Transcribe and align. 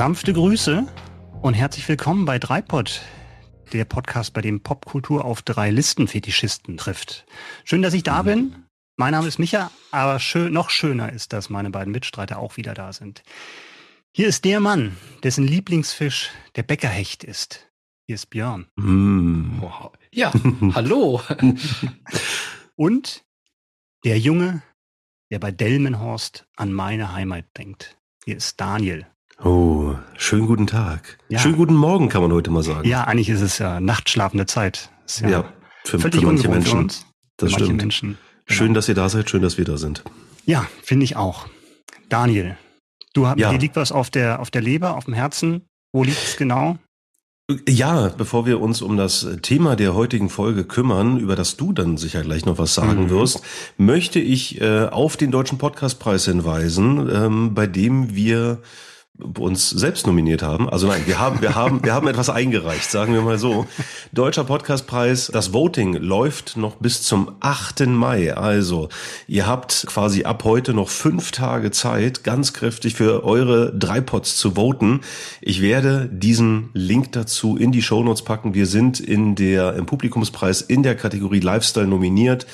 Sanfte 0.00 0.32
Grüße 0.32 0.86
und 1.42 1.52
herzlich 1.52 1.86
willkommen 1.86 2.24
bei 2.24 2.38
Dreipod, 2.38 3.02
der 3.74 3.84
Podcast, 3.84 4.32
bei 4.32 4.40
dem 4.40 4.62
Popkultur 4.62 5.26
auf 5.26 5.42
drei 5.42 5.70
Listenfetischisten 5.70 6.78
trifft. 6.78 7.26
Schön, 7.64 7.82
dass 7.82 7.92
ich 7.92 8.02
da 8.02 8.22
bin. 8.22 8.64
Mein 8.96 9.12
Name 9.12 9.28
ist 9.28 9.38
Micha, 9.38 9.70
aber 9.90 10.18
schön, 10.18 10.54
noch 10.54 10.70
schöner 10.70 11.12
ist, 11.12 11.34
dass 11.34 11.50
meine 11.50 11.68
beiden 11.68 11.92
Mitstreiter 11.92 12.38
auch 12.38 12.56
wieder 12.56 12.72
da 12.72 12.94
sind. 12.94 13.22
Hier 14.10 14.26
ist 14.26 14.46
der 14.46 14.58
Mann, 14.60 14.96
dessen 15.22 15.46
Lieblingsfisch 15.46 16.30
der 16.56 16.62
Bäckerhecht 16.62 17.22
ist. 17.22 17.70
Hier 18.06 18.14
ist 18.14 18.30
Björn. 18.30 18.68
Mm. 18.76 19.60
Ja, 20.12 20.32
hallo. 20.74 21.20
Und 22.74 23.22
der 24.04 24.18
Junge, 24.18 24.62
der 25.30 25.40
bei 25.40 25.50
Delmenhorst 25.50 26.48
an 26.56 26.72
meine 26.72 27.12
Heimat 27.12 27.44
denkt. 27.58 27.98
Hier 28.24 28.38
ist 28.38 28.58
Daniel. 28.58 29.06
Oh, 29.42 29.94
schönen 30.18 30.46
guten 30.46 30.66
Tag. 30.66 31.18
Ja. 31.30 31.38
Schönen 31.38 31.56
guten 31.56 31.74
Morgen, 31.74 32.10
kann 32.10 32.20
man 32.20 32.30
heute 32.32 32.50
mal 32.50 32.62
sagen. 32.62 32.86
Ja, 32.86 33.04
eigentlich 33.04 33.30
ist 33.30 33.40
es 33.40 33.56
ja 33.56 33.80
nachtschlafende 33.80 34.44
Zeit. 34.44 34.90
Ja, 35.22 35.28
ja, 35.28 35.44
für, 35.84 35.98
für 35.98 36.20
manche 36.20 36.48
Menschen. 36.48 36.72
Für 36.72 36.78
uns, 36.78 37.06
das 37.38 37.52
stimmt. 37.52 37.76
Menschen. 37.78 38.18
Genau. 38.46 38.58
Schön, 38.58 38.74
dass 38.74 38.88
ihr 38.88 38.94
da 38.94 39.08
seid, 39.08 39.30
schön, 39.30 39.40
dass 39.40 39.56
wir 39.56 39.64
da 39.64 39.78
sind. 39.78 40.04
Ja, 40.44 40.66
finde 40.82 41.04
ich 41.04 41.16
auch. 41.16 41.46
Daniel, 42.10 42.58
du 43.14 43.26
hast, 43.26 43.38
ja. 43.38 43.50
dir 43.50 43.58
liegt 43.58 43.76
was 43.76 43.92
auf 43.92 44.10
der, 44.10 44.40
auf 44.40 44.50
der 44.50 44.60
Leber, 44.60 44.96
auf 44.96 45.06
dem 45.06 45.14
Herzen. 45.14 45.62
Wo 45.92 46.04
liegt 46.04 46.22
es 46.22 46.36
genau? 46.36 46.76
Ja, 47.66 48.08
bevor 48.08 48.44
wir 48.44 48.60
uns 48.60 48.82
um 48.82 48.96
das 48.96 49.26
Thema 49.40 49.74
der 49.74 49.94
heutigen 49.94 50.28
Folge 50.28 50.64
kümmern, 50.64 51.18
über 51.18 51.34
das 51.34 51.56
du 51.56 51.72
dann 51.72 51.96
sicher 51.96 52.22
gleich 52.22 52.44
noch 52.44 52.58
was 52.58 52.74
sagen 52.74 53.04
mhm. 53.04 53.10
wirst, 53.10 53.42
möchte 53.78 54.20
ich 54.20 54.60
äh, 54.60 54.84
auf 54.84 55.16
den 55.16 55.30
Deutschen 55.30 55.56
Podcastpreis 55.56 56.26
hinweisen, 56.26 57.08
ähm, 57.10 57.54
bei 57.54 57.66
dem 57.66 58.14
wir 58.14 58.60
uns 59.38 59.70
selbst 59.70 60.06
nominiert 60.06 60.42
haben. 60.42 60.68
Also 60.68 60.86
nein, 60.86 61.02
wir 61.06 61.18
haben, 61.18 61.40
wir 61.42 61.54
haben, 61.54 61.84
wir 61.84 61.94
haben 61.94 62.08
etwas 62.08 62.30
eingereicht, 62.30 62.90
sagen 62.90 63.12
wir 63.12 63.22
mal 63.22 63.38
so. 63.38 63.66
Deutscher 64.12 64.44
Podcastpreis, 64.44 65.30
das 65.32 65.52
Voting 65.52 65.94
läuft 65.94 66.56
noch 66.56 66.76
bis 66.76 67.02
zum 67.02 67.36
8. 67.40 67.86
Mai. 67.86 68.34
Also, 68.34 68.88
ihr 69.26 69.46
habt 69.46 69.86
quasi 69.88 70.24
ab 70.24 70.44
heute 70.44 70.74
noch 70.74 70.88
fünf 70.88 71.32
Tage 71.32 71.70
Zeit, 71.70 72.24
ganz 72.24 72.52
kräftig 72.52 72.94
für 72.94 73.24
eure 73.24 73.76
drei 73.76 74.00
Pods 74.00 74.36
zu 74.36 74.52
voten. 74.52 75.00
Ich 75.40 75.60
werde 75.60 76.08
diesen 76.10 76.70
Link 76.72 77.12
dazu 77.12 77.56
in 77.56 77.72
die 77.72 77.82
Shownotes 77.82 78.22
packen. 78.22 78.54
Wir 78.54 78.66
sind 78.66 79.00
in 79.00 79.34
der, 79.34 79.74
im 79.74 79.86
Publikumspreis 79.86 80.62
in 80.62 80.82
der 80.82 80.94
Kategorie 80.94 81.40
Lifestyle 81.40 81.86
nominiert 81.86 82.46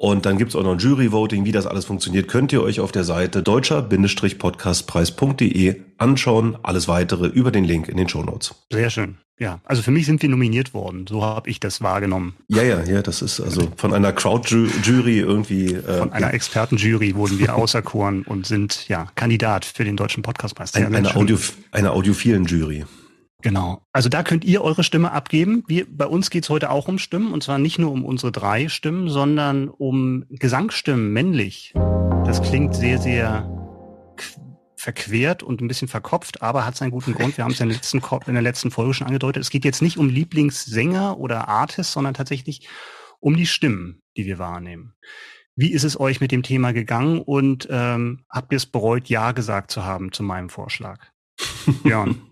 und 0.00 0.24
dann 0.24 0.38
gibt's 0.38 0.56
auch 0.56 0.62
noch 0.62 0.72
ein 0.72 0.78
Jury-Voting, 0.78 1.44
wie 1.44 1.52
das 1.52 1.66
alles 1.66 1.84
funktioniert, 1.84 2.26
könnt 2.26 2.54
ihr 2.54 2.62
euch 2.62 2.80
auf 2.80 2.90
der 2.90 3.04
Seite 3.04 3.42
deutscher-podcastpreis.de 3.42 5.76
anschauen. 5.98 6.56
Alles 6.62 6.88
weitere 6.88 7.26
über 7.26 7.50
den 7.50 7.64
Link 7.64 7.86
in 7.86 7.98
den 7.98 8.08
Show 8.08 8.22
Notes. 8.22 8.54
Sehr 8.72 8.88
schön. 8.88 9.18
Ja, 9.38 9.60
also 9.62 9.82
für 9.82 9.90
mich 9.90 10.06
sind 10.06 10.22
wir 10.22 10.30
nominiert 10.30 10.72
worden. 10.72 11.06
So 11.06 11.22
habe 11.22 11.50
ich 11.50 11.60
das 11.60 11.82
wahrgenommen. 11.82 12.34
Ja, 12.48 12.62
ja, 12.62 12.82
ja, 12.82 13.02
das 13.02 13.20
ist 13.20 13.40
also 13.40 13.68
von 13.76 13.92
einer 13.92 14.14
Crowd-Jury 14.14 15.18
irgendwie. 15.18 15.74
Äh, 15.74 15.98
von 15.98 16.14
einer 16.14 16.28
ja. 16.28 16.32
Expertenjury 16.32 17.14
wurden 17.14 17.38
wir 17.38 17.54
auserkoren 17.56 18.22
und 18.22 18.46
sind 18.46 18.88
ja 18.88 19.08
Kandidat 19.16 19.66
für 19.66 19.84
den 19.84 19.98
Deutschen 19.98 20.22
Podcastpreis. 20.22 20.74
Ein, 20.76 20.94
eine, 20.94 21.14
Audio, 21.14 21.36
eine 21.72 21.90
audiophilen 21.90 22.46
Jury. 22.46 22.86
Genau. 23.42 23.82
Also 23.92 24.08
da 24.08 24.22
könnt 24.22 24.44
ihr 24.44 24.62
eure 24.62 24.84
Stimme 24.84 25.12
abgeben. 25.12 25.64
Wir, 25.66 25.86
bei 25.88 26.06
uns 26.06 26.30
geht's 26.30 26.50
heute 26.50 26.70
auch 26.70 26.88
um 26.88 26.98
Stimmen 26.98 27.32
und 27.32 27.42
zwar 27.42 27.58
nicht 27.58 27.78
nur 27.78 27.90
um 27.90 28.04
unsere 28.04 28.32
drei 28.32 28.68
Stimmen, 28.68 29.08
sondern 29.08 29.68
um 29.68 30.24
Gesangsstimmen 30.28 31.12
männlich. 31.12 31.72
Das 32.24 32.42
klingt 32.42 32.74
sehr, 32.74 32.98
sehr 32.98 33.48
verquert 34.76 35.42
und 35.42 35.60
ein 35.60 35.68
bisschen 35.68 35.88
verkopft, 35.88 36.42
aber 36.42 36.64
hat 36.64 36.76
seinen 36.76 36.90
guten 36.90 37.12
Grund. 37.12 37.36
Wir 37.36 37.44
haben 37.44 37.52
es 37.52 37.60
in 37.60 37.68
der 37.68 37.76
letzten, 37.76 38.00
in 38.26 38.34
der 38.34 38.42
letzten 38.42 38.70
Folge 38.70 38.94
schon 38.94 39.06
angedeutet. 39.06 39.42
Es 39.42 39.50
geht 39.50 39.64
jetzt 39.64 39.82
nicht 39.82 39.98
um 39.98 40.08
Lieblingssänger 40.08 41.18
oder 41.18 41.48
Artist, 41.48 41.92
sondern 41.92 42.14
tatsächlich 42.14 42.66
um 43.20 43.36
die 43.36 43.46
Stimmen, 43.46 44.02
die 44.16 44.24
wir 44.24 44.38
wahrnehmen. 44.38 44.94
Wie 45.54 45.72
ist 45.72 45.84
es 45.84 46.00
euch 46.00 46.20
mit 46.20 46.32
dem 46.32 46.42
Thema 46.42 46.72
gegangen 46.72 47.20
und 47.20 47.68
ähm, 47.70 48.24
habt 48.30 48.52
ihr 48.52 48.56
es 48.56 48.66
bereut, 48.66 49.08
Ja 49.08 49.32
gesagt 49.32 49.70
zu 49.70 49.84
haben 49.84 50.12
zu 50.12 50.22
meinem 50.22 50.48
Vorschlag? 50.48 50.98
Björn. 51.82 52.22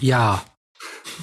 Ja. 0.00 0.44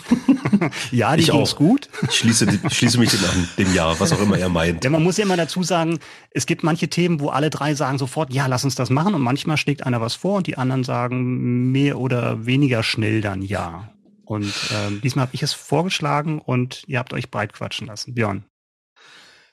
ja, 0.92 1.16
die 1.16 1.24
ich 1.24 1.32
auch. 1.32 1.56
gut. 1.56 1.90
Ich 2.10 2.16
schließe, 2.18 2.60
ich 2.68 2.78
schließe 2.78 3.00
mich 3.00 3.14
an 3.14 3.50
dem 3.58 3.74
Ja, 3.74 4.00
was 4.00 4.12
auch 4.12 4.22
immer 4.22 4.38
er 4.38 4.50
meint. 4.50 4.84
Ja, 4.84 4.90
man 4.90 5.04
muss 5.04 5.18
ja 5.18 5.24
immer 5.24 5.38
dazu 5.38 5.64
sagen, 5.64 6.00
es 6.32 6.46
gibt 6.46 6.64
manche 6.64 6.90
Themen, 6.90 7.20
wo 7.20 7.30
alle 7.30 7.50
drei 7.50 7.74
sagen 7.74 7.98
sofort, 7.98 8.34
ja, 8.34 8.48
lass 8.48 8.64
uns 8.64 8.76
das 8.76 8.90
machen. 8.90 9.16
Und 9.16 9.22
manchmal 9.22 9.58
schlägt 9.58 9.86
einer 9.86 10.02
was 10.02 10.16
vor 10.16 10.38
und 10.38 10.48
die 10.48 10.58
anderen 10.58 10.84
sagen 10.84 11.72
mehr 11.72 12.00
oder 12.00 12.46
weniger 12.46 12.84
schnell 12.84 13.22
dann 13.22 13.42
Ja. 13.42 13.92
Und 14.26 14.54
ähm, 14.74 15.02
diesmal 15.02 15.28
habe 15.28 15.36
ich 15.36 15.44
es 15.44 15.54
vorgeschlagen 15.54 16.40
und 16.40 16.84
ihr 16.88 16.98
habt 16.98 17.14
euch 17.14 17.30
breit 17.30 17.54
quatschen 17.54 17.88
lassen. 17.88 18.16
Björn. 18.16 18.44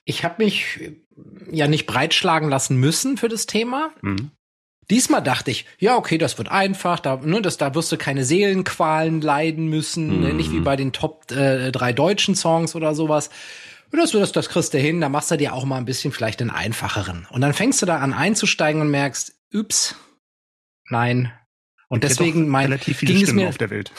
Ich 0.04 0.24
habe 0.24 0.42
mich 0.42 0.94
ja 1.50 1.68
nicht 1.68 1.86
breitschlagen 1.86 2.48
lassen 2.48 2.76
müssen 2.78 3.18
für 3.18 3.28
das 3.28 3.46
Thema. 3.46 3.90
Mhm. 4.00 4.30
Diesmal 4.90 5.22
dachte 5.22 5.50
ich, 5.50 5.64
ja, 5.78 5.96
okay, 5.96 6.18
das 6.18 6.38
wird 6.38 6.48
einfach, 6.50 7.00
da, 7.00 7.16
ne, 7.16 7.40
das, 7.40 7.56
da 7.56 7.74
wirst 7.74 7.92
du 7.92 7.96
keine 7.96 8.24
Seelenqualen 8.24 9.20
leiden 9.20 9.66
müssen, 9.68 10.20
mm. 10.20 10.36
nicht 10.36 10.52
wie 10.52 10.60
bei 10.60 10.76
den 10.76 10.92
Top 10.92 11.30
äh, 11.30 11.70
drei 11.70 11.92
deutschen 11.92 12.34
Songs 12.34 12.74
oder 12.74 12.94
sowas. 12.94 13.30
Das, 13.92 14.10
das, 14.10 14.32
das 14.32 14.48
kriegst 14.48 14.72
du 14.74 14.78
hin, 14.78 15.00
da 15.00 15.08
machst 15.08 15.30
du 15.30 15.36
dir 15.36 15.52
auch 15.52 15.64
mal 15.64 15.76
ein 15.76 15.84
bisschen 15.84 16.12
vielleicht 16.12 16.40
den 16.40 16.50
einfacheren. 16.50 17.26
Und 17.30 17.42
dann 17.42 17.52
fängst 17.52 17.82
du 17.82 17.86
da 17.86 17.98
an 17.98 18.12
einzusteigen 18.12 18.80
und 18.80 18.90
merkst, 18.90 19.34
ups, 19.54 19.96
nein. 20.88 21.32
Und 21.88 22.04
deswegen 22.04 22.48
mein, 22.48 22.66
relativ 22.66 22.98
viele 22.98 23.12
ging 23.12 23.22
Stimmen 23.22 23.38
es 23.38 23.44
mir, 23.44 23.48
auf 23.50 23.58
der 23.58 23.68
Welt. 23.68 23.92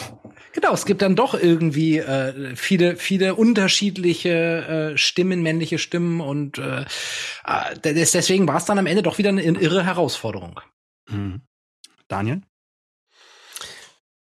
Genau, 0.54 0.74
es 0.74 0.86
gibt 0.86 1.04
dann 1.04 1.16
doch 1.16 1.36
irgendwie 1.36 2.00
äh, 2.00 2.56
viele, 2.56 2.96
viele 2.96 3.36
unterschiedliche 3.36 4.94
äh, 4.94 4.98
Stimmen, 4.98 5.44
männliche 5.44 5.78
Stimmen 5.78 6.20
und 6.20 6.58
äh, 6.58 6.82
äh 7.46 7.80
deswegen 7.84 8.48
war 8.48 8.58
es 8.58 8.66
dann 8.66 8.80
am 8.80 8.88
Ende 8.88 9.04
doch 9.04 9.20
wieder 9.20 9.30
eine 9.30 9.42
irre 9.44 9.86
Herausforderung. 9.86 10.60
Mhm. 11.10 11.42
Daniel? 12.08 12.42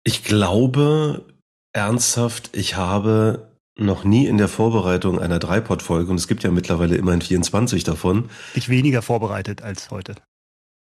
Ich 0.05 0.25
glaube 0.25 1.25
ernsthaft, 1.73 2.51
ich 2.53 2.77
habe 2.77 3.51
noch 3.77 4.05
nie 4.05 4.27
in 4.27 4.39
der 4.39 4.49
Vorbereitung 4.49 5.19
einer 5.19 5.39
Dreipod-Folge, 5.39 6.11
und 6.11 6.17
es 6.17 6.29
gibt 6.29 6.45
ja 6.45 6.51
mittlerweile 6.51 6.97
immerhin 6.97 7.23
24 7.23 7.85
davon. 7.85 8.31
Dich 8.55 8.69
weniger 8.69 9.03
vorbereitet 9.03 9.63
als 9.63 9.91
heute. 9.91 10.15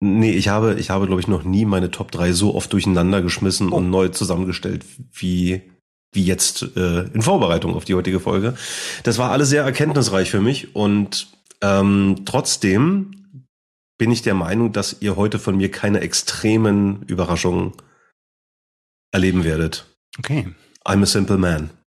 Nee, 0.00 0.32
ich 0.32 0.48
habe, 0.48 0.74
ich 0.74 0.90
habe, 0.90 1.06
glaube 1.06 1.20
ich, 1.20 1.28
noch 1.28 1.44
nie 1.44 1.64
meine 1.64 1.90
Top 1.90 2.10
3 2.10 2.32
so 2.32 2.54
oft 2.54 2.72
durcheinander 2.72 3.22
geschmissen 3.22 3.72
oh. 3.72 3.76
und 3.76 3.90
neu 3.90 4.08
zusammengestellt 4.08 4.84
wie, 5.12 5.62
wie 6.12 6.24
jetzt 6.24 6.76
äh, 6.76 7.04
in 7.04 7.22
Vorbereitung 7.22 7.74
auf 7.74 7.84
die 7.84 7.94
heutige 7.94 8.20
Folge. 8.20 8.54
Das 9.02 9.18
war 9.18 9.30
alles 9.30 9.48
sehr 9.48 9.64
erkenntnisreich 9.64 10.30
für 10.30 10.40
mich 10.40 10.76
und 10.76 11.28
ähm, 11.62 12.22
trotzdem 12.26 13.23
bin 13.98 14.10
ich 14.10 14.22
der 14.22 14.34
Meinung, 14.34 14.72
dass 14.72 14.96
ihr 15.00 15.16
heute 15.16 15.38
von 15.38 15.56
mir 15.56 15.70
keine 15.70 16.00
extremen 16.00 17.02
Überraschungen 17.02 17.72
erleben 19.12 19.44
werdet. 19.44 19.86
Okay. 20.18 20.48
I'm 20.84 21.02
a 21.02 21.06
simple 21.06 21.38
man. 21.38 21.70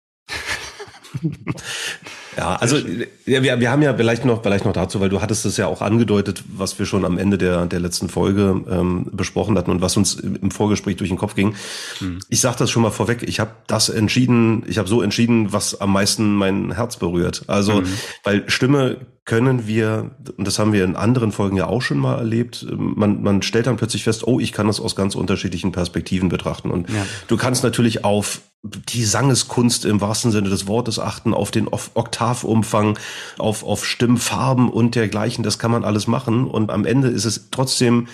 Ja, 2.38 2.56
also 2.56 2.78
wir, 3.26 3.60
wir 3.60 3.72
haben 3.72 3.82
ja 3.82 3.94
vielleicht 3.94 4.26
noch, 4.26 4.44
vielleicht 4.44 4.66
noch 4.66 4.74
dazu, 4.74 5.00
weil 5.00 5.10
du 5.10 5.22
hattest 5.22 5.46
es 5.46 5.58
ja 5.58 5.68
auch 5.68 5.82
angedeutet, 5.82 6.44
was 6.48 6.78
wir 6.78 6.86
schon 6.86 7.06
am 7.06 7.18
Ende 7.18 7.38
der, 7.38 7.66
der 7.66 7.80
letzten 7.80 8.10
Folge 8.10 8.62
ähm, 8.70 9.08
besprochen 9.12 9.58
hatten 9.58 9.72
und 9.72 9.82
was 9.82 9.96
uns 9.96 10.16
im 10.16 10.52
Vorgespräch 10.52 10.98
durch 10.98 11.10
den 11.10 11.18
Kopf 11.18 11.36
ging. 11.36 11.56
Mhm. 12.02 12.20
Ich 12.30 12.42
sage 12.42 12.58
das 12.60 12.72
schon 12.72 12.82
mal 12.84 12.92
vorweg, 12.92 13.24
ich 13.24 13.40
habe 13.40 13.52
das 13.68 13.90
entschieden, 13.90 14.64
ich 14.68 14.78
habe 14.78 14.90
so 14.90 15.02
entschieden, 15.02 15.54
was 15.54 15.80
am 15.80 15.94
meisten 15.94 16.36
mein 16.36 16.74
Herz 16.74 16.98
berührt. 16.98 17.44
Also, 17.48 17.82
mhm. 17.82 17.98
weil 18.24 18.50
Stimme 18.50 18.98
können 19.26 19.66
wir, 19.66 20.12
und 20.38 20.48
das 20.48 20.60
haben 20.60 20.72
wir 20.72 20.84
in 20.84 20.96
anderen 20.96 21.32
Folgen 21.32 21.58
ja 21.58 21.66
auch 21.66 21.82
schon 21.82 21.98
mal 21.98 22.16
erlebt, 22.16 22.68
man, 22.72 23.24
man 23.24 23.42
stellt 23.42 23.66
dann 23.66 23.76
plötzlich 23.76 24.04
fest, 24.04 24.28
oh, 24.28 24.40
ich 24.40 24.52
kann 24.52 24.68
das 24.68 24.80
aus 24.80 24.96
ganz 24.96 25.16
unterschiedlichen 25.16 25.72
Perspektiven 25.72 26.30
betrachten. 26.30 26.70
Und 26.70 26.90
ja. 26.90 27.06
du 27.28 27.36
kannst 27.36 27.64
natürlich 27.64 28.06
auf 28.06 28.42
die 28.64 29.04
Sangeskunst 29.04 29.86
im 29.86 30.00
wahrsten 30.00 30.32
Sinne 30.32 30.50
des 30.50 30.68
Wortes 30.68 31.00
achten, 31.00 31.34
auf 31.34 31.50
den 31.50 31.68
Oktavumfang, 31.68 33.00
auf, 33.40 33.64
auf 33.64 33.86
Stimmfarben 33.86 34.70
und 34.70 34.94
dergleichen. 34.94 35.44
Das 35.44 35.58
kann 35.58 35.72
man 35.72 35.84
alles 35.84 36.06
machen. 36.06 36.48
Und 36.48 36.70
am 36.70 36.86
Ende 36.86 37.08
ist 37.08 37.26
es 37.26 37.50
trotzdem 37.50 38.08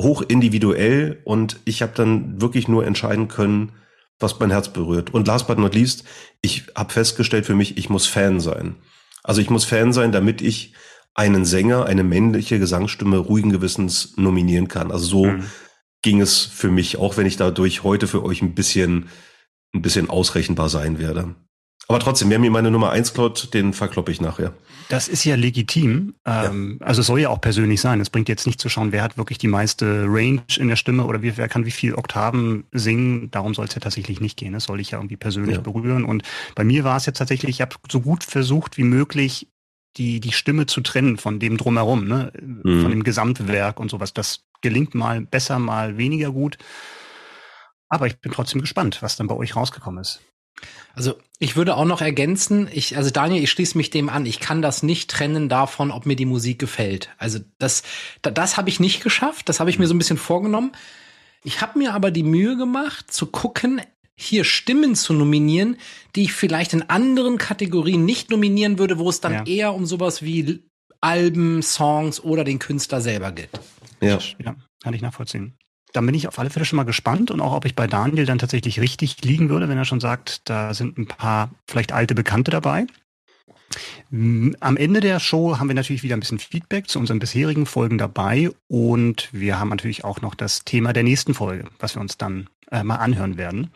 hoch 0.00 0.22
individuell 0.22 1.20
und 1.24 1.60
ich 1.66 1.82
habe 1.82 1.92
dann 1.94 2.40
wirklich 2.40 2.68
nur 2.68 2.86
entscheiden 2.86 3.28
können, 3.28 3.72
was 4.18 4.38
mein 4.40 4.50
Herz 4.50 4.68
berührt. 4.70 5.12
Und 5.12 5.26
last 5.26 5.46
but 5.46 5.58
not 5.58 5.74
least, 5.74 6.04
ich 6.40 6.64
habe 6.74 6.92
festgestellt 6.92 7.46
für 7.46 7.54
mich, 7.54 7.76
ich 7.76 7.90
muss 7.90 8.06
Fan 8.06 8.40
sein. 8.40 8.76
Also 9.24 9.40
ich 9.40 9.50
muss 9.50 9.64
Fan 9.64 9.92
sein, 9.92 10.12
damit 10.12 10.40
ich 10.40 10.74
einen 11.14 11.44
Sänger, 11.44 11.86
eine 11.86 12.04
männliche 12.04 12.58
Gesangsstimme 12.58 13.16
ruhigen 13.16 13.50
Gewissens 13.50 14.16
nominieren 14.16 14.68
kann. 14.68 14.92
Also 14.92 15.06
so 15.06 15.24
mhm. 15.26 15.44
ging 16.02 16.20
es 16.20 16.40
für 16.40 16.70
mich, 16.70 16.98
auch 16.98 17.16
wenn 17.16 17.26
ich 17.26 17.36
dadurch 17.36 17.82
heute 17.82 18.06
für 18.06 18.22
euch 18.22 18.42
ein 18.42 18.54
bisschen, 18.54 19.08
ein 19.74 19.82
bisschen 19.82 20.10
ausrechenbar 20.10 20.68
sein 20.68 20.98
werde. 20.98 21.34
Aber 21.88 21.98
trotzdem, 22.00 22.30
wer 22.30 22.38
mir 22.38 22.50
meine 22.50 22.70
Nummer 22.70 22.90
eins 22.90 23.12
klaut, 23.12 23.52
den 23.52 23.72
verkloppe 23.72 24.10
ich 24.10 24.20
nachher. 24.20 24.54
Das 24.88 25.08
ist 25.08 25.24
ja 25.24 25.34
legitim. 25.34 26.14
Ähm, 26.24 26.78
ja. 26.80 26.86
Also 26.86 27.00
es 27.00 27.06
soll 27.06 27.20
ja 27.20 27.28
auch 27.28 27.40
persönlich 27.40 27.80
sein. 27.80 28.00
Es 28.00 28.10
bringt 28.10 28.28
jetzt 28.28 28.46
nicht 28.46 28.60
zu 28.60 28.68
schauen, 28.68 28.92
wer 28.92 29.02
hat 29.02 29.18
wirklich 29.18 29.38
die 29.38 29.48
meiste 29.48 30.04
Range 30.06 30.42
in 30.56 30.68
der 30.68 30.76
Stimme 30.76 31.04
oder 31.04 31.22
wer 31.22 31.48
kann 31.48 31.66
wie 31.66 31.70
viel 31.70 31.94
Oktaven 31.94 32.64
singen. 32.72 33.30
Darum 33.30 33.54
soll 33.54 33.66
es 33.66 33.74
ja 33.74 33.80
tatsächlich 33.80 34.20
nicht 34.20 34.36
gehen. 34.38 34.52
Das 34.52 34.64
soll 34.64 34.80
ich 34.80 34.92
ja 34.92 34.98
irgendwie 34.98 35.16
persönlich 35.16 35.56
ja. 35.56 35.60
berühren. 35.62 36.04
Und 36.04 36.22
bei 36.54 36.64
mir 36.64 36.84
war 36.84 36.96
es 36.96 37.06
jetzt 37.06 37.18
tatsächlich, 37.18 37.50
ich 37.50 37.60
habe 37.60 37.76
so 37.90 38.00
gut 38.00 38.24
versucht 38.24 38.76
wie 38.78 38.84
möglich, 38.84 39.48
die, 39.96 40.20
die 40.20 40.32
Stimme 40.32 40.66
zu 40.66 40.80
trennen 40.80 41.18
von 41.18 41.38
dem 41.38 41.56
drumherum, 41.56 42.06
ne? 42.06 42.32
Mhm. 42.40 42.82
von 42.82 42.90
dem 42.90 43.04
Gesamtwerk 43.04 43.78
und 43.78 43.90
sowas. 43.90 44.12
Das 44.12 44.40
gelingt 44.60 44.94
mal 44.94 45.20
besser, 45.20 45.58
mal 45.58 45.98
weniger 45.98 46.32
gut. 46.32 46.58
Aber 47.88 48.06
ich 48.06 48.18
bin 48.18 48.32
trotzdem 48.32 48.60
gespannt, 48.60 49.02
was 49.02 49.16
dann 49.16 49.28
bei 49.28 49.36
euch 49.36 49.54
rausgekommen 49.54 50.00
ist. 50.00 50.20
Also 50.94 51.14
ich 51.38 51.56
würde 51.56 51.76
auch 51.76 51.84
noch 51.84 52.00
ergänzen, 52.00 52.68
ich, 52.72 52.96
also 52.96 53.10
Daniel, 53.10 53.42
ich 53.42 53.50
schließe 53.50 53.76
mich 53.76 53.90
dem 53.90 54.08
an, 54.08 54.26
ich 54.26 54.38
kann 54.38 54.62
das 54.62 54.82
nicht 54.82 55.10
trennen 55.10 55.48
davon, 55.48 55.90
ob 55.90 56.06
mir 56.06 56.16
die 56.16 56.26
Musik 56.26 56.58
gefällt. 56.58 57.10
Also 57.18 57.40
das, 57.58 57.82
das, 58.22 58.34
das 58.34 58.56
habe 58.56 58.68
ich 58.68 58.80
nicht 58.80 59.02
geschafft, 59.02 59.48
das 59.48 59.60
habe 59.60 59.70
ich 59.70 59.78
mir 59.78 59.86
so 59.86 59.94
ein 59.94 59.98
bisschen 59.98 60.16
vorgenommen. 60.16 60.72
Ich 61.42 61.60
habe 61.60 61.78
mir 61.78 61.94
aber 61.94 62.10
die 62.10 62.22
Mühe 62.22 62.56
gemacht, 62.56 63.12
zu 63.12 63.26
gucken, 63.26 63.80
hier 64.16 64.44
Stimmen 64.44 64.94
zu 64.94 65.12
nominieren, 65.12 65.76
die 66.14 66.22
ich 66.22 66.32
vielleicht 66.32 66.72
in 66.72 66.88
anderen 66.88 67.36
Kategorien 67.36 68.04
nicht 68.04 68.30
nominieren 68.30 68.78
würde, 68.78 68.98
wo 68.98 69.10
es 69.10 69.20
dann 69.20 69.32
ja. 69.32 69.44
eher 69.44 69.74
um 69.74 69.86
sowas 69.86 70.22
wie 70.22 70.62
Alben, 71.00 71.62
Songs 71.62 72.20
oder 72.20 72.44
den 72.44 72.60
Künstler 72.60 73.00
selber 73.00 73.32
geht. 73.32 73.50
Ja, 74.00 74.18
ja 74.38 74.54
kann 74.82 74.94
ich 74.94 75.02
nachvollziehen 75.02 75.58
dann 75.94 76.06
bin 76.06 76.14
ich 76.14 76.26
auf 76.28 76.38
alle 76.38 76.50
Fälle 76.50 76.66
schon 76.66 76.76
mal 76.76 76.82
gespannt 76.82 77.30
und 77.30 77.40
auch, 77.40 77.54
ob 77.54 77.64
ich 77.64 77.76
bei 77.76 77.86
Daniel 77.86 78.26
dann 78.26 78.38
tatsächlich 78.38 78.80
richtig 78.80 79.22
liegen 79.24 79.48
würde, 79.48 79.68
wenn 79.68 79.78
er 79.78 79.84
schon 79.84 80.00
sagt, 80.00 80.48
da 80.50 80.74
sind 80.74 80.98
ein 80.98 81.06
paar 81.06 81.50
vielleicht 81.66 81.92
alte 81.92 82.14
Bekannte 82.14 82.50
dabei. 82.50 82.86
Am 84.10 84.76
Ende 84.76 85.00
der 85.00 85.20
Show 85.20 85.58
haben 85.58 85.68
wir 85.68 85.74
natürlich 85.74 86.02
wieder 86.02 86.16
ein 86.16 86.20
bisschen 86.20 86.40
Feedback 86.40 86.88
zu 86.88 86.98
unseren 86.98 87.20
bisherigen 87.20 87.64
Folgen 87.64 87.96
dabei 87.96 88.50
und 88.68 89.28
wir 89.32 89.58
haben 89.58 89.68
natürlich 89.68 90.04
auch 90.04 90.20
noch 90.20 90.34
das 90.34 90.64
Thema 90.64 90.92
der 90.92 91.04
nächsten 91.04 91.32
Folge, 91.32 91.64
was 91.78 91.94
wir 91.94 92.00
uns 92.00 92.18
dann 92.18 92.48
äh, 92.70 92.82
mal 92.82 92.96
anhören 92.96 93.36
werden. 93.36 93.70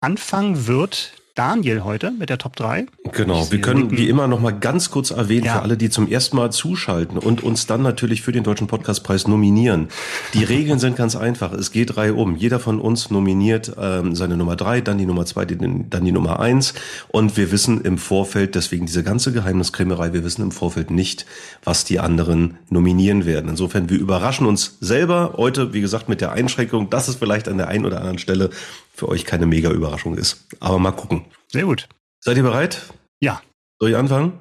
Anfang 0.00 0.66
wird 0.66 1.17
Daniel 1.38 1.84
heute 1.84 2.10
mit 2.10 2.30
der 2.30 2.38
Top 2.38 2.56
3. 2.56 2.86
Genau, 3.12 3.48
wir 3.52 3.60
können 3.60 3.92
wie 3.92 4.08
immer 4.08 4.26
noch 4.26 4.40
mal 4.40 4.50
ganz 4.50 4.90
kurz 4.90 5.12
erwähnen 5.12 5.44
ja. 5.44 5.54
für 5.54 5.62
alle, 5.62 5.76
die 5.76 5.88
zum 5.88 6.08
ersten 6.08 6.34
Mal 6.36 6.50
zuschalten 6.50 7.16
und 7.16 7.44
uns 7.44 7.68
dann 7.68 7.80
natürlich 7.80 8.22
für 8.22 8.32
den 8.32 8.42
Deutschen 8.42 8.66
Podcastpreis 8.66 9.28
nominieren. 9.28 9.86
Die 10.34 10.42
Regeln 10.42 10.80
sind 10.80 10.96
ganz 10.96 11.14
einfach. 11.14 11.52
Es 11.52 11.70
geht 11.70 11.94
drei 11.94 12.12
um. 12.12 12.34
Jeder 12.34 12.58
von 12.58 12.80
uns 12.80 13.10
nominiert 13.10 13.72
ähm, 13.80 14.16
seine 14.16 14.36
Nummer 14.36 14.56
3, 14.56 14.80
dann 14.80 14.98
die 14.98 15.06
Nummer 15.06 15.26
2, 15.26 15.44
dann 15.44 16.04
die 16.04 16.10
Nummer 16.10 16.40
1 16.40 16.74
und 17.06 17.36
wir 17.36 17.52
wissen 17.52 17.82
im 17.82 17.98
Vorfeld, 17.98 18.56
deswegen 18.56 18.86
diese 18.86 19.04
ganze 19.04 19.32
Geheimniskrämerei, 19.32 20.12
wir 20.12 20.24
wissen 20.24 20.42
im 20.42 20.50
Vorfeld 20.50 20.90
nicht, 20.90 21.24
was 21.62 21.84
die 21.84 22.00
anderen 22.00 22.58
nominieren 22.68 23.26
werden. 23.26 23.48
Insofern, 23.48 23.90
wir 23.90 23.98
überraschen 24.00 24.44
uns 24.44 24.76
selber 24.80 25.34
heute, 25.36 25.72
wie 25.72 25.82
gesagt, 25.82 26.08
mit 26.08 26.20
der 26.20 26.32
Einschränkung, 26.32 26.90
dass 26.90 27.06
es 27.06 27.14
vielleicht 27.14 27.46
an 27.46 27.58
der 27.58 27.68
einen 27.68 27.86
oder 27.86 27.98
anderen 27.98 28.18
Stelle 28.18 28.50
für 28.98 29.08
euch 29.08 29.24
keine 29.24 29.46
mega 29.46 29.70
Überraschung 29.70 30.16
ist. 30.16 30.44
Aber 30.60 30.78
mal 30.78 30.92
gucken. 30.92 31.24
Sehr 31.52 31.64
gut. 31.64 31.88
Seid 32.20 32.36
ihr 32.36 32.42
bereit? 32.42 32.92
Ja. 33.20 33.40
Soll 33.80 33.90
ich 33.90 33.96
anfangen? 33.96 34.38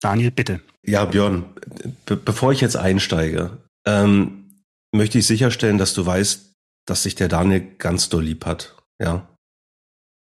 Daniel, 0.00 0.32
bitte. 0.32 0.60
Ja, 0.84 1.04
Björn, 1.04 1.44
be 2.04 2.16
bevor 2.16 2.52
ich 2.52 2.60
jetzt 2.60 2.76
einsteige, 2.76 3.56
ähm, 3.86 4.60
möchte 4.92 5.18
ich 5.18 5.26
sicherstellen, 5.26 5.78
dass 5.78 5.94
du 5.94 6.04
weißt, 6.04 6.52
dass 6.86 7.04
sich 7.04 7.14
der 7.14 7.28
Daniel 7.28 7.60
ganz 7.78 8.08
doll 8.08 8.24
lieb 8.24 8.44
hat. 8.44 8.74
Ja. 9.00 9.28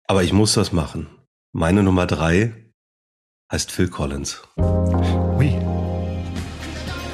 Aber 0.06 0.22
ich 0.22 0.32
muss 0.32 0.52
das 0.52 0.72
machen. 0.72 1.08
Meine 1.52 1.82
Nummer 1.82 2.06
drei 2.06 2.52
heißt 3.50 3.72
Phil 3.72 3.88
Collins. 3.88 4.42
Ui. 4.58 5.58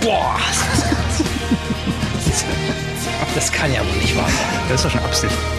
Boah, 0.01 0.39
das 3.35 3.53
kann 3.53 3.73
ja 3.73 3.81
wohl 3.81 3.97
nicht 3.97 4.17
wahr 4.17 4.29
sein. 4.29 4.61
Das 4.69 4.81
ist 4.81 4.87
doch 4.87 4.91
schon 4.91 5.01
Absicht. 5.01 5.58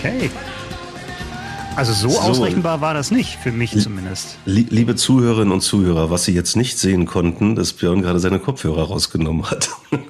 Okay. 0.00 0.30
Also 1.76 1.92
so, 1.92 2.08
so, 2.08 2.20
ausrechenbar 2.20 2.80
war 2.80 2.94
das 2.94 3.10
nicht, 3.10 3.36
für 3.36 3.52
mich 3.52 3.78
zumindest. 3.78 4.38
Liebe 4.46 4.96
Zuhörerinnen 4.96 5.52
und 5.52 5.60
Zuhörer, 5.60 6.10
was 6.10 6.24
Sie 6.24 6.32
jetzt 6.32 6.56
nicht 6.56 6.78
sehen 6.78 7.04
konnten, 7.04 7.54
dass 7.54 7.74
Björn 7.74 8.00
gerade 8.00 8.18
seine 8.18 8.38
Kopfhörer 8.38 8.84
rausgenommen 8.84 9.50
hat. 9.50 9.68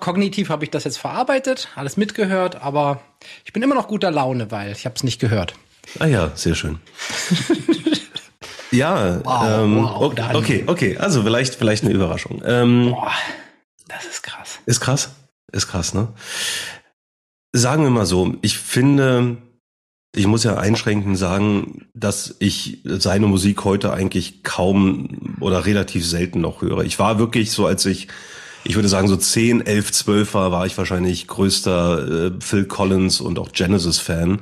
Kognitiv 0.00 0.48
habe 0.48 0.64
ich 0.64 0.70
das 0.70 0.84
jetzt 0.84 0.96
verarbeitet, 0.96 1.68
alles 1.76 1.98
mitgehört, 1.98 2.62
aber 2.62 3.02
ich 3.44 3.52
bin 3.52 3.62
immer 3.62 3.74
noch 3.74 3.88
guter 3.88 4.10
Laune, 4.10 4.50
weil 4.50 4.72
ich 4.72 4.86
habe 4.86 4.94
es 4.96 5.04
nicht 5.04 5.20
gehört. 5.20 5.52
Ah 5.98 6.06
ja, 6.06 6.32
sehr 6.34 6.54
schön. 6.54 6.80
ja, 8.70 9.20
wow, 9.24 9.44
ähm, 9.46 9.84
wow, 9.84 10.14
okay, 10.34 10.64
okay, 10.66 10.96
also 10.96 11.22
vielleicht, 11.22 11.56
vielleicht 11.56 11.84
eine 11.84 11.92
Überraschung. 11.92 12.42
Ähm, 12.46 12.92
Boah, 12.92 13.12
das 13.86 14.06
ist 14.06 14.22
krass. 14.22 14.60
Ist 14.64 14.80
krass, 14.80 15.10
ist 15.52 15.68
krass, 15.68 15.92
ne? 15.92 16.08
Sagen 17.52 17.82
wir 17.82 17.90
mal 17.90 18.06
so, 18.06 18.36
ich 18.42 18.58
finde, 18.58 19.38
ich 20.14 20.26
muss 20.26 20.44
ja 20.44 20.56
einschränkend 20.56 21.18
sagen, 21.18 21.88
dass 21.94 22.36
ich 22.38 22.78
seine 22.84 23.26
Musik 23.26 23.64
heute 23.64 23.92
eigentlich 23.92 24.42
kaum 24.42 25.36
oder 25.40 25.66
relativ 25.66 26.06
selten 26.06 26.40
noch 26.40 26.62
höre. 26.62 26.84
Ich 26.84 26.98
war 26.98 27.18
wirklich 27.18 27.50
so, 27.50 27.66
als 27.66 27.86
ich, 27.86 28.08
ich 28.64 28.76
würde 28.76 28.88
sagen, 28.88 29.08
so 29.08 29.16
10, 29.16 29.66
11, 29.66 29.92
12 29.92 30.34
war, 30.34 30.52
war 30.52 30.66
ich 30.66 30.78
wahrscheinlich 30.78 31.26
größter 31.26 32.26
äh, 32.26 32.32
Phil 32.40 32.66
Collins 32.66 33.20
und 33.20 33.38
auch 33.38 33.52
Genesis-Fan. 33.52 34.40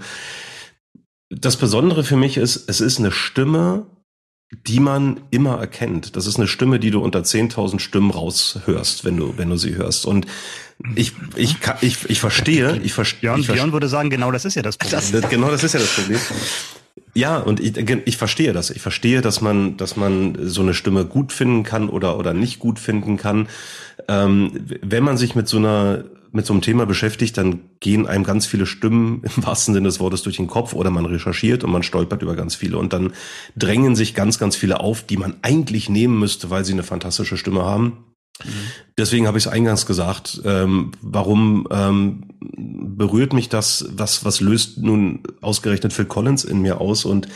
Das 1.31 1.57
Besondere 1.57 2.05
für 2.05 2.17
mich 2.17 2.37
ist, 2.37 2.69
es 2.69 2.81
ist 2.81 2.99
eine 2.99 3.13
Stimme, 3.13 3.87
die 4.67 4.81
man 4.81 5.21
immer 5.31 5.59
erkennt. 5.59 6.17
Das 6.17 6.27
ist 6.27 6.37
eine 6.37 6.49
Stimme, 6.49 6.81
die 6.81 6.91
du 6.91 7.01
unter 7.01 7.21
10.000 7.21 7.81
Stimmen 7.81 8.11
raushörst, 8.11 9.05
wenn 9.05 9.17
du, 9.17 9.37
wenn 9.37 9.51
du 9.51 9.57
sie 9.57 9.75
hörst. 9.75 10.07
Und 10.07 10.27
ich, 10.95 11.13
ich, 11.37 11.57
ich, 11.81 12.09
ich 12.09 12.21
verstehe, 12.21 12.81
ich 12.83 12.93
verstehe. 12.93 13.21
Björn, 13.21 13.43
Björn 13.43 13.73
würde 13.73 13.89
sagen, 13.89 14.11
genau 14.11 14.31
das 14.31 14.45
ist 14.45 14.55
ja 14.55 14.63
das 14.63 14.77
Problem. 14.77 15.01
Das, 15.13 15.31
genau 15.31 15.51
das 15.51 15.65
ist 15.65 15.75
ja 15.75 15.81
das 15.81 15.93
Problem. 15.93 16.21
Ja, 17.15 17.39
und 17.39 17.59
ich, 17.59 17.77
ich 17.77 18.17
verstehe 18.17 18.53
das. 18.53 18.71
Ich 18.71 18.81
verstehe, 18.81 19.21
dass 19.21 19.41
man, 19.41 19.77
dass 19.77 19.97
man 19.97 20.39
so 20.43 20.63
eine 20.63 20.75
Stimme 20.75 21.05
gut 21.05 21.33
finden 21.33 21.65
kann 21.65 21.89
oder, 21.89 22.17
oder 22.17 22.33
nicht 22.33 22.61
gut 22.61 22.79
finden 22.79 23.17
kann. 23.17 23.49
Ähm, 24.07 24.53
wenn 24.83 25.03
man 25.03 25.17
sich 25.17 25.35
mit 25.35 25.49
so 25.49 25.57
einer 25.57 26.05
mit 26.31 26.45
so 26.45 26.53
einem 26.53 26.61
Thema 26.61 26.85
beschäftigt, 26.85 27.39
dann 27.39 27.61
gehen 27.81 28.07
einem 28.07 28.23
ganz 28.23 28.47
viele 28.47 28.67
Stimmen 28.67 29.23
im 29.37 29.45
wahrsten 29.45 29.75
Sinne 29.75 29.89
des 29.89 29.99
Wortes 29.99 30.23
durch 30.23 30.37
den 30.37 30.47
Kopf 30.47 30.75
oder 30.75 30.91
man 30.91 31.07
recherchiert 31.07 31.65
und 31.65 31.71
man 31.71 31.83
stolpert 31.83 32.23
über 32.23 32.37
ganz 32.37 32.55
viele 32.55 32.79
und 32.79 32.93
dann 32.93 33.13
drängen 33.57 33.97
sich 33.97 34.15
ganz, 34.15 34.39
ganz 34.39 34.55
viele 34.55 34.81
auf, 34.81 35.03
die 35.03 35.17
man 35.17 35.37
eigentlich 35.43 35.89
nehmen 35.89 36.19
müsste, 36.19 36.51
weil 36.51 36.65
sie 36.65 36.73
eine 36.73 36.83
fantastische 36.83 37.37
Stimme 37.37 37.65
haben. 37.65 38.05
Deswegen 38.97 39.27
habe 39.27 39.39
ich 39.39 39.47
es 39.47 39.53
eingangs 39.53 39.87
gesagt. 39.87 40.41
Ähm, 40.45 40.93
warum 41.01 41.67
ähm, 41.71 42.23
berührt 42.41 43.33
mich 43.33 43.49
das? 43.49 43.89
Was 43.93 44.25
was 44.25 44.41
löst 44.41 44.79
nun 44.79 45.23
ausgerechnet 45.41 45.93
Phil 45.93 46.05
Collins 46.05 46.45
in 46.45 46.61
mir 46.61 46.81
aus? 46.81 47.05
Und 47.05 47.29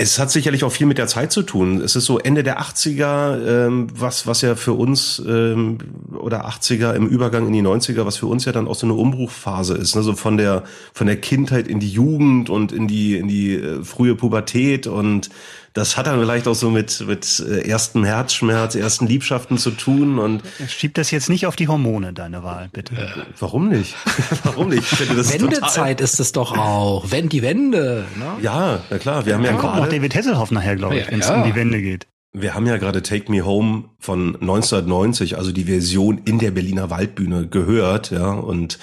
es 0.00 0.20
hat 0.20 0.30
sicherlich 0.30 0.62
auch 0.62 0.70
viel 0.70 0.86
mit 0.86 0.96
der 0.96 1.08
Zeit 1.08 1.32
zu 1.32 1.42
tun. 1.42 1.80
Es 1.80 1.96
ist 1.96 2.04
so 2.04 2.20
Ende 2.20 2.44
der 2.44 2.60
80er, 2.60 3.66
ähm, 3.66 3.88
was, 3.92 4.28
was 4.28 4.42
ja 4.42 4.54
für 4.54 4.74
uns, 4.74 5.20
ähm, 5.26 5.78
oder 6.16 6.48
80er 6.48 6.94
im 6.94 7.08
Übergang 7.08 7.48
in 7.48 7.52
die 7.52 7.62
90er, 7.62 8.06
was 8.06 8.16
für 8.16 8.26
uns 8.26 8.44
ja 8.44 8.52
dann 8.52 8.68
auch 8.68 8.76
so 8.76 8.86
eine 8.86 8.94
Umbruchphase 8.94 9.74
ist. 9.74 9.96
Ne? 9.96 10.02
So 10.04 10.14
von 10.14 10.36
der, 10.36 10.62
von 10.94 11.08
der 11.08 11.20
Kindheit 11.20 11.66
in 11.66 11.80
die 11.80 11.90
Jugend 11.90 12.48
und 12.48 12.70
in 12.70 12.86
die, 12.86 13.16
in 13.16 13.26
die 13.26 13.56
äh, 13.56 13.82
frühe 13.82 14.14
Pubertät 14.14 14.86
und 14.86 15.30
das 15.72 15.96
hat 15.96 16.06
dann 16.06 16.20
vielleicht 16.20 16.48
auch 16.48 16.54
so 16.54 16.70
mit, 16.70 17.04
mit 17.06 17.40
äh, 17.40 17.68
ersten 17.68 18.04
Herzschmerz, 18.04 18.74
ersten 18.74 19.06
Liebschaften 19.06 19.58
zu 19.58 19.70
tun 19.70 20.18
und. 20.18 20.42
Schieb 20.66 20.94
das 20.94 21.10
jetzt 21.10 21.28
nicht 21.28 21.46
auf 21.46 21.56
die 21.56 21.68
Hormone, 21.68 22.12
deine 22.12 22.42
Wahl, 22.42 22.68
bitte. 22.72 22.94
Äh, 22.94 23.08
warum 23.38 23.68
nicht? 23.68 23.94
warum 24.44 24.68
nicht? 24.68 24.98
Wendezeit 24.98 26.00
ist 26.00 26.20
es 26.20 26.32
doch 26.32 26.56
auch. 26.56 27.10
Wenn 27.10 27.28
die 27.28 27.42
Wende, 27.42 28.06
ne? 28.16 28.42
Ja, 28.42 28.80
na 28.90 28.98
klar. 28.98 29.26
Wir 29.26 29.34
haben 29.34 29.44
ja, 29.44 29.52
ja 29.52 29.56
kommt 29.56 29.76
noch 29.76 29.88
David 29.88 30.14
Hasselhoff 30.14 30.50
nachher, 30.50 30.76
glaube 30.76 30.96
ich, 30.96 31.06
ja, 31.06 31.12
wenn 31.12 31.20
es 31.20 31.28
ja. 31.28 31.34
um 31.34 31.44
die 31.44 31.54
Wende 31.54 31.80
geht. 31.82 32.06
Wir 32.32 32.54
haben 32.54 32.66
ja 32.66 32.76
gerade 32.76 33.02
Take 33.02 33.32
Me 33.32 33.44
Home 33.44 33.84
von 33.98 34.36
1990, 34.36 35.38
also 35.38 35.50
die 35.50 35.64
Version 35.64 36.20
in 36.24 36.38
der 36.38 36.50
Berliner 36.50 36.90
Waldbühne 36.90 37.48
gehört, 37.48 38.10
ja, 38.10 38.30
und 38.30 38.78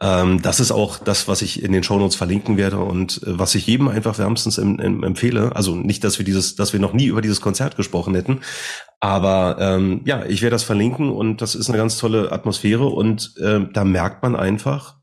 ähm, 0.00 0.40
das 0.40 0.60
ist 0.60 0.70
auch 0.70 0.98
das, 0.98 1.28
was 1.28 1.42
ich 1.42 1.62
in 1.62 1.72
den 1.72 1.82
Shownotes 1.82 2.16
verlinken 2.16 2.56
werde 2.56 2.78
und 2.78 3.22
äh, 3.22 3.38
was 3.38 3.54
ich 3.54 3.66
jedem 3.66 3.88
einfach 3.88 4.18
wärmstens 4.18 4.56
em, 4.56 4.78
em, 4.78 5.02
empfehle. 5.04 5.54
Also 5.54 5.76
nicht, 5.76 6.02
dass 6.04 6.18
wir 6.18 6.24
dieses, 6.24 6.56
dass 6.56 6.72
wir 6.72 6.80
noch 6.80 6.94
nie 6.94 7.06
über 7.06 7.20
dieses 7.20 7.40
Konzert 7.40 7.76
gesprochen 7.76 8.14
hätten, 8.14 8.40
aber 9.00 9.56
ähm, 9.60 10.00
ja, 10.04 10.24
ich 10.24 10.42
werde 10.42 10.54
das 10.54 10.62
verlinken 10.62 11.10
und 11.10 11.42
das 11.42 11.54
ist 11.54 11.68
eine 11.68 11.78
ganz 11.78 11.98
tolle 11.98 12.32
Atmosphäre 12.32 12.86
und 12.86 13.34
äh, 13.38 13.60
da 13.72 13.84
merkt 13.84 14.22
man 14.22 14.36
einfach, 14.36 14.96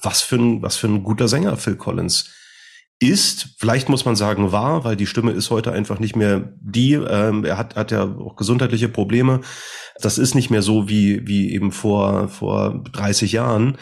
was 0.00 0.22
für 0.22 0.36
ein, 0.36 0.62
was 0.62 0.76
für 0.76 0.88
ein 0.88 1.02
guter 1.02 1.28
Sänger 1.28 1.56
Phil 1.56 1.76
Collins 1.76 2.30
ist, 3.02 3.56
vielleicht 3.58 3.88
muss 3.88 4.04
man 4.04 4.14
sagen 4.14 4.52
war, 4.52 4.84
weil 4.84 4.96
die 4.96 5.06
Stimme 5.06 5.32
ist 5.32 5.50
heute 5.50 5.72
einfach 5.72 5.98
nicht 5.98 6.14
mehr 6.14 6.52
die. 6.60 6.94
Ähm, 6.94 7.44
er 7.44 7.58
hat, 7.58 7.74
hat 7.74 7.90
ja 7.90 8.04
auch 8.04 8.36
gesundheitliche 8.36 8.88
Probleme. 8.88 9.40
Das 10.00 10.18
ist 10.18 10.34
nicht 10.34 10.50
mehr 10.50 10.62
so 10.62 10.88
wie, 10.88 11.26
wie 11.26 11.52
eben 11.52 11.72
vor, 11.72 12.28
vor 12.28 12.82
30 12.92 13.32
Jahren. 13.32 13.76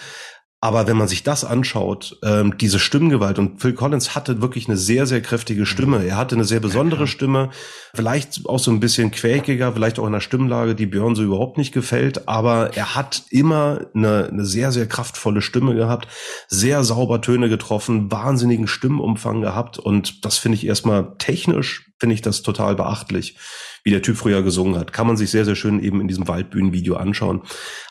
Aber 0.63 0.87
wenn 0.87 0.99
man 0.99 1.09
sich 1.09 1.23
das 1.23 1.45
anschaut, 1.45 2.19
ähm, 2.23 2.59
diese 2.59 2.79
Stimmgewalt 2.79 3.39
und 3.39 3.63
Phil 3.63 3.73
Collins 3.73 4.15
hatte 4.15 4.43
wirklich 4.43 4.69
eine 4.69 4.77
sehr, 4.77 5.07
sehr 5.07 5.23
kräftige 5.23 5.65
Stimme. 5.65 6.05
Er 6.05 6.19
hatte 6.19 6.35
eine 6.35 6.45
sehr 6.45 6.61
besondere 6.61 7.07
Stimme, 7.07 7.49
vielleicht 7.95 8.47
auch 8.47 8.59
so 8.59 8.71
ein 8.71 8.79
bisschen 8.79 9.11
quäkiger, 9.11 9.73
vielleicht 9.73 9.99
auch 9.99 10.03
in 10.03 10.09
einer 10.09 10.21
Stimmlage, 10.21 10.75
die 10.75 10.85
Björn 10.85 11.15
so 11.15 11.23
überhaupt 11.23 11.57
nicht 11.57 11.73
gefällt. 11.73 12.29
Aber 12.29 12.77
er 12.77 12.95
hat 12.95 13.23
immer 13.31 13.87
eine, 13.95 14.29
eine 14.31 14.45
sehr, 14.45 14.71
sehr 14.71 14.87
kraftvolle 14.87 15.41
Stimme 15.41 15.75
gehabt, 15.75 16.09
sehr 16.49 16.85
sauber 16.85 17.23
Töne 17.23 17.49
getroffen, 17.49 18.13
wahnsinnigen 18.13 18.67
Stimmumfang 18.67 19.41
gehabt. 19.41 19.79
Und 19.79 20.27
das 20.27 20.37
finde 20.37 20.57
ich 20.57 20.67
erstmal 20.67 21.15
technisch, 21.17 21.91
finde 21.99 22.15
ich 22.15 22.21
das 22.21 22.43
total 22.43 22.77
beachtlich 22.77 23.37
wie 23.85 23.91
der 23.91 24.03
Typ 24.03 24.17
früher 24.17 24.43
gesungen 24.43 24.79
hat. 24.79 24.93
Kann 24.93 25.07
man 25.07 25.17
sich 25.17 25.31
sehr, 25.31 25.45
sehr 25.45 25.57
schön 25.57 25.83
eben 25.83 26.01
in 26.01 26.09
diesem 26.09 26.29
Waldbühnenvideo 26.29 26.97
anschauen. 26.97 27.43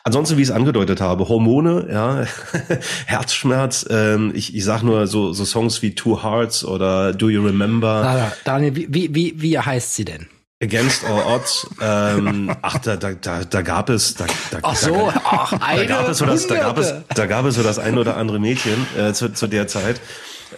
Ansonsten, 0.04 0.36
wie 0.36 0.42
ich 0.42 0.48
es 0.48 0.54
angedeutet 0.54 1.00
habe, 1.00 1.28
Hormone, 1.28 1.88
ja, 1.90 2.24
Herzschmerz, 3.06 3.86
ähm, 3.90 4.32
ich, 4.34 4.54
ich 4.54 4.64
sag 4.64 4.82
nur 4.82 5.06
so, 5.06 5.32
so 5.32 5.44
Songs 5.44 5.82
wie 5.82 5.94
Two 5.94 6.22
Hearts 6.22 6.64
oder 6.64 7.12
Do 7.12 7.28
You 7.28 7.44
Remember. 7.44 8.32
Daniel, 8.44 8.76
wie, 8.76 9.14
wie, 9.14 9.40
wie 9.40 9.58
heißt 9.58 9.94
sie 9.94 10.04
denn? 10.04 10.28
Against 10.62 11.04
All 11.06 11.22
Odds. 11.22 11.66
Ähm, 11.80 12.54
ach, 12.60 12.78
da, 12.78 12.96
da, 12.96 13.12
da, 13.12 13.44
da 13.44 13.62
gab 13.62 13.88
es, 13.88 14.14
da, 14.14 14.26
da, 14.50 14.58
ach 14.62 14.76
so, 14.76 14.92
da, 14.92 15.22
ach, 15.24 15.58
da 15.58 15.84
gab 15.86 16.08
es 16.08 16.18
so 16.18 16.26
das, 16.26 16.46
da 16.46 16.56
gab 16.56 16.76
es, 16.76 16.94
da 17.14 17.26
gab 17.26 17.46
es 17.46 17.54
so 17.54 17.62
das 17.62 17.78
ein 17.78 17.96
oder 17.96 18.18
andere 18.18 18.38
Mädchen 18.38 18.86
äh, 18.98 19.14
zu, 19.14 19.32
zu 19.32 19.46
der 19.46 19.68
Zeit. 19.68 20.02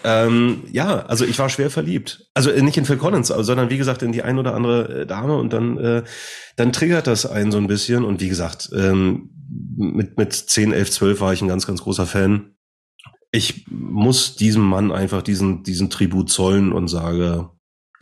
Ähm, 0.04 0.62
ja, 0.72 1.06
also 1.06 1.24
ich 1.24 1.38
war 1.38 1.48
schwer 1.48 1.70
verliebt. 1.70 2.26
Also 2.34 2.50
äh, 2.50 2.62
nicht 2.62 2.76
in 2.76 2.84
Phil 2.84 2.96
Collins, 2.96 3.28
sondern 3.28 3.70
wie 3.70 3.78
gesagt 3.78 4.02
in 4.02 4.12
die 4.12 4.22
ein 4.22 4.38
oder 4.38 4.54
andere 4.54 5.02
äh, 5.02 5.06
Dame 5.06 5.36
und 5.36 5.52
dann, 5.52 5.78
äh, 5.78 6.02
dann 6.56 6.72
triggert 6.72 7.06
das 7.06 7.26
einen 7.26 7.52
so 7.52 7.58
ein 7.58 7.66
bisschen. 7.66 8.04
Und 8.04 8.20
wie 8.20 8.28
gesagt, 8.28 8.70
ähm, 8.74 9.30
mit, 9.76 10.18
mit 10.18 10.32
10, 10.32 10.72
11, 10.72 10.90
12 10.90 11.20
war 11.20 11.32
ich 11.32 11.42
ein 11.42 11.48
ganz, 11.48 11.66
ganz 11.66 11.82
großer 11.82 12.06
Fan. 12.06 12.54
Ich 13.30 13.66
muss 13.70 14.36
diesem 14.36 14.62
Mann 14.62 14.92
einfach 14.92 15.22
diesen, 15.22 15.62
diesen 15.62 15.90
Tribut 15.90 16.30
zollen 16.30 16.72
und 16.72 16.88
sage, 16.88 17.50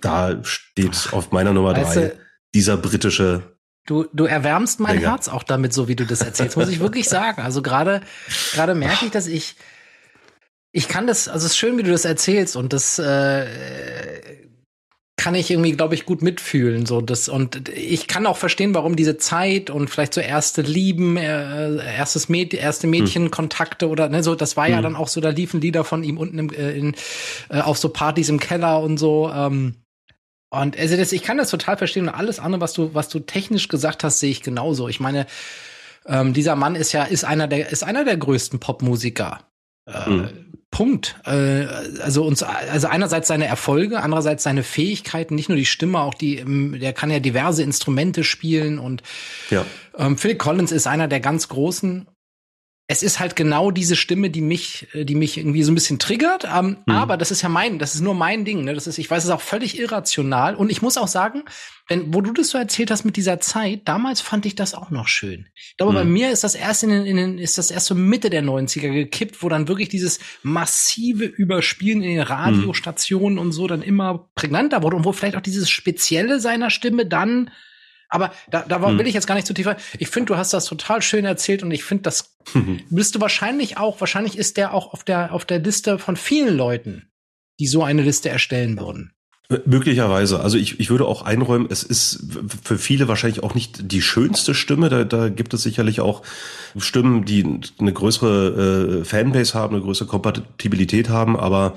da 0.01 0.43
steht 0.43 1.09
auf 1.13 1.31
meiner 1.31 1.53
Nummer 1.53 1.77
weißt 1.77 1.97
drei 1.97 2.01
du, 2.09 2.19
dieser 2.55 2.77
britische 2.77 3.43
Du, 3.87 4.05
du 4.13 4.25
erwärmst 4.25 4.79
mein 4.79 4.99
Digga. 4.99 5.11
Herz 5.11 5.29
auch 5.29 5.43
damit, 5.43 5.73
so 5.73 5.89
wie 5.89 5.97
du 5.97 6.05
das 6.05 6.21
erzählst, 6.21 6.57
muss 6.57 6.69
ich 6.69 6.81
wirklich 6.81 7.09
sagen. 7.09 7.43
Also 7.43 7.63
gerade, 7.63 8.03
gerade 8.53 8.75
merke 8.75 9.07
ich, 9.07 9.11
dass 9.11 9.27
ich, 9.27 9.57
ich 10.73 10.89
kann 10.89 11.07
das, 11.07 11.29
also 11.29 11.47
es 11.47 11.53
ist 11.53 11.59
schön, 11.59 11.79
wie 11.79 11.83
du 11.83 11.91
das 11.91 12.05
erzählst 12.05 12.57
und 12.57 12.73
das 12.73 12.99
äh, 12.99 13.47
kann 15.17 15.35
ich 15.35 15.51
irgendwie, 15.51 15.73
glaube 15.73 15.95
ich, 15.95 16.07
gut 16.07 16.23
mitfühlen. 16.23 16.87
So 16.87 17.01
das 17.01 17.29
und 17.29 17.69
ich 17.69 18.07
kann 18.07 18.27
auch 18.27 18.39
verstehen, 18.39 18.75
warum 18.75 18.97
diese 18.97 19.19
Zeit 19.19 19.69
und 19.69 19.91
vielleicht 19.91 20.15
so 20.15 20.21
erste 20.21 20.63
Lieben, 20.63 21.17
äh, 21.17 21.77
erstes 21.77 22.29
Mäd 22.29 22.55
erste 22.55 22.85
hm. 22.85 22.91
Mädchenkontakte 22.91 23.89
oder 23.89 24.09
ne, 24.09 24.23
so, 24.23 24.35
das 24.35 24.57
war 24.57 24.67
hm. 24.67 24.73
ja 24.73 24.81
dann 24.81 24.97
auch 24.97 25.09
so, 25.09 25.21
da 25.21 25.31
liefen 25.31 25.61
Lieder 25.61 25.85
von 25.85 26.05
ihm 26.05 26.17
unten 26.17 26.39
im, 26.39 26.51
äh, 26.51 26.71
in, 26.71 26.95
äh, 27.51 27.61
auf 27.61 27.77
so 27.77 27.91
Partys 27.91 28.29
im 28.29 28.41
Keller 28.41 28.81
und 28.81 28.97
so. 28.97 29.31
Ähm, 29.31 29.75
und 30.51 30.79
also 30.79 30.97
das, 30.97 31.13
ich 31.13 31.23
kann 31.23 31.37
das 31.37 31.51
total 31.51 31.77
verstehen 31.77 32.09
und 32.09 32.15
alles 32.15 32.39
andere, 32.39 32.61
was 32.61 32.73
du, 32.73 32.95
was 32.95 33.09
du 33.09 33.21
technisch 33.21 33.69
gesagt 33.69 34.03
hast, 34.05 34.21
sehe 34.21 34.31
ich 34.31 34.43
genauso. 34.43 34.89
Ich 34.89 35.01
meine, 35.01 35.27
ähm, 36.07 36.33
dieser 36.33 36.57
Mann 36.57 36.77
ist 36.77 36.93
ja, 36.93 37.05
ist 37.05 37.25
einer 37.25 37.47
der, 37.47 37.71
ist 37.71 37.85
einer 37.85 38.05
der 38.05 38.17
größten 38.17 38.59
Popmusiker. 38.59 39.41
Äh, 39.87 40.07
hm. 40.07 40.50
Punkt. 40.71 41.17
Äh, 41.25 41.67
also 42.01 42.25
uns, 42.25 42.43
also 42.43 42.87
einerseits 42.87 43.29
seine 43.29 43.47
Erfolge, 43.47 44.03
andererseits 44.03 44.45
seine 44.45 44.63
Fähigkeiten, 44.63 45.35
nicht 45.35 45.49
nur 45.49 45.57
die 45.57 45.67
Stimme, 45.67 46.01
auch 46.01 46.15
die, 46.15 46.39
ähm, 46.39 46.79
der 46.81 46.93
kann 46.93 47.11
ja 47.11 47.19
diverse 47.19 47.63
Instrumente 47.63 48.25
spielen 48.25 48.79
und 48.79 49.03
ja. 49.51 49.65
ähm, 49.99 50.17
Phil 50.17 50.37
Collins 50.37 50.73
ist 50.73 50.87
einer 50.87 51.09
der 51.09 51.21
ganz 51.21 51.49
großen 51.49 52.07
es 52.91 53.05
ist 53.05 53.21
halt 53.21 53.37
genau 53.37 53.71
diese 53.71 53.95
Stimme, 53.95 54.31
die 54.31 54.41
mich, 54.41 54.89
äh, 54.95 55.05
die 55.05 55.15
mich 55.15 55.39
irgendwie 55.39 55.63
so 55.63 55.71
ein 55.71 55.77
bisschen 55.77 56.01
triggert. 56.01 56.45
Ähm, 56.53 56.79
mhm. 56.87 56.93
Aber 56.93 57.17
das 57.17 57.31
ist 57.31 57.41
ja 57.41 57.49
mein, 57.49 57.79
das 57.79 57.95
ist 57.95 58.01
nur 58.01 58.15
mein 58.15 58.45
Ding. 58.45 58.65
Ne? 58.65 58.75
Das 58.75 58.89
ist, 58.89 58.99
ich 58.99 59.09
weiß, 59.09 59.19
es 59.19 59.25
ist 59.27 59.31
auch 59.31 59.41
völlig 59.41 59.79
irrational. 59.79 60.57
Und 60.57 60.73
ich 60.73 60.83
muss 60.83 60.97
auch 60.97 61.07
sagen, 61.07 61.45
wenn, 61.87 62.13
wo 62.13 62.21
du 62.21 62.33
das 62.33 62.49
so 62.49 62.59
erzählt 62.59 62.91
hast 62.91 63.05
mit 63.05 63.15
dieser 63.15 63.39
Zeit, 63.39 63.83
damals 63.85 64.21
fand 64.21 64.45
ich 64.45 64.57
das 64.57 64.75
auch 64.75 64.91
noch 64.91 65.07
schön. 65.07 65.47
Ich 65.55 65.77
glaube, 65.77 65.93
mhm. 65.93 65.97
bei 65.99 66.05
mir 66.05 66.31
ist 66.33 66.43
das 66.43 66.57
erst 66.57 66.83
in 66.83 66.91
den, 66.91 67.07
in 67.07 67.17
den, 67.17 67.39
ist 67.39 67.59
das 67.59 67.71
erst 67.71 67.87
so 67.87 67.95
Mitte 67.95 68.29
der 68.29 68.43
90er 68.43 68.91
gekippt, 68.91 69.41
wo 69.41 69.49
dann 69.49 69.69
wirklich 69.69 69.89
dieses 69.89 70.19
massive 70.43 71.27
Überspielen 71.27 72.03
in 72.03 72.17
den 72.17 72.23
Radiostationen 72.23 73.35
mhm. 73.35 73.41
und 73.41 73.53
so 73.53 73.69
dann 73.69 73.83
immer 73.83 74.31
prägnanter 74.35 74.83
wurde 74.83 74.97
und 74.97 75.05
wo 75.05 75.13
vielleicht 75.13 75.37
auch 75.37 75.43
dieses 75.43 75.71
Spezielle 75.71 76.41
seiner 76.41 76.71
Stimme 76.71 77.07
dann 77.07 77.53
aber 78.11 78.33
da, 78.51 78.65
da 78.69 78.85
hm. 78.85 78.99
will 78.99 79.07
ich 79.07 79.15
jetzt 79.15 79.27
gar 79.27 79.37
nicht 79.37 79.47
zu 79.47 79.55
tief 79.55 79.67
rein. 79.67 79.77
Ich 79.99 80.09
finde, 80.09 80.33
du 80.33 80.37
hast 80.37 80.53
das 80.53 80.67
total 80.67 81.01
schön 81.01 81.25
erzählt 81.25 81.63
und 81.63 81.71
ich 81.71 81.85
finde, 81.85 82.03
das 82.03 82.37
müsste 82.91 83.21
wahrscheinlich 83.21 83.79
auch, 83.79 84.01
wahrscheinlich 84.01 84.37
ist 84.37 84.57
der 84.57 84.75
auch 84.75 84.93
auf 84.93 85.05
der, 85.05 85.33
auf 85.33 85.45
der 85.45 85.61
Liste 85.61 85.99
von 85.99 86.17
vielen 86.17 86.57
Leuten, 86.57 87.09
die 87.61 87.67
so 87.67 87.83
eine 87.83 88.03
Liste 88.03 88.29
erstellen 88.29 88.79
würden. 88.79 89.13
Möglicherweise. 89.65 90.41
Also 90.41 90.59
ich, 90.59 90.79
ich 90.79 90.91
würde 90.91 91.07
auch 91.07 91.23
einräumen, 91.23 91.67
es 91.71 91.83
ist 91.83 92.25
für 92.63 92.79
viele 92.79 93.09
wahrscheinlich 93.09 93.43
auch 93.43 93.57
nicht 93.57 93.91
die 93.91 94.01
schönste 94.01 94.55
Stimme. 94.55 94.89
Da, 94.89 95.03
da 95.03 95.29
gibt 95.29 95.53
es 95.55 95.65
sicherlich 95.65 96.01
auch 96.01 96.23
Stimmen, 96.79 97.25
die 97.25 97.61
eine 97.81 97.93
größere 97.93 99.01
äh, 99.01 99.05
Fanbase 99.05 99.55
haben, 99.55 99.75
eine 99.75 99.83
größere 99.83 100.07
Kompatibilität 100.07 101.09
haben, 101.09 101.37
aber 101.37 101.75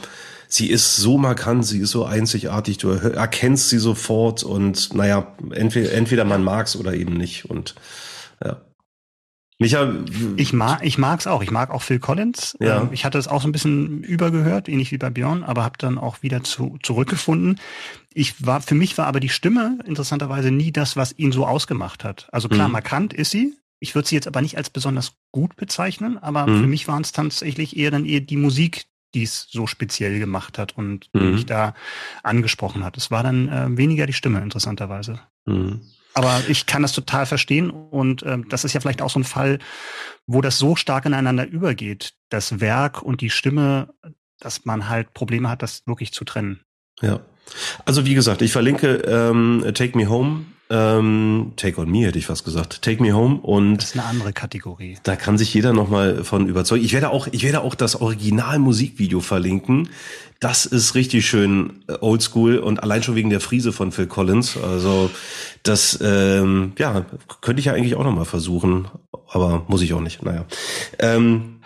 sie 0.54 0.70
ist 0.70 0.98
so 0.98 1.18
markant, 1.18 1.66
sie 1.66 1.80
ist 1.80 1.90
so 1.90 2.06
einzigartig, 2.06 2.78
du 2.78 2.90
erkennst 2.92 3.70
sie 3.70 3.80
sofort 3.80 4.44
und 4.44 4.94
naja, 4.94 5.36
entweder, 5.52 5.92
entweder 5.94 6.26
man 6.26 6.44
mag's 6.44 6.76
oder 6.76 6.94
eben 6.94 7.18
nicht 7.18 7.50
und 7.50 7.74
ja. 8.44 8.62
Micha, 9.58 9.94
ich 10.36 10.54
mag 10.54 10.84
ich 10.84 10.98
mag's 10.98 11.26
auch. 11.26 11.42
Ich 11.42 11.50
mag 11.50 11.72
auch 11.72 11.82
Phil 11.82 12.00
Collins. 12.00 12.58
Ja. 12.60 12.82
Ähm, 12.82 12.90
ich 12.92 13.06
hatte 13.06 13.18
es 13.18 13.28
auch 13.28 13.42
so 13.42 13.48
ein 13.48 13.52
bisschen 13.52 14.04
übergehört, 14.04 14.68
ähnlich 14.68 14.92
wie 14.92 14.98
bei 14.98 15.10
Björn, 15.10 15.44
aber 15.44 15.64
habe 15.64 15.78
dann 15.78 15.98
auch 15.98 16.22
wieder 16.22 16.44
zu, 16.44 16.78
zurückgefunden. 16.84 17.60
Ich 18.14 18.46
war 18.46 18.62
für 18.62 18.76
mich 18.76 18.98
war 18.98 19.08
aber 19.08 19.20
die 19.20 19.30
Stimme 19.30 19.80
interessanterweise 19.86 20.52
nie 20.52 20.72
das, 20.72 20.96
was 20.98 21.18
ihn 21.18 21.32
so 21.32 21.48
ausgemacht 21.48 22.04
hat. 22.04 22.28
Also 22.32 22.50
klar, 22.50 22.68
mhm. 22.68 22.74
markant 22.74 23.14
ist 23.14 23.32
sie. 23.32 23.56
Ich 23.80 23.96
würde 23.96 24.08
sie 24.08 24.16
jetzt 24.16 24.28
aber 24.28 24.42
nicht 24.42 24.58
als 24.58 24.70
besonders 24.70 25.14
gut 25.32 25.56
bezeichnen, 25.56 26.18
aber 26.18 26.46
mhm. 26.46 26.62
für 26.62 26.68
mich 26.68 26.88
waren 26.88 27.02
es 27.02 27.12
tatsächlich 27.12 27.76
eher 27.76 27.92
dann 27.92 28.06
eher 28.06 28.22
die 28.22 28.38
Musik, 28.38 28.86
die 29.14 29.24
es 29.24 29.48
so 29.50 29.68
speziell 29.68 30.20
gemacht 30.20 30.58
hat 30.58 30.78
und 30.78 31.10
mhm. 31.14 31.34
mich 31.34 31.46
da 31.46 31.74
angesprochen 32.24 32.84
hat. 32.84 32.98
Es 32.98 33.12
war 33.12 33.24
dann 33.24 33.50
äh, 33.50 33.78
weniger 33.78 34.06
die 34.06 34.14
Stimme, 34.14 34.42
interessanterweise. 34.42 35.20
Mhm. 35.46 35.82
Aber 36.16 36.42
ich 36.48 36.66
kann 36.66 36.84
das 36.84 36.92
total 36.92 37.26
verstehen 37.26 37.70
und 37.70 38.24
äh, 38.24 38.38
das 38.50 38.64
ist 38.64 38.74
ja 38.74 38.80
vielleicht 38.80 39.02
auch 39.02 39.10
so 39.10 39.20
ein 39.20 39.24
Fall, 39.24 39.60
wo 40.28 40.42
das 40.42 40.60
so 40.60 40.76
stark 40.76 41.06
ineinander 41.06 41.48
übergeht, 41.48 42.14
das 42.30 42.60
Werk 42.60 43.02
und 43.02 43.22
die 43.22 43.30
Stimme, 43.30 43.94
dass 44.40 44.66
man 44.66 44.90
halt 44.90 45.14
Probleme 45.14 45.50
hat, 45.50 45.62
das 45.62 45.86
wirklich 45.88 46.14
zu 46.14 46.24
trennen. 46.24 46.62
Ja. 47.02 47.22
Also 47.86 48.06
wie 48.06 48.14
gesagt, 48.14 48.42
ich 48.42 48.52
verlinke 48.52 49.04
ähm, 49.06 49.66
Take 49.74 49.98
Me 49.98 50.08
Home 50.10 50.46
ähm, 50.74 51.54
Take 51.56 51.80
on 51.80 51.92
Me 51.92 52.06
hätte 52.06 52.18
ich 52.18 52.26
fast 52.26 52.46
gesagt. 52.46 52.82
Take 52.82 53.02
Me 53.04 53.14
Home 53.14 53.40
und 53.42 53.78
das 53.78 53.86
ist 53.86 53.94
eine 53.94 54.06
andere 54.06 54.34
Kategorie. 54.34 54.98
Da 55.04 55.16
kann 55.16 55.38
sich 55.38 55.54
jeder 55.54 55.72
noch 55.72 55.90
mal 55.90 56.24
von 56.24 56.48
überzeugen. 56.48 56.84
Ich 56.84 56.94
werde 56.94 57.10
auch, 57.10 57.28
ich 57.32 57.44
werde 57.44 57.62
auch 57.62 57.76
das 57.76 58.00
Original 58.00 58.58
Musikvideo 58.58 59.20
verlinken. 59.20 59.90
Das 60.40 60.66
ist 60.66 60.96
richtig 60.96 61.28
schön 61.28 61.84
äh, 61.88 61.94
Oldschool 62.00 62.58
und 62.58 62.82
allein 62.82 63.04
schon 63.04 63.16
wegen 63.16 63.30
der 63.30 63.40
Friese 63.40 63.72
von 63.72 63.92
Phil 63.92 64.08
Collins. 64.08 64.58
Also 64.58 65.12
das, 65.62 66.00
ähm, 66.02 66.74
ja, 66.78 67.06
könnte 67.42 67.60
ich 67.60 67.66
ja 67.66 67.74
eigentlich 67.74 67.96
auch 67.96 68.04
noch 68.04 68.16
mal 68.16 68.26
versuchen, 68.26 68.88
aber 69.30 69.66
muss 69.68 69.82
ich 69.82 69.94
auch 69.94 70.02
nicht. 70.02 70.24
Naja. 70.24 70.46
Ähm, 70.98 71.60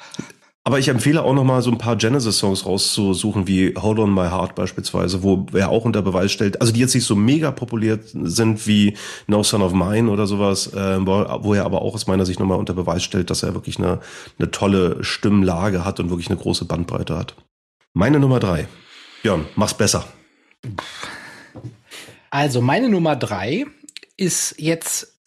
aber 0.68 0.80
ich 0.80 0.90
empfehle 0.90 1.24
auch 1.24 1.34
noch 1.34 1.46
mal 1.46 1.62
so 1.62 1.72
ein 1.72 1.78
paar 1.78 1.96
Genesis-Songs 1.96 2.66
rauszusuchen, 2.66 3.48
wie 3.48 3.74
Hold 3.78 4.00
On 4.00 4.14
My 4.14 4.28
Heart 4.28 4.54
beispielsweise, 4.54 5.24
wo 5.24 5.46
er 5.54 5.70
auch 5.70 5.86
unter 5.86 6.02
Beweis 6.02 6.34
stellt, 6.34 6.60
also 6.60 6.74
die 6.74 6.82
jetzt 6.82 6.94
nicht 6.94 7.06
so 7.06 7.16
mega 7.16 7.52
populär 7.52 8.00
sind 8.04 8.68
wie 8.68 8.98
No 9.28 9.44
Son 9.44 9.62
of 9.62 9.72
Mine 9.72 10.12
oder 10.12 10.28
sowas, 10.28 10.68
äh, 10.74 10.98
wo 11.00 11.54
er 11.54 11.64
aber 11.64 11.84
auch 11.84 11.94
aus 11.94 12.08
meiner 12.08 12.26
Sicht 12.26 12.42
noch 12.42 12.48
mal 12.48 12.56
unter 12.56 12.74
Beweis 12.74 13.02
stellt, 13.02 13.30
dass 13.30 13.44
er 13.44 13.54
wirklich 13.54 13.78
eine, 13.78 14.02
eine 14.40 14.52
tolle 14.52 15.02
Stimmlage 15.06 15.86
hat 15.86 16.02
und 16.02 16.10
wirklich 16.10 16.30
eine 16.30 16.38
große 16.38 16.66
Bandbreite 16.66 17.18
hat. 17.18 17.36
Meine 17.94 18.20
Nummer 18.20 18.42
drei. 18.42 18.68
Björn, 19.24 19.46
mach's 19.56 19.74
besser. 19.74 20.06
Also 22.30 22.60
meine 22.60 22.90
Nummer 22.90 23.16
drei 23.16 23.68
ist 24.18 24.56
jetzt 24.58 25.18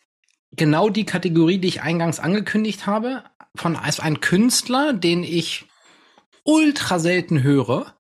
genau 0.53 0.91
die 0.91 1.07
Kategorie, 1.07 1.57
die 1.57 1.69
ich 1.69 1.81
eingangs 1.81 2.21
angekündigt 2.21 2.87
habe, 2.87 3.23
von 3.57 3.77
also 3.77 4.03
ein 4.03 4.21
Künstler, 4.21 4.93
den 4.93 5.23
ich 5.23 5.67
ultra 6.45 6.99
selten 6.99 7.43
höre, 7.43 7.95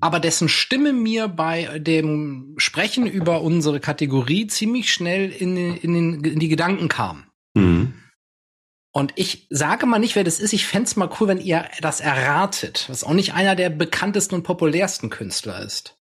aber 0.00 0.20
dessen 0.20 0.48
Stimme 0.48 0.92
mir 0.92 1.28
bei 1.28 1.78
dem 1.78 2.54
Sprechen 2.56 3.06
über 3.06 3.42
unsere 3.42 3.80
Kategorie 3.80 4.46
ziemlich 4.46 4.92
schnell 4.92 5.30
in, 5.30 5.56
in, 5.56 5.94
in, 5.94 6.24
in 6.24 6.38
die 6.38 6.48
Gedanken 6.48 6.88
kam. 6.88 7.26
Mhm. 7.54 7.94
Und 8.92 9.12
ich 9.14 9.46
sage 9.50 9.86
mal 9.86 10.00
nicht, 10.00 10.16
wer 10.16 10.24
das 10.24 10.40
ist. 10.40 10.52
Ich 10.52 10.66
fände 10.66 10.90
mal 10.96 11.10
cool, 11.20 11.28
wenn 11.28 11.40
ihr 11.40 11.68
das 11.80 12.00
erratet. 12.00 12.86
Was 12.88 13.04
auch 13.04 13.12
nicht 13.12 13.34
einer 13.34 13.54
der 13.54 13.70
bekanntesten 13.70 14.34
und 14.34 14.42
populärsten 14.42 15.10
Künstler 15.10 15.62
ist. 15.62 15.96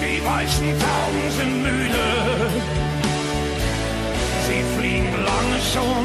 Die 0.00 0.24
weißen 0.24 0.66
Tauben 0.80 1.30
sind 1.38 1.62
müde. 1.62 2.04
Sie 4.46 4.78
fliegen 4.78 5.12
lange 5.24 5.60
schon 5.72 6.03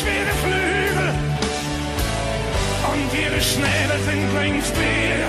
schwere 0.00 0.34
Flügel. 0.42 1.08
Und 2.92 3.18
ihre 3.18 3.40
Schnäbel 3.40 3.98
sind 4.04 4.34
längst 4.34 4.76
leer. 4.76 5.28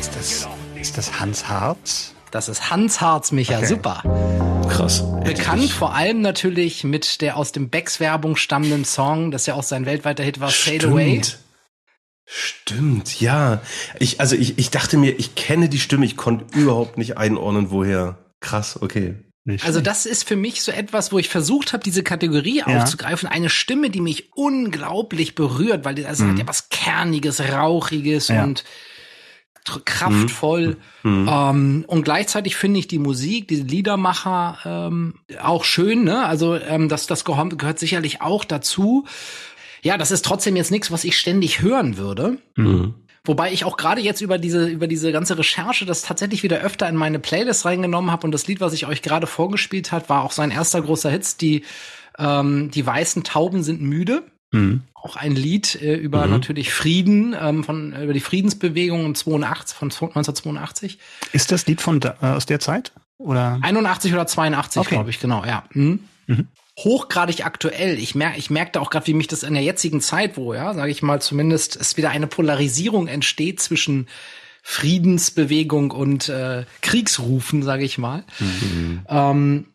Ist 0.00 0.16
das, 0.16 0.48
ist 0.80 0.98
das 0.98 1.20
Hans 1.20 1.48
Harz? 1.48 2.14
Das 2.30 2.48
ist 2.48 2.70
Hans 2.70 3.00
Harz, 3.00 3.32
Micha, 3.32 3.58
okay. 3.58 3.66
super. 3.66 4.02
Krass. 4.70 5.04
Bekannt 5.22 5.70
vor 5.70 5.94
allem 5.94 6.22
natürlich 6.22 6.82
mit 6.82 7.20
der 7.20 7.36
aus 7.36 7.52
dem 7.52 7.68
Becks 7.68 8.00
Werbung 8.00 8.36
stammenden 8.36 8.84
Song, 8.84 9.30
das 9.30 9.46
ja 9.46 9.54
auch 9.54 9.62
sein 9.62 9.84
weltweiter 9.84 10.24
Hit 10.24 10.40
war, 10.40 10.50
Stimmt. 10.50 10.82
Fade 10.82 10.92
Away. 10.94 11.20
Stimmt, 12.24 13.20
ja. 13.20 13.60
Ich, 13.98 14.20
also 14.20 14.36
ich, 14.36 14.58
ich 14.58 14.70
dachte 14.70 14.96
mir, 14.96 15.18
ich 15.18 15.34
kenne 15.34 15.68
die 15.68 15.78
Stimme, 15.78 16.06
ich 16.06 16.16
konnte 16.16 16.58
überhaupt 16.58 16.96
nicht 16.96 17.18
einordnen, 17.18 17.70
woher. 17.70 18.16
Krass, 18.40 18.80
okay. 18.80 19.16
Nicht 19.44 19.64
also 19.64 19.80
das 19.80 20.06
ist 20.06 20.28
für 20.28 20.36
mich 20.36 20.62
so 20.62 20.70
etwas, 20.70 21.10
wo 21.10 21.18
ich 21.18 21.28
versucht 21.28 21.72
habe, 21.72 21.82
diese 21.82 22.04
Kategorie 22.04 22.58
ja. 22.58 22.66
aufzugreifen. 22.66 23.28
Eine 23.28 23.48
Stimme, 23.48 23.90
die 23.90 24.00
mich 24.00 24.30
unglaublich 24.34 25.34
berührt, 25.34 25.84
weil 25.84 25.96
das 25.96 26.20
mhm. 26.20 26.30
hat 26.30 26.38
ja 26.38 26.46
was 26.46 26.68
Kerniges, 26.68 27.40
Rauchiges 27.40 28.28
ja. 28.28 28.44
und 28.44 28.64
kraftvoll. 29.84 30.76
Mhm. 31.02 31.28
Ähm, 31.30 31.84
und 31.86 32.04
gleichzeitig 32.04 32.56
finde 32.56 32.80
ich 32.80 32.88
die 32.88 32.98
Musik, 32.98 33.48
diese 33.48 33.62
Liedermacher 33.62 34.58
ähm, 34.64 35.14
auch 35.40 35.64
schön. 35.64 36.04
Ne? 36.04 36.24
Also 36.24 36.56
ähm, 36.56 36.88
das, 36.88 37.06
das 37.06 37.24
gehört 37.24 37.78
sicherlich 37.78 38.20
auch 38.20 38.44
dazu. 38.44 39.06
Ja, 39.82 39.98
das 39.98 40.12
ist 40.12 40.24
trotzdem 40.24 40.54
jetzt 40.54 40.70
nichts, 40.70 40.92
was 40.92 41.02
ich 41.02 41.18
ständig 41.18 41.60
hören 41.62 41.96
würde. 41.96 42.38
Mhm. 42.56 42.94
Wobei 43.24 43.52
ich 43.52 43.64
auch 43.64 43.76
gerade 43.76 44.00
jetzt 44.00 44.20
über 44.20 44.36
diese 44.38 44.66
über 44.66 44.88
diese 44.88 45.12
ganze 45.12 45.38
Recherche 45.38 45.86
das 45.86 46.02
tatsächlich 46.02 46.42
wieder 46.42 46.58
öfter 46.60 46.88
in 46.88 46.96
meine 46.96 47.20
Playlist 47.20 47.64
reingenommen 47.64 48.10
habe 48.10 48.26
und 48.26 48.32
das 48.32 48.48
Lied, 48.48 48.60
was 48.60 48.72
ich 48.72 48.86
euch 48.86 49.00
gerade 49.00 49.28
vorgespielt 49.28 49.92
hat, 49.92 50.08
war 50.08 50.24
auch 50.24 50.32
sein 50.32 50.50
erster 50.50 50.82
großer 50.82 51.10
Hit. 51.10 51.40
Die 51.40 51.64
ähm, 52.18 52.70
die 52.70 52.84
weißen 52.84 53.22
Tauben 53.24 53.62
sind 53.62 53.80
müde. 53.80 54.24
Mhm. 54.50 54.82
Auch 54.94 55.16
ein 55.16 55.34
Lied 55.34 55.80
äh, 55.80 55.94
über 55.94 56.26
mhm. 56.26 56.32
natürlich 56.32 56.72
Frieden, 56.72 57.34
ähm, 57.40 57.64
von, 57.64 57.92
über 57.94 58.12
die 58.12 58.20
Friedensbewegung 58.20 59.14
82, 59.14 59.76
von 59.76 59.88
1982. 59.88 60.98
Ist 61.32 61.50
das 61.50 61.66
Lied 61.66 61.80
von 61.80 62.00
da, 62.00 62.16
äh, 62.20 62.26
aus 62.26 62.46
der 62.46 62.60
Zeit? 62.60 62.92
Oder? 63.18 63.58
81 63.62 64.12
oder 64.12 64.26
82, 64.26 64.80
okay. 64.80 64.94
glaube 64.94 65.10
ich, 65.10 65.20
genau, 65.20 65.44
ja. 65.44 65.64
Mhm. 65.72 66.00
Mhm. 66.26 66.48
Hochgradig 66.84 67.44
aktuell. 67.44 67.98
Ich 67.98 68.14
merke, 68.14 68.38
ich 68.38 68.50
merkte 68.50 68.80
auch 68.80 68.90
gerade, 68.90 69.06
wie 69.06 69.14
mich 69.14 69.28
das 69.28 69.42
in 69.42 69.54
der 69.54 69.62
jetzigen 69.62 70.00
Zeit, 70.00 70.36
wo, 70.36 70.54
ja, 70.54 70.74
sage 70.74 70.90
ich 70.90 71.02
mal, 71.02 71.20
zumindest 71.20 71.76
es 71.76 71.96
wieder 71.96 72.10
eine 72.10 72.26
Polarisierung 72.26 73.08
entsteht 73.08 73.60
zwischen 73.60 74.08
Friedensbewegung 74.62 75.90
und 75.90 76.28
äh, 76.28 76.64
Kriegsrufen, 76.80 77.62
sage 77.62 77.84
ich 77.84 77.98
mal. 77.98 78.24
Mhm. 78.38 79.02
Ähm, 79.08 79.66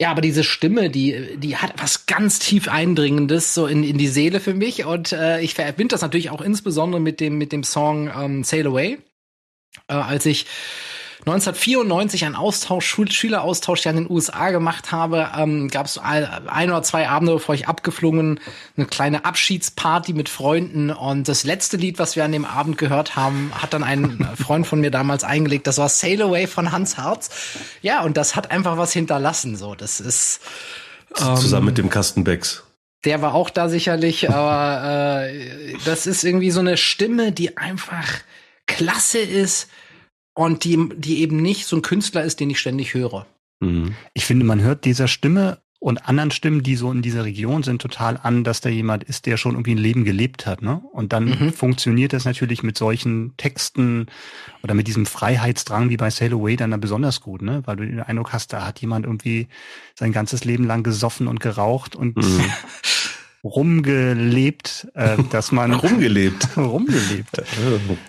ja, 0.00 0.10
aber 0.10 0.22
diese 0.22 0.44
Stimme, 0.44 0.88
die, 0.88 1.36
die 1.36 1.56
hat 1.58 1.74
was 1.76 2.06
ganz 2.06 2.38
tief 2.38 2.68
Eindringendes 2.68 3.52
so 3.52 3.66
in, 3.66 3.84
in 3.84 3.98
die 3.98 4.08
Seele 4.08 4.40
für 4.40 4.54
mich. 4.54 4.86
Und 4.86 5.12
äh, 5.12 5.40
ich 5.42 5.54
verbinde 5.54 5.92
das 5.92 6.00
natürlich 6.00 6.30
auch 6.30 6.40
insbesondere 6.40 7.00
mit 7.00 7.20
dem, 7.20 7.36
mit 7.36 7.52
dem 7.52 7.64
Song 7.64 8.10
ähm, 8.16 8.42
Sail 8.42 8.66
Away. 8.66 8.98
Äh, 9.88 9.94
als 9.94 10.26
ich 10.26 10.46
1994 11.20 12.24
einen 12.24 12.34
Austausch, 12.34 12.86
Schul 12.86 13.10
Schüleraustausch 13.10 13.84
ja 13.84 13.90
in 13.90 13.98
den 13.98 14.10
USA 14.10 14.50
gemacht 14.50 14.90
habe, 14.90 15.30
ähm, 15.36 15.68
gab 15.68 15.86
es 15.86 15.98
ein 15.98 16.70
oder 16.70 16.82
zwei 16.82 17.08
Abende, 17.08 17.34
bevor 17.34 17.54
ich 17.54 17.68
abgeflogen 17.68 18.40
eine 18.76 18.86
kleine 18.86 19.24
Abschiedsparty 19.26 20.14
mit 20.14 20.30
Freunden. 20.30 20.90
Und 20.90 21.28
das 21.28 21.44
letzte 21.44 21.76
Lied, 21.76 21.98
was 21.98 22.16
wir 22.16 22.24
an 22.24 22.32
dem 22.32 22.46
Abend 22.46 22.78
gehört 22.78 23.16
haben, 23.16 23.52
hat 23.54 23.74
dann 23.74 23.82
ein 23.82 24.28
Freund 24.42 24.66
von 24.66 24.80
mir 24.80 24.90
damals 24.90 25.22
eingelegt. 25.22 25.66
Das 25.66 25.76
war 25.76 25.90
Sail 25.90 26.22
Away 26.22 26.46
von 26.46 26.72
Hans 26.72 26.96
Harz. 26.96 27.30
Ja, 27.82 28.02
und 28.02 28.16
das 28.16 28.34
hat 28.34 28.50
einfach 28.50 28.78
was 28.78 28.92
hinterlassen. 28.92 29.56
So, 29.56 29.74
das 29.74 30.00
ist 30.00 30.40
ähm, 31.18 31.36
zusammen 31.36 31.66
mit 31.66 31.78
dem 31.78 31.90
Kastenbecks. 31.90 32.64
Der 33.04 33.20
war 33.22 33.34
auch 33.34 33.50
da 33.50 33.68
sicherlich, 33.68 34.30
aber 34.32 35.28
äh, 35.28 35.76
das 35.84 36.06
ist 36.06 36.24
irgendwie 36.24 36.50
so 36.50 36.60
eine 36.60 36.78
Stimme, 36.78 37.32
die 37.32 37.58
einfach 37.58 38.06
klasse 38.66 39.18
ist 39.18 39.68
und 40.46 40.64
die, 40.64 40.88
die 40.96 41.20
eben 41.20 41.42
nicht 41.42 41.66
so 41.66 41.76
ein 41.76 41.82
Künstler 41.82 42.22
ist, 42.22 42.40
den 42.40 42.50
ich 42.50 42.58
ständig 42.58 42.94
höre. 42.94 43.26
Mhm. 43.60 43.94
Ich 44.14 44.24
finde, 44.24 44.44
man 44.44 44.62
hört 44.62 44.84
dieser 44.84 45.08
Stimme 45.08 45.58
und 45.80 46.06
anderen 46.06 46.30
Stimmen, 46.30 46.62
die 46.62 46.76
so 46.76 46.92
in 46.92 47.00
dieser 47.00 47.24
Region 47.24 47.62
sind, 47.62 47.80
total 47.80 48.18
an, 48.22 48.44
dass 48.44 48.60
da 48.60 48.68
jemand 48.68 49.02
ist, 49.04 49.24
der 49.24 49.38
schon 49.38 49.52
irgendwie 49.52 49.74
ein 49.74 49.78
Leben 49.78 50.04
gelebt 50.04 50.44
hat. 50.46 50.60
Ne? 50.60 50.82
Und 50.92 51.14
dann 51.14 51.24
mhm. 51.24 51.52
funktioniert 51.52 52.12
das 52.12 52.26
natürlich 52.26 52.62
mit 52.62 52.76
solchen 52.76 53.34
Texten 53.38 54.06
oder 54.62 54.74
mit 54.74 54.88
diesem 54.88 55.06
Freiheitsdrang 55.06 55.88
wie 55.88 55.96
bei 55.96 56.10
Sail 56.10 56.34
Away 56.34 56.56
dann 56.56 56.78
besonders 56.80 57.22
gut, 57.22 57.40
ne? 57.40 57.62
weil 57.64 57.76
du 57.76 57.86
den 57.86 58.00
Eindruck 58.00 58.34
hast, 58.34 58.52
da 58.52 58.66
hat 58.66 58.80
jemand 58.80 59.06
irgendwie 59.06 59.48
sein 59.94 60.12
ganzes 60.12 60.44
Leben 60.44 60.64
lang 60.64 60.82
gesoffen 60.82 61.28
und 61.28 61.40
geraucht 61.40 61.96
und 61.96 62.16
mhm. 62.16 62.44
rumgelebt, 63.44 64.88
äh, 64.94 65.22
dass 65.30 65.52
man 65.52 65.72
rumgelebt, 65.74 66.48
rumgelebt, 66.56 67.42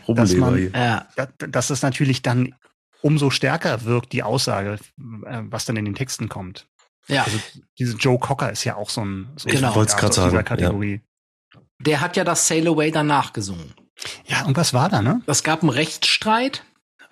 ja, 0.08 0.14
dass 0.14 0.34
man, 0.36 0.74
äh, 0.74 1.02
dass 1.38 1.70
es 1.70 1.82
natürlich 1.82 2.22
dann 2.22 2.56
umso 3.02 3.30
stärker 3.30 3.84
wirkt 3.86 4.14
die 4.14 4.24
Aussage, 4.24 4.78
äh, 5.26 5.42
was 5.44 5.66
dann 5.66 5.78
in 5.78 5.86
den 5.86 5.96
Texten 5.96 6.30
kommt. 6.30 6.68
Ja. 7.08 7.24
Also 7.24 7.38
diese 7.80 7.98
Joe 7.98 8.20
Cocker 8.20 8.52
ist 8.52 8.64
ja 8.64 8.76
auch 8.76 8.90
so 8.90 9.02
ein 9.04 9.30
so 9.36 9.50
genau. 9.50 9.76
wollte 9.76 9.96
gerade 9.96 10.14
sagen, 10.14 10.46
Kategorie. 10.46 11.02
Ja. 11.54 11.62
Der 11.80 12.02
hat 12.02 12.16
ja 12.16 12.24
das 12.24 12.48
Sail 12.48 12.68
Away 12.68 12.92
danach 12.92 13.34
gesungen. 13.34 13.74
Ja, 14.26 14.46
und 14.46 14.56
was 14.56 14.74
war 14.74 14.90
da, 14.90 15.02
ne? 15.02 15.22
Es 15.26 15.44
gab 15.44 15.62
einen 15.62 15.70
Rechtsstreit, 15.70 16.64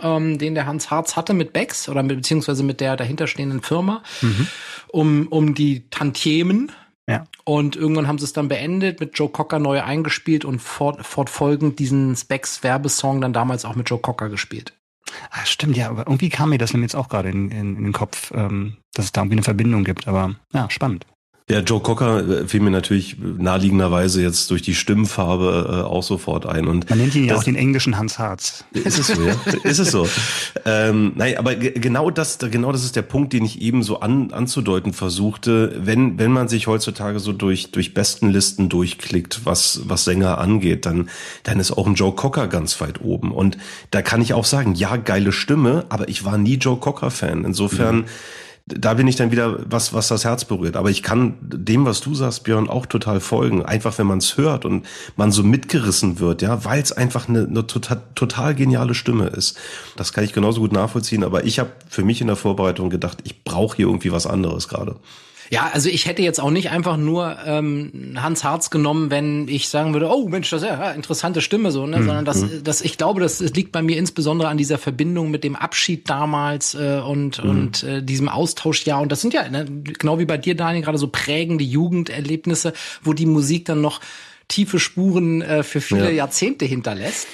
ähm, 0.01 0.37
den 0.37 0.55
der 0.55 0.65
Hans 0.65 0.91
Harz 0.91 1.15
hatte 1.15 1.33
mit 1.33 1.53
Becks 1.53 1.89
oder 1.89 2.03
mit, 2.03 2.17
beziehungsweise 2.17 2.63
mit 2.63 2.79
der 2.81 2.95
dahinterstehenden 2.95 3.61
Firma, 3.61 4.03
mhm. 4.21 4.47
um, 4.89 5.27
um 5.27 5.55
die 5.55 5.89
Tantiemen 5.89 6.71
ja. 7.09 7.25
Und 7.43 7.75
irgendwann 7.75 8.07
haben 8.07 8.19
sie 8.19 8.25
es 8.25 8.33
dann 8.33 8.47
beendet, 8.47 8.99
mit 8.99 9.17
Joe 9.17 9.29
Cocker 9.29 9.59
neu 9.59 9.81
eingespielt 9.81 10.45
und 10.45 10.61
fort, 10.61 11.05
fortfolgend 11.05 11.79
diesen 11.79 12.15
Specs 12.15 12.63
Werbesong 12.63 13.21
dann 13.21 13.33
damals 13.33 13.65
auch 13.65 13.75
mit 13.75 13.89
Joe 13.89 13.99
Cocker 13.99 14.29
gespielt. 14.29 14.73
Ah, 15.31 15.45
stimmt, 15.45 15.75
ja, 15.75 15.89
aber 15.89 16.01
irgendwie 16.01 16.29
kam 16.29 16.49
mir 16.51 16.59
das 16.59 16.73
nämlich 16.73 16.91
jetzt 16.91 16.95
auch 16.95 17.09
gerade 17.09 17.29
in, 17.29 17.49
in, 17.49 17.77
in 17.77 17.83
den 17.83 17.93
Kopf, 17.93 18.31
ähm, 18.35 18.77
dass 18.93 19.05
es 19.05 19.11
da 19.11 19.21
irgendwie 19.21 19.37
eine 19.37 19.43
Verbindung 19.43 19.83
gibt, 19.83 20.07
aber 20.07 20.35
ja, 20.53 20.69
spannend. 20.69 21.05
Der 21.49 21.63
Joe 21.63 21.79
Cocker 21.79 22.41
äh, 22.43 22.47
fiel 22.47 22.59
mir 22.59 22.69
natürlich 22.69 23.17
naheliegenderweise 23.19 24.21
jetzt 24.21 24.51
durch 24.51 24.61
die 24.61 24.75
Stimmfarbe 24.75 25.83
äh, 25.83 25.87
auch 25.87 26.03
sofort 26.03 26.45
ein. 26.45 26.67
Und 26.67 26.87
Man 26.91 26.99
nennt 26.99 27.15
ihn 27.15 27.25
ja 27.25 27.35
auch 27.35 27.43
den 27.43 27.55
englischen 27.55 27.97
Hans 27.97 28.19
Harz. 28.19 28.65
Ist 28.71 28.99
es 28.99 29.07
so, 29.07 29.21
ja? 29.23 29.33
ist 29.63 29.79
es 29.79 29.89
so. 29.89 30.07
Ähm, 30.65 31.13
nein, 31.15 31.37
aber 31.39 31.55
genau 31.55 32.11
das, 32.11 32.37
genau 32.37 32.71
das 32.71 32.83
ist 32.83 32.95
der 32.95 33.01
Punkt, 33.01 33.33
den 33.33 33.45
ich 33.45 33.61
eben 33.61 33.81
so 33.81 33.99
an, 33.99 34.31
anzudeuten 34.31 34.93
versuchte. 34.93 35.75
Wenn, 35.79 36.19
wenn 36.19 36.31
man 36.31 36.49
sich 36.49 36.67
heutzutage 36.67 37.19
so 37.19 37.33
durch, 37.33 37.71
durch 37.71 37.95
Bestenlisten 37.95 38.69
durchklickt, 38.69 39.41
was, 39.45 39.81
was 39.85 40.03
Sänger 40.03 40.37
angeht, 40.37 40.85
dann, 40.85 41.09
dann 41.43 41.59
ist 41.59 41.71
auch 41.71 41.87
ein 41.87 41.95
Joe 41.95 42.13
Cocker 42.13 42.47
ganz 42.47 42.79
weit 42.79 43.01
oben. 43.01 43.31
Und 43.31 43.57
da 43.89 44.03
kann 44.03 44.21
ich 44.21 44.35
auch 44.35 44.45
sagen, 44.45 44.75
ja, 44.75 44.97
geile 44.97 45.31
Stimme, 45.31 45.85
aber 45.89 46.09
ich 46.09 46.25
war 46.25 46.37
nie 46.37 46.55
Joe 46.55 46.77
Cocker 46.77 47.09
Fan. 47.09 47.43
Insofern, 47.43 47.97
mhm 47.97 48.05
da 48.69 48.93
bin 48.93 49.07
ich 49.07 49.15
dann 49.15 49.31
wieder 49.31 49.59
was, 49.69 49.93
was 49.93 50.07
das 50.07 50.25
Herz 50.25 50.45
berührt. 50.45 50.77
Aber 50.77 50.89
ich 50.89 51.01
kann 51.01 51.35
dem, 51.41 51.85
was 51.85 52.01
du 52.01 52.13
sagst, 52.13 52.43
Björn, 52.43 52.69
auch 52.69 52.85
total 52.85 53.19
folgen. 53.19 53.65
Einfach, 53.65 53.97
wenn 53.97 54.07
man 54.07 54.19
es 54.19 54.37
hört 54.37 54.63
und 54.65 54.85
man 55.15 55.31
so 55.31 55.43
mitgerissen 55.43 56.19
wird, 56.19 56.41
ja, 56.41 56.63
weil 56.65 56.81
es 56.81 56.91
einfach 56.91 57.27
eine, 57.27 57.45
eine 57.45 57.65
total, 57.65 58.01
total 58.15 58.55
geniale 58.55 58.93
Stimme 58.93 59.27
ist. 59.27 59.57
Das 59.95 60.13
kann 60.13 60.23
ich 60.23 60.33
genauso 60.33 60.61
gut 60.61 60.71
nachvollziehen. 60.71 61.23
Aber 61.23 61.45
ich 61.45 61.59
habe 61.59 61.71
für 61.87 62.03
mich 62.03 62.21
in 62.21 62.27
der 62.27 62.35
Vorbereitung 62.35 62.89
gedacht, 62.89 63.19
ich 63.23 63.43
brauche 63.43 63.77
hier 63.77 63.87
irgendwie 63.87 64.11
was 64.11 64.27
anderes 64.27 64.67
gerade. 64.67 64.95
Ja, 65.51 65.69
also 65.73 65.89
ich 65.89 66.05
hätte 66.05 66.21
jetzt 66.21 66.39
auch 66.39 66.51
nicht 66.51 66.69
einfach 66.69 66.97
nur 66.97 67.37
ähm, 67.43 68.15
Hans 68.17 68.43
Harz 68.43 68.69
genommen, 68.69 69.09
wenn 69.09 69.47
ich 69.47 69.69
sagen 69.69 69.93
würde, 69.93 70.07
oh 70.07 70.27
Mensch, 70.29 70.49
das 70.51 70.61
ist 70.61 70.67
ja 70.67 70.91
interessante 70.91 71.41
Stimme 71.41 71.71
so, 71.71 71.87
ne? 71.87 71.97
Mhm. 71.99 72.05
Sondern 72.05 72.25
das, 72.25 72.41
hm. 72.41 72.63
das, 72.63 72.81
ich 72.81 72.97
glaube, 72.97 73.19
das, 73.19 73.39
das 73.39 73.53
liegt 73.53 73.71
bei 73.71 73.81
mir 73.81 73.97
insbesondere 73.97 74.49
an 74.49 74.57
dieser 74.57 74.77
Verbindung 74.77 75.31
mit 75.31 75.43
dem 75.43 75.55
Abschied 75.55 76.07
damals 76.09 76.75
äh, 76.75 77.01
und 77.03 77.43
mhm. 77.43 77.49
und 77.49 77.83
äh, 77.83 78.03
diesem 78.03 78.29
Austauschjahr. 78.29 79.01
Und 79.01 79.11
das 79.11 79.21
sind 79.21 79.33
ja 79.33 79.49
ne, 79.49 79.65
genau 79.65 80.19
wie 80.19 80.25
bei 80.25 80.37
dir, 80.37 80.55
Daniel, 80.55 80.83
gerade 80.83 80.99
so 80.99 81.07
prägende 81.07 81.63
Jugenderlebnisse, 81.63 82.73
wo 83.01 83.13
die 83.13 83.25
Musik 83.25 83.65
dann 83.65 83.81
noch 83.81 84.01
tiefe 84.47 84.79
Spuren 84.79 85.41
äh, 85.41 85.63
für 85.63 85.81
viele 85.81 86.05
ja. 86.05 86.11
Jahrzehnte 86.11 86.65
hinterlässt. 86.65 87.27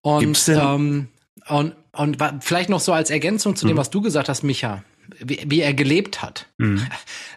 Und? 0.00 0.48
Ähm, 0.48 1.08
und, 1.48 1.74
und 1.92 2.18
vielleicht 2.40 2.70
noch 2.70 2.80
so 2.80 2.92
als 2.92 3.10
Ergänzung 3.10 3.56
zu 3.56 3.66
dem, 3.66 3.74
mhm. 3.74 3.78
was 3.78 3.90
du 3.90 4.00
gesagt 4.00 4.28
hast, 4.28 4.42
Micha, 4.42 4.82
wie, 5.18 5.40
wie 5.46 5.60
er 5.60 5.74
gelebt 5.74 6.22
hat. 6.22 6.46
Mhm. 6.58 6.86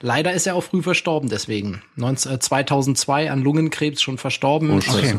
Leider 0.01 0.33
ist 0.33 0.47
er 0.47 0.55
auch 0.55 0.63
früh 0.63 0.81
verstorben, 0.81 1.29
deswegen. 1.29 1.81
19, 1.95 2.39
2002 2.39 3.25
äh, 3.25 3.29
an 3.29 3.41
Lungenkrebs 3.41 4.01
schon 4.01 4.17
verstorben. 4.17 4.71
Oh, 4.71 4.77
okay. 4.77 5.17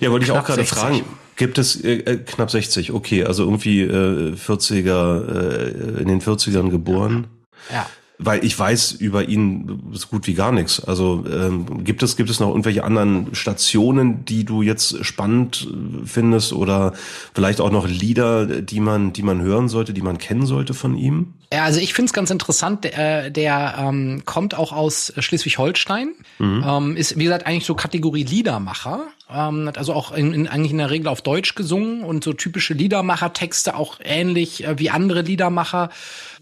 Ja, 0.00 0.10
wollte 0.10 0.26
ich 0.26 0.32
auch 0.32 0.44
gerade 0.44 0.64
fragen. 0.64 1.04
Gibt 1.36 1.58
es 1.58 1.82
äh, 1.82 1.98
äh 1.98 2.16
knapp 2.18 2.50
60, 2.50 2.92
okay, 2.92 3.24
also 3.24 3.44
irgendwie 3.44 3.80
äh, 3.80 4.34
40er, 4.34 5.98
äh, 5.98 6.00
in 6.02 6.08
den 6.08 6.20
40ern 6.20 6.70
geboren. 6.70 7.28
Ja 7.70 7.86
weil 8.22 8.44
ich 8.44 8.58
weiß 8.58 8.92
über 8.92 9.28
ihn 9.28 9.80
so 9.92 10.06
gut 10.08 10.26
wie 10.26 10.34
gar 10.34 10.52
nichts. 10.52 10.84
Also 10.84 11.24
ähm, 11.26 11.84
gibt 11.84 12.02
es 12.02 12.16
gibt 12.16 12.30
es 12.30 12.38
noch 12.40 12.48
irgendwelche 12.48 12.84
anderen 12.84 13.34
Stationen, 13.34 14.24
die 14.24 14.44
du 14.44 14.62
jetzt 14.62 15.04
spannend 15.04 15.68
findest 16.04 16.52
oder 16.52 16.92
vielleicht 17.34 17.60
auch 17.60 17.70
noch 17.70 17.88
Lieder, 17.88 18.46
die 18.46 18.80
man 18.80 19.12
die 19.12 19.22
man 19.22 19.40
hören 19.40 19.68
sollte, 19.68 19.92
die 19.94 20.02
man 20.02 20.18
kennen 20.18 20.46
sollte 20.46 20.74
von 20.74 20.96
ihm? 20.96 21.34
Ja, 21.52 21.64
also 21.64 21.80
ich 21.80 21.94
finde 21.94 22.06
es 22.06 22.12
ganz 22.12 22.30
interessant. 22.30 22.84
Der, 22.84 23.24
äh, 23.26 23.30
der 23.32 23.74
ähm, 23.78 24.22
kommt 24.24 24.54
auch 24.54 24.72
aus 24.72 25.12
Schleswig-Holstein, 25.18 26.14
mhm. 26.38 26.64
ähm, 26.66 26.96
ist 26.96 27.18
wie 27.18 27.24
gesagt 27.24 27.46
eigentlich 27.46 27.66
so 27.66 27.74
Kategorie 27.74 28.22
Liedermacher. 28.22 29.08
Ähm, 29.28 29.66
hat 29.66 29.78
also 29.78 29.92
auch 29.92 30.12
in, 30.12 30.32
in, 30.32 30.48
eigentlich 30.48 30.72
in 30.72 30.78
der 30.78 30.90
Regel 30.90 31.08
auf 31.08 31.22
Deutsch 31.22 31.54
gesungen 31.54 32.04
und 32.04 32.22
so 32.22 32.32
typische 32.32 32.74
Liedermacher-Texte 32.74 33.76
auch 33.76 33.98
ähnlich 34.02 34.64
äh, 34.64 34.78
wie 34.78 34.90
andere 34.90 35.22
Liedermacher 35.22 35.90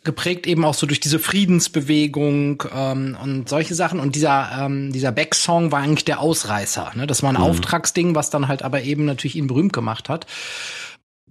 geprägt 0.05 0.47
eben 0.47 0.65
auch 0.65 0.75
so 0.75 0.87
durch 0.87 1.01
diese 1.01 1.19
Friedensbewegung 1.19 2.65
ähm, 2.75 3.17
und 3.23 3.49
solche 3.49 3.75
Sachen. 3.75 4.01
Und 4.01 4.15
dieser, 4.15 4.51
ähm, 4.61 4.93
dieser 4.93 5.13
Beck-Song 5.13 5.73
war 5.73 5.81
eigentlich 5.81 6.05
der 6.05 6.21
Ausreißer. 6.21 6.93
Ne? 6.95 7.07
Das 7.07 7.23
war 7.23 7.31
ein 7.31 7.37
mhm. 7.37 7.43
Auftragsding, 7.43 8.15
was 8.15 8.31
dann 8.31 8.49
halt 8.49 8.63
aber 8.63 8.83
eben 8.83 9.05
natürlich 9.05 9.37
ihn 9.37 9.47
berühmt 9.47 9.73
gemacht 9.73 10.09
hat. 10.09 10.27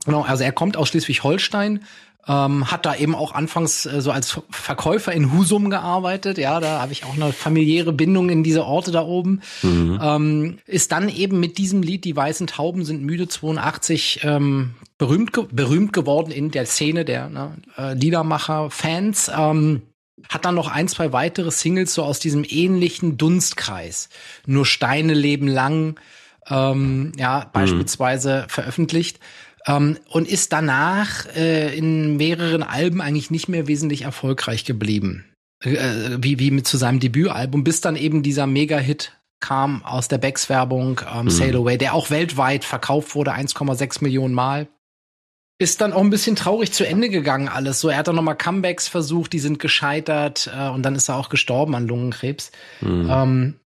Genau, 0.05 0.21
also 0.21 0.43
er 0.43 0.51
kommt 0.51 0.77
aus 0.77 0.89
Schleswig-Holstein, 0.89 1.83
ähm, 2.27 2.69
hat 2.69 2.85
da 2.85 2.95
eben 2.95 3.15
auch 3.15 3.33
anfangs 3.33 3.85
äh, 3.85 4.01
so 4.01 4.11
als 4.11 4.39
Verkäufer 4.49 5.13
in 5.13 5.31
Husum 5.33 5.69
gearbeitet. 5.69 6.37
Ja, 6.37 6.59
da 6.59 6.81
habe 6.81 6.91
ich 6.91 7.05
auch 7.05 7.15
eine 7.15 7.31
familiäre 7.31 7.93
Bindung 7.93 8.29
in 8.29 8.43
diese 8.43 8.65
Orte 8.65 8.91
da 8.91 9.01
oben. 9.01 9.41
Mhm. 9.63 9.99
Ähm, 10.01 10.57
ist 10.65 10.91
dann 10.91 11.09
eben 11.09 11.39
mit 11.39 11.57
diesem 11.57 11.81
Lied 11.81 12.05
Die 12.05 12.15
weißen 12.15 12.47
Tauben 12.47 12.83
sind 12.85 13.01
müde 13.03 13.27
82 13.27 14.21
ähm, 14.23 14.75
berühmt, 14.97 15.33
ge 15.33 15.45
berühmt 15.51 15.93
geworden 15.93 16.31
in 16.31 16.51
der 16.51 16.65
Szene 16.65 17.05
der 17.05 17.29
ne, 17.29 17.57
äh, 17.77 17.93
Liedermacher-Fans. 17.93 19.31
Ähm, 19.35 19.81
hat 20.29 20.45
dann 20.45 20.55
noch 20.55 20.69
ein, 20.69 20.87
zwei 20.87 21.13
weitere 21.13 21.51
Singles 21.51 21.93
so 21.93 22.03
aus 22.03 22.19
diesem 22.19 22.43
ähnlichen 22.47 23.17
Dunstkreis. 23.17 24.09
Nur 24.45 24.65
Steine 24.65 25.13
leben 25.13 25.47
lang, 25.47 25.99
ähm, 26.49 27.11
ja, 27.17 27.45
mhm. 27.45 27.51
beispielsweise 27.53 28.45
veröffentlicht. 28.49 29.19
Ähm, 29.67 29.97
und 30.09 30.27
ist 30.27 30.53
danach 30.53 31.25
äh, 31.35 31.75
in 31.77 32.17
mehreren 32.17 32.63
Alben 32.63 33.01
eigentlich 33.01 33.31
nicht 33.31 33.47
mehr 33.47 33.67
wesentlich 33.67 34.03
erfolgreich 34.03 34.65
geblieben. 34.65 35.25
Äh, 35.63 35.75
äh, 35.75 36.17
wie, 36.19 36.39
wie 36.39 36.51
mit 36.51 36.67
zu 36.67 36.77
seinem 36.77 36.99
Debütalbum, 36.99 37.63
bis 37.63 37.81
dann 37.81 37.95
eben 37.95 38.23
dieser 38.23 38.47
Mega-Hit 38.47 39.13
kam 39.39 39.83
aus 39.83 40.07
der 40.07 40.17
Becks-Werbung, 40.17 41.01
ähm, 41.13 41.25
mhm. 41.25 41.29
Sail 41.29 41.55
Away, 41.55 41.77
der 41.77 41.93
auch 41.93 42.09
weltweit 42.09 42.65
verkauft 42.65 43.13
wurde, 43.13 43.33
1,6 43.33 44.03
Millionen 44.03 44.33
Mal. 44.33 44.67
Ist 45.59 45.81
dann 45.81 45.91
auch 45.91 46.01
ein 46.01 46.11
bisschen 46.11 46.35
traurig 46.35 46.71
zu 46.71 46.85
Ende 46.85 47.09
gegangen 47.09 47.47
alles. 47.47 47.79
So, 47.79 47.89
er 47.89 47.97
hat 47.97 48.07
dann 48.07 48.15
nochmal 48.15 48.37
Comebacks 48.37 48.87
versucht, 48.87 49.33
die 49.33 49.39
sind 49.39 49.57
gescheitert 49.57 50.51
äh, 50.55 50.69
und 50.69 50.83
dann 50.83 50.95
ist 50.95 51.09
er 51.09 51.15
auch 51.15 51.29
gestorben 51.29 51.75
an 51.75 51.87
Lungenkrebs. 51.87 52.51
Mhm. 52.81 53.09
Ähm, 53.09 53.59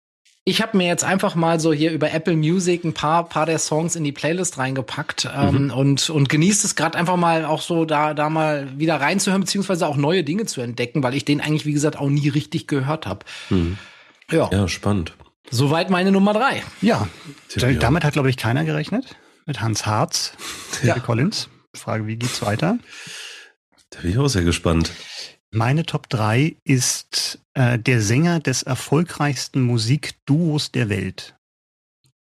ich 0.44 0.62
habe 0.62 0.76
mir 0.76 0.86
jetzt 0.86 1.04
einfach 1.04 1.34
mal 1.34 1.60
so 1.60 1.72
hier 1.72 1.92
über 1.92 2.12
Apple 2.12 2.34
Music 2.34 2.84
ein 2.84 2.94
paar, 2.94 3.28
paar 3.28 3.44
der 3.44 3.58
Songs 3.58 3.94
in 3.94 4.04
die 4.04 4.12
Playlist 4.12 4.56
reingepackt 4.58 5.28
ähm, 5.34 5.64
mhm. 5.64 5.70
und, 5.70 6.10
und 6.10 6.28
genießt 6.28 6.64
es 6.64 6.76
gerade 6.76 6.96
einfach 6.96 7.16
mal 7.16 7.44
auch 7.44 7.60
so 7.60 7.84
da, 7.84 8.14
da 8.14 8.30
mal 8.30 8.68
wieder 8.78 9.00
reinzuhören, 9.00 9.42
beziehungsweise 9.42 9.86
auch 9.86 9.96
neue 9.96 10.24
Dinge 10.24 10.46
zu 10.46 10.60
entdecken, 10.60 11.02
weil 11.02 11.14
ich 11.14 11.24
den 11.24 11.40
eigentlich, 11.40 11.66
wie 11.66 11.72
gesagt, 11.72 11.98
auch 11.98 12.08
nie 12.08 12.28
richtig 12.28 12.66
gehört 12.66 13.06
habe. 13.06 13.26
Mhm. 13.50 13.78
Ja. 14.30 14.48
ja, 14.52 14.68
spannend. 14.68 15.14
Soweit 15.50 15.90
meine 15.90 16.12
Nummer 16.12 16.32
drei. 16.32 16.62
Ja, 16.80 17.08
damit 17.80 18.04
hat, 18.04 18.12
glaube 18.12 18.30
ich, 18.30 18.36
keiner 18.36 18.64
gerechnet. 18.64 19.16
Mit 19.46 19.60
Hans 19.60 19.86
Harz, 19.86 20.32
ja. 20.82 20.98
Collins. 21.00 21.48
Frage, 21.74 22.06
wie 22.06 22.16
geht's 22.16 22.42
weiter? 22.42 22.78
Da 23.90 24.00
bin 24.00 24.10
ich 24.10 24.18
auch 24.18 24.28
sehr 24.28 24.44
gespannt. 24.44 24.92
Meine 25.50 25.84
Top 25.84 26.08
3 26.08 26.56
ist 26.64 27.40
äh, 27.54 27.78
der 27.78 28.00
Sänger 28.00 28.40
des 28.40 28.62
erfolgreichsten 28.62 29.62
Musikduos 29.62 30.70
der 30.70 30.88
Welt. 30.88 31.36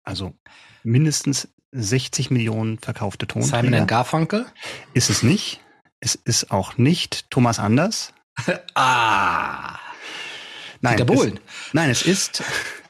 Also 0.02 0.34
mindestens 0.82 1.48
60 1.72 2.30
Millionen 2.30 2.78
verkaufte 2.78 3.26
Tonträger. 3.26 3.62
Simon 3.62 3.86
Garfunkel? 3.86 4.46
Ist 4.94 5.10
es 5.10 5.22
nicht. 5.22 5.60
Es 6.00 6.16
ist 6.16 6.50
auch 6.50 6.78
nicht 6.78 7.30
Thomas 7.30 7.58
Anders. 7.58 8.12
ah. 8.74 9.78
Nein, 10.80 10.96
Dieter 10.96 11.04
Bohlen. 11.04 11.36
Es, 11.36 11.74
nein, 11.74 11.90
es 11.90 12.02
ist, 12.02 12.42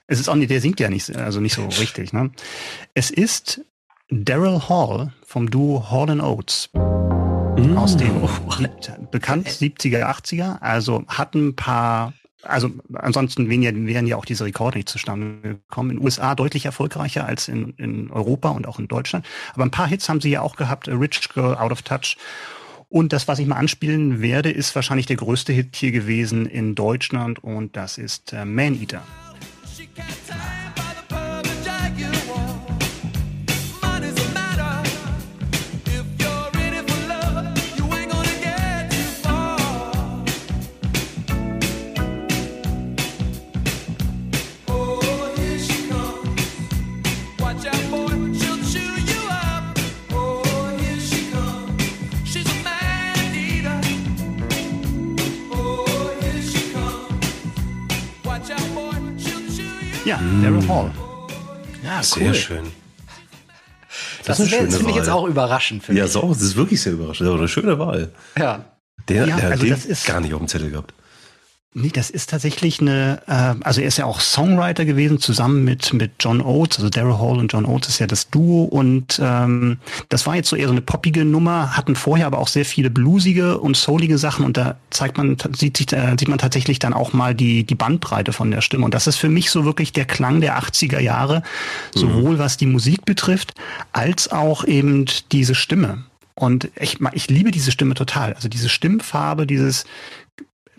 es 0.07 0.21
ist 0.21 0.29
auch 0.29 0.37
nicht, 0.37 0.51
der 0.51 0.61
singt 0.61 0.81
ja 0.81 0.89
nicht, 0.89 1.15
also 1.17 1.41
nicht 1.41 1.55
so 1.55 1.67
richtig. 1.67 2.13
Ne? 2.13 2.31
Es 2.95 3.11
ist 3.11 3.61
Daryl 4.09 4.69
Hall 4.69 5.13
vom 5.31 5.49
Duo 5.49 5.89
Hall 5.93 6.21
Oates 6.21 6.71
mm. 6.75 7.77
aus 7.79 7.97
dem 7.97 8.21
bekannt 9.13 9.49
70er, 9.49 10.03
80er, 10.03 10.61
also 10.61 11.05
hat 11.07 11.37
ein 11.37 11.55
paar 11.55 12.13
also 12.43 12.71
ansonsten 12.95 13.49
wären 13.49 13.63
ja, 13.63 13.71
wären 13.73 14.07
ja 14.07 14.17
auch 14.17 14.25
diese 14.25 14.47
Rekorde 14.47 14.79
nicht 14.79 14.89
zustande 14.89 15.41
gekommen. 15.43 15.91
In 15.91 15.97
den 15.99 16.05
USA 16.05 16.35
deutlich 16.35 16.65
erfolgreicher 16.65 17.27
als 17.27 17.49
in, 17.49 17.75
in 17.77 18.11
Europa 18.11 18.49
und 18.49 18.67
auch 18.67 18.79
in 18.79 18.89
Deutschland. 18.89 19.27
Aber 19.53 19.63
ein 19.63 19.71
paar 19.71 19.87
Hits 19.87 20.09
haben 20.09 20.23
sie 20.23 20.31
ja 20.31 20.41
auch 20.41 20.57
gehabt. 20.57 20.89
A 20.89 20.95
Rich 20.95 21.29
Girl, 21.35 21.55
Out 21.55 21.71
of 21.71 21.83
Touch. 21.83 22.17
Und 22.89 23.13
das, 23.13 23.29
was 23.29 23.39
ich 23.39 23.47
mal 23.47 23.57
anspielen 23.57 24.23
werde, 24.23 24.51
ist 24.51 24.75
wahrscheinlich 24.75 25.05
der 25.05 25.17
größte 25.17 25.53
Hit 25.53 25.77
hier 25.77 25.93
gewesen 25.93 26.47
in 26.47 26.75
Deutschland 26.75 27.45
und 27.45 27.77
das 27.77 27.99
ist 27.99 28.33
äh, 28.33 28.47
Man 28.47 28.81
Eater. 28.81 29.03
Ja, 60.11 60.19
Daryl 60.43 60.69
Hall. 60.69 60.91
Ja, 61.85 61.99
cool. 61.99 62.03
Sehr 62.03 62.35
schön. 62.35 62.65
Das, 64.25 64.39
das 64.39 64.49
finde 64.49 64.91
ich 64.91 64.97
jetzt 64.97 65.09
auch 65.09 65.25
überraschend. 65.25 65.87
Ja, 65.87 66.09
so, 66.09 66.29
das 66.31 66.43
ist 66.43 66.57
wirklich 66.57 66.83
sehr 66.83 66.95
überraschend. 66.95 67.29
Das 67.29 67.35
ist 67.35 67.39
eine 67.39 67.49
schöne 67.49 67.79
Wahl. 67.79 68.11
Ja. 68.37 68.65
Der, 69.09 69.29
ja, 69.29 69.37
der 69.37 69.51
also 69.51 69.65
den 69.65 69.75
ist 69.75 70.07
gar 70.07 70.21
nicht 70.21 70.35
auf 70.35 70.41
dem 70.41 70.49
Zettel 70.49 70.71
gehabt. 70.73 70.95
Nee, 71.73 71.91
das 71.93 72.11
ist 72.11 72.31
tatsächlich 72.31 72.81
eine, 72.81 73.23
äh, 73.29 73.55
also 73.65 73.81
er 73.81 73.87
ist 73.87 73.97
ja 73.97 74.05
auch 74.05 74.19
Songwriter 74.19 74.85
gewesen, 74.85 75.21
zusammen 75.21 75.63
mit, 75.65 75.93
mit 75.93 76.11
John 76.19 76.41
Oates, 76.41 76.79
also 76.79 76.91
Daryl 76.91 77.17
Hall 77.21 77.39
und 77.39 77.53
John 77.53 77.65
Oates 77.65 77.91
ist 77.91 78.01
ja 78.01 78.09
das 78.09 78.29
Duo 78.29 78.65
und 78.65 79.21
ähm, 79.23 79.79
das 80.09 80.27
war 80.27 80.35
jetzt 80.35 80.49
so 80.49 80.57
eher 80.57 80.67
so 80.67 80.73
eine 80.73 80.81
poppige 80.81 81.25
Nummer, 81.25 81.77
hatten 81.77 81.95
vorher 81.95 82.27
aber 82.27 82.39
auch 82.39 82.49
sehr 82.49 82.65
viele 82.65 82.91
bluesige 82.91 83.59
und 83.59 83.77
soulige 83.77 84.19
Sachen 84.19 84.45
und 84.45 84.57
da 84.57 84.79
zeigt 84.91 85.17
man, 85.17 85.37
sieht, 85.53 85.77
sich, 85.77 85.93
äh, 85.93 86.17
sieht 86.19 86.27
man 86.27 86.39
tatsächlich 86.39 86.81
dann 86.81 86.93
auch 86.93 87.13
mal 87.13 87.37
die, 87.37 87.63
die 87.63 87.77
Bandbreite 87.77 88.33
von 88.33 88.51
der 88.51 88.63
Stimme 88.63 88.85
und 88.85 88.93
das 88.93 89.07
ist 89.07 89.17
für 89.17 89.29
mich 89.29 89.53
so 89.53 89.65
wirklich 89.65 89.93
der 89.93 90.07
Klang 90.07 90.41
der 90.41 90.59
80er 90.59 90.99
Jahre, 90.99 91.45
sowohl 91.95 92.35
mhm. 92.35 92.39
was 92.41 92.57
die 92.57 92.67
Musik 92.67 93.05
betrifft, 93.05 93.55
als 93.93 94.33
auch 94.33 94.65
eben 94.65 95.05
diese 95.31 95.55
Stimme. 95.55 96.03
Und 96.41 96.71
ich, 96.81 96.99
ich 97.13 97.29
liebe 97.29 97.51
diese 97.51 97.71
Stimme 97.71 97.93
total. 97.93 98.33
Also 98.33 98.49
diese 98.49 98.71
Stimmfarbe, 98.71 99.47
dieses, 99.47 99.85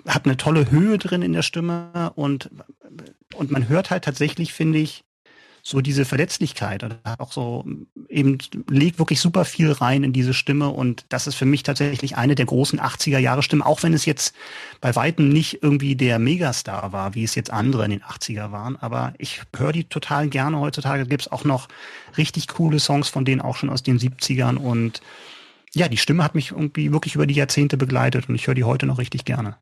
hat 0.07 0.25
eine 0.25 0.37
tolle 0.37 0.71
Höhe 0.71 0.97
drin 0.97 1.21
in 1.21 1.33
der 1.33 1.41
Stimme 1.41 2.11
und, 2.15 2.49
und 3.35 3.51
man 3.51 3.69
hört 3.69 3.91
halt 3.91 4.03
tatsächlich, 4.03 4.53
finde 4.53 4.79
ich, 4.79 5.03
so 5.63 5.81
diese 5.81 6.05
Verletzlichkeit 6.05 6.83
und 6.83 6.97
auch 7.19 7.31
so 7.31 7.65
eben 8.09 8.39
legt 8.69 8.97
wirklich 8.99 9.21
super 9.21 9.45
viel 9.45 9.71
rein 9.71 10.03
in 10.03 10.13
diese 10.13 10.33
Stimme 10.33 10.69
und 10.69 11.05
das 11.09 11.27
ist 11.27 11.35
für 11.35 11.45
mich 11.45 11.63
tatsächlich 11.63 12.17
eine 12.17 12.35
der 12.35 12.45
großen 12.45 12.79
80er 12.79 13.19
Jahre 13.19 13.43
Stimmen, 13.43 13.61
auch 13.61 13.83
wenn 13.83 13.93
es 13.93 14.05
jetzt 14.05 14.33
bei 14.79 14.95
weitem 14.95 15.29
nicht 15.29 15.61
irgendwie 15.61 15.95
der 15.95 16.17
Megastar 16.17 16.91
war, 16.91 17.13
wie 17.13 17.23
es 17.23 17.35
jetzt 17.35 17.51
andere 17.51 17.85
in 17.85 17.91
den 17.91 18.01
80er 18.01 18.51
waren, 18.51 18.75
aber 18.75 19.13
ich 19.19 19.41
höre 19.55 19.71
die 19.71 19.83
total 19.83 20.29
gerne 20.29 20.59
heutzutage. 20.59 21.05
Gibt 21.05 21.23
es 21.23 21.31
auch 21.31 21.43
noch 21.43 21.67
richtig 22.17 22.47
coole 22.47 22.79
Songs 22.79 23.09
von 23.09 23.25
denen 23.25 23.41
auch 23.41 23.55
schon 23.55 23.69
aus 23.69 23.83
den 23.83 23.99
70ern 23.99 24.57
und 24.57 25.01
ja, 25.73 25.87
die 25.87 25.97
Stimme 25.97 26.23
hat 26.23 26.35
mich 26.35 26.51
irgendwie 26.51 26.91
wirklich 26.91 27.15
über 27.15 27.27
die 27.27 27.35
Jahrzehnte 27.35 27.77
begleitet 27.77 28.27
und 28.27 28.35
ich 28.35 28.47
höre 28.47 28.55
die 28.55 28.65
heute 28.65 28.87
noch 28.87 28.97
richtig 28.97 29.25
gerne. 29.25 29.57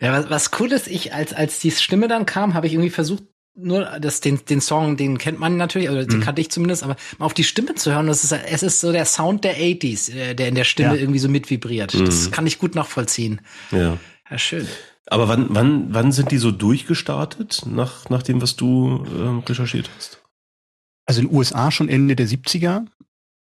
Ja, 0.00 0.12
was, 0.12 0.30
was 0.30 0.50
cool 0.60 0.70
ist, 0.72 0.86
ich, 0.86 1.12
als, 1.12 1.32
als 1.32 1.58
die 1.58 1.70
Stimme 1.72 2.06
dann 2.08 2.24
kam, 2.26 2.54
habe 2.54 2.66
ich 2.66 2.72
irgendwie 2.74 2.90
versucht, 2.90 3.24
nur 3.60 3.84
das, 3.98 4.20
den, 4.20 4.44
den 4.44 4.60
Song, 4.60 4.96
den 4.96 5.18
kennt 5.18 5.40
man 5.40 5.56
natürlich, 5.56 5.88
also 5.88 6.06
den 6.06 6.18
Mhm. 6.20 6.22
kannte 6.22 6.40
ich 6.40 6.50
zumindest, 6.50 6.84
aber 6.84 6.94
mal 7.18 7.26
auf 7.26 7.34
die 7.34 7.42
Stimme 7.42 7.74
zu 7.74 7.92
hören, 7.92 8.06
das 8.06 8.22
ist, 8.22 8.30
es 8.30 8.62
ist 8.62 8.78
so 8.80 8.92
der 8.92 9.04
Sound 9.04 9.42
der 9.42 9.56
80s, 9.58 10.12
äh, 10.14 10.34
der 10.34 10.46
in 10.48 10.54
der 10.54 10.62
Stimme 10.62 10.94
Ja. 10.94 11.00
irgendwie 11.00 11.18
so 11.18 11.28
mitvibriert. 11.28 11.94
Mhm. 11.94 12.04
Das 12.04 12.30
kann 12.30 12.46
ich 12.46 12.60
gut 12.60 12.76
nachvollziehen. 12.76 13.40
Ja. 13.72 13.98
Ja, 14.30 14.38
schön. 14.38 14.68
Aber 15.06 15.26
wann, 15.26 15.46
wann, 15.50 15.92
wann 15.92 16.12
sind 16.12 16.30
die 16.30 16.38
so 16.38 16.52
durchgestartet, 16.52 17.62
nach, 17.66 18.08
nach 18.10 18.22
dem, 18.22 18.40
was 18.42 18.54
du 18.54 19.04
ähm, 19.18 19.38
recherchiert 19.40 19.90
hast? 19.96 20.22
Also 21.06 21.22
in 21.22 21.28
den 21.28 21.36
USA 21.36 21.70
schon 21.72 21.88
Ende 21.88 22.14
der 22.14 22.28
70er 22.28 22.84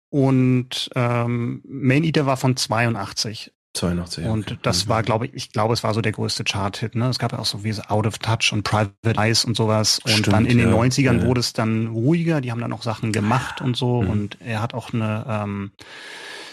und 0.09 0.89
ähm, 0.95 1.61
Main 1.67 2.03
Eater 2.03 2.25
war 2.25 2.37
von 2.37 2.55
82. 2.55 3.51
82. 3.73 4.25
ja, 4.25 4.31
Und 4.31 4.47
okay. 4.51 4.59
das 4.63 4.85
Mhm. 4.85 4.89
war, 4.89 5.03
glaube 5.03 5.25
ich, 5.27 5.33
ich 5.35 5.51
glaube, 5.51 5.73
es 5.73 5.83
war 5.83 5.93
so 5.93 6.01
der 6.01 6.11
größte 6.11 6.43
Chart-Hit. 6.43 6.95
Ne? 6.95 7.07
Es 7.09 7.19
gab 7.19 7.31
ja 7.31 7.39
auch 7.39 7.45
so 7.45 7.63
wie 7.63 7.73
Out 7.87 8.07
of 8.07 8.17
Touch 8.17 8.51
und 8.51 8.63
Private 8.63 8.93
Eyes 9.17 9.45
und 9.45 9.55
sowas. 9.55 9.99
Und 10.03 10.11
Stimmt, 10.11 10.27
dann 10.33 10.45
in 10.45 10.57
den 10.57 10.69
ja, 10.69 10.75
90ern 10.75 11.19
ja. 11.19 11.25
wurde 11.25 11.39
es 11.39 11.53
dann 11.53 11.87
ruhiger. 11.87 12.41
Die 12.41 12.51
haben 12.51 12.61
dann 12.61 12.73
auch 12.73 12.83
Sachen 12.83 13.11
gemacht 13.11 13.61
und 13.61 13.77
so. 13.77 14.01
Mhm. 14.01 14.09
Und 14.09 14.37
er 14.41 14.61
hat 14.61 14.73
auch 14.73 14.93
eine, 14.93 15.25
ähm, 15.27 15.71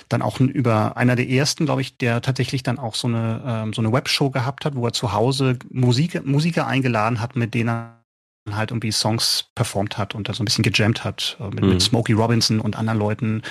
dann 0.09 0.23
auch 0.23 0.39
über 0.39 0.97
einer 0.97 1.17
der 1.17 1.29
ersten, 1.29 1.65
glaube 1.65 1.81
ich, 1.81 1.97
der 1.99 2.21
tatsächlich 2.23 2.63
dann 2.63 2.79
auch 2.79 2.95
so 2.95 3.09
eine, 3.09 3.43
ähm, 3.45 3.73
so 3.73 3.83
eine 3.83 3.93
Webshow 3.93 4.31
gehabt 4.31 4.65
hat, 4.65 4.77
wo 4.77 4.87
er 4.87 4.93
zu 4.93 5.13
Hause 5.13 5.59
Musik, 5.71 6.25
Musiker 6.25 6.67
eingeladen 6.67 7.21
hat, 7.21 7.35
mit 7.35 7.55
denen 7.55 7.69
er 7.71 7.97
halt 8.53 8.71
irgendwie 8.71 8.93
Songs 8.93 9.47
performt 9.57 9.99
hat 9.99 10.15
und 10.15 10.29
da 10.29 10.33
so 10.33 10.43
ein 10.43 10.45
bisschen 10.45 10.63
gejammt 10.63 11.03
hat 11.03 11.37
äh, 11.41 11.49
mit, 11.49 11.63
Mhm. 11.65 11.69
mit 11.71 11.83
Smokey 11.83 12.13
Robinson 12.13 12.61
und 12.61 12.77
anderen 12.77 13.01
Leuten, 13.01 13.43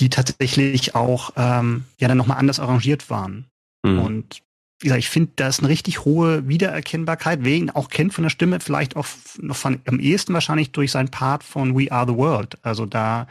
die 0.00 0.10
tatsächlich 0.10 0.94
auch 0.94 1.30
ähm, 1.36 1.84
ja 1.98 2.08
dann 2.08 2.18
nochmal 2.18 2.38
anders 2.38 2.60
arrangiert 2.60 3.10
waren. 3.10 3.46
Mhm. 3.84 3.98
Und 3.98 4.42
wie 4.80 4.86
gesagt, 4.88 4.98
ich 4.98 5.10
finde, 5.10 5.30
da 5.36 5.46
ist 5.46 5.60
eine 5.60 5.68
richtig 5.68 6.04
hohe 6.04 6.48
Wiedererkennbarkeit. 6.48 7.40
Wer 7.42 7.54
ihn 7.54 7.70
auch 7.70 7.88
kennt 7.88 8.12
von 8.14 8.24
der 8.24 8.30
Stimme, 8.30 8.58
vielleicht 8.58 8.96
auch 8.96 9.06
noch 9.38 9.54
von, 9.54 9.80
am 9.86 10.00
ehesten 10.00 10.34
wahrscheinlich 10.34 10.72
durch 10.72 10.90
seinen 10.90 11.08
Part 11.08 11.44
von 11.44 11.78
We 11.78 11.92
Are 11.92 12.04
the 12.10 12.16
World. 12.16 12.58
Also 12.62 12.84
da, 12.84 13.28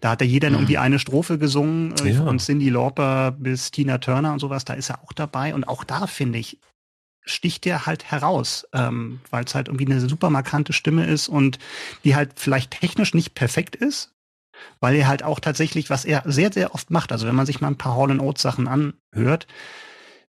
da 0.00 0.12
hat 0.12 0.22
ja 0.22 0.26
jeder 0.26 0.48
Mhm. 0.48 0.54
irgendwie 0.56 0.78
eine 0.78 0.98
Strophe 0.98 1.36
gesungen, 1.36 1.94
äh, 1.98 2.12
Ja. 2.12 2.24
von 2.24 2.38
Cindy 2.38 2.70
Lauper 2.70 3.32
bis 3.32 3.70
Tina 3.70 3.98
Turner 3.98 4.32
und 4.32 4.38
sowas. 4.38 4.64
Da 4.64 4.72
ist 4.72 4.88
er 4.88 5.02
auch 5.02 5.12
dabei. 5.12 5.52
Und 5.54 5.64
auch 5.68 5.84
da 5.84 6.06
finde 6.06 6.38
ich, 6.38 6.58
sticht 7.26 7.66
der 7.66 7.84
halt 7.84 8.04
heraus, 8.10 8.66
ähm, 8.72 9.20
weil 9.30 9.44
es 9.44 9.54
halt 9.54 9.68
irgendwie 9.68 9.86
eine 9.86 10.00
super 10.00 10.30
markante 10.30 10.72
Stimme 10.72 11.04
ist 11.06 11.28
und 11.28 11.58
die 12.04 12.14
halt 12.16 12.32
vielleicht 12.36 12.70
technisch 12.70 13.12
nicht 13.12 13.34
perfekt 13.34 13.76
ist, 13.76 14.13
weil 14.80 14.94
er 14.96 15.08
halt 15.08 15.22
auch 15.22 15.40
tatsächlich, 15.40 15.90
was 15.90 16.04
er 16.04 16.22
sehr, 16.26 16.52
sehr 16.52 16.74
oft 16.74 16.90
macht, 16.90 17.12
also 17.12 17.26
wenn 17.26 17.34
man 17.34 17.46
sich 17.46 17.60
mal 17.60 17.68
ein 17.68 17.78
paar 17.78 17.96
Hall 17.96 18.18
Oates 18.20 18.42
Sachen 18.42 18.68
anhört, 18.68 19.46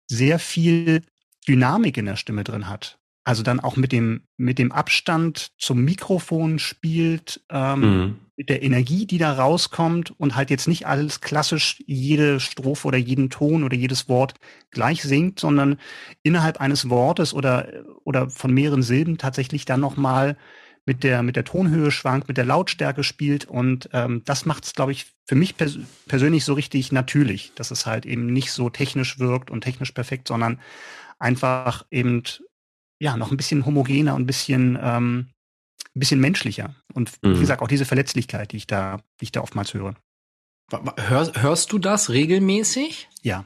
sehr 0.08 0.40
viel 0.40 1.02
Dynamik 1.48 1.98
in 1.98 2.06
der 2.06 2.16
Stimme 2.16 2.44
drin 2.44 2.70
hat. 2.70 3.00
Also 3.24 3.42
dann 3.42 3.60
auch 3.60 3.76
mit 3.76 3.92
dem, 3.92 4.22
mit 4.38 4.60
dem 4.60 4.72
Abstand 4.72 5.52
zum 5.58 5.84
Mikrofon 5.84 6.60
spielt, 6.60 7.42
ähm, 7.50 7.82
Mhm. 7.82 8.20
mit 8.38 8.50
der 8.50 8.62
Energie, 8.64 9.06
die 9.08 9.18
da 9.18 9.34
rauskommt 9.34 10.12
und 10.20 10.36
halt 10.36 10.50
jetzt 10.50 10.68
nicht 10.68 10.86
alles 10.86 11.22
klassisch 11.22 11.82
jede 11.88 12.40
Strophe 12.40 12.88
oder 12.88 12.98
jeden 12.98 13.30
Ton 13.30 13.64
oder 13.64 13.76
jedes 13.76 14.10
Wort 14.10 14.36
gleich 14.72 15.02
singt, 15.04 15.40
sondern 15.40 15.78
innerhalb 16.22 16.60
eines 16.60 16.90
Wortes 16.90 17.34
oder, 17.34 17.68
oder 18.04 18.30
von 18.30 18.54
mehreren 18.54 18.84
Silben 18.84 19.18
tatsächlich 19.18 19.66
dann 19.66 19.80
nochmal 19.80 20.38
mit 20.86 21.04
der, 21.04 21.24
mit 21.24 21.36
der 21.36 21.44
Tonhöhe 21.46 21.92
schwankt, 21.92 22.28
mit 22.28 22.38
der 22.38 22.46
Lautstärke 22.46 23.04
spielt 23.04 23.46
und 23.46 23.90
ähm, 23.94 24.22
das 24.26 24.46
macht 24.46 24.66
es, 24.66 24.74
glaube 24.74 24.92
ich, 24.92 25.08
für 25.28 25.36
mich 25.36 25.58
pers 25.58 25.80
persönlich 26.08 26.46
so 26.46 26.54
richtig 26.54 26.92
natürlich, 26.92 27.52
dass 27.56 27.72
es 27.72 27.86
halt 27.86 28.06
eben 28.06 28.28
nicht 28.28 28.52
so 28.52 28.70
technisch 28.70 29.18
wirkt 29.20 29.50
und 29.50 29.62
technisch 29.62 29.92
perfekt, 29.92 30.28
sondern 30.28 30.60
einfach 31.18 31.86
eben 31.90 32.22
ja 33.00 33.18
noch 33.18 33.32
ein 33.32 33.38
bisschen 33.38 33.66
homogener 33.66 34.16
und 34.16 34.24
ein 34.24 34.28
bisschen 34.28 34.78
ähm, 34.82 35.28
ein 35.96 36.00
bisschen 36.00 36.20
menschlicher. 36.20 36.76
Und 36.94 37.12
wie 37.22 37.30
Mhm. 37.30 37.40
gesagt, 37.40 37.62
auch 37.62 37.68
diese 37.68 37.86
Verletzlichkeit, 37.86 38.52
die 38.52 38.58
ich 38.58 38.68
da, 38.68 38.98
die 39.20 39.26
ich 39.26 39.32
da 39.32 39.42
oftmals 39.42 39.74
höre. 39.74 39.96
Hörst, 40.98 41.42
hörst 41.42 41.72
du 41.72 41.80
das 41.80 42.10
regelmäßig? 42.10 43.08
Ja. 43.22 43.46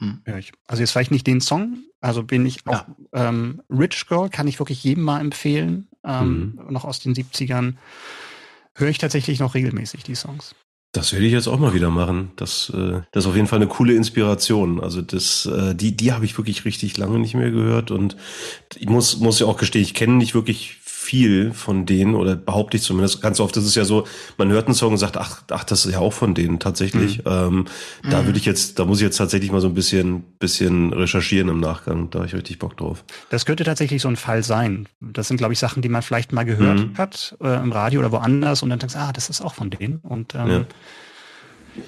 Hm. 0.00 0.20
Höre 0.24 0.38
ich. 0.38 0.52
Also 0.66 0.82
jetzt 0.82 0.92
vielleicht 0.92 1.10
nicht 1.10 1.26
den 1.26 1.40
Song, 1.40 1.84
also 2.00 2.22
bin 2.22 2.44
ich 2.46 2.66
auch 2.66 2.84
ähm, 3.12 3.62
Rich 3.70 4.06
Girl, 4.08 4.28
kann 4.30 4.46
ich 4.46 4.58
wirklich 4.58 4.84
jedem 4.84 5.04
mal 5.04 5.20
empfehlen, 5.20 5.88
ähm, 6.06 6.60
noch 6.68 6.84
aus 6.84 7.00
den 7.00 7.14
70ern. 7.14 7.74
Höre 8.74 8.88
ich 8.88 8.98
tatsächlich 8.98 9.40
noch 9.40 9.54
regelmäßig 9.54 10.02
die 10.02 10.14
Songs. 10.14 10.54
Das 10.92 11.12
werde 11.12 11.26
ich 11.26 11.32
jetzt 11.32 11.46
auch 11.46 11.58
mal 11.58 11.74
wieder 11.74 11.90
machen. 11.90 12.30
Das, 12.36 12.70
äh, 12.70 13.02
das 13.12 13.24
ist 13.24 13.28
auf 13.28 13.36
jeden 13.36 13.48
Fall 13.48 13.58
eine 13.58 13.68
coole 13.68 13.94
Inspiration. 13.94 14.80
Also 14.80 15.02
das, 15.02 15.44
äh, 15.46 15.74
die, 15.74 15.96
die 15.96 16.12
habe 16.12 16.24
ich 16.24 16.38
wirklich 16.38 16.64
richtig 16.64 16.96
lange 16.96 17.18
nicht 17.18 17.34
mehr 17.34 17.50
gehört 17.50 17.90
und 17.90 18.16
ich 18.76 18.88
muss, 18.88 19.18
muss 19.18 19.38
ja 19.38 19.46
auch 19.46 19.58
gestehen, 19.58 19.82
ich 19.82 19.94
kenne 19.94 20.14
nicht 20.14 20.34
wirklich 20.34 20.78
viel 21.06 21.52
von 21.52 21.86
denen 21.86 22.14
oder 22.16 22.34
behaupte 22.36 22.76
ich 22.76 22.82
zumindest. 22.82 23.22
Ganz 23.22 23.38
oft 23.40 23.56
ist 23.56 23.64
es 23.64 23.74
ja 23.76 23.84
so, 23.84 24.06
man 24.38 24.48
hört 24.50 24.66
einen 24.66 24.74
Song 24.74 24.92
und 24.92 24.98
sagt, 24.98 25.16
ach, 25.16 25.42
ach, 25.50 25.64
das 25.64 25.86
ist 25.86 25.92
ja 25.92 26.00
auch 26.00 26.12
von 26.12 26.34
denen 26.34 26.58
tatsächlich. 26.58 27.22
Ähm, 27.26 27.66
Da 28.02 28.22
Mhm. 28.22 28.26
würde 28.26 28.38
ich 28.38 28.44
jetzt, 28.44 28.78
da 28.78 28.84
muss 28.84 28.98
ich 28.98 29.04
jetzt 29.04 29.16
tatsächlich 29.16 29.52
mal 29.52 29.60
so 29.60 29.68
ein 29.68 29.74
bisschen, 29.74 30.22
bisschen 30.38 30.92
recherchieren 30.92 31.48
im 31.48 31.60
Nachgang. 31.60 32.10
Da 32.10 32.18
habe 32.18 32.26
ich 32.28 32.34
richtig 32.34 32.58
Bock 32.58 32.76
drauf. 32.76 33.04
Das 33.30 33.46
könnte 33.46 33.62
tatsächlich 33.64 34.02
so 34.02 34.08
ein 34.08 34.16
Fall 34.16 34.42
sein. 34.42 34.88
Das 35.00 35.28
sind, 35.28 35.36
glaube 35.36 35.52
ich, 35.52 35.58
Sachen, 35.58 35.80
die 35.82 35.88
man 35.88 36.02
vielleicht 36.02 36.32
mal 36.32 36.44
gehört 36.44 36.80
Mhm. 36.80 36.98
hat 36.98 37.36
äh, 37.40 37.56
im 37.62 37.70
Radio 37.72 38.00
oder 38.00 38.10
woanders 38.12 38.62
und 38.62 38.70
dann 38.70 38.78
denkst, 38.80 38.96
ah, 38.96 39.12
das 39.12 39.28
ist 39.30 39.40
auch 39.40 39.54
von 39.54 39.70
denen. 39.70 39.98
Und 40.02 40.34
ähm, 40.34 40.48
Ja. 40.50 40.64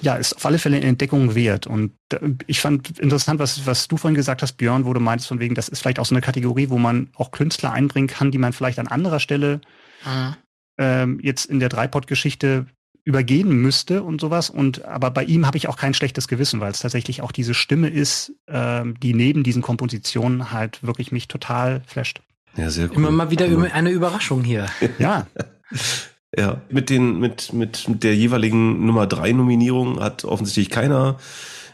Ja. 0.01 0.15
ist 0.15 0.33
auf 0.35 0.45
alle 0.45 0.59
Fälle 0.59 0.77
eine 0.77 0.85
Entdeckung 0.85 1.35
wert. 1.35 1.67
Und 1.67 1.93
äh, 2.13 2.19
ich 2.47 2.59
fand 2.61 2.99
interessant, 2.99 3.39
was, 3.39 3.65
was 3.65 3.87
du 3.87 3.97
vorhin 3.97 4.15
gesagt 4.15 4.41
hast, 4.41 4.53
Björn, 4.53 4.85
wo 4.85 4.93
du 4.93 4.99
meinst, 4.99 5.27
von 5.27 5.39
wegen, 5.39 5.55
das 5.55 5.69
ist 5.69 5.79
vielleicht 5.81 5.99
auch 5.99 6.05
so 6.05 6.15
eine 6.15 6.21
Kategorie, 6.21 6.69
wo 6.69 6.77
man 6.77 7.09
auch 7.15 7.31
Künstler 7.31 7.71
einbringen 7.71 8.07
kann, 8.07 8.31
die 8.31 8.37
man 8.37 8.53
vielleicht 8.53 8.79
an 8.79 8.87
anderer 8.87 9.19
Stelle 9.19 9.61
Mhm. 10.05 10.35
ähm, 10.77 11.19
jetzt 11.21 11.45
in 11.45 11.59
der 11.59 11.67
Dreipot-Geschichte 11.69 12.65
übergehen 13.03 13.49
müsste 13.49 14.03
und 14.03 14.21
sowas. 14.21 14.49
Und 14.49 14.85
aber 14.85 15.09
bei 15.11 15.23
ihm 15.23 15.45
habe 15.47 15.57
ich 15.57 15.67
auch 15.67 15.77
kein 15.77 15.93
schlechtes 15.93 16.27
Gewissen, 16.27 16.59
weil 16.61 16.71
es 16.71 16.79
tatsächlich 16.79 17.21
auch 17.21 17.31
diese 17.31 17.53
Stimme 17.53 17.89
ist, 17.89 18.33
ähm, 18.47 18.99
die 18.99 19.13
neben 19.13 19.43
diesen 19.43 19.61
Kompositionen 19.61 20.51
halt 20.51 20.83
wirklich 20.83 21.11
mich 21.11 21.27
total 21.27 21.81
flasht. 21.87 22.21
Ja, 22.55 22.69
sehr 22.69 22.89
cool. 22.89 22.97
Immer 22.97 23.11
mal 23.11 23.29
wieder 23.31 23.45
Ja. 23.47 23.57
eine 23.73 23.89
Überraschung 23.91 24.43
hier. 24.43 24.67
Ja, 24.99 25.27
Ja, 26.37 26.61
mit 26.69 26.89
den, 26.89 27.19
mit, 27.19 27.53
mit, 27.53 27.87
mit 27.89 28.03
der 28.03 28.15
jeweiligen 28.15 28.85
Nummer 28.85 29.07
drei 29.07 29.31
Nominierung 29.31 29.99
hat 29.99 30.25
offensichtlich 30.25 30.69
keiner 30.69 31.17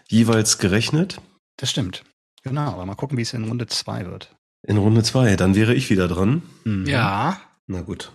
jeweils 0.07 0.57
gerechnet. 0.59 1.19
das 1.57 1.69
stimmt. 1.71 2.03
Genau, 2.43 2.71
aber 2.71 2.85
mal 2.85 2.95
gucken, 2.95 3.17
wie 3.17 3.23
es 3.23 3.33
in 3.33 3.43
Runde 3.45 3.67
zwei 3.67 4.05
wird. 4.05 4.35
In 4.67 4.77
Runde 4.77 5.03
zwei, 5.03 5.35
dann 5.35 5.55
wäre 5.55 5.73
ich 5.73 5.89
wieder 5.89 6.07
dran. 6.07 6.41
Mhm. 6.63 6.85
Ja. 6.85 7.37
Na 7.67 7.81
gut. 7.81 8.11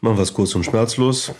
Machen 0.00 0.16
wir 0.16 0.22
es 0.22 0.32
kurz 0.34 0.54
und 0.54 0.64
schmerzlos. 0.64 1.32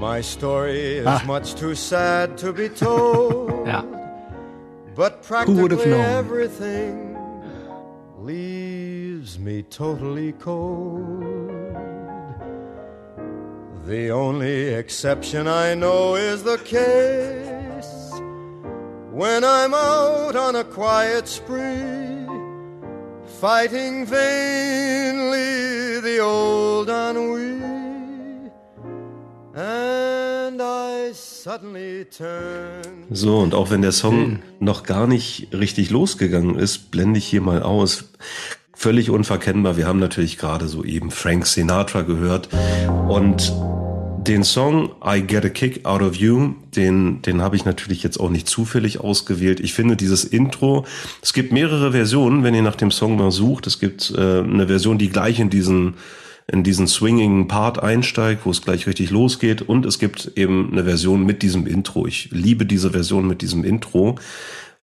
My 0.00 0.22
story 0.22 0.98
is 0.98 1.06
Ah. 1.06 1.22
much 1.26 1.54
too 1.54 1.74
sad 1.74 2.38
to 2.40 2.52
be 2.52 2.68
told. 2.74 3.52
Ja. 3.66 3.82
But 4.96 5.14
Who 5.46 5.54
would 5.56 5.72
have 5.72 5.82
practically 5.82 5.90
known? 5.90 6.00
everything 6.04 7.16
leaves 8.24 9.38
me 9.38 9.62
totally 9.68 10.32
cold. 10.32 11.93
The 13.86 14.10
only 14.12 14.72
exception 14.72 15.46
I 15.46 15.74
know 15.74 16.14
is 16.14 16.42
the 16.42 16.56
case 16.56 18.12
when 19.12 19.44
I'm 19.44 19.74
out 19.74 20.34
on 20.36 20.56
a 20.56 20.64
quiet 20.64 21.28
spree, 21.28 22.26
fighting 23.42 24.06
vainly 24.06 26.00
the 26.00 26.18
old 26.20 26.88
ennui. 26.88 27.60
And 29.54 30.62
I 30.62 31.12
suddenly 31.12 32.06
turn. 32.06 33.04
So, 33.10 33.38
und 33.38 33.54
auch 33.54 33.70
wenn 33.70 33.82
der 33.82 33.92
Song 33.92 34.42
noch 34.60 34.84
gar 34.84 35.06
nicht 35.06 35.48
richtig 35.52 35.90
losgegangen 35.90 36.58
ist, 36.58 36.90
blende 36.90 37.18
ich 37.18 37.26
hier 37.26 37.42
mal 37.42 37.62
aus. 37.62 38.04
Völlig 38.84 39.08
unverkennbar. 39.08 39.78
Wir 39.78 39.86
haben 39.86 39.98
natürlich 39.98 40.36
gerade 40.36 40.68
so 40.68 40.84
eben 40.84 41.10
Frank 41.10 41.46
Sinatra 41.46 42.02
gehört. 42.02 42.50
Und 43.08 43.50
den 44.18 44.44
Song 44.44 44.90
I 45.02 45.22
Get 45.22 45.46
a 45.46 45.48
Kick 45.48 45.86
Out 45.86 46.02
of 46.02 46.16
You, 46.16 46.52
den, 46.76 47.22
den 47.22 47.40
habe 47.40 47.56
ich 47.56 47.64
natürlich 47.64 48.02
jetzt 48.02 48.20
auch 48.20 48.28
nicht 48.28 48.46
zufällig 48.46 49.00
ausgewählt. 49.00 49.60
Ich 49.60 49.72
finde 49.72 49.96
dieses 49.96 50.24
Intro, 50.26 50.84
es 51.22 51.32
gibt 51.32 51.50
mehrere 51.50 51.92
Versionen, 51.92 52.42
wenn 52.42 52.54
ihr 52.54 52.60
nach 52.60 52.76
dem 52.76 52.90
Song 52.90 53.16
mal 53.16 53.30
sucht. 53.30 53.66
Es 53.66 53.78
gibt 53.78 54.12
äh, 54.14 54.40
eine 54.40 54.66
Version, 54.66 54.98
die 54.98 55.08
gleich 55.08 55.40
in 55.40 55.48
diesen 55.48 55.94
in 56.46 56.62
diesen 56.62 56.86
swinging 56.86 57.48
Part 57.48 57.82
einsteigt, 57.82 58.44
wo 58.44 58.50
es 58.50 58.60
gleich 58.60 58.86
richtig 58.86 59.08
losgeht. 59.10 59.62
Und 59.62 59.86
es 59.86 59.98
gibt 59.98 60.32
eben 60.36 60.72
eine 60.72 60.84
Version 60.84 61.24
mit 61.24 61.40
diesem 61.40 61.66
Intro. 61.66 62.06
Ich 62.06 62.28
liebe 62.32 62.66
diese 62.66 62.90
Version 62.90 63.26
mit 63.26 63.40
diesem 63.40 63.64
Intro, 63.64 64.16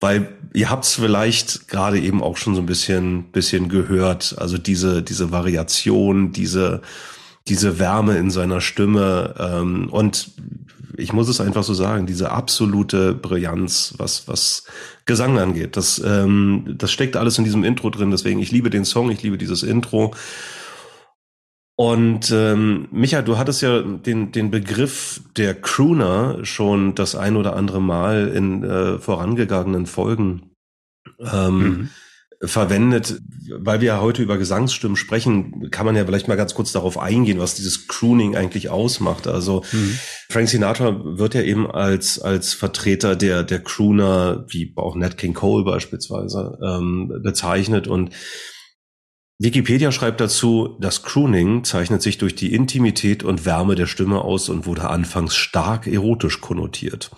weil 0.01 0.29
ihr 0.53 0.71
habt 0.71 0.85
es 0.85 0.95
vielleicht 0.95 1.69
gerade 1.69 1.99
eben 1.99 2.23
auch 2.23 2.37
schon 2.37 2.55
so 2.55 2.61
ein 2.61 2.67
bisschen, 2.67 3.25
bisschen 3.33 3.69
gehört. 3.69 4.37
Also 4.39 4.59
diese, 4.59 5.03
diese 5.03 5.31
Variation, 5.31 6.33
diese, 6.33 6.83
diese 7.49 7.79
Wärme 7.79 8.17
in 8.19 8.31
seiner 8.31 8.61
Stimme. 8.61 9.35
Ähm, 9.39 9.89
und 9.91 10.33
ich 10.97 11.13
muss 11.13 11.29
es 11.29 11.41
einfach 11.41 11.65
so 11.65 11.75
sagen, 11.75 12.07
diese 12.07 12.31
absolute 12.31 13.15
Brillanz, 13.15 13.95
was, 13.99 14.29
was 14.29 14.65
Gesang 15.07 15.39
angeht. 15.39 15.77
Das, 15.77 16.01
ähm, 16.05 16.75
das 16.79 16.93
steckt 16.93 17.17
alles 17.17 17.39
in 17.39 17.45
diesem 17.45 17.65
Intro 17.65 17.91
drin. 17.91 18.11
Deswegen, 18.11 18.41
ich 18.41 18.53
liebe 18.53 18.71
den 18.71 18.85
Song, 18.85 19.11
ich 19.11 19.23
liebe 19.23 19.39
dieses 19.39 19.63
Intro. 19.63 20.15
Und 21.77 22.31
ähm, 22.31 22.89
Micha, 22.93 23.23
du 23.23 23.37
hattest 23.37 23.63
ja 23.63 23.83
den, 23.83 24.31
den 24.31 24.51
Begriff 24.51 25.21
der 25.37 25.55
Crooner 25.55 26.45
schon 26.45 26.95
das 26.95 27.17
ein 27.17 27.37
oder 27.37 27.57
andere 27.57 27.81
Mal 27.81 28.29
in 28.29 28.63
äh, 28.63 28.99
vorangegangenen 28.99 29.87
Folgen 29.87 30.51
ähm, 31.21 31.59
mhm 31.59 31.91
verwendet. 32.47 33.21
Weil 33.51 33.81
wir 33.81 33.89
ja 33.89 34.01
heute 34.01 34.23
über 34.23 34.39
Gesangsstimmen 34.39 34.97
sprechen, 34.97 35.71
kann 35.71 35.87
man 35.87 35.97
ja 35.97 36.05
vielleicht 36.05 36.29
mal 36.29 36.37
ganz 36.37 36.55
kurz 36.55 36.73
darauf 36.73 36.99
eingehen, 36.99 37.39
was 37.39 37.55
dieses 37.55 37.89
Crooning 37.89 38.37
eigentlich 38.37 38.71
ausmacht. 38.71 39.27
Also 39.27 39.65
mhm. 39.73 39.99
Frank 40.31 40.49
Sinatra 40.49 41.01
wird 41.05 41.35
ja 41.35 41.43
eben 41.43 41.71
als, 41.71 42.19
als 42.19 42.55
Vertreter 42.55 43.17
der, 43.17 43.45
der 43.45 43.61
Crooner, 43.61 44.47
wie 44.49 44.73
auch 44.77 44.97
Nat 44.97 45.19
King 45.19 45.35
Cole 45.35 45.65
beispielsweise, 45.65 46.59
ähm, 46.63 47.21
bezeichnet 47.23 47.87
und 47.87 48.11
Wikipedia 49.41 49.91
schreibt 49.91 50.21
dazu, 50.21 50.77
das 50.81 51.03
Crooning 51.03 51.65
zeichnet 51.65 52.03
sich 52.03 52.19
durch 52.19 52.37
die 52.37 52.55
Intimität 52.55 53.25
und 53.25 53.45
Wärme 53.45 53.75
der 53.75 53.87
Stimme 53.87 54.21
aus 54.21 54.49
und 54.49 54.65
wurde 54.65 54.89
anfangs 54.89 55.35
stark 55.35 55.89
erotisch 55.89 56.41
konnotiert. 56.41 57.11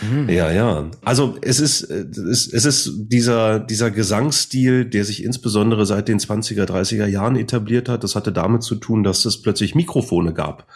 Mhm. 0.00 0.28
Ja, 0.28 0.52
ja. 0.52 0.88
Also 1.04 1.36
es 1.42 1.58
ist, 1.58 1.82
es, 1.82 2.46
es 2.52 2.64
ist 2.64 2.92
dieser, 3.08 3.58
dieser 3.58 3.90
Gesangsstil, 3.90 4.84
der 4.84 5.04
sich 5.04 5.24
insbesondere 5.24 5.84
seit 5.84 6.06
den 6.06 6.20
20er, 6.20 6.64
30er 6.64 7.06
Jahren 7.06 7.34
etabliert 7.34 7.88
hat. 7.88 8.04
Das 8.04 8.14
hatte 8.14 8.30
damit 8.30 8.62
zu 8.62 8.76
tun, 8.76 9.02
dass 9.02 9.24
es 9.24 9.42
plötzlich 9.42 9.74
Mikrofone 9.74 10.32
gab 10.32 10.68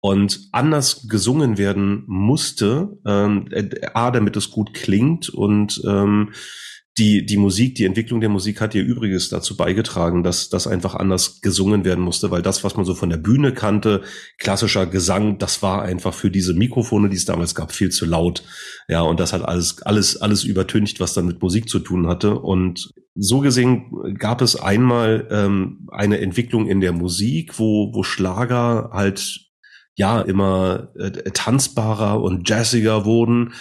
und 0.00 0.48
anders 0.50 1.06
gesungen 1.08 1.58
werden 1.58 2.02
musste, 2.08 2.98
ähm, 3.06 3.48
A, 3.94 4.10
damit 4.10 4.36
es 4.36 4.50
gut 4.50 4.74
klingt 4.74 5.30
und 5.30 5.80
ähm, 5.86 6.32
die, 6.96 7.26
die 7.26 7.36
Musik, 7.36 7.74
die 7.74 7.84
Entwicklung 7.84 8.20
der 8.20 8.28
Musik 8.28 8.60
hat 8.60 8.74
ihr 8.74 8.84
Übriges 8.84 9.28
dazu 9.28 9.56
beigetragen, 9.56 10.22
dass 10.22 10.48
das 10.48 10.68
einfach 10.68 10.94
anders 10.94 11.40
gesungen 11.40 11.84
werden 11.84 12.04
musste, 12.04 12.30
weil 12.30 12.42
das, 12.42 12.62
was 12.62 12.76
man 12.76 12.84
so 12.84 12.94
von 12.94 13.10
der 13.10 13.16
Bühne 13.16 13.52
kannte, 13.52 14.02
klassischer 14.38 14.86
Gesang, 14.86 15.38
das 15.38 15.60
war 15.60 15.82
einfach 15.82 16.14
für 16.14 16.30
diese 16.30 16.54
Mikrofone, 16.54 17.08
die 17.08 17.16
es 17.16 17.24
damals 17.24 17.56
gab, 17.56 17.72
viel 17.72 17.90
zu 17.90 18.06
laut. 18.06 18.44
Ja, 18.88 19.00
und 19.00 19.18
das 19.18 19.32
hat 19.32 19.42
alles, 19.42 19.82
alles, 19.82 20.18
alles 20.18 20.44
übertüncht, 20.44 21.00
was 21.00 21.14
dann 21.14 21.26
mit 21.26 21.42
Musik 21.42 21.68
zu 21.68 21.80
tun 21.80 22.06
hatte. 22.06 22.38
Und 22.38 22.92
so 23.16 23.40
gesehen 23.40 24.16
gab 24.18 24.40
es 24.40 24.54
einmal 24.54 25.26
ähm, 25.32 25.88
eine 25.90 26.20
Entwicklung 26.20 26.68
in 26.68 26.80
der 26.80 26.92
Musik, 26.92 27.58
wo, 27.58 27.92
wo 27.92 28.04
Schlager 28.04 28.90
halt 28.92 29.40
ja 29.96 30.20
immer 30.20 30.88
äh, 30.96 31.10
tanzbarer 31.30 32.20
und 32.20 32.48
jazziger 32.48 33.04
wurden 33.04 33.52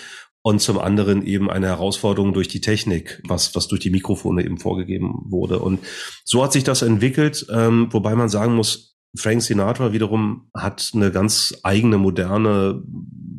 und 0.44 0.60
zum 0.60 0.78
anderen 0.78 1.26
eben 1.26 1.50
eine 1.50 1.68
Herausforderung 1.68 2.34
durch 2.34 2.50
die 2.50 2.62
Technik, 2.62 3.22
was, 3.28 3.56
was 3.56 3.70
durch 3.70 3.80
die 3.82 3.90
Mikrofone 3.90 4.44
eben 4.44 4.58
vorgegeben 4.58 5.24
wurde. 5.30 5.60
Und 5.60 5.80
so 6.26 6.44
hat 6.44 6.52
sich 6.52 6.66
das 6.66 6.82
entwickelt, 6.82 7.48
ähm, 7.50 7.88
wobei 7.92 8.14
man 8.14 8.30
sagen 8.30 8.54
muss, 8.54 8.98
Frank 9.16 9.42
Sinatra 9.42 9.94
wiederum 9.94 10.50
hat 10.54 10.92
eine 10.94 11.12
ganz 11.12 11.56
eigene 11.64 11.98
moderne 11.98 12.84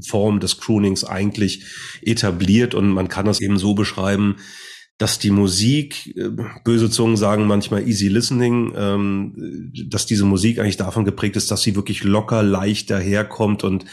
Form 0.06 0.40
des 0.40 0.58
Croonings 0.58 1.04
eigentlich 1.04 1.64
etabliert 2.02 2.74
und 2.74 2.88
man 2.88 3.08
kann 3.08 3.26
das 3.26 3.40
eben 3.40 3.58
so 3.58 3.74
beschreiben, 3.74 4.36
dass 4.96 5.18
die 5.18 5.30
Musik, 5.30 6.16
äh, 6.16 6.30
böse 6.64 6.88
Zungen 6.88 7.16
sagen 7.16 7.46
manchmal 7.46 7.86
easy 7.86 8.08
listening, 8.08 8.72
ähm, 8.76 9.72
dass 9.88 10.06
diese 10.06 10.24
Musik 10.24 10.58
eigentlich 10.58 10.76
davon 10.76 11.04
geprägt 11.04 11.36
ist, 11.36 11.50
dass 11.50 11.62
sie 11.62 11.74
wirklich 11.74 12.04
locker, 12.04 12.42
leicht 12.42 12.90
daherkommt 12.90 13.64
und 13.64 13.84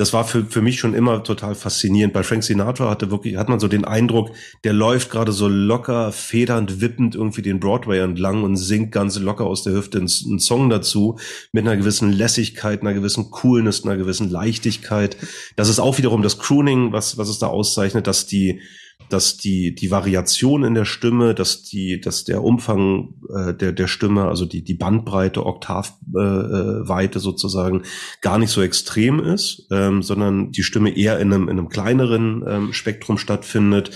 das 0.00 0.14
war 0.14 0.24
für, 0.24 0.46
für 0.46 0.62
mich 0.62 0.78
schon 0.78 0.94
immer 0.94 1.22
total 1.22 1.54
faszinierend. 1.54 2.14
Bei 2.14 2.22
Frank 2.22 2.42
Sinatra 2.42 2.88
hatte 2.88 3.10
wirklich, 3.10 3.36
hat 3.36 3.50
man 3.50 3.60
so 3.60 3.68
den 3.68 3.84
Eindruck, 3.84 4.30
der 4.64 4.72
läuft 4.72 5.10
gerade 5.10 5.30
so 5.30 5.46
locker, 5.46 6.10
federnd, 6.10 6.80
wippend 6.80 7.14
irgendwie 7.14 7.42
den 7.42 7.60
Broadway 7.60 7.98
entlang 7.98 8.42
und 8.42 8.56
singt 8.56 8.92
ganz 8.92 9.18
locker 9.18 9.44
aus 9.44 9.62
der 9.62 9.74
Hüfte 9.74 9.98
einen, 9.98 10.10
einen 10.26 10.38
Song 10.38 10.70
dazu 10.70 11.18
mit 11.52 11.66
einer 11.66 11.76
gewissen 11.76 12.12
Lässigkeit, 12.12 12.80
einer 12.80 12.94
gewissen 12.94 13.30
Coolness, 13.30 13.84
einer 13.84 13.98
gewissen 13.98 14.30
Leichtigkeit. 14.30 15.18
Das 15.56 15.68
ist 15.68 15.80
auch 15.80 15.98
wiederum 15.98 16.22
das 16.22 16.38
Crooning, 16.38 16.92
was, 16.92 17.18
was 17.18 17.28
es 17.28 17.38
da 17.38 17.48
auszeichnet, 17.48 18.06
dass 18.06 18.26
die, 18.26 18.62
dass 19.08 19.36
die, 19.36 19.74
die 19.74 19.90
Variation 19.90 20.62
in 20.62 20.74
der 20.74 20.84
Stimme, 20.84 21.34
dass 21.34 21.62
die, 21.62 22.00
dass 22.00 22.24
der 22.24 22.44
Umfang 22.44 23.14
äh, 23.34 23.54
der, 23.54 23.72
der 23.72 23.88
Stimme, 23.88 24.26
also 24.26 24.46
die, 24.46 24.62
die 24.62 24.74
Bandbreite, 24.74 25.44
Oktavweite 25.46 27.18
äh, 27.18 27.22
sozusagen, 27.22 27.82
gar 28.20 28.38
nicht 28.38 28.50
so 28.50 28.62
extrem 28.62 29.20
ist, 29.20 29.66
ähm, 29.72 30.02
sondern 30.02 30.52
die 30.52 30.62
Stimme 30.62 30.96
eher 30.96 31.18
in 31.18 31.32
einem, 31.32 31.48
in 31.48 31.58
einem 31.58 31.68
kleineren 31.68 32.44
ähm, 32.46 32.72
Spektrum 32.72 33.18
stattfindet 33.18 33.90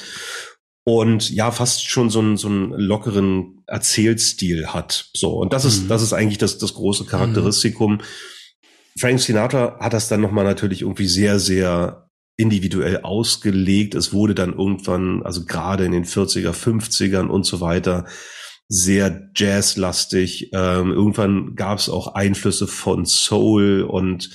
und 0.85 1.31
ja, 1.31 1.51
fast 1.51 1.89
schon 1.89 2.11
so 2.11 2.21
einen, 2.21 2.37
so 2.37 2.49
einen 2.49 2.73
lockeren 2.73 3.63
Erzählstil 3.67 4.69
hat. 4.69 5.11
So. 5.15 5.31
Und 5.31 5.53
das 5.53 5.65
ist, 5.65 5.85
mhm. 5.85 5.89
das 5.89 6.03
ist 6.03 6.13
eigentlich 6.13 6.39
das, 6.39 6.59
das 6.59 6.75
große 6.75 7.07
Charakteristikum. 7.07 7.95
Mhm. 7.95 8.01
Frank 8.99 9.21
Sinatra 9.21 9.79
hat 9.81 9.93
das 9.93 10.09
dann 10.09 10.21
nochmal 10.21 10.45
natürlich 10.45 10.83
irgendwie 10.83 11.07
sehr, 11.07 11.41
sehr 11.41 12.04
individuell 12.37 13.01
ausgelegt. 13.03 13.95
Es 13.95 14.13
wurde 14.13 14.35
dann 14.35 14.53
irgendwann, 14.53 15.23
also 15.23 15.45
gerade 15.45 15.85
in 15.85 15.93
den 15.93 16.05
40er, 16.05 16.53
50ern 16.53 17.27
und 17.27 17.45
so 17.47 17.61
weiter, 17.61 18.07
sehr 18.67 19.31
jazzlastig. 19.35 20.51
Ähm, 20.53 20.91
irgendwann 20.91 21.55
gab 21.55 21.79
es 21.79 21.89
auch 21.89 22.15
Einflüsse 22.15 22.67
von 22.67 23.05
Soul 23.05 23.83
und 23.83 24.31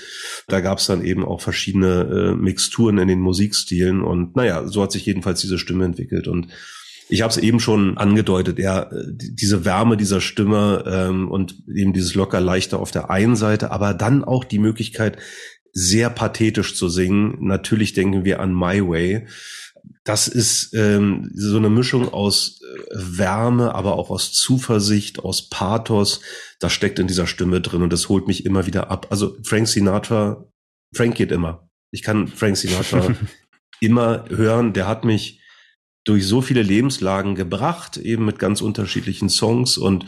da 0.48 0.62
gab 0.62 0.78
es 0.78 0.86
dann 0.86 1.04
eben 1.04 1.26
auch 1.26 1.42
verschiedene 1.42 2.04
äh, 2.04 2.36
Mixturen 2.36 3.00
in 3.00 3.08
den 3.08 3.20
Musikstilen. 3.20 4.02
Und 4.02 4.36
naja, 4.36 4.68
so 4.68 4.84
hat 4.84 4.92
sich 4.92 5.06
jedenfalls 5.06 5.42
diese 5.42 5.58
Stimme 5.58 5.86
entwickelt. 5.86 6.28
Und 6.28 6.48
ich 7.10 7.24
habe 7.24 7.32
es 7.32 7.38
eben 7.38 7.60
schon 7.60 7.98
angedeutet, 7.98 8.60
ja, 8.60 8.90
diese 9.12 9.66
Wärme 9.66 9.98
dieser 9.98 10.22
Stimme 10.22 10.84
ähm, 10.88 11.30
und 11.30 11.56
eben 11.68 11.92
dieses 11.92 12.14
locker 12.14 12.40
leichter 12.40 12.80
auf 12.80 12.92
der 12.92 13.10
einen 13.10 13.36
Seite, 13.36 13.72
aber 13.72 13.96
dann 13.96 14.24
auch 14.24 14.44
die 14.44 14.60
Möglichkeit, 14.60 15.18
sehr 15.74 16.10
pathetisch 16.10 16.76
zu 16.76 16.90
singen. 16.90 17.38
Natürlich 17.40 17.94
denken 17.94 18.26
wir 18.26 18.40
an 18.40 18.54
My 18.54 18.82
Way. 18.88 19.28
Das 20.04 20.28
ist 20.28 20.74
ähm, 20.74 21.30
so 21.34 21.58
eine 21.58 21.70
Mischung 21.70 22.12
aus 22.12 22.62
äh, 22.62 22.96
Wärme, 22.96 23.76
aber 23.76 23.94
auch 23.94 24.10
aus 24.10 24.34
Zuversicht, 24.34 25.20
aus 25.20 25.50
Pathos. 25.50 26.22
Das 26.60 26.74
steckt 26.74 27.00
in 27.00 27.08
dieser 27.08 27.28
Stimme 27.28 27.62
drin 27.62 27.82
und 27.82 27.94
das 27.94 28.10
holt 28.10 28.28
mich 28.28 28.46
immer 28.46 28.66
wieder 28.66 28.92
ab. 28.92 29.08
Also 29.10 29.38
Frank 29.44 29.68
Sinatra, 29.68 30.46
Frank 30.96 31.16
geht 31.16 31.32
immer. 31.32 31.70
Ich 31.92 32.04
kann 32.04 32.28
Frank 32.28 32.58
Sinatra 32.58 33.16
immer 33.80 34.26
hören. 34.30 34.74
Der 34.74 34.88
hat 34.88 35.06
mich 35.06 35.42
durch 36.06 36.26
so 36.26 36.42
viele 36.42 36.64
Lebenslagen 36.64 37.36
gebracht, 37.36 37.98
eben 37.98 38.26
mit 38.26 38.40
ganz 38.40 38.62
unterschiedlichen 38.62 39.30
Songs 39.30 39.78
und 39.78 40.06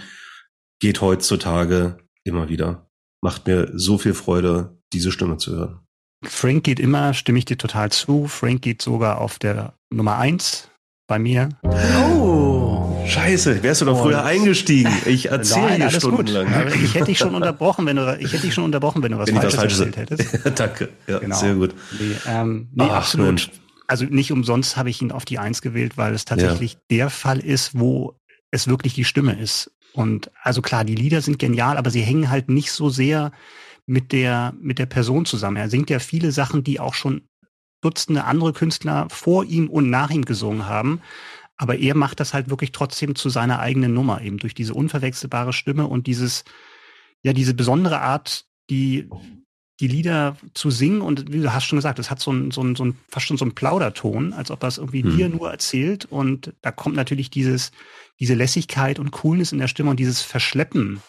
geht 0.80 1.02
heutzutage 1.02 1.98
immer 2.24 2.50
wieder. 2.50 2.90
Macht 3.22 3.46
mir 3.46 3.72
so 3.76 3.98
viel 3.98 4.16
Freude, 4.16 4.81
diese 4.94 5.12
Stimme 5.12 5.38
zu 5.38 5.56
hören. 5.56 5.80
Frank 6.24 6.64
geht 6.64 6.80
immer, 6.80 7.14
stimme 7.14 7.40
ich 7.40 7.46
dir 7.46 7.58
total 7.58 7.92
zu. 7.92 8.28
Frank 8.28 8.62
geht 8.62 8.82
sogar 8.82 9.20
auf 9.20 9.40
der 9.40 9.74
Nummer 9.90 10.18
eins 10.18 10.70
bei 11.08 11.18
mir. 11.18 11.50
Oh, 11.64 13.04
scheiße, 13.06 13.64
wärst 13.64 13.82
du 13.82 13.86
doch 13.86 14.02
früher 14.02 14.24
eingestiegen. 14.24 14.92
Ich 15.06 15.30
erzähle 15.30 15.76
hier 15.76 15.90
stundenlang. 15.90 16.48
ich 16.84 16.94
hätte 16.94 17.08
dich 17.08 17.18
schon 17.18 17.36
unterbrochen, 17.36 17.86
wenn 17.86 17.98
du, 17.98 18.18
ich 18.20 18.32
hätte 18.32 18.44
dich 18.44 18.54
schon 18.54 18.64
unterbrochen, 18.64 19.02
wenn 19.04 19.12
du 19.12 19.18
was 19.18 19.28
wenn 19.28 19.36
Falsches, 19.36 19.56
Falsches 19.56 19.80
erzählt 19.80 20.12
hättest. 20.12 20.40
Danke, 20.60 20.90
ja, 21.08 21.20
genau. 21.20 21.36
sehr 21.36 21.56
gut. 21.56 21.74
Nee, 22.00 22.16
ähm, 22.28 22.70
nee 22.74 22.86
Ach, 22.88 22.98
absolut. 22.98 23.28
Mensch. 23.28 23.52
Also 23.88 24.06
nicht 24.06 24.32
umsonst 24.32 24.78
habe 24.78 24.90
ich 24.90 25.02
ihn 25.02 25.12
auf 25.12 25.26
die 25.26 25.38
Eins 25.38 25.62
gewählt, 25.62 25.98
weil 25.98 26.14
es 26.14 26.24
tatsächlich 26.24 26.74
ja. 26.74 26.80
der 26.92 27.10
Fall 27.10 27.40
ist, 27.40 27.78
wo 27.78 28.16
es 28.52 28.68
wirklich 28.68 28.94
die 28.94 29.04
Stimme 29.04 29.38
ist. 29.38 29.72
Und 29.92 30.32
also 30.42 30.62
klar, 30.62 30.86
die 30.86 30.96
Lieder 30.96 31.22
sind 31.22 31.40
genial, 31.40 31.78
aber 31.78 31.90
sie 31.90 32.02
hängen 32.02 32.30
halt 32.30 32.48
nicht 32.48 32.72
so 32.72 32.90
sehr 32.90 33.34
mit 33.92 34.14
der, 34.14 34.54
mit 34.62 34.80
der 34.80 34.86
Person 34.86 35.26
zusammen. 35.26 35.58
Er 35.58 35.70
singt 35.70 35.90
ja 35.90 36.00
viele 36.00 36.32
Sachen, 36.32 36.64
die 36.64 36.80
auch 36.80 36.94
schon 36.94 37.24
Dutzende 37.82 38.24
andere 38.24 38.54
Künstler 38.54 39.08
vor 39.10 39.44
ihm 39.44 39.70
und 39.70 39.90
nach 39.90 40.12
ihm 40.12 40.24
gesungen 40.24 40.66
haben. 40.66 41.02
Aber 41.58 41.78
er 41.78 41.94
macht 41.94 42.22
das 42.22 42.34
halt 42.34 42.50
wirklich 42.50 42.72
trotzdem 42.72 43.16
zu 43.16 43.30
seiner 43.30 43.60
eigenen 43.60 43.94
Nummer, 43.94 44.22
eben 44.22 44.38
durch 44.38 44.54
diese 44.54 44.74
unverwechselbare 44.74 45.52
Stimme 45.52 45.88
und 45.88 46.08
dieses, 46.08 46.46
ja, 47.22 47.34
diese 47.34 47.54
besondere 47.54 48.00
Art, 48.00 48.46
die, 48.70 49.10
die 49.82 49.88
Lieder 49.88 50.38
zu 50.54 50.72
singen. 50.72 51.02
Und 51.02 51.34
wie 51.34 51.42
du 51.42 51.54
hast 51.54 51.66
schon 51.66 51.78
gesagt, 51.78 52.00
es 52.00 52.10
hat 52.10 52.22
so 52.22 52.32
ein, 52.32 52.52
so 52.52 52.64
ein, 52.64 52.78
so 52.78 52.86
ein 52.86 52.98
fast 53.10 53.26
schon 53.26 53.38
so 53.38 53.46
ein 53.46 53.56
Plauderton, 53.56 54.32
als 54.32 54.52
ob 54.52 54.64
er 54.64 54.70
es 54.70 54.78
irgendwie 54.78 55.04
hm. 55.04 55.18
dir 55.18 55.28
nur 55.28 55.52
erzählt. 55.52 56.06
Und 56.06 56.54
da 56.62 56.72
kommt 56.72 56.96
natürlich 56.96 57.30
dieses, 57.30 57.74
diese 58.22 58.36
Lässigkeit 58.36 59.00
und 59.00 59.12
Coolness 59.12 59.52
in 59.52 59.60
der 59.60 59.68
Stimme 59.68 59.90
und 59.90 60.00
dieses 60.00 60.22
Verschleppen 60.22 61.02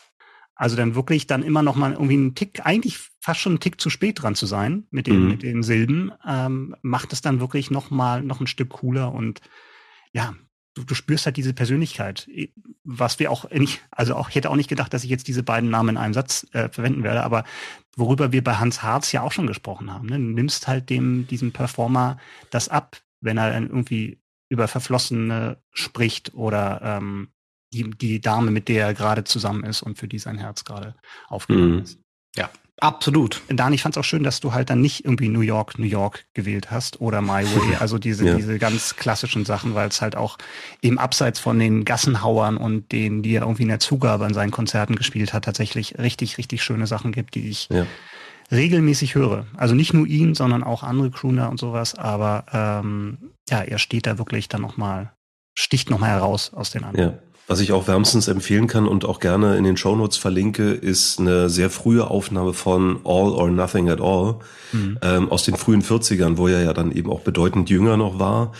also 0.54 0.76
dann 0.76 0.94
wirklich 0.94 1.26
dann 1.26 1.42
immer 1.42 1.62
noch 1.62 1.76
mal 1.76 1.92
irgendwie 1.92 2.14
einen 2.14 2.34
Tick, 2.34 2.64
eigentlich 2.64 2.98
fast 3.20 3.40
schon 3.40 3.52
einen 3.52 3.60
Tick 3.60 3.80
zu 3.80 3.90
spät 3.90 4.22
dran 4.22 4.34
zu 4.34 4.46
sein 4.46 4.86
mit 4.90 5.06
den, 5.06 5.22
mhm. 5.22 5.28
mit 5.28 5.42
den 5.42 5.62
Silben, 5.62 6.12
ähm, 6.26 6.76
macht 6.82 7.12
es 7.12 7.20
dann 7.20 7.40
wirklich 7.40 7.70
noch 7.70 7.90
mal 7.90 8.22
noch 8.22 8.40
ein 8.40 8.46
Stück 8.46 8.70
cooler 8.70 9.12
und 9.12 9.40
ja, 10.12 10.34
du, 10.74 10.84
du 10.84 10.94
spürst 10.94 11.26
halt 11.26 11.36
diese 11.36 11.54
Persönlichkeit, 11.54 12.28
was 12.84 13.18
wir 13.18 13.30
auch 13.30 13.50
nicht, 13.50 13.82
also 13.90 14.14
auch, 14.14 14.28
ich 14.28 14.34
hätte 14.34 14.50
auch 14.50 14.56
nicht 14.56 14.68
gedacht, 14.68 14.92
dass 14.92 15.04
ich 15.04 15.10
jetzt 15.10 15.28
diese 15.28 15.42
beiden 15.42 15.70
Namen 15.70 15.90
in 15.90 15.96
einem 15.96 16.14
Satz 16.14 16.46
äh, 16.52 16.68
verwenden 16.68 17.02
werde, 17.02 17.22
aber 17.22 17.44
worüber 17.96 18.32
wir 18.32 18.42
bei 18.42 18.56
Hans 18.56 18.82
Harz 18.82 19.12
ja 19.12 19.22
auch 19.22 19.32
schon 19.32 19.46
gesprochen 19.46 19.92
haben, 19.92 20.08
ne? 20.08 20.16
du 20.16 20.24
nimmst 20.24 20.68
halt 20.68 20.90
dem, 20.90 21.26
diesem 21.26 21.52
Performer 21.52 22.18
das 22.50 22.68
ab, 22.68 23.00
wenn 23.20 23.38
er 23.38 23.52
dann 23.52 23.68
irgendwie 23.68 24.20
über 24.48 24.68
Verflossene 24.68 25.62
spricht 25.72 26.34
oder 26.34 26.80
ähm, 26.82 27.31
die, 27.72 27.90
die 27.90 28.20
Dame, 28.20 28.50
mit 28.50 28.68
der 28.68 28.86
er 28.86 28.94
gerade 28.94 29.24
zusammen 29.24 29.64
ist 29.64 29.82
und 29.82 29.98
für 29.98 30.08
die 30.08 30.18
sein 30.18 30.38
Herz 30.38 30.64
gerade 30.64 30.94
aufgegangen 31.28 31.76
mhm. 31.76 31.82
ist. 31.82 31.98
Ja, 32.36 32.50
absolut. 32.78 33.42
Dan, 33.48 33.72
ich 33.72 33.82
fand 33.82 33.96
es 33.96 34.00
auch 34.00 34.04
schön, 34.04 34.22
dass 34.22 34.40
du 34.40 34.52
halt 34.52 34.70
dann 34.70 34.80
nicht 34.80 35.04
irgendwie 35.04 35.28
New 35.28 35.40
York, 35.40 35.78
New 35.78 35.86
York 35.86 36.24
gewählt 36.34 36.70
hast 36.70 37.00
oder 37.00 37.20
My 37.20 37.44
Way, 37.44 37.76
also 37.80 37.98
diese, 37.98 38.26
ja. 38.26 38.34
diese 38.34 38.58
ganz 38.58 38.96
klassischen 38.96 39.44
Sachen, 39.44 39.74
weil 39.74 39.88
es 39.88 40.00
halt 40.00 40.16
auch 40.16 40.38
eben 40.80 40.98
abseits 40.98 41.38
von 41.40 41.58
den 41.58 41.84
Gassenhauern 41.84 42.56
und 42.56 42.92
denen, 42.92 43.22
die 43.22 43.34
er 43.34 43.42
irgendwie 43.42 43.62
in 43.62 43.68
der 43.68 43.80
Zugabe 43.80 44.24
an 44.24 44.34
seinen 44.34 44.50
Konzerten 44.50 44.96
gespielt 44.96 45.32
hat, 45.32 45.44
tatsächlich 45.44 45.98
richtig, 45.98 46.38
richtig 46.38 46.62
schöne 46.62 46.86
Sachen 46.86 47.12
gibt, 47.12 47.34
die 47.34 47.48
ich 47.48 47.68
ja. 47.70 47.86
regelmäßig 48.50 49.14
höre. 49.14 49.46
Also 49.56 49.74
nicht 49.74 49.92
nur 49.92 50.06
ihn, 50.06 50.34
sondern 50.34 50.64
auch 50.64 50.82
andere 50.82 51.10
Crooner 51.10 51.50
und 51.50 51.60
sowas, 51.60 51.94
aber 51.94 52.46
ähm, 52.52 53.18
ja, 53.50 53.62
er 53.62 53.78
steht 53.78 54.06
da 54.06 54.18
wirklich 54.18 54.48
dann 54.48 54.62
nochmal, 54.62 55.12
sticht 55.54 55.90
nochmal 55.90 56.10
heraus 56.10 56.54
aus 56.54 56.70
den 56.70 56.84
anderen. 56.84 57.10
Ja. 57.10 57.31
Was 57.48 57.60
ich 57.60 57.72
auch 57.72 57.88
wärmstens 57.88 58.28
empfehlen 58.28 58.68
kann 58.68 58.86
und 58.86 59.04
auch 59.04 59.18
gerne 59.18 59.56
in 59.56 59.64
den 59.64 59.76
Shownotes 59.76 60.16
verlinke, 60.16 60.70
ist 60.70 61.18
eine 61.18 61.50
sehr 61.50 61.70
frühe 61.70 62.08
Aufnahme 62.08 62.52
von 62.52 63.00
All 63.04 63.30
or 63.32 63.50
Nothing 63.50 63.90
at 63.90 64.00
All 64.00 64.36
mhm. 64.72 64.98
ähm, 65.02 65.30
aus 65.30 65.42
den 65.44 65.56
frühen 65.56 65.82
40ern, 65.82 66.36
wo 66.36 66.46
er 66.46 66.62
ja 66.62 66.72
dann 66.72 66.92
eben 66.92 67.10
auch 67.10 67.20
bedeutend 67.20 67.68
jünger 67.68 67.96
noch 67.96 68.18
war. 68.18 68.52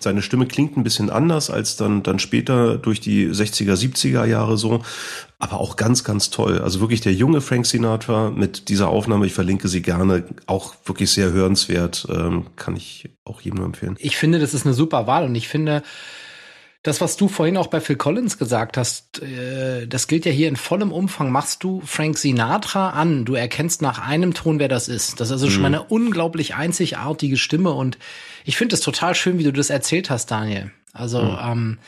Seine 0.00 0.22
Stimme 0.22 0.46
klingt 0.46 0.76
ein 0.76 0.84
bisschen 0.84 1.10
anders 1.10 1.50
als 1.50 1.76
dann, 1.76 2.02
dann 2.02 2.18
später 2.18 2.76
durch 2.76 3.00
die 3.00 3.28
60er, 3.28 3.74
70er 3.74 4.24
Jahre 4.24 4.58
so, 4.58 4.82
aber 5.38 5.58
auch 5.58 5.76
ganz, 5.76 6.04
ganz 6.04 6.30
toll. 6.30 6.60
Also 6.60 6.80
wirklich 6.80 7.00
der 7.00 7.14
junge 7.14 7.40
Frank 7.40 7.66
Sinatra 7.66 8.30
mit 8.30 8.68
dieser 8.68 8.88
Aufnahme, 8.88 9.26
ich 9.26 9.32
verlinke 9.32 9.68
sie 9.68 9.82
gerne, 9.82 10.24
auch 10.46 10.74
wirklich 10.84 11.10
sehr 11.10 11.32
hörenswert, 11.32 12.06
ähm, 12.10 12.46
kann 12.56 12.76
ich 12.76 13.10
auch 13.24 13.40
jedem 13.40 13.56
nur 13.56 13.66
empfehlen. 13.66 13.96
Ich 13.98 14.16
finde, 14.16 14.38
das 14.38 14.54
ist 14.54 14.66
eine 14.66 14.74
super 14.74 15.06
Wahl 15.06 15.24
und 15.24 15.34
ich 15.34 15.48
finde, 15.48 15.82
das, 16.86 17.00
was 17.00 17.16
du 17.16 17.28
vorhin 17.28 17.56
auch 17.56 17.66
bei 17.66 17.80
Phil 17.80 17.96
Collins 17.96 18.38
gesagt 18.38 18.76
hast, 18.76 19.22
äh, 19.22 19.86
das 19.86 20.06
gilt 20.06 20.24
ja 20.24 20.32
hier 20.32 20.48
in 20.48 20.56
vollem 20.56 20.92
Umfang. 20.92 21.30
Machst 21.30 21.64
du 21.64 21.82
Frank 21.84 22.18
Sinatra 22.18 22.90
an, 22.90 23.24
du 23.24 23.34
erkennst 23.34 23.82
nach 23.82 24.06
einem 24.06 24.34
Ton, 24.34 24.58
wer 24.58 24.68
das 24.68 24.88
ist. 24.88 25.20
Das 25.20 25.28
ist 25.28 25.32
also 25.32 25.46
mhm. 25.46 25.50
schon 25.50 25.64
eine 25.64 25.82
unglaublich 25.82 26.54
einzigartige 26.54 27.36
Stimme 27.36 27.72
und 27.72 27.98
ich 28.44 28.56
finde 28.56 28.74
es 28.74 28.80
total 28.80 29.14
schön, 29.14 29.38
wie 29.38 29.44
du 29.44 29.52
das 29.52 29.70
erzählt 29.70 30.10
hast, 30.10 30.30
Daniel. 30.30 30.70
Also, 30.92 31.22
mhm. 31.22 31.38
ähm, 31.42 31.78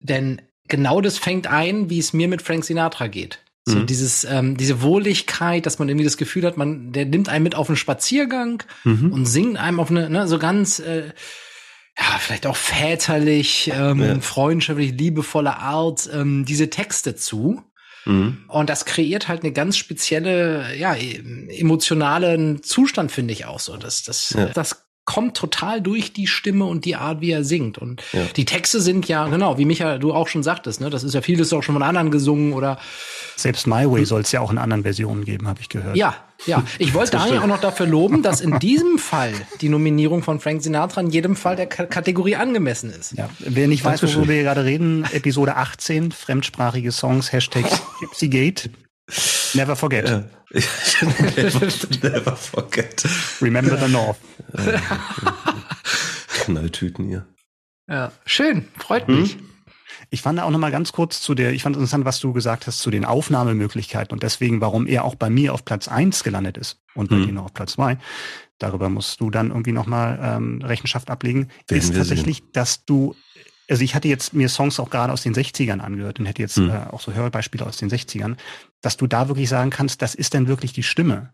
denn 0.00 0.42
genau 0.68 1.00
das 1.00 1.18
fängt 1.18 1.46
ein, 1.46 1.90
wie 1.90 1.98
es 1.98 2.12
mir 2.12 2.28
mit 2.28 2.42
Frank 2.42 2.64
Sinatra 2.64 3.08
geht. 3.08 3.40
So 3.68 3.78
mhm. 3.78 3.86
dieses, 3.86 4.24
ähm, 4.24 4.56
diese 4.56 4.80
Wohligkeit, 4.80 5.66
dass 5.66 5.78
man 5.78 5.88
irgendwie 5.88 6.04
das 6.04 6.16
Gefühl 6.16 6.44
hat, 6.46 6.56
man, 6.56 6.92
der 6.92 7.04
nimmt 7.04 7.28
einen 7.28 7.42
mit 7.42 7.56
auf 7.56 7.68
einen 7.68 7.76
Spaziergang 7.76 8.62
mhm. 8.84 9.12
und 9.12 9.26
singt 9.26 9.58
einem 9.58 9.80
auf 9.80 9.90
eine, 9.90 10.08
ne, 10.08 10.28
so 10.28 10.38
ganz 10.38 10.78
äh, 10.78 11.10
ja, 11.98 12.18
vielleicht 12.18 12.46
auch 12.46 12.56
väterlich, 12.56 13.70
ähm, 13.74 14.02
ja. 14.02 14.20
freundschaftlich, 14.20 14.92
liebevolle 14.92 15.56
Art 15.56 16.08
ähm, 16.12 16.44
diese 16.44 16.68
Texte 16.68 17.16
zu. 17.16 17.62
Mhm. 18.04 18.44
Und 18.48 18.70
das 18.70 18.84
kreiert 18.84 19.28
halt 19.28 19.42
eine 19.42 19.52
ganz 19.52 19.76
spezielle, 19.76 20.76
ja, 20.76 20.94
emotionalen 20.94 22.62
Zustand, 22.62 23.12
finde 23.12 23.32
ich 23.32 23.46
auch 23.46 23.60
so. 23.60 23.76
Das, 23.76 24.02
das, 24.04 24.30
ja. 24.30 24.46
das 24.46 24.86
kommt 25.06 25.36
total 25.36 25.80
durch 25.80 26.12
die 26.12 26.26
Stimme 26.26 26.66
und 26.66 26.84
die 26.84 26.96
Art, 26.96 27.20
wie 27.20 27.30
er 27.30 27.44
singt. 27.44 27.78
Und 27.78 28.02
ja. 28.12 28.22
die 28.36 28.44
Texte 28.44 28.80
sind 28.80 29.08
ja, 29.08 29.26
genau, 29.28 29.56
wie 29.56 29.64
Micha, 29.64 29.98
du 29.98 30.12
auch 30.12 30.28
schon 30.28 30.42
sagtest, 30.42 30.80
ne, 30.80 30.90
das 30.90 31.04
ist 31.04 31.14
ja 31.14 31.22
vieles 31.22 31.52
auch 31.52 31.62
schon 31.62 31.76
von 31.76 31.82
anderen 31.82 32.10
gesungen 32.10 32.52
oder 32.52 32.78
selbst 33.36 33.66
My 33.66 33.90
Way 33.90 34.04
soll 34.04 34.22
es 34.22 34.32
ja 34.32 34.40
auch 34.40 34.50
in 34.50 34.58
anderen 34.58 34.82
Versionen 34.82 35.24
geben, 35.24 35.46
habe 35.46 35.60
ich 35.60 35.68
gehört. 35.68 35.96
Ja, 35.96 36.16
ja. 36.44 36.62
Ich 36.78 36.94
wollte 36.94 37.12
Daniel 37.12 37.38
auch 37.38 37.46
noch 37.46 37.60
dafür 37.60 37.86
loben, 37.86 38.22
dass 38.22 38.40
in 38.40 38.58
diesem 38.58 38.98
Fall 38.98 39.32
die 39.60 39.68
Nominierung 39.68 40.22
von 40.22 40.40
Frank 40.40 40.62
Sinatra 40.62 41.00
in 41.00 41.10
jedem 41.10 41.36
Fall 41.36 41.56
der 41.56 41.66
K 41.66 41.86
Kategorie 41.86 42.36
angemessen 42.36 42.90
ist. 42.90 43.12
Ja, 43.16 43.28
wer 43.38 43.68
nicht 43.68 43.84
weiß, 43.84 44.02
worüber 44.02 44.28
wir 44.28 44.42
gerade 44.42 44.64
reden, 44.64 45.04
Episode 45.12 45.56
18, 45.56 46.12
fremdsprachige 46.12 46.92
Songs, 46.92 47.32
Hashtag 47.32 47.64
Gypsygate. 48.00 48.70
Never 49.54 49.76
forget. 49.76 50.08
Ja. 50.08 50.24
never, 51.36 51.66
never 52.02 52.36
forget. 52.36 53.04
Remember 53.40 53.76
the 53.76 53.88
North. 53.88 54.18
Knalltüten 56.44 57.08
hier. 57.08 57.26
Ja, 57.88 58.12
schön, 58.24 58.68
freut 58.78 59.08
mich. 59.08 59.34
Hm? 59.34 59.55
Ich 60.10 60.22
fand 60.22 60.40
auch 60.40 60.50
noch 60.50 60.58
mal 60.58 60.70
ganz 60.70 60.92
kurz 60.92 61.20
zu 61.20 61.34
der, 61.34 61.52
ich 61.52 61.62
fand 61.62 61.76
interessant, 61.76 62.04
was 62.04 62.20
du 62.20 62.32
gesagt 62.32 62.66
hast 62.66 62.78
zu 62.78 62.90
den 62.90 63.04
Aufnahmemöglichkeiten 63.04 64.12
und 64.12 64.22
deswegen, 64.22 64.60
warum 64.60 64.86
er 64.86 65.04
auch 65.04 65.14
bei 65.14 65.30
mir 65.30 65.52
auf 65.52 65.64
Platz 65.64 65.88
eins 65.88 66.24
gelandet 66.24 66.56
ist 66.56 66.80
und 66.94 67.10
bei 67.10 67.16
mhm. 67.16 67.26
dir 67.26 67.32
noch 67.32 67.44
auf 67.46 67.54
Platz 67.54 67.72
zwei. 67.72 67.98
Darüber 68.58 68.88
musst 68.88 69.20
du 69.20 69.30
dann 69.30 69.48
irgendwie 69.48 69.72
noch 69.72 69.86
mal 69.86 70.18
ähm, 70.22 70.62
Rechenschaft 70.62 71.10
ablegen. 71.10 71.48
Werden 71.68 71.78
ist 71.78 71.94
tatsächlich, 71.94 72.38
sehen. 72.38 72.48
dass 72.52 72.84
du 72.84 73.14
also 73.68 73.82
ich 73.82 73.94
hatte 73.94 74.08
jetzt 74.08 74.32
mir 74.32 74.48
Songs 74.48 74.78
auch 74.78 74.90
gerade 74.90 75.12
aus 75.12 75.22
den 75.22 75.34
60ern 75.34 75.80
angehört 75.80 76.20
und 76.20 76.26
hätte 76.26 76.42
jetzt 76.42 76.56
hm. 76.56 76.70
äh, 76.70 76.86
auch 76.90 77.00
so 77.00 77.12
Hörbeispiele 77.12 77.66
aus 77.66 77.76
den 77.76 77.90
60ern, 77.90 78.36
dass 78.80 78.96
du 78.96 79.06
da 79.06 79.28
wirklich 79.28 79.48
sagen 79.48 79.70
kannst, 79.70 80.02
das 80.02 80.14
ist 80.14 80.34
denn 80.34 80.46
wirklich 80.46 80.72
die 80.72 80.82
Stimme. 80.82 81.32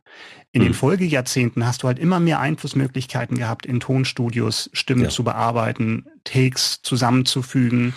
In 0.53 0.63
hm. 0.63 0.69
den 0.69 0.75
Folgejahrzehnten 0.75 1.67
hast 1.67 1.83
du 1.83 1.89
halt 1.89 1.99
immer 1.99 2.21
mehr 2.21 2.41
Einflussmöglichkeiten 2.41 3.37
gehabt, 3.37 3.67
in 3.67 3.81
Tonstudios 3.81 4.71
Stimmen 4.73 5.05
ja. 5.05 5.09
zu 5.11 5.25
bearbeiten, 5.25 6.07
Takes 6.25 6.81
zusammenzufügen. 6.83 7.95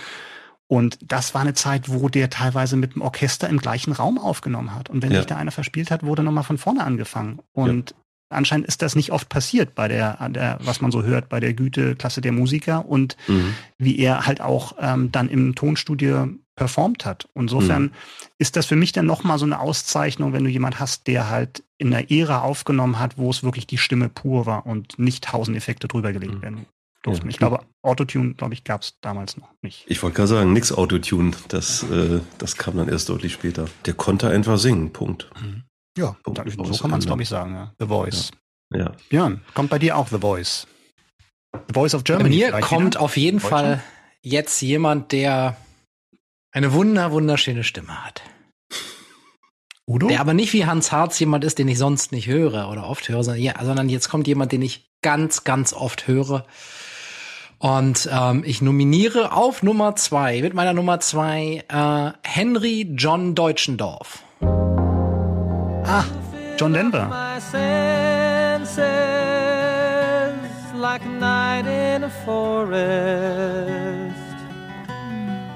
Und 0.68 0.98
das 1.02 1.34
war 1.34 1.42
eine 1.42 1.54
Zeit, 1.54 1.90
wo 1.90 2.10
der 2.10 2.30
teilweise 2.30 2.76
mit 2.76 2.96
dem 2.96 3.02
Orchester 3.02 3.48
im 3.48 3.60
gleichen 3.60 3.94
Raum 3.94 4.18
aufgenommen 4.18 4.74
hat. 4.74 4.90
Und 4.90 5.04
wenn 5.04 5.12
ja. 5.12 5.20
sich 5.20 5.28
da 5.28 5.36
einer 5.36 5.52
verspielt 5.52 5.92
hat, 5.92 6.04
wurde 6.04 6.24
nochmal 6.24 6.44
von 6.44 6.58
vorne 6.58 6.84
angefangen. 6.84 7.40
Und 7.54 7.92
ja 7.92 7.98
anscheinend 8.30 8.68
ist 8.68 8.82
das 8.82 8.96
nicht 8.96 9.12
oft 9.12 9.30
passiert 9.30 9.76
bei 9.76 9.88
der, 9.88 10.30
der, 10.30 10.60
was 10.64 10.82
man 10.82 10.92
so 10.92 11.04
hört, 11.04 11.30
bei 11.30 11.40
der 11.40 11.54
Güteklasse 11.54 12.22
der 12.22 12.32
Musiker 12.32 12.86
und 12.88 13.18
mhm. 13.28 13.56
wie 13.78 13.98
er 14.00 14.26
halt 14.26 14.42
auch 14.42 14.76
ähm, 14.80 15.12
dann 15.12 15.30
im 15.30 15.56
Tonstudio 15.56 16.30
performt 16.56 17.06
hat. 17.06 17.28
Insofern 17.36 17.84
mhm. 17.84 17.92
ist 18.38 18.56
das 18.56 18.66
für 18.66 18.76
mich 18.76 18.92
dann 18.92 19.06
nochmal 19.06 19.38
so 19.38 19.46
eine 19.46 19.60
Auszeichnung, 19.60 20.34
wenn 20.34 20.44
du 20.44 20.50
jemand 20.50 20.80
hast, 20.80 21.08
der 21.08 21.30
halt 21.30 21.64
in 21.78 21.94
einer 21.94 22.10
Ära 22.10 22.42
aufgenommen 22.42 23.00
hat, 23.00 23.18
wo 23.18 23.30
es 23.30 23.44
wirklich 23.44 23.68
die 23.68 23.78
Stimme 23.78 24.10
pur 24.10 24.46
war 24.46 24.66
und 24.66 24.98
nicht 24.98 25.26
tausend 25.26 25.58
Effekte 25.58 25.88
drüber 25.88 26.14
gelegt 26.14 26.36
mhm. 26.36 26.42
werden 26.42 26.66
durften. 27.06 27.28
Ja. 27.28 27.30
Ich 27.30 27.38
glaube, 27.38 27.60
Autotune, 27.82 28.34
glaube 28.34 28.54
ich, 28.54 28.64
gab 28.64 28.82
es 28.82 28.98
damals 29.02 29.38
noch 29.38 29.50
nicht. 29.62 29.86
Ich 29.88 30.02
wollte 30.02 30.16
gerade 30.16 30.28
sagen, 30.28 30.54
nix 30.54 30.72
Autotune. 30.72 31.32
Das, 31.48 31.84
äh, 31.84 32.20
das 32.38 32.58
kam 32.58 32.78
dann 32.78 32.90
erst 32.90 33.10
deutlich 33.10 33.34
später. 33.34 33.66
Der 33.86 33.94
konnte 33.94 34.30
einfach 34.30 34.58
singen, 34.58 34.92
Punkt. 34.92 35.30
Mhm. 35.42 35.64
Ja, 35.98 36.18
so, 36.26 36.64
so 36.66 36.82
kann 36.82 36.92
man 36.92 37.00
es, 37.00 37.06
glaube 37.06 37.22
ich, 37.22 37.30
sagen. 37.30 37.54
Ja. 37.54 37.74
The 37.80 37.88
Voice. 37.88 38.32
Ja. 38.74 38.80
ja. 38.80 38.92
Björn, 39.10 39.42
kommt 39.54 39.70
bei 39.70 39.80
dir 39.80 39.98
auch 39.98 40.08
The 40.08 40.20
Voice? 40.20 40.68
The 41.54 41.74
Voice 41.74 41.96
of 41.96 42.04
Germany. 42.04 42.42
Bei 42.42 42.52
mir 42.52 42.62
kommt 42.62 42.96
wieder? 42.96 43.02
auf 43.02 43.16
jeden 43.18 43.40
Fall 43.40 43.82
jetzt 44.22 44.62
jemand, 44.62 45.12
der 45.12 45.56
eine 46.52 46.74
wunder, 46.74 47.12
wunderschöne 47.12 47.64
Stimme 47.64 48.06
hat. 48.06 48.22
Udo? 49.88 50.08
Der 50.08 50.20
aber 50.20 50.34
nicht 50.34 50.52
wie 50.54 50.66
Hans 50.66 50.92
Harz 50.92 51.20
jemand 51.20 51.44
ist, 51.44 51.60
den 51.60 51.68
ich 51.68 51.78
sonst 51.78 52.12
nicht 52.12 52.28
höre 52.28 52.70
oder 52.70 52.90
oft 52.90 53.08
höre, 53.08 53.24
sondern, 53.24 53.44
ja, 53.44 53.54
sondern 53.64 53.88
jetzt 53.88 54.10
kommt 54.10 54.28
jemand, 54.28 54.52
den 54.52 54.64
ich 54.64 54.90
ganz, 55.02 55.44
ganz 55.44 55.74
oft 55.74 56.08
höre. 56.08 56.48
Und 57.66 58.08
ähm, 58.12 58.44
ich 58.46 58.62
nominiere 58.62 59.32
auf 59.32 59.64
Nummer 59.64 59.96
zwei, 59.96 60.40
mit 60.40 60.54
meiner 60.54 60.74
Nummer 60.74 61.00
zwei, 61.00 61.64
äh, 61.68 62.12
Henry 62.22 62.94
John 62.96 63.34
Deutschendorf. 63.34 64.20
Ah, 64.44 66.04
John 66.60 66.74
Denver. 66.74 67.10
Like 70.78 71.02
a 71.02 71.10
night 71.20 71.66
in 71.66 72.04
a 72.04 72.10
forest, 72.24 72.76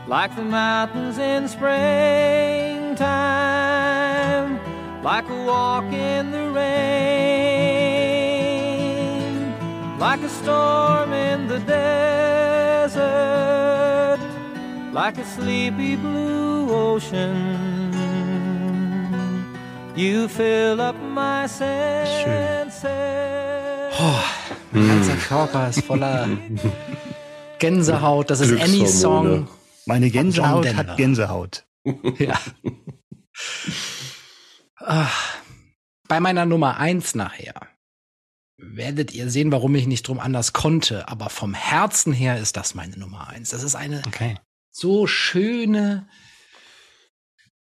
like 0.07 0.35
the 0.35 0.41
mountains 0.41 1.19
in 1.19 1.47
springtime, 1.47 2.99
like 5.03 5.29
a 5.29 5.45
walk 5.45 5.93
in 5.93 6.31
the 6.31 6.49
rain, 6.51 7.48
like 9.99 10.23
a 10.23 10.29
storm 10.29 11.11
in 11.13 11.47
the 11.47 11.59
desert, 11.59 12.99
like 14.93 15.17
a 15.17 15.25
sleepy 15.25 15.95
blue 15.97 16.71
ocean. 16.71 17.35
You 19.95 20.27
fill 20.29 20.79
up 20.79 20.95
my 21.13 21.45
senses. 21.47 22.85
Oh, 23.99 24.23
mein 24.71 24.87
ganzer 24.87 25.17
Körper 25.17 25.69
ist 25.69 25.83
voller 25.83 26.27
Gänsehaut. 27.59 28.29
Das 28.29 28.39
ist 28.39 28.61
Any 28.61 28.87
Song. 28.87 29.47
Meine 29.85 30.09
Gänsehaut 30.09 30.73
hat 30.75 30.97
Gänsehaut. 30.97 31.65
Ja. 32.19 32.37
Bei 36.07 36.19
meiner 36.19 36.45
Nummer 36.45 36.77
eins 36.77 37.15
nachher 37.15 37.68
werdet 38.61 39.13
ihr 39.13 39.29
sehen, 39.29 39.51
warum 39.51 39.73
ich 39.75 39.87
nicht 39.87 40.07
drum 40.07 40.19
anders 40.19 40.53
konnte. 40.53 41.07
Aber 41.07 41.29
vom 41.29 41.53
Herzen 41.53 42.13
her 42.13 42.37
ist 42.39 42.57
das 42.57 42.75
meine 42.75 42.97
Nummer 42.97 43.27
eins. 43.27 43.49
Das 43.49 43.63
ist 43.63 43.75
eine 43.75 44.01
Okay. 44.07 44.37
so 44.71 45.07
schöne, 45.07 46.07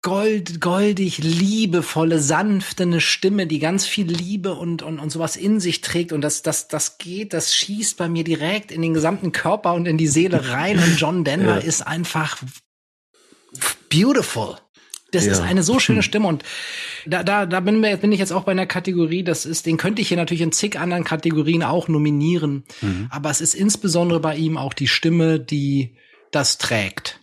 gold, 0.03 0.61
goldig, 0.61 1.18
liebevolle, 1.18 2.18
sanfte 2.20 2.82
eine 2.82 3.01
Stimme, 3.01 3.47
die 3.47 3.59
ganz 3.59 3.87
viel 3.87 4.07
Liebe 4.07 4.55
und, 4.55 4.82
und, 4.82 4.99
und 4.99 5.11
sowas 5.11 5.37
in 5.37 5.61
sich 5.61 5.80
trägt. 5.80 6.12
Und 6.12 6.20
das, 6.20 6.43
das, 6.43 6.68
das 6.68 6.99
geht, 6.99 7.32
das 7.32 7.55
schießt 7.55 7.97
bei 7.97 8.09
mir 8.09 8.22
direkt 8.24 8.70
in 8.70 8.82
den 8.82 8.93
gesamten 8.95 9.32
Körper 9.32 9.72
und 9.74 9.87
in 9.87 9.97
die 9.97 10.09
Seele 10.09 10.51
rein. 10.51 10.78
Und 10.78 11.01
John 11.01 11.24
Denver 11.24 11.57
Ja. 11.57 11.66
ist 11.66 11.87
einfach 11.87 12.43
beautiful. 13.89 14.59
Das 15.14 15.26
Ja. 15.26 15.32
ist 15.32 15.40
eine 15.40 15.62
so 15.62 15.78
schöne 15.78 16.02
Stimme 16.08 16.28
und 16.28 16.42
da, 17.06 17.22
da, 17.22 17.46
da 17.46 17.60
bin, 17.60 17.82
wir, 17.82 17.96
bin 17.96 18.12
ich 18.12 18.18
jetzt 18.18 18.32
auch 18.32 18.44
bei 18.44 18.52
einer 18.52 18.66
Kategorie, 18.66 19.22
das 19.22 19.46
ist, 19.46 19.66
den 19.66 19.76
könnte 19.76 20.02
ich 20.02 20.08
hier 20.08 20.16
natürlich 20.16 20.40
in 20.42 20.52
zig 20.52 20.78
anderen 20.78 21.04
Kategorien 21.04 21.62
auch 21.62 21.88
nominieren. 21.88 22.64
Aber 23.10 23.30
es 23.30 23.40
ist 23.40 23.54
insbesondere 23.54 24.20
bei 24.20 24.36
ihm 24.36 24.56
auch 24.56 24.72
die 24.74 24.88
Stimme, 24.88 25.38
die 25.40 25.96
das 26.30 26.58
trägt. 26.58 27.20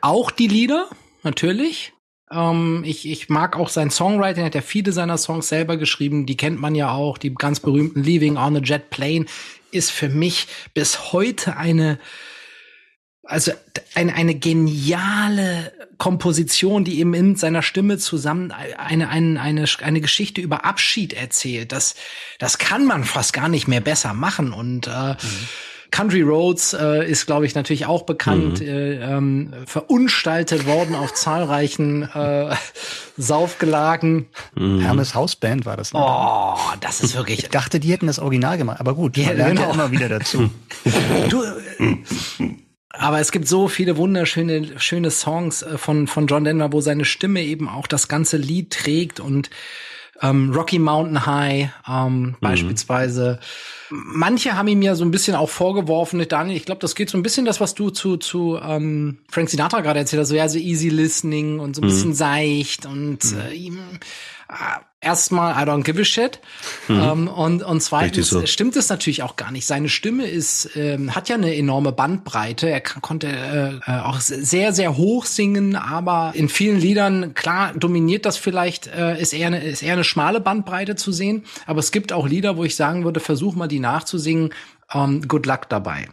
Auch 0.00 0.30
die 0.30 0.48
Lieder, 0.48 0.88
natürlich. 1.22 1.92
Ähm, 2.30 2.82
ich, 2.86 3.08
ich 3.08 3.28
mag 3.28 3.56
auch 3.56 3.68
sein 3.68 3.90
Songwriting, 3.90 4.42
er 4.42 4.46
hat 4.46 4.54
ja 4.54 4.60
viele 4.62 4.92
seiner 4.92 5.16
Songs 5.18 5.48
selber 5.48 5.76
geschrieben, 5.76 6.26
die 6.26 6.36
kennt 6.36 6.60
man 6.60 6.74
ja 6.74 6.92
auch, 6.92 7.18
die 7.18 7.34
ganz 7.34 7.60
berühmten 7.60 8.02
Leaving 8.02 8.36
on 8.36 8.56
a 8.56 8.60
Jet 8.60 8.90
Plane 8.90 9.26
ist 9.70 9.90
für 9.90 10.08
mich 10.08 10.46
bis 10.72 11.12
heute 11.12 11.56
eine, 11.56 11.98
also 13.24 13.52
eine, 13.94 14.14
eine 14.14 14.34
geniale 14.34 15.72
Komposition, 15.98 16.84
die 16.84 16.98
eben 16.98 17.14
in 17.14 17.36
seiner 17.36 17.62
Stimme 17.62 17.98
zusammen 17.98 18.52
eine, 18.52 19.08
eine, 19.08 19.40
eine, 19.40 19.64
eine 19.82 20.00
Geschichte 20.00 20.40
über 20.40 20.64
Abschied 20.64 21.12
erzählt. 21.12 21.72
Das, 21.72 21.94
das 22.38 22.58
kann 22.58 22.84
man 22.86 23.04
fast 23.04 23.32
gar 23.32 23.48
nicht 23.48 23.68
mehr 23.68 23.80
besser 23.80 24.12
machen. 24.12 24.52
Und 24.52 24.86
äh, 24.88 25.14
Country 25.90 26.22
Roads 26.22 26.72
äh, 26.72 27.08
ist, 27.08 27.26
glaube 27.26 27.46
ich, 27.46 27.54
natürlich 27.54 27.86
auch 27.86 28.02
bekannt, 28.02 28.60
äh, 28.60 28.94
ähm, 28.96 29.54
verunstaltet 29.64 30.66
worden 30.66 30.96
auf 30.96 31.14
zahlreichen 31.14 32.02
äh, 32.02 32.54
Saufgelagen. 33.16 34.26
Hermes 34.56 35.14
Hausband 35.14 35.66
war 35.66 35.76
das. 35.76 35.92
Ne? 35.92 36.00
Oh, 36.02 36.56
das 36.80 37.00
ist 37.00 37.14
wirklich. 37.14 37.44
Ich 37.44 37.48
dachte, 37.48 37.78
die 37.78 37.92
hätten 37.92 38.08
das 38.08 38.18
Original 38.18 38.58
gemacht, 38.58 38.80
aber 38.80 38.94
gut, 38.94 39.16
Ja, 39.16 39.28
man 39.28 39.36
lernt 39.36 39.58
ja 39.60 39.66
genau. 39.66 39.74
immer 39.74 39.90
wieder 39.92 40.08
dazu. 40.08 40.50
Du, 41.30 41.42
äh, 41.44 41.96
aber 42.98 43.20
es 43.20 43.32
gibt 43.32 43.48
so 43.48 43.68
viele 43.68 43.96
wunderschöne 43.96 44.78
schöne 44.78 45.10
Songs 45.10 45.62
äh, 45.62 45.78
von 45.78 46.06
von 46.06 46.26
John 46.26 46.44
Denver, 46.44 46.72
wo 46.72 46.80
seine 46.80 47.04
Stimme 47.04 47.42
eben 47.42 47.68
auch 47.68 47.86
das 47.86 48.08
ganze 48.08 48.36
Lied 48.36 48.70
trägt 48.70 49.20
und 49.20 49.50
ähm, 50.22 50.52
Rocky 50.52 50.78
Mountain 50.78 51.26
High 51.26 51.70
ähm, 51.88 52.36
beispielsweise. 52.40 53.40
Manche 53.90 54.56
haben 54.56 54.68
ihm 54.68 54.82
ja 54.82 54.94
so 54.94 55.04
ein 55.04 55.10
bisschen 55.10 55.36
auch 55.36 55.50
vorgeworfen, 55.50 56.24
Daniel, 56.28 56.56
ich 56.56 56.64
glaube, 56.64 56.80
das 56.80 56.94
geht 56.94 57.10
so 57.10 57.18
ein 57.18 57.22
bisschen 57.22 57.44
das, 57.44 57.60
was 57.60 57.74
du 57.74 57.90
zu 57.90 58.16
zu 58.16 58.58
ähm, 58.62 59.18
Frank 59.28 59.50
Sinatra 59.50 59.80
gerade 59.80 60.00
erzählt 60.00 60.20
hast, 60.20 60.28
so 60.28 60.34
ja 60.34 60.48
so 60.48 60.58
easy 60.58 60.88
listening 60.88 61.58
und 61.58 61.76
so 61.76 61.82
ein 61.82 61.88
bisschen 61.88 62.14
seicht 62.14 62.86
und 62.86 63.20
äh, 63.32 63.52
ihm 63.52 63.78
äh, 64.48 64.54
erstmal 65.04 65.52
I 65.54 65.68
don't 65.68 65.82
give 65.84 66.00
a 66.00 66.04
shit 66.04 66.40
ähm, 66.88 67.28
und 67.28 67.62
und 67.62 67.80
zweitens 67.82 68.30
so. 68.30 68.44
stimmt 68.46 68.76
es 68.76 68.88
natürlich 68.88 69.22
auch 69.22 69.36
gar 69.36 69.50
nicht. 69.50 69.66
Seine 69.66 69.88
Stimme 69.88 70.26
ist 70.26 70.70
ähm, 70.76 71.14
hat 71.14 71.28
ja 71.28 71.36
eine 71.36 71.54
enorme 71.54 71.92
Bandbreite. 71.92 72.68
Er 72.70 72.80
k- 72.80 73.00
konnte 73.00 73.28
äh, 73.28 73.90
äh, 73.90 74.00
auch 74.00 74.20
sehr 74.20 74.72
sehr 74.72 74.96
hoch 74.96 75.26
singen, 75.26 75.76
aber 75.76 76.32
in 76.34 76.48
vielen 76.48 76.80
Liedern 76.80 77.34
klar 77.34 77.72
dominiert 77.74 78.24
das 78.26 78.36
vielleicht 78.36 78.86
äh, 78.86 79.20
ist 79.20 79.32
eher 79.32 79.48
eine 79.48 79.62
ist 79.62 79.82
eher 79.82 79.92
eine 79.94 80.04
schmale 80.04 80.40
Bandbreite 80.40 80.96
zu 80.96 81.12
sehen. 81.12 81.44
Aber 81.66 81.80
es 81.80 81.92
gibt 81.92 82.12
auch 82.12 82.26
Lieder, 82.26 82.56
wo 82.56 82.64
ich 82.64 82.76
sagen 82.76 83.04
würde, 83.04 83.20
versuch 83.20 83.54
mal 83.54 83.68
die 83.68 83.80
nachzusingen. 83.80 84.52
Ähm, 84.92 85.26
good 85.28 85.46
luck 85.46 85.68
dabei. 85.68 86.08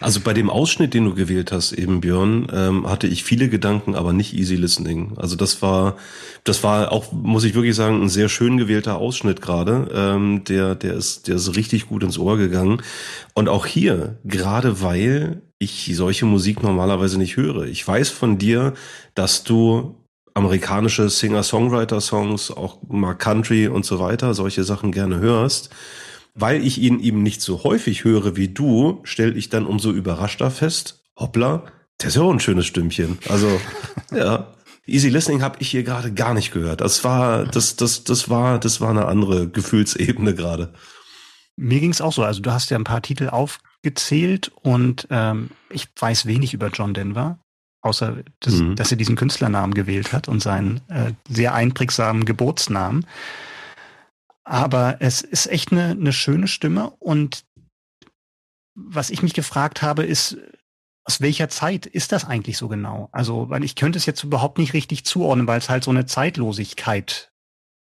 Also 0.00 0.20
bei 0.20 0.32
dem 0.32 0.50
Ausschnitt, 0.50 0.94
den 0.94 1.06
du 1.06 1.14
gewählt 1.14 1.50
hast, 1.50 1.72
eben 1.72 2.00
Björn, 2.00 2.46
ähm, 2.52 2.88
hatte 2.88 3.06
ich 3.06 3.24
viele 3.24 3.48
Gedanken, 3.48 3.94
aber 3.94 4.12
nicht 4.12 4.32
easy 4.34 4.54
listening. 4.54 5.14
Also 5.16 5.34
das 5.34 5.60
war, 5.60 5.96
das 6.44 6.62
war 6.62 6.92
auch, 6.92 7.10
muss 7.12 7.44
ich 7.44 7.54
wirklich 7.54 7.74
sagen, 7.74 8.02
ein 8.02 8.08
sehr 8.08 8.28
schön 8.28 8.58
gewählter 8.58 8.98
Ausschnitt 8.98 9.40
gerade. 9.40 9.88
Ähm, 9.92 10.44
der, 10.44 10.74
der 10.74 10.94
ist, 10.94 11.26
der 11.26 11.36
ist 11.36 11.56
richtig 11.56 11.88
gut 11.88 12.02
ins 12.02 12.18
Ohr 12.18 12.36
gegangen. 12.36 12.82
Und 13.34 13.48
auch 13.48 13.66
hier, 13.66 14.18
gerade 14.24 14.82
weil 14.82 15.42
ich 15.58 15.90
solche 15.96 16.24
Musik 16.26 16.62
normalerweise 16.62 17.18
nicht 17.18 17.36
höre. 17.36 17.64
Ich 17.64 17.86
weiß 17.86 18.10
von 18.10 18.38
dir, 18.38 18.74
dass 19.14 19.42
du 19.42 19.96
amerikanische 20.34 21.10
Singer-Songwriter-Songs, 21.10 22.52
auch 22.52 22.78
mal 22.86 23.14
Country 23.14 23.66
und 23.66 23.84
so 23.84 23.98
weiter, 23.98 24.34
solche 24.34 24.62
Sachen 24.62 24.92
gerne 24.92 25.18
hörst. 25.18 25.70
Weil 26.40 26.64
ich 26.64 26.78
ihn 26.78 27.00
eben 27.00 27.22
nicht 27.22 27.40
so 27.42 27.64
häufig 27.64 28.04
höre 28.04 28.36
wie 28.36 28.48
du, 28.48 29.00
stelle 29.04 29.34
ich 29.34 29.48
dann 29.48 29.66
umso 29.66 29.90
überraschter 29.90 30.50
fest, 30.50 31.02
hoppla, 31.18 31.64
das 31.98 32.10
ist 32.10 32.16
ja 32.16 32.22
auch 32.22 32.32
ein 32.32 32.40
schönes 32.40 32.66
Stimmchen. 32.66 33.18
Also, 33.28 33.48
ja. 34.14 34.54
Easy 34.86 35.08
Listening 35.10 35.42
habe 35.42 35.56
ich 35.60 35.68
hier 35.70 35.82
gerade 35.82 36.12
gar 36.14 36.32
nicht 36.32 36.50
gehört. 36.52 36.80
Das 36.80 37.04
war, 37.04 37.44
das, 37.44 37.76
das, 37.76 38.04
das 38.04 38.30
war, 38.30 38.58
das 38.58 38.80
war 38.80 38.88
eine 38.90 39.04
andere 39.06 39.48
Gefühlsebene 39.48 40.34
gerade. 40.34 40.72
Mir 41.56 41.80
ging's 41.80 42.00
auch 42.00 42.12
so. 42.12 42.22
Also 42.22 42.40
du 42.40 42.52
hast 42.52 42.70
ja 42.70 42.78
ein 42.78 42.84
paar 42.84 43.02
Titel 43.02 43.28
aufgezählt 43.28 44.50
und 44.62 45.06
ähm, 45.10 45.50
ich 45.70 45.88
weiß 45.98 46.24
wenig 46.26 46.54
über 46.54 46.68
John 46.68 46.94
Denver, 46.94 47.38
außer 47.82 48.18
dass, 48.40 48.54
Mhm. 48.54 48.76
dass 48.76 48.90
er 48.90 48.96
diesen 48.96 49.16
Künstlernamen 49.16 49.74
gewählt 49.74 50.12
hat 50.14 50.26
und 50.28 50.40
seinen 50.42 50.80
äh, 50.88 51.12
sehr 51.28 51.52
einprägsamen 51.52 52.24
Geburtsnamen. 52.24 53.04
Aber 54.48 54.96
es 55.00 55.20
ist 55.20 55.46
echt 55.46 55.72
eine, 55.72 55.90
eine 55.90 56.12
schöne 56.12 56.48
Stimme 56.48 56.88
und 56.98 57.44
was 58.74 59.10
ich 59.10 59.22
mich 59.22 59.34
gefragt 59.34 59.82
habe, 59.82 60.04
ist, 60.04 60.38
aus 61.04 61.20
welcher 61.20 61.50
Zeit 61.50 61.84
ist 61.84 62.12
das 62.12 62.24
eigentlich 62.24 62.56
so 62.56 62.68
genau? 62.68 63.10
Also, 63.12 63.50
weil 63.50 63.62
ich 63.62 63.74
könnte 63.74 63.98
es 63.98 64.06
jetzt 64.06 64.24
überhaupt 64.24 64.56
nicht 64.56 64.72
richtig 64.72 65.04
zuordnen, 65.04 65.46
weil 65.46 65.58
es 65.58 65.68
halt 65.68 65.84
so 65.84 65.90
eine 65.90 66.06
Zeitlosigkeit 66.06 67.30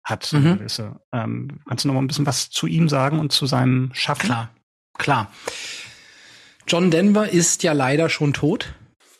hat. 0.03 0.25
So 0.25 0.39
Mhm. 0.39 0.57
gewisse. 0.57 0.99
Ähm, 1.13 1.61
kannst 1.67 1.85
du 1.85 1.87
noch 1.87 1.95
mal 1.95 2.01
ein 2.01 2.07
bisschen 2.07 2.25
was 2.25 2.49
zu 2.49 2.67
ihm 2.67 2.89
sagen 2.89 3.19
und 3.19 3.31
zu 3.31 3.45
seinem 3.45 3.91
Schaffen? 3.93 4.25
Klar, 4.25 4.49
klar. 4.97 5.31
John 6.67 6.91
Denver 6.91 7.29
ist 7.29 7.63
ja 7.63 7.71
leider 7.71 8.09
schon 8.09 8.33
tot. 8.33 8.73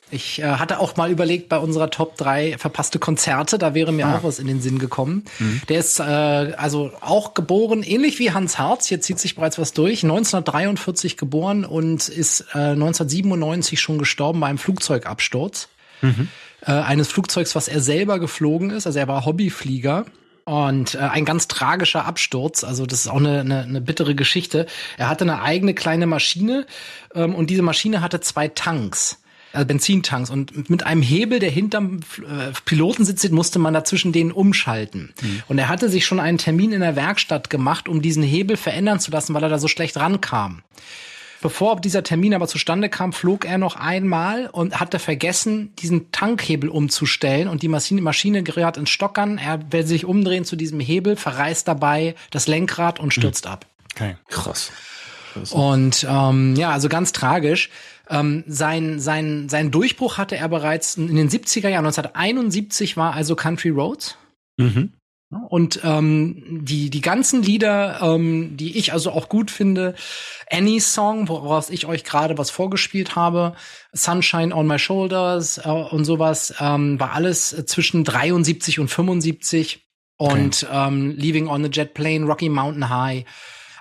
Ich 0.09 0.39
äh, 0.39 0.43
hatte 0.45 0.79
auch 0.79 0.95
mal 0.95 1.11
überlegt 1.11 1.49
bei 1.49 1.57
unserer 1.57 1.89
Top 1.89 2.15
3 2.17 2.57
verpasste 2.57 2.97
Konzerte, 2.97 3.57
da 3.57 3.73
wäre 3.73 3.91
mir 3.91 4.07
Ah. 4.07 4.17
auch 4.17 4.23
was 4.23 4.39
in 4.39 4.47
den 4.47 4.61
Sinn 4.61 4.79
gekommen. 4.79 5.25
Der 5.67 5.79
ist 5.79 5.99
äh, 5.99 6.03
also 6.03 6.91
auch 7.01 7.33
geboren, 7.33 7.83
ähnlich 7.83 8.17
wie 8.19 8.31
Hans 8.31 8.57
Harz, 8.57 8.87
hier 8.87 9.01
zieht 9.01 9.19
sich 9.19 9.35
bereits 9.35 9.57
was 9.59 9.73
durch, 9.73 10.03
1943 10.03 11.17
geboren 11.17 11.65
und 11.65 12.07
ist 12.07 12.41
äh, 12.53 12.57
1997 12.71 13.79
schon 13.81 13.97
gestorben 13.97 14.39
bei 14.39 14.47
einem 14.47 14.57
Flugzeugabsturz. 14.57 15.67
Äh, 16.01 16.71
eines 16.71 17.07
Flugzeugs, 17.09 17.55
was 17.55 17.67
er 17.67 17.81
selber 17.81 18.19
geflogen 18.19 18.69
ist, 18.69 18.85
also 18.87 18.97
er 18.99 19.07
war 19.07 19.25
Hobbyflieger. 19.25 20.05
Und 20.45 20.95
äh, 20.95 20.99
ein 20.99 21.25
ganz 21.25 21.49
tragischer 21.49 22.05
Absturz, 22.05 22.63
also 22.63 22.85
das 22.85 23.01
ist 23.01 23.07
auch 23.09 23.17
eine, 23.17 23.41
eine, 23.41 23.63
eine 23.63 23.81
bittere 23.81 24.15
Geschichte. 24.15 24.65
Er 24.97 25.09
hatte 25.09 25.25
eine 25.25 25.41
eigene 25.41 25.73
kleine 25.73 26.07
Maschine 26.07 26.65
ähm, 27.13 27.35
und 27.35 27.49
diese 27.49 27.63
Maschine 27.63 27.99
hatte 28.01 28.21
zwei 28.21 28.47
Tanks, 28.47 29.19
also 29.57 29.67
Benzintanks. 29.67 30.29
Und 30.29 30.69
mit 30.69 30.85
einem 30.85 31.01
Hebel, 31.01 31.39
der 31.39 31.49
hinterm 31.49 31.99
äh, 32.19 32.51
Pilotensitz 32.65 33.21
sitzt, 33.21 33.33
musste 33.33 33.59
man 33.59 33.73
dazwischen 33.73 34.11
denen 34.11 34.31
umschalten. 34.31 35.13
Und 35.47 35.57
er 35.57 35.67
hatte 35.67 35.89
sich 35.89 36.05
schon 36.05 36.19
einen 36.19 36.37
Termin 36.37 36.71
in 36.71 36.81
der 36.81 36.95
Werkstatt 36.95 37.49
gemacht, 37.49 37.89
um 37.89 38.01
diesen 38.01 38.23
Hebel 38.23 38.57
verändern 38.57 38.99
zu 38.99 39.11
lassen, 39.11 39.33
weil 39.33 39.43
er 39.43 39.49
da 39.49 39.59
so 39.59 39.67
schlecht 39.67 39.97
rankam. 39.97 40.61
Bevor 41.41 41.79
dieser 41.79 42.03
Termin 42.03 42.33
aber 42.33 42.47
zustande 42.47 42.89
kam, 42.89 43.13
flog 43.13 43.45
er 43.45 43.57
noch 43.57 43.75
einmal 43.75 44.47
und 44.47 44.79
hatte 44.79 44.97
vergessen, 44.97 45.73
diesen 45.75 46.11
Tankhebel 46.11 46.69
umzustellen 46.69 47.47
und 47.47 47.61
die 47.61 47.67
Maschine, 47.67 48.01
Maschine 48.01 48.41
gerät 48.41 48.77
ins 48.77 48.89
Stockern. 48.89 49.37
Er 49.37 49.71
will 49.71 49.85
sich 49.85 50.05
umdrehen 50.05 50.45
zu 50.45 50.55
diesem 50.55 50.79
Hebel, 50.79 51.15
verreißt 51.15 51.67
dabei 51.67 52.15
das 52.31 52.47
Lenkrad 52.47 52.99
und 52.99 53.13
stürzt 53.13 53.45
ab. 53.45 53.67
Okay. 53.93 54.15
Krass. 54.29 54.71
Und 55.51 56.05
ähm, 56.09 56.55
ja, 56.55 56.71
also 56.71 56.89
ganz 56.89 57.11
tragisch. 57.11 57.69
Ähm, 58.09 58.43
sein, 58.47 58.99
sein, 58.99 59.49
sein 59.49 59.71
Durchbruch 59.71 60.17
hatte 60.17 60.37
er 60.37 60.49
bereits 60.49 60.97
in 60.97 61.15
den 61.15 61.29
70er 61.29 61.69
Jahren. 61.69 61.85
1971 61.85 62.97
war 62.97 63.13
also 63.13 63.35
Country 63.35 63.69
Roads. 63.69 64.17
Mhm. 64.57 64.93
Und 65.49 65.81
ähm, 65.83 66.61
die, 66.63 66.89
die 66.89 67.01
ganzen 67.01 67.43
Lieder, 67.43 67.99
ähm, 68.01 68.55
die 68.55 68.77
ich 68.77 68.93
also 68.93 69.11
auch 69.11 69.27
gut 69.27 69.51
finde, 69.51 69.93
Any 70.49 70.79
Song, 70.79 71.27
woraus 71.27 71.69
ich 71.69 71.85
euch 71.85 72.05
gerade 72.05 72.37
was 72.37 72.49
vorgespielt 72.49 73.17
habe, 73.17 73.53
Sunshine 73.91 74.55
on 74.55 74.67
My 74.67 74.79
Shoulders 74.79 75.57
äh, 75.57 75.69
und 75.69 76.05
sowas, 76.05 76.53
ähm, 76.61 76.97
war 76.97 77.11
alles 77.11 77.49
zwischen 77.65 78.05
73 78.05 78.79
und 78.79 78.87
75 78.87 79.85
und 80.17 80.65
ähm, 80.71 81.11
Leaving 81.17 81.47
on 81.47 81.65
a 81.65 81.67
Jet 81.67 81.93
Plane, 81.93 82.25
Rocky 82.25 82.47
Mountain 82.47 82.89
High. 82.89 83.25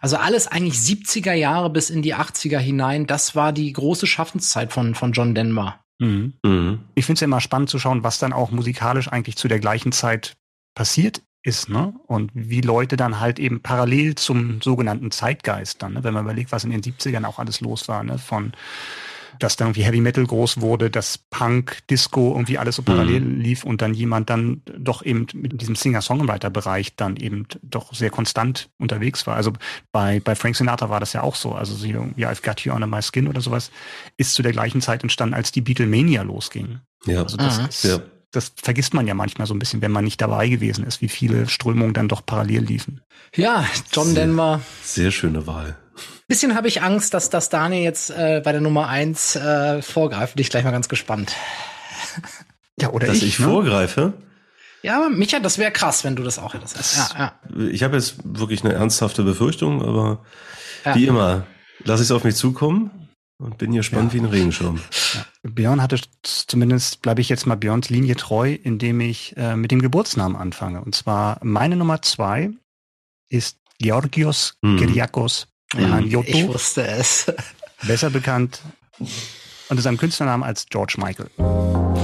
Also 0.07 0.19
alles 0.19 0.47
eigentlich 0.47 0.75
70er 0.75 1.33
Jahre 1.33 1.69
bis 1.69 1.91
in 1.91 2.01
die 2.01 2.15
80er 2.15 2.59
hinein. 2.59 3.09
Das 3.09 3.35
war 3.35 3.53
die 3.53 3.73
große 3.73 4.07
Schaffenszeit 4.07 4.73
von, 4.73 4.95
von 4.95 5.11
John 5.11 5.35
Denver. 5.35 5.81
Mhm. 5.99 6.35
Mhm. 6.45 6.79
Ich 6.95 7.07
finde 7.07 7.15
es 7.15 7.21
ja 7.23 7.25
immer 7.25 7.41
spannend 7.41 7.71
zu 7.71 7.81
schauen, 7.81 8.05
was 8.05 8.21
dann 8.21 8.33
auch 8.33 8.53
musikalisch 8.53 9.09
eigentlich 9.09 9.35
zu 9.35 9.49
der 9.49 9.59
gleichen 9.59 9.91
Zeit 9.91 10.37
passiert 10.77 11.23
ist, 11.43 11.69
ne? 11.69 11.93
Und 12.07 12.31
wie 12.35 12.61
Leute 12.61 12.97
dann 12.97 13.19
halt 13.19 13.41
eben 13.41 13.63
parallel 13.63 14.15
zum 14.15 14.63
sogenannten 14.63 15.11
Zeitgeist 15.11 15.83
dann, 15.83 15.95
ne? 15.95 16.05
wenn 16.05 16.15
man 16.15 16.23
überlegt, 16.23 16.53
was 16.53 16.63
in 16.63 16.71
den 16.71 16.83
70ern 16.83 17.25
auch 17.25 17.41
alles 17.41 17.61
los 17.61 17.89
war, 17.89 18.05
ne? 18.05 18.17
Von 18.17 18.53
dass 19.39 19.57
dann 19.57 19.69
irgendwie 19.69 19.85
Heavy 19.85 20.01
Metal 20.01 20.25
groß 20.25 20.61
wurde, 20.61 20.91
dass 20.91 21.19
Punk, 21.19 21.79
Disco 21.91 22.33
irgendwie 22.33 22.59
alles 22.59 22.77
so 22.77 22.83
parallel 22.83 23.21
mhm. 23.21 23.41
lief 23.41 23.65
und 23.65 23.83
dann 23.83 23.95
jemand 23.95 24.31
dann 24.31 24.63
doch 24.79 25.05
eben 25.05 25.27
mit 25.35 25.61
diesem 25.61 25.75
Singer-Songwriter-Bereich 25.75 26.97
dann 26.97 27.17
eben 27.17 27.47
doch 27.63 27.95
sehr 27.95 28.11
konstant 28.11 28.69
unterwegs 28.79 29.27
war. 29.27 29.37
Also 29.37 29.53
bei, 29.93 30.21
bei 30.21 30.35
Frank 30.35 30.57
Sinatra 30.57 30.91
war 30.91 31.01
das 31.01 31.13
ja 31.13 31.23
auch 31.23 31.35
so. 31.35 31.53
Also 31.53 31.75
so 31.75 31.87
wie 31.87 32.27
I've 32.27 32.43
Got 32.43 32.61
You 32.61 32.73
Under 32.73 32.87
My 32.87 33.01
Skin 33.03 33.29
oder 33.29 33.41
sowas 33.41 33.71
ist 34.17 34.35
zu 34.35 34.43
der 34.43 34.53
gleichen 34.53 34.81
Zeit 34.81 35.03
entstanden, 35.03 35.35
als 35.35 35.53
die 35.53 35.61
Beatlemania 35.61 36.23
losging. 36.23 36.81
Ja, 37.07 37.23
also 37.23 37.37
das 37.37 37.59
mhm. 37.59 37.67
ist, 37.67 37.85
ja. 37.85 38.01
das 38.33 38.53
vergisst 38.57 38.95
man 38.95 39.07
ja 39.07 39.15
manchmal 39.15 39.47
so 39.47 39.55
ein 39.55 39.59
bisschen, 39.59 39.83
wenn 39.83 39.93
man 39.93 40.05
nicht 40.05 40.21
dabei 40.21 40.49
gewesen 40.49 40.85
ist, 40.85 41.01
wie 41.01 41.09
viele 41.09 41.49
Strömungen 41.49 41.95
dann 41.95 42.09
doch 42.09 42.25
parallel 42.25 42.65
liefen. 42.65 43.01
Ja, 43.35 43.67
John 43.93 44.07
sehr, 44.07 44.27
Denver. 44.27 44.61
Sehr 44.83 45.11
schöne 45.11 45.47
Wahl. 45.47 45.77
Bisschen 46.29 46.55
habe 46.55 46.69
ich 46.69 46.83
Angst, 46.83 47.15
dass 47.15 47.31
das 47.31 47.49
Daniel 47.49 47.83
jetzt 47.83 48.11
äh, 48.11 48.41
bei 48.45 48.53
der 48.53 48.61
Nummer 48.61 48.89
eins 48.89 49.37
äh, 49.37 49.83
vorgreift. 49.83 50.35
Bin 50.35 50.43
ich 50.43 50.51
gleich 50.51 50.65
mal 50.65 50.73
ganz 50.73 50.89
gespannt. 50.89 51.35
Ja, 52.79 52.91
oder 52.91 53.07
dass 53.07 53.17
ich, 53.17 53.23
ich 53.23 53.39
ne? 53.39 53.47
vorgreife? 53.47 54.13
Ja, 54.83 55.09
Micha, 55.09 55.41
das 55.41 55.57
wäre 55.57 55.73
krass, 55.73 56.05
wenn 56.05 56.15
du 56.15 56.23
das 56.23 56.39
auch 56.39 56.55
hättest. 56.55 56.79
Das, 56.79 57.15
ja, 57.15 57.33
ja. 57.57 57.67
Ich 57.71 57.83
habe 57.83 57.97
jetzt 57.97 58.17
wirklich 58.23 58.65
eine 58.65 58.75
ernsthafte 58.75 59.23
Befürchtung, 59.23 59.83
aber 59.83 60.25
ja. 60.85 60.95
wie 60.95 61.07
immer, 61.07 61.47
lass 61.85 62.01
es 62.01 62.11
auf 62.11 62.23
mich 62.23 62.37
zukommen 62.37 63.09
und 63.39 63.59
bin 63.59 63.73
hier 63.73 63.83
spannend 63.83 64.13
ja. 64.13 64.21
wie 64.21 64.25
ein 64.25 64.31
Regenschirm. 64.31 64.81
Ja. 65.15 65.25
Björn 65.43 65.83
hatte 65.83 65.99
zumindest, 66.23 67.03
bleibe 67.03 67.21
ich 67.21 67.29
jetzt 67.29 67.47
mal 67.47 67.57
Björns 67.57 67.91
Linie 67.91 68.17
treu, 68.17 68.53
indem 68.53 69.01
ich 69.01 69.37
äh, 69.37 69.57
mit 69.57 69.71
dem 69.71 69.83
Geburtsnamen 69.83 70.37
anfange. 70.37 70.83
Und 70.83 70.95
zwar 70.95 71.39
meine 71.43 71.77
Nummer 71.77 72.03
zwei 72.03 72.51
ist 73.29 73.59
Georgios 73.79 74.57
hm. 74.63 74.79
Kyriakos 74.79 75.49
Johann 75.75 76.07
Ich 76.07 76.47
wusste 76.47 76.87
es. 76.87 77.33
Besser 77.87 78.11
bekannt 78.11 78.61
unter 79.69 79.83
seinem 79.83 79.99
Künstlernamen 79.99 80.45
als 80.45 80.67
George 80.67 80.95
Michael. 80.99 81.29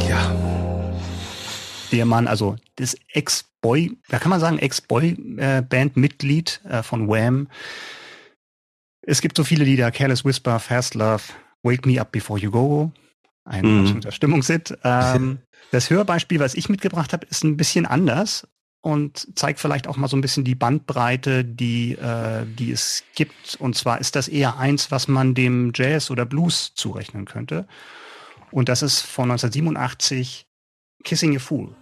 Ja. 0.08 0.34
Der 1.92 2.04
Mann, 2.06 2.26
also 2.26 2.56
das 2.76 2.96
Ex-Boy, 3.12 3.96
da 4.08 4.18
kann 4.18 4.30
man 4.30 4.40
sagen, 4.40 4.58
Ex-Boy-Band-Mitglied 4.58 6.62
äh, 6.68 6.82
von 6.82 7.06
Wham. 7.08 7.48
Es 9.02 9.20
gibt 9.20 9.36
so 9.36 9.44
viele 9.44 9.64
Lieder, 9.64 9.90
Careless 9.90 10.24
Whisper, 10.24 10.58
Fast 10.58 10.94
Love, 10.94 11.22
Wake 11.62 11.84
Me 11.86 12.00
Up 12.00 12.12
Before 12.12 12.40
You 12.40 12.50
Go, 12.50 12.90
ein 13.44 13.66
mhm. 13.66 13.80
absoluter 13.80 14.12
Stimmungshit. 14.12 14.78
Ähm, 14.84 15.40
das 15.70 15.90
Hörbeispiel, 15.90 16.40
was 16.40 16.54
ich 16.54 16.68
mitgebracht 16.68 17.14
habe, 17.14 17.26
ist 17.26 17.44
ein 17.44 17.56
bisschen 17.56 17.86
anders 17.86 18.46
und 18.82 19.38
zeigt 19.38 19.60
vielleicht 19.60 19.86
auch 19.86 19.96
mal 19.96 20.08
so 20.08 20.16
ein 20.16 20.20
bisschen 20.20 20.44
die 20.44 20.56
Bandbreite, 20.56 21.44
die, 21.44 21.92
äh, 21.92 22.44
die 22.44 22.72
es 22.72 23.04
gibt. 23.14 23.56
Und 23.58 23.76
zwar 23.76 24.00
ist 24.00 24.16
das 24.16 24.28
eher 24.28 24.58
eins, 24.58 24.90
was 24.90 25.08
man 25.08 25.34
dem 25.34 25.72
Jazz 25.74 26.10
oder 26.10 26.26
Blues 26.26 26.74
zurechnen 26.74 27.24
könnte. 27.24 27.66
Und 28.50 28.68
das 28.68 28.82
ist 28.82 29.00
von 29.00 29.30
1987 29.30 30.46
Kissing 31.04 31.36
a 31.36 31.38
Fool. 31.38 31.74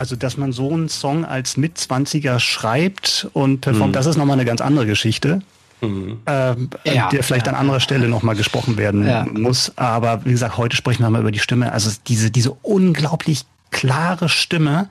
Also, 0.00 0.16
dass 0.16 0.38
man 0.38 0.50
so 0.50 0.72
einen 0.72 0.88
Song 0.88 1.26
als 1.26 1.58
Mitzwanziger 1.58 2.40
schreibt 2.40 3.28
und 3.34 3.60
performt, 3.60 3.88
mhm. 3.88 3.92
das 3.92 4.06
ist 4.06 4.16
nochmal 4.16 4.38
eine 4.38 4.46
ganz 4.46 4.62
andere 4.62 4.86
Geschichte. 4.86 5.42
Mhm. 5.82 6.20
Ähm, 6.24 6.70
ja, 6.84 7.10
der 7.10 7.22
vielleicht 7.22 7.44
ja, 7.44 7.52
an 7.52 7.58
anderer 7.58 7.80
Stelle 7.80 8.08
nochmal 8.08 8.34
gesprochen 8.34 8.78
werden 8.78 9.06
ja. 9.06 9.26
muss. 9.26 9.76
Aber 9.76 10.24
wie 10.24 10.30
gesagt, 10.30 10.56
heute 10.56 10.74
sprechen 10.74 11.02
wir 11.02 11.10
mal 11.10 11.20
über 11.20 11.32
die 11.32 11.38
Stimme. 11.38 11.72
Also 11.72 11.90
diese, 12.08 12.30
diese 12.30 12.52
unglaublich 12.62 13.44
klare 13.70 14.30
Stimme, 14.30 14.88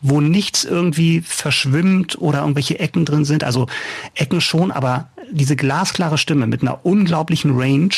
wo 0.00 0.22
nichts 0.22 0.64
irgendwie 0.64 1.20
verschwimmt 1.20 2.18
oder 2.18 2.40
irgendwelche 2.40 2.78
Ecken 2.78 3.04
drin 3.04 3.26
sind. 3.26 3.44
Also 3.44 3.66
Ecken 4.14 4.40
schon, 4.40 4.70
aber 4.70 5.10
diese 5.30 5.56
glasklare 5.56 6.16
Stimme 6.16 6.46
mit 6.46 6.62
einer 6.62 6.86
unglaublichen 6.86 7.54
Range 7.54 7.90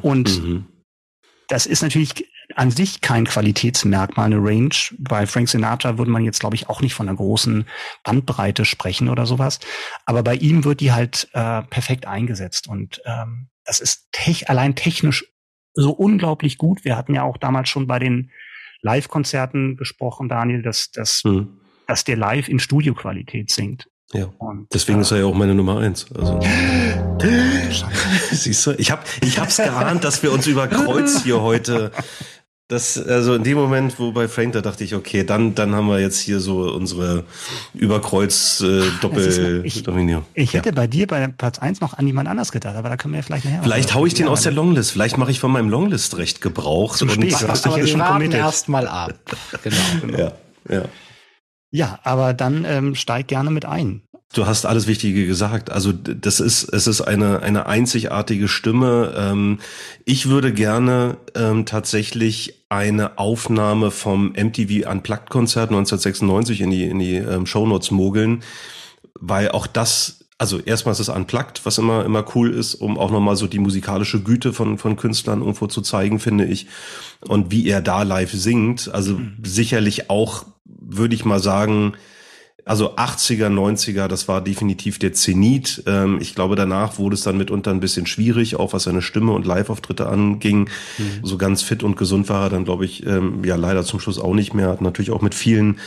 und 0.00 0.42
mhm. 0.42 0.64
das 1.48 1.66
ist 1.66 1.82
natürlich 1.82 2.24
an 2.56 2.70
sich 2.70 3.00
kein 3.00 3.26
Qualitätsmerkmal, 3.26 4.26
eine 4.26 4.36
Range. 4.36 4.74
Bei 4.98 5.26
Frank 5.26 5.48
Sinatra 5.48 5.98
würde 5.98 6.10
man 6.10 6.24
jetzt, 6.24 6.40
glaube 6.40 6.56
ich, 6.56 6.68
auch 6.68 6.80
nicht 6.80 6.94
von 6.94 7.08
einer 7.08 7.16
großen 7.16 7.66
Bandbreite 8.04 8.64
sprechen 8.64 9.08
oder 9.08 9.26
sowas. 9.26 9.60
Aber 10.06 10.22
bei 10.22 10.34
ihm 10.34 10.64
wird 10.64 10.80
die 10.80 10.92
halt 10.92 11.28
äh, 11.32 11.62
perfekt 11.62 12.06
eingesetzt. 12.06 12.68
Und 12.68 13.02
ähm, 13.04 13.48
das 13.64 13.80
ist 13.80 14.08
tech 14.12 14.48
allein 14.48 14.74
technisch 14.74 15.24
so 15.74 15.92
unglaublich 15.92 16.58
gut. 16.58 16.84
Wir 16.84 16.96
hatten 16.96 17.14
ja 17.14 17.22
auch 17.22 17.38
damals 17.38 17.68
schon 17.68 17.86
bei 17.86 17.98
den 17.98 18.30
Live-Konzerten 18.82 19.76
gesprochen, 19.76 20.28
Daniel, 20.28 20.62
dass, 20.62 20.90
dass, 20.90 21.22
hm. 21.24 21.60
dass 21.86 22.04
der 22.04 22.16
live 22.16 22.48
in 22.48 22.58
Studioqualität 22.58 23.50
singt. 23.50 23.88
Ja. 24.12 24.26
Und, 24.38 24.66
Deswegen 24.72 24.98
äh, 24.98 25.02
ist 25.02 25.10
er 25.10 25.20
ja 25.20 25.24
auch 25.24 25.34
meine 25.34 25.54
Nummer 25.54 25.78
eins. 25.78 26.06
Also. 26.14 26.38
Siehst 28.30 28.66
du, 28.66 28.72
ich 28.72 28.90
habe 28.90 29.02
ich 29.22 29.38
hab's 29.38 29.56
geahnt, 29.56 30.04
dass 30.04 30.22
wir 30.22 30.32
uns 30.32 30.46
über 30.46 30.68
Kreuz 30.68 31.22
hier 31.22 31.40
heute 31.40 31.92
das, 32.72 32.96
also 32.96 33.34
in 33.34 33.44
dem 33.44 33.58
Moment, 33.58 33.98
wo 33.98 34.12
bei 34.12 34.28
Frank, 34.28 34.54
da 34.54 34.62
dachte 34.62 34.82
ich, 34.82 34.94
okay, 34.94 35.24
dann, 35.24 35.54
dann 35.54 35.74
haben 35.74 35.88
wir 35.88 36.00
jetzt 36.00 36.18
hier 36.18 36.40
so 36.40 36.72
unsere 36.72 37.24
Überkreuz 37.74 38.62
äh, 38.62 38.80
ich, 39.64 39.86
ich 40.34 40.54
hätte 40.54 40.70
ja. 40.70 40.74
bei 40.74 40.86
dir 40.86 41.06
bei 41.06 41.26
Platz 41.28 41.58
eins 41.58 41.82
noch 41.82 41.98
an 41.98 42.06
jemand 42.06 42.28
anders 42.28 42.50
gedacht, 42.50 42.74
aber 42.76 42.88
da 42.88 42.96
können 42.96 43.12
wir 43.12 43.18
ja 43.20 43.24
vielleicht 43.24 43.44
nachher. 43.44 43.62
Vielleicht 43.62 43.94
hau 43.94 44.06
ich 44.06 44.14
den 44.14 44.26
aus 44.26 44.42
der 44.42 44.52
Longlist. 44.52 44.90
Vielleicht 44.90 45.18
mache 45.18 45.30
ich 45.30 45.38
von 45.38 45.52
meinem 45.52 45.68
Longlist 45.68 46.16
recht 46.16 46.40
Gebrauch. 46.40 46.96
Zum 46.96 47.10
Spät, 47.10 47.32
du 47.40 47.48
hast 47.48 47.66
dich 47.66 47.76
jetzt 47.76 47.90
schon 47.90 48.00
committed. 48.00 48.38
erst 48.38 48.68
mal 48.68 48.88
ab. 48.88 49.12
Genau. 49.62 49.76
genau. 50.00 50.18
Ja, 50.18 50.32
ja. 50.68 50.82
Ja, 51.70 51.98
aber 52.04 52.34
dann 52.34 52.64
ähm, 52.64 52.94
steig 52.94 53.28
gerne 53.28 53.50
mit 53.50 53.64
ein. 53.64 54.02
Du 54.34 54.46
hast 54.46 54.64
alles 54.64 54.86
Wichtige 54.86 55.26
gesagt. 55.26 55.70
Also 55.70 55.92
das 55.92 56.40
ist, 56.40 56.64
es 56.72 56.86
ist 56.86 57.02
eine, 57.02 57.40
eine 57.42 57.66
einzigartige 57.66 58.48
Stimme. 58.48 59.14
Ähm, 59.16 59.58
ich 60.06 60.28
würde 60.28 60.54
gerne 60.54 61.18
ähm, 61.34 61.66
tatsächlich 61.66 62.61
eine 62.72 63.18
Aufnahme 63.18 63.90
vom 63.90 64.32
MTV 64.32 64.90
Unplugged 64.90 65.28
Konzert 65.28 65.68
1996 65.68 66.62
in 66.62 66.70
die, 66.70 66.84
in 66.84 66.98
die 66.98 67.16
ähm, 67.16 67.44
Shownotes 67.44 67.90
mogeln, 67.90 68.42
weil 69.20 69.50
auch 69.50 69.66
das, 69.66 70.24
also 70.38 70.58
erstmal 70.58 70.92
ist 70.92 71.00
es 71.00 71.10
Unplugged, 71.10 71.66
was 71.66 71.76
immer, 71.76 72.02
immer 72.06 72.24
cool 72.34 72.50
ist, 72.50 72.74
um 72.74 72.96
auch 72.96 73.10
nochmal 73.10 73.36
so 73.36 73.46
die 73.46 73.58
musikalische 73.58 74.22
Güte 74.22 74.54
von, 74.54 74.78
von 74.78 74.96
Künstlern 74.96 75.40
irgendwo 75.40 75.66
zu 75.66 75.82
zeigen, 75.82 76.18
finde 76.18 76.46
ich. 76.46 76.66
Und 77.20 77.50
wie 77.50 77.68
er 77.68 77.82
da 77.82 78.04
live 78.04 78.32
singt, 78.32 78.90
also 78.90 79.18
mhm. 79.18 79.36
sicherlich 79.42 80.08
auch, 80.08 80.46
würde 80.64 81.14
ich 81.14 81.26
mal 81.26 81.40
sagen, 81.40 81.92
also 82.64 82.94
80er, 82.96 83.48
90er, 83.48 84.06
das 84.06 84.28
war 84.28 84.40
definitiv 84.40 84.98
der 84.98 85.12
Zenit. 85.12 85.82
Ähm, 85.86 86.18
ich 86.20 86.34
glaube, 86.34 86.54
danach 86.54 86.98
wurde 86.98 87.14
es 87.14 87.22
dann 87.22 87.36
mitunter 87.36 87.70
ein 87.70 87.80
bisschen 87.80 88.06
schwierig, 88.06 88.56
auch 88.56 88.72
was 88.72 88.84
seine 88.84 89.02
Stimme 89.02 89.32
und 89.32 89.46
Live-Auftritte 89.46 90.08
anging. 90.08 90.68
Mhm. 90.98 91.20
So 91.22 91.38
ganz 91.38 91.62
fit 91.62 91.82
und 91.82 91.96
gesund 91.96 92.28
war 92.28 92.44
er 92.44 92.50
dann, 92.50 92.64
glaube 92.64 92.84
ich, 92.84 93.04
ähm, 93.04 93.44
ja 93.44 93.56
leider 93.56 93.84
zum 93.84 93.98
Schluss 93.98 94.18
auch 94.18 94.34
nicht 94.34 94.54
mehr. 94.54 94.68
Hat 94.68 94.80
natürlich 94.80 95.10
auch 95.10 95.22
mit 95.22 95.34
vielen 95.34 95.80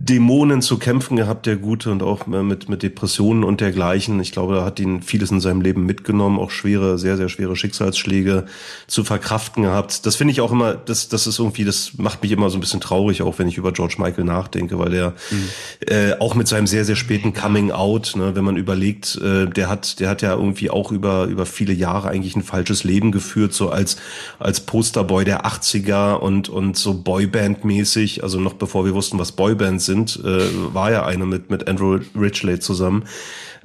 Dämonen 0.00 0.62
zu 0.62 0.78
kämpfen 0.78 1.16
gehabt, 1.16 1.44
der 1.44 1.56
Gute, 1.56 1.90
und 1.90 2.04
auch 2.04 2.28
äh, 2.28 2.42
mit, 2.44 2.68
mit 2.68 2.84
Depressionen 2.84 3.42
und 3.42 3.60
dergleichen. 3.60 4.20
Ich 4.20 4.30
glaube, 4.30 4.58
er 4.58 4.64
hat 4.64 4.78
ihn 4.78 5.02
vieles 5.02 5.32
in 5.32 5.40
seinem 5.40 5.60
Leben 5.60 5.86
mitgenommen, 5.86 6.38
auch 6.38 6.52
schwere, 6.52 6.98
sehr, 6.98 7.16
sehr 7.16 7.28
schwere 7.28 7.56
Schicksalsschläge 7.56 8.46
zu 8.86 9.02
verkraften 9.02 9.64
gehabt. 9.64 10.06
Das 10.06 10.14
finde 10.14 10.30
ich 10.30 10.40
auch 10.40 10.52
immer, 10.52 10.74
das, 10.74 11.08
das 11.08 11.26
ist 11.26 11.40
irgendwie, 11.40 11.64
das 11.64 11.94
macht 11.98 12.22
mich 12.22 12.30
immer 12.30 12.48
so 12.48 12.58
ein 12.58 12.60
bisschen 12.60 12.80
traurig, 12.80 13.22
auch 13.22 13.40
wenn 13.40 13.48
ich 13.48 13.58
über 13.58 13.72
George 13.72 13.96
Michael 13.98 14.22
nachdenke, 14.22 14.78
weil 14.78 14.90
der 14.90 15.14
mhm. 15.32 15.48
äh, 15.88 16.12
auch 16.20 16.36
mit 16.36 16.46
seinem 16.46 16.68
sehr, 16.68 16.84
sehr 16.84 16.96
späten 16.96 17.32
Coming 17.32 17.72
Out, 17.72 18.14
ne, 18.14 18.36
wenn 18.36 18.44
man 18.44 18.56
überlegt, 18.56 19.16
äh, 19.16 19.46
der 19.46 19.68
hat, 19.68 19.98
der 19.98 20.10
hat 20.10 20.22
ja 20.22 20.32
irgendwie 20.34 20.70
auch 20.70 20.92
über, 20.92 21.24
über 21.24 21.44
viele 21.44 21.72
Jahre 21.72 22.08
eigentlich 22.08 22.36
ein 22.36 22.44
falsches 22.44 22.84
Leben 22.84 23.10
geführt, 23.10 23.52
so 23.52 23.70
als, 23.70 23.96
als 24.38 24.60
Posterboy 24.60 25.24
der 25.24 25.44
80er 25.44 26.14
und, 26.14 26.48
und 26.48 26.76
so 26.76 26.92
Boyband-mäßig, 26.92 28.22
also 28.22 28.38
noch 28.38 28.54
bevor 28.54 28.84
wir 28.84 28.94
wussten, 28.94 29.18
was 29.18 29.32
Boybands 29.32 29.87
sind, 29.88 30.20
äh, 30.24 30.74
war 30.74 30.92
ja 30.92 31.04
eine 31.04 31.26
mit, 31.26 31.50
mit 31.50 31.68
Andrew 31.68 31.98
Ridgely 32.14 32.60
zusammen. 32.60 33.04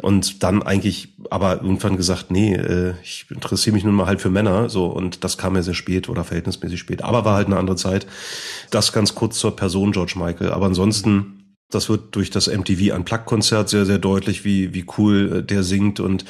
Und 0.01 0.41
dann 0.41 0.63
eigentlich 0.63 1.09
aber 1.29 1.61
irgendwann 1.61 1.97
gesagt, 1.97 2.31
nee, 2.31 2.55
äh, 2.55 2.95
ich 3.03 3.25
interessiere 3.29 3.75
mich 3.75 3.83
nun 3.83 3.93
mal 3.93 4.07
halt 4.07 4.21
für 4.21 4.31
Männer, 4.31 4.69
so, 4.69 4.87
und 4.87 5.23
das 5.23 5.37
kam 5.37 5.55
ja 5.55 5.61
sehr 5.61 5.75
spät 5.75 6.09
oder 6.09 6.23
verhältnismäßig 6.23 6.79
spät. 6.79 7.03
Aber 7.03 7.25
war 7.25 7.35
halt 7.35 7.47
eine 7.47 7.57
andere 7.57 7.75
Zeit. 7.75 8.07
Das 8.71 8.91
ganz 8.91 9.13
kurz 9.13 9.37
zur 9.37 9.55
Person 9.55 9.91
George 9.91 10.13
Michael. 10.15 10.51
Aber 10.51 10.65
ansonsten, 10.65 11.55
das 11.69 11.89
wird 11.89 12.15
durch 12.15 12.31
das 12.31 12.47
MTV 12.47 12.95
Unplugged-Konzert 12.95 13.69
sehr, 13.69 13.85
sehr 13.85 13.99
deutlich, 13.99 14.43
wie, 14.45 14.73
wie 14.73 14.85
cool 14.97 15.37
äh, 15.37 15.43
der 15.43 15.63
singt 15.63 15.99
und 15.99 16.25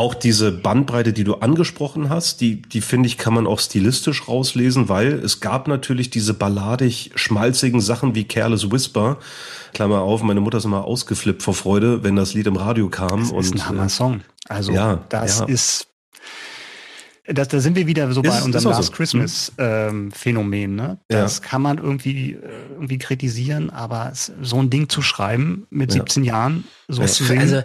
auch 0.00 0.14
diese 0.14 0.50
Bandbreite, 0.50 1.12
die 1.12 1.24
du 1.24 1.34
angesprochen 1.34 2.08
hast, 2.08 2.40
die, 2.40 2.62
die 2.62 2.80
finde 2.80 3.06
ich, 3.06 3.18
kann 3.18 3.34
man 3.34 3.46
auch 3.46 3.60
stilistisch 3.60 4.28
rauslesen, 4.28 4.88
weil 4.88 5.12
es 5.12 5.40
gab 5.40 5.68
natürlich 5.68 6.08
diese 6.08 6.32
balladig 6.32 7.10
schmalzigen 7.16 7.82
Sachen 7.82 8.14
wie 8.14 8.24
Careless 8.24 8.72
Whisper. 8.72 9.18
Klammer 9.74 10.00
auf, 10.00 10.22
meine 10.22 10.40
Mutter 10.40 10.56
ist 10.56 10.64
immer 10.64 10.86
ausgeflippt 10.86 11.42
vor 11.42 11.52
Freude, 11.52 12.02
wenn 12.02 12.16
das 12.16 12.32
Lied 12.32 12.46
im 12.46 12.56
Radio 12.56 12.88
kam. 12.88 13.20
Das 13.20 13.30
und, 13.30 13.44
ist 13.44 13.52
ein 13.52 13.68
Hammer-Song. 13.68 14.22
Also, 14.48 14.72
ja, 14.72 15.04
das 15.10 15.40
ja. 15.40 15.44
ist 15.44 15.86
das, 17.32 17.48
da 17.48 17.60
sind 17.60 17.76
wir 17.76 17.86
wieder 17.86 18.10
so 18.12 18.22
Ist- 18.22 18.28
bei 18.30 18.38
ist 18.38 18.44
unserem 18.44 18.66
auch 18.66 18.72
so. 18.72 18.78
Last 18.78 18.92
Christmas 18.92 19.52
ähm, 19.58 20.10
Phänomen. 20.12 20.74
Ne? 20.76 20.98
Ja. 21.10 21.20
Das 21.22 21.42
kann 21.42 21.62
man 21.62 21.78
irgendwie 21.78 22.32
äh, 22.32 22.38
irgendwie 22.74 22.98
kritisieren, 22.98 23.70
aber 23.70 24.10
es, 24.12 24.32
so 24.42 24.56
ein 24.60 24.70
Ding 24.70 24.88
zu 24.88 25.02
schreiben 25.02 25.66
mit 25.70 25.90
Ja. 25.94 26.00
17 26.02 26.24
Jahren, 26.24 26.64
so 26.88 27.02
Es- 27.02 27.14
zu 27.14 27.24
singen, 27.24 27.40
Also, 27.42 27.62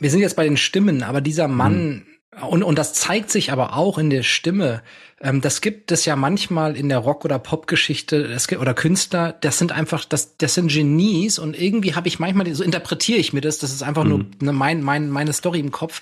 wir 0.00 0.10
sind 0.10 0.20
jetzt 0.20 0.36
bei 0.36 0.44
den 0.44 0.56
Stimmen, 0.56 1.02
aber 1.02 1.20
dieser 1.20 1.48
Mann, 1.48 2.02
und, 2.48 2.62
und 2.62 2.78
das 2.78 2.94
zeigt 2.94 3.30
sich 3.30 3.52
aber 3.52 3.76
auch 3.76 3.98
in 3.98 4.08
der 4.10 4.22
Stimme, 4.22 4.82
ähm, 5.20 5.40
das 5.42 5.60
gibt 5.60 5.92
es 5.92 6.04
ja 6.06 6.16
manchmal 6.16 6.76
in 6.76 6.88
der 6.88 6.98
Rock- 6.98 7.24
oder 7.26 7.38
Popgeschichte, 7.38 8.16
es 8.24 8.48
gibt, 8.48 8.60
oder 8.60 8.72
Künstler, 8.74 9.34
das 9.40 9.58
sind 9.58 9.70
einfach, 9.70 10.04
das, 10.06 10.36
das 10.38 10.54
sind 10.54 10.72
Genies 10.72 11.38
und 11.38 11.60
irgendwie 11.60 11.94
habe 11.94 12.08
ich 12.08 12.18
manchmal, 12.18 12.52
so 12.54 12.64
interpretiere 12.64 13.18
ich 13.18 13.32
mir 13.32 13.40
das, 13.42 13.58
das 13.58 13.72
ist 13.72 13.82
einfach 13.82 14.04
nur 14.04 14.24
ne, 14.40 14.52
mein, 14.52 14.82
mein, 14.82 15.10
meine 15.10 15.32
Story 15.32 15.60
im 15.60 15.70
Kopf. 15.70 16.00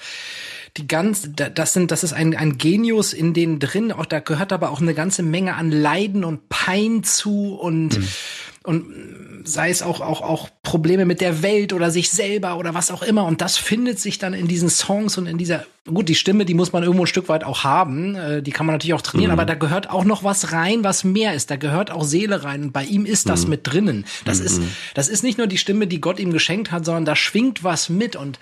Die 0.80 0.88
ganz, 0.88 1.28
da- 1.36 1.50
das 1.50 1.74
sind, 1.74 1.90
das 1.90 2.02
ist 2.04 2.12
ein, 2.14 2.34
ein 2.34 2.56
Genius 2.56 3.12
in 3.12 3.34
denen 3.34 3.58
drin, 3.58 3.92
auch 3.92 4.06
da 4.06 4.20
gehört 4.20 4.50
aber 4.52 4.70
auch 4.70 4.80
eine 4.80 4.94
ganze 4.94 5.22
Menge 5.22 5.54
an 5.56 5.70
Leiden 5.70 6.24
und 6.24 6.48
Pein 6.48 7.02
zu 7.04 7.54
und, 7.54 7.98
und 8.64 8.92
sei 9.44 9.70
es 9.70 9.82
auch, 9.82 10.00
auch, 10.00 10.20
auch 10.20 10.50
Probleme 10.62 11.06
mit 11.06 11.20
der 11.22 11.42
Welt 11.42 11.72
oder 11.72 11.90
sich 11.90 12.10
selber 12.10 12.58
oder 12.58 12.74
was 12.74 12.90
auch 12.90 13.02
immer. 13.02 13.24
Und 13.24 13.40
das 13.40 13.56
findet 13.56 13.98
sich 13.98 14.18
dann 14.18 14.34
in 14.34 14.48
diesen 14.48 14.68
Songs 14.68 15.16
und 15.16 15.26
in 15.26 15.38
dieser, 15.38 15.64
gut, 15.86 16.10
die 16.10 16.14
Stimme, 16.14 16.44
die 16.44 16.52
muss 16.52 16.72
man 16.72 16.82
irgendwo 16.82 17.04
ein 17.04 17.08
Stück 17.08 17.28
weit 17.30 17.42
auch 17.42 17.64
haben. 17.64 18.14
Äh, 18.14 18.42
die 18.42 18.50
kann 18.50 18.66
man 18.66 18.74
natürlich 18.74 18.94
auch 18.94 19.00
trainieren, 19.00 19.30
aber 19.30 19.46
da 19.46 19.54
gehört 19.54 19.88
auch 19.88 20.04
noch 20.04 20.24
was 20.24 20.52
rein, 20.52 20.84
was 20.84 21.04
mehr 21.04 21.34
ist. 21.34 21.50
Da 21.50 21.56
gehört 21.56 21.90
auch 21.90 22.04
Seele 22.04 22.44
rein. 22.44 22.64
Und 22.64 22.72
bei 22.72 22.84
ihm 22.84 23.06
ist 23.06 23.28
das 23.28 23.46
mit 23.46 23.66
drinnen. 23.66 24.04
Das 24.24 24.40
ist, 24.40 24.60
das 24.94 25.08
ist 25.08 25.22
nicht 25.22 25.38
nur 25.38 25.46
die 25.46 25.58
Stimme, 25.58 25.86
die 25.86 26.00
Gott 26.00 26.20
ihm 26.20 26.32
geschenkt 26.32 26.70
hat, 26.70 26.84
sondern 26.84 27.06
da 27.06 27.16
schwingt 27.16 27.64
was 27.64 27.88
mit 27.88 28.16
und, 28.16 28.38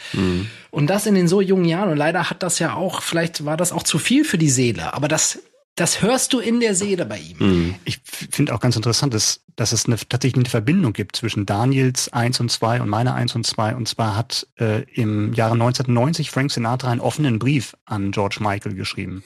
und 0.71 0.89
das 0.89 1.07
in 1.07 1.15
den 1.15 1.29
so 1.29 1.41
jungen 1.41 1.65
Jahren. 1.65 1.91
Und 1.91 1.97
leider 1.97 2.29
hat 2.29 2.43
das 2.43 2.59
ja 2.59 2.75
auch, 2.75 3.03
vielleicht 3.03 3.45
war 3.45 3.57
das 3.57 3.73
auch 3.73 3.85
zu 3.85 3.99
viel 3.99 4.25
für 4.25 4.39
die 4.39 4.51
Seele. 4.51 4.95
Aber 4.95 5.07
das, 5.07 5.39
das 5.79 6.03
hörst 6.03 6.33
du 6.33 6.41
in 6.41 6.61
der 6.61 6.75
Seele 6.75 7.07
bei 7.07 7.19
ihm. 7.19 7.37
ich 7.85 8.01
finde 8.05 8.55
auch 8.55 8.61
ganz 8.61 8.77
interessant, 8.77 9.15
dass, 9.15 9.41
dass 9.57 9.73
es 9.73 9.87
eine, 9.87 9.97
tatsächlich 9.97 10.37
eine 10.37 10.51
Verbindung 10.51 10.93
gibt 10.93 11.17
zwischen 11.17 11.47
Daniels 11.47 12.13
1 12.13 12.41
und 12.41 12.51
2 12.51 12.83
und 12.83 12.89
meiner 12.89 13.15
1 13.15 13.35
und 13.37 13.47
2. 13.47 13.77
Und 13.77 13.89
zwar 13.89 14.17
hat 14.17 14.47
äh, 14.59 14.83
im 14.93 15.33
Jahre 15.35 15.55
1990 15.55 16.31
Frank 16.31 16.51
Sinatra 16.51 16.91
einen 16.91 17.01
offenen 17.01 17.39
Brief 17.39 17.77
an 17.85 18.11
George 18.11 18.39
Michael 18.41 18.75
geschrieben 18.75 19.23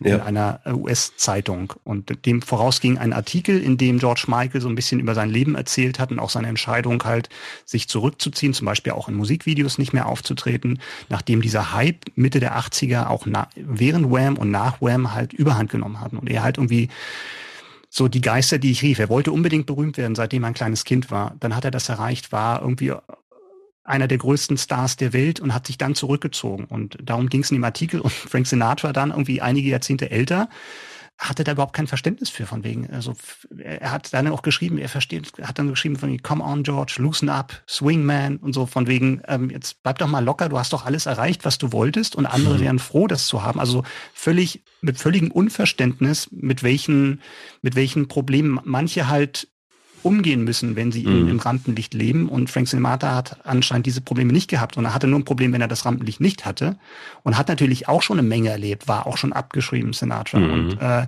in 0.00 0.08
Ja. 0.08 0.24
einer 0.24 0.60
äh, 0.64 0.72
US-Zeitung. 0.72 1.72
Und 1.84 2.24
dem 2.26 2.42
vorausging 2.42 2.98
ein 2.98 3.12
Artikel, 3.12 3.60
in 3.60 3.76
dem 3.78 3.98
George 3.98 4.24
Michael 4.28 4.60
so 4.60 4.68
ein 4.68 4.74
bisschen 4.74 5.00
über 5.00 5.14
sein 5.14 5.30
Leben 5.30 5.54
erzählt 5.54 5.98
hat 5.98 6.10
und 6.10 6.18
auch 6.18 6.30
seine 6.30 6.48
Entscheidung 6.48 7.02
halt, 7.04 7.28
sich 7.64 7.88
zurückzuziehen, 7.88 8.54
zum 8.54 8.66
Beispiel 8.66 8.92
auch 8.92 9.08
in 9.08 9.14
Musikvideos 9.14 9.78
nicht 9.78 9.92
mehr 9.92 10.06
aufzutreten, 10.06 10.80
nachdem 11.08 11.40
dieser 11.42 11.72
Hype 11.72 12.04
Mitte 12.14 12.40
der 12.40 12.58
80er 12.58 13.08
auch 13.08 13.26
während 13.54 14.10
Wham 14.10 14.36
und 14.36 14.50
nach 14.50 14.80
Wham 14.80 15.12
halt 15.14 15.32
überhand 15.32 15.70
genommen 15.70 16.00
hatten. 16.00 16.16
Und 16.18 16.28
er 16.30 16.42
halt 16.42 16.58
irgendwie 16.58 16.88
so 17.88 18.08
die 18.08 18.20
Geister, 18.20 18.58
die 18.58 18.72
ich 18.72 18.82
rief. 18.82 18.98
Er 18.98 19.08
wollte 19.08 19.32
unbedingt 19.32 19.66
berühmt 19.66 19.96
werden, 19.96 20.14
seitdem 20.14 20.44
er 20.44 20.48
ein 20.48 20.54
kleines 20.54 20.84
Kind 20.84 21.10
war. 21.10 21.34
Dann 21.40 21.56
hat 21.56 21.64
er 21.64 21.70
das 21.70 21.88
erreicht, 21.88 22.30
war 22.32 22.60
irgendwie 22.60 22.92
einer 23.86 24.08
der 24.08 24.18
größten 24.18 24.58
Stars 24.58 24.96
der 24.96 25.12
Welt 25.12 25.40
und 25.40 25.54
hat 25.54 25.66
sich 25.66 25.78
dann 25.78 25.94
zurückgezogen. 25.94 26.64
Und 26.64 26.98
darum 27.02 27.28
ging 27.28 27.42
es 27.42 27.50
in 27.50 27.56
dem 27.56 27.64
Artikel. 27.64 28.00
Und 28.00 28.12
Frank 28.12 28.46
Sinatra 28.46 28.92
dann 28.92 29.10
irgendwie 29.10 29.40
einige 29.40 29.68
Jahrzehnte 29.68 30.10
älter 30.10 30.48
hatte 31.18 31.44
da 31.44 31.52
überhaupt 31.52 31.72
kein 31.72 31.86
Verständnis 31.86 32.28
für 32.28 32.46
von 32.46 32.62
wegen. 32.62 32.90
Also 32.90 33.14
er 33.58 33.90
hat 33.90 34.12
dann 34.12 34.28
auch 34.28 34.42
geschrieben, 34.42 34.76
er 34.76 34.88
versteht, 34.88 35.32
hat 35.42 35.58
dann 35.58 35.68
geschrieben 35.68 35.96
von 35.96 36.10
wegen, 36.10 36.22
come 36.22 36.44
on 36.44 36.62
George, 36.62 36.96
loosen 36.98 37.28
up, 37.28 37.62
swing 37.66 38.04
man 38.04 38.36
und 38.36 38.52
so 38.52 38.66
von 38.66 38.86
wegen, 38.86 39.22
ähm, 39.26 39.48
jetzt 39.50 39.82
bleib 39.82 39.98
doch 39.98 40.08
mal 40.08 40.22
locker, 40.22 40.48
du 40.48 40.58
hast 40.58 40.72
doch 40.72 40.84
alles 40.84 41.06
erreicht, 41.06 41.44
was 41.44 41.56
du 41.58 41.72
wolltest 41.72 42.16
und 42.16 42.26
andere 42.26 42.60
wären 42.60 42.78
froh, 42.78 43.06
das 43.06 43.26
zu 43.26 43.42
haben. 43.42 43.60
Also 43.60 43.82
völlig, 44.12 44.62
mit 44.82 44.98
völligem 44.98 45.30
Unverständnis, 45.30 46.28
mit 46.32 46.62
welchen, 46.62 47.22
mit 47.62 47.76
welchen 47.76 48.08
Problemen 48.08 48.60
manche 48.64 49.08
halt 49.08 49.48
umgehen 50.06 50.44
müssen, 50.44 50.76
wenn 50.76 50.92
sie 50.92 51.02
im, 51.04 51.28
im 51.28 51.38
Rampenlicht 51.38 51.92
leben. 51.94 52.28
Und 52.28 52.48
Frank 52.50 52.68
Sinatra 52.68 53.14
hat 53.16 53.38
anscheinend 53.44 53.86
diese 53.86 54.00
Probleme 54.00 54.32
nicht 54.32 54.48
gehabt. 54.48 54.76
Und 54.76 54.84
er 54.86 54.94
hatte 54.94 55.06
nur 55.06 55.18
ein 55.18 55.24
Problem, 55.24 55.52
wenn 55.52 55.60
er 55.60 55.68
das 55.68 55.84
Rampenlicht 55.84 56.20
nicht 56.20 56.44
hatte. 56.46 56.76
Und 57.24 57.36
hat 57.36 57.48
natürlich 57.48 57.88
auch 57.88 58.02
schon 58.02 58.18
eine 58.18 58.26
Menge 58.26 58.50
erlebt, 58.50 58.88
war 58.88 59.06
auch 59.06 59.16
schon 59.16 59.32
abgeschrieben, 59.32 59.92
Sinatra. 59.92 60.38
Und, 60.38 60.78
äh, 60.80 61.06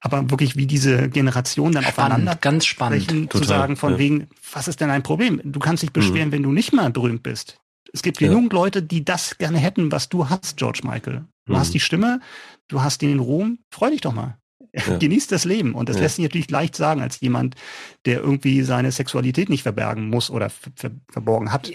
aber 0.00 0.30
wirklich 0.30 0.56
wie 0.56 0.66
diese 0.66 1.08
Generation 1.08 1.72
dann 1.72 1.84
aufeinander 1.86 2.32
Spannend, 2.32 2.42
ganz 2.42 2.66
spannend. 2.66 3.02
sprechen, 3.02 3.22
zu 3.30 3.38
Total, 3.38 3.46
sagen 3.46 3.76
von 3.76 3.92
ja. 3.94 3.98
wegen, 3.98 4.28
was 4.52 4.68
ist 4.68 4.80
denn 4.80 4.90
ein 4.90 5.02
Problem? 5.02 5.40
Du 5.44 5.58
kannst 5.58 5.82
dich 5.82 5.92
beschweren, 5.92 6.30
wenn 6.32 6.42
du 6.42 6.52
nicht 6.52 6.72
mal 6.72 6.90
berühmt 6.90 7.22
bist. 7.22 7.58
Es 7.92 8.02
gibt 8.02 8.20
Ja. 8.20 8.28
genug 8.28 8.52
Leute, 8.52 8.82
die 8.82 9.04
das 9.04 9.38
gerne 9.38 9.58
hätten, 9.58 9.90
was 9.90 10.08
du 10.08 10.28
hast, 10.28 10.56
George 10.58 10.80
Michael. 10.84 11.24
Du 11.46 11.52
Mhm. 11.54 11.58
hast 11.58 11.72
die 11.74 11.80
Stimme, 11.80 12.20
du 12.68 12.82
hast 12.82 13.00
den 13.00 13.18
Ruhm, 13.20 13.58
freu 13.70 13.90
dich 13.90 14.00
doch 14.02 14.12
mal. 14.12 14.36
Ja. 14.76 14.96
Genieß 14.98 15.26
das 15.28 15.44
Leben. 15.44 15.74
Und 15.74 15.88
das 15.88 15.96
Ja. 15.96 16.02
lässt 16.02 16.16
sich 16.16 16.22
natürlich 16.24 16.50
leicht 16.50 16.76
sagen, 16.76 17.00
als 17.00 17.20
jemand, 17.20 17.54
der 18.04 18.20
irgendwie 18.20 18.62
seine 18.62 18.92
Sexualität 18.92 19.48
nicht 19.48 19.62
verbergen 19.62 20.08
muss 20.10 20.28
oder 20.30 20.50
ver 20.50 20.70
ver 20.76 20.90
verborgen 21.10 21.52
hat. 21.52 21.70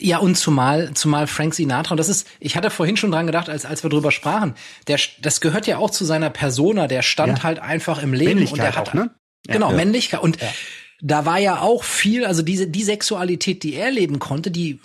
Ja, 0.00 0.18
und 0.18 0.36
zumal, 0.36 0.92
zumal 0.94 1.26
Frank 1.26 1.54
Sinatra, 1.54 1.90
und 1.92 1.96
das 1.98 2.08
ist, 2.08 2.26
ich 2.40 2.56
hatte 2.56 2.70
vorhin 2.70 2.96
schon 2.96 3.10
dran 3.10 3.26
gedacht, 3.26 3.48
als, 3.48 3.66
als 3.66 3.82
wir 3.82 3.90
drüber 3.90 4.12
sprachen, 4.12 4.54
der, 4.86 4.98
das 5.20 5.40
gehört 5.40 5.66
ja 5.66 5.76
auch 5.78 5.90
zu 5.90 6.04
seiner 6.04 6.30
Persona, 6.30 6.86
der 6.86 7.02
stand 7.02 7.38
Ja. 7.38 7.42
halt 7.44 7.58
einfach 7.58 8.00
im 8.02 8.12
Leben 8.12 8.30
und 8.30 8.38
der 8.38 8.46
Männlichkeit 8.46 8.76
hat, 8.76 8.88
auch, 8.90 8.94
ne? 8.94 9.10
Genau. 9.46 9.72
Männlichkeit. 9.72 10.20
Und 10.22 10.38
da 11.00 11.26
war 11.26 11.38
ja 11.38 11.60
auch 11.60 11.82
viel, 11.84 12.24
also 12.24 12.42
diese, 12.42 12.66
die 12.68 12.82
Sexualität, 12.84 13.62
die 13.62 13.74
er 13.74 13.90
leben 13.90 14.18
konnte, 14.20 14.50
die 14.50 14.78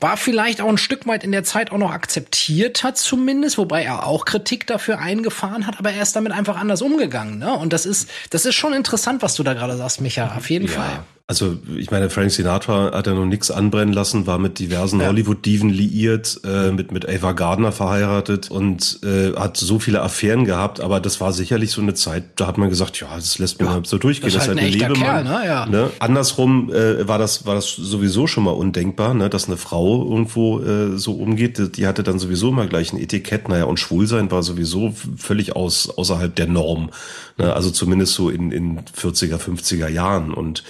war 0.00 0.16
vielleicht 0.16 0.60
auch 0.60 0.68
ein 0.68 0.78
Stück 0.78 1.06
weit 1.06 1.24
in 1.24 1.32
der 1.32 1.44
Zeit 1.44 1.72
auch 1.72 1.78
noch 1.78 1.90
akzeptiert 1.90 2.84
hat 2.84 2.96
zumindest, 2.96 3.58
wobei 3.58 3.84
er 3.84 4.06
auch 4.06 4.24
Kritik 4.24 4.66
dafür 4.66 4.98
eingefahren 4.98 5.66
hat, 5.66 5.78
aber 5.78 5.92
er 5.92 6.02
ist 6.02 6.14
damit 6.14 6.32
einfach 6.32 6.56
anders 6.56 6.82
umgegangen, 6.82 7.38
ne? 7.38 7.52
Und 7.52 7.72
das 7.72 7.86
ist, 7.86 8.08
das 8.30 8.46
ist 8.46 8.54
schon 8.54 8.72
interessant, 8.72 9.22
was 9.22 9.34
du 9.34 9.42
da 9.42 9.54
gerade 9.54 9.76
sagst, 9.76 10.00
Micha, 10.00 10.34
auf 10.36 10.50
jeden 10.50 10.68
Fall. 10.68 11.00
Also 11.30 11.58
ich 11.76 11.90
meine, 11.90 12.08
Frank 12.08 12.30
Sinatra 12.30 12.90
hat 12.94 13.06
ja 13.06 13.12
noch 13.12 13.26
nichts 13.26 13.50
anbrennen 13.50 13.92
lassen, 13.92 14.26
war 14.26 14.38
mit 14.38 14.58
diversen 14.58 15.04
Hollywood-Diven 15.06 15.68
liiert, 15.68 16.40
äh, 16.42 16.72
mit 16.72 16.90
mit 16.90 17.06
Ava 17.06 17.32
Gardner 17.32 17.70
verheiratet 17.70 18.50
und 18.50 19.00
äh, 19.04 19.34
hat 19.38 19.58
so 19.58 19.78
viele 19.78 20.00
Affären 20.00 20.46
gehabt. 20.46 20.80
Aber 20.80 21.00
das 21.00 21.20
war 21.20 21.34
sicherlich 21.34 21.70
so 21.70 21.82
eine 21.82 21.92
Zeit, 21.92 22.24
da 22.36 22.46
hat 22.46 22.56
man 22.56 22.70
gesagt, 22.70 22.98
ja, 22.98 23.08
das 23.14 23.38
lässt 23.38 23.60
man 23.60 23.84
so 23.84 23.98
durchgehen. 23.98 24.30
das 24.32 24.42
ist 24.44 24.48
halt 24.48 24.58
ein 24.58 24.64
echter 24.68 24.88
Kerl, 24.94 25.24
ne? 25.24 25.42
Ja. 25.44 25.66
Ne? 25.66 25.90
Andersrum 25.98 26.72
äh, 26.72 27.06
war 27.06 27.18
das 27.18 27.44
war 27.44 27.54
das 27.54 27.68
sowieso 27.76 28.26
schon 28.26 28.44
mal 28.44 28.52
undenkbar, 28.52 29.12
ne? 29.12 29.28
dass 29.28 29.48
eine 29.48 29.58
Frau 29.58 30.08
irgendwo 30.10 30.60
äh, 30.60 30.96
so 30.96 31.12
umgeht. 31.12 31.58
Die- 31.58 31.70
Die 31.70 31.86
hatte 31.86 32.04
dann 32.04 32.18
sowieso 32.18 32.48
immer 32.48 32.66
gleich 32.68 32.94
ein 32.94 32.98
Etikett. 32.98 33.50
Naja, 33.50 33.64
und 33.64 33.78
Schwulsein 33.78 34.30
war 34.30 34.42
sowieso 34.42 34.94
völlig 35.18 35.54
aus 35.54 35.90
außerhalb 35.90 36.34
der 36.34 36.46
Norm. 36.46 36.88
Ne? 37.36 37.52
Also 37.52 37.70
zumindest 37.70 38.14
so 38.14 38.30
in 38.30 38.50
in 38.50 38.80
40er, 38.98 39.36
50er 39.36 39.88
Jahren 39.88 40.32
und 40.32 40.64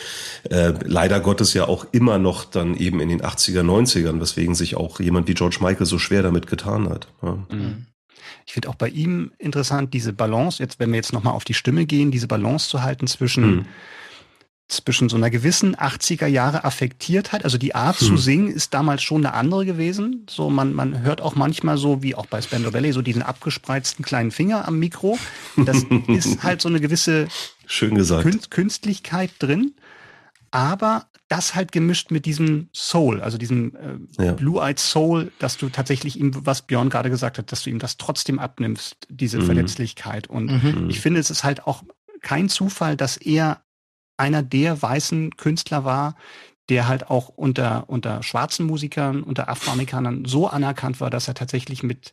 äh, 0.51 0.74
leider 0.84 1.20
Gottes 1.20 1.55
ja 1.55 1.66
auch 1.68 1.86
immer 1.92 2.18
noch 2.18 2.44
dann 2.44 2.74
eben 2.76 3.01
in 3.01 3.09
den 3.09 3.22
80er, 3.22 3.62
90ern, 3.62 4.20
weswegen 4.20 4.55
sich 4.55 4.76
auch 4.76 5.01
jemand 5.01 5.28
wie 5.28 5.34
George 5.34 5.59
Michael 5.61 5.86
so 5.86 5.99
schwer 5.99 6.22
damit 6.22 6.46
getan 6.46 6.88
hat. 6.88 7.09
Ja. 7.22 7.38
Ich 8.46 8.53
finde 8.55 8.68
auch 8.68 8.74
bei 8.74 8.88
ihm 8.88 9.32
interessant, 9.38 9.92
diese 9.92 10.12
Balance, 10.12 10.62
jetzt, 10.62 10.80
wenn 10.80 10.90
wir 10.90 10.96
jetzt 10.96 11.12
nochmal 11.12 11.34
auf 11.34 11.44
die 11.44 11.55
Stimme 11.55 11.84
gehen, 11.86 12.11
diese 12.11 12.28
Balance 12.28 12.68
zu 12.68 12.82
halten 12.82 13.07
zwischen, 13.07 13.57
Mhm. 13.57 13.66
zwischen 14.68 15.09
so 15.09 15.16
einer 15.16 15.30
gewissen 15.30 15.76
80er 15.76 16.26
Jahre 16.26 16.64
Affektiertheit. 16.64 17.44
Also 17.44 17.57
die 17.59 17.74
Art 17.74 17.96
zu 17.96 18.16
singen 18.18 18.51
ist 18.51 18.74
damals 18.74 19.03
schon 19.03 19.24
eine 19.24 19.34
andere 19.34 19.64
gewesen. 19.64 20.26
So, 20.28 20.51
man, 20.51 20.74
man 20.74 21.03
hört 21.03 21.20
auch 21.22 21.36
manchmal 21.36 21.78
so, 21.78 22.03
wie 22.03 22.14
auch 22.14 22.26
bei 22.26 22.40
Spandau 22.42 22.70
Ballet, 22.70 22.92
so 22.92 23.01
diesen 23.03 23.22
abgespreizten 23.22 24.05
kleinen 24.05 24.30
Finger 24.30 24.68
am 24.68 24.78
Mikro. 24.78 25.18
Das 25.57 25.84
ist 26.09 26.42
halt 26.42 26.61
so 26.61 26.68
eine 26.68 26.80
gewisse 26.80 27.28
Schön 27.66 27.94
gesagt. 27.94 28.22
Künst, 28.22 28.51
Künstlichkeit 28.51 29.30
drin, 29.38 29.72
aber 30.51 31.07
das 31.28 31.55
halt 31.55 31.72
gemischt 31.72 32.11
mit 32.11 32.24
diesem 32.26 32.68
Soul, 32.74 33.20
also 33.20 33.36
diesem 33.38 33.74
äh, 33.76 34.24
Ja. 34.24 34.32
Blue-Eyed 34.32 34.78
Soul, 34.78 35.32
dass 35.38 35.57
du 35.57 35.68
tatsächlich 35.68 36.18
ihm, 36.18 36.32
was 36.46 36.62
Björn 36.62 36.88
gerade 36.88 37.11
gesagt 37.11 37.38
hat, 37.38 37.53
dass 37.53 37.62
du 37.62 37.70
ihm 37.70 37.78
das 37.78 37.96
trotzdem 37.99 38.38
abnimmst, 38.38 39.07
diese 39.11 39.38
Mhm. 39.38 39.44
Verletzlichkeit. 39.44 40.26
Und 40.28 40.51
Mhm. 40.51 40.88
ich 40.88 41.01
finde, 41.01 41.20
es 41.20 41.30
ist 41.30 41.44
halt 41.44 41.66
auch 41.66 41.82
kein 42.22 42.49
Zufall, 42.49 42.96
dass 42.96 43.16
er 43.16 43.62
einer 44.16 44.42
der 44.42 44.80
weißen 44.80 45.36
Künstler 45.36 45.84
war, 45.84 46.16
der 46.68 46.88
halt 46.88 47.09
auch 47.11 47.28
unter, 47.28 47.88
unter 47.88 48.22
schwarzen 48.22 48.66
Musikern, 48.66 49.22
unter 49.22 49.49
Afroamerikanern 49.49 50.24
so 50.24 50.49
anerkannt 50.49 51.01
war, 51.01 51.11
dass 51.11 51.28
er 51.28 51.34
tatsächlich 51.34 51.82
mit, 51.82 52.12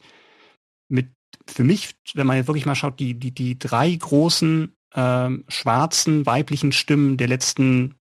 mit, 0.87 1.09
für 1.47 1.63
mich, 1.63 1.95
wenn 2.13 2.27
man 2.27 2.37
jetzt 2.37 2.47
wirklich 2.47 2.65
mal 2.65 2.75
schaut, 2.75 2.99
die, 2.99 3.15
die, 3.15 3.31
die 3.31 3.57
drei 3.59 3.93
großen 3.93 4.73
ähm, 4.93 5.43
schwarzen 5.47 6.25
weiblichen 6.25 6.71
Stimmen 6.71 7.17
der 7.17 7.27
letzten 7.27 7.95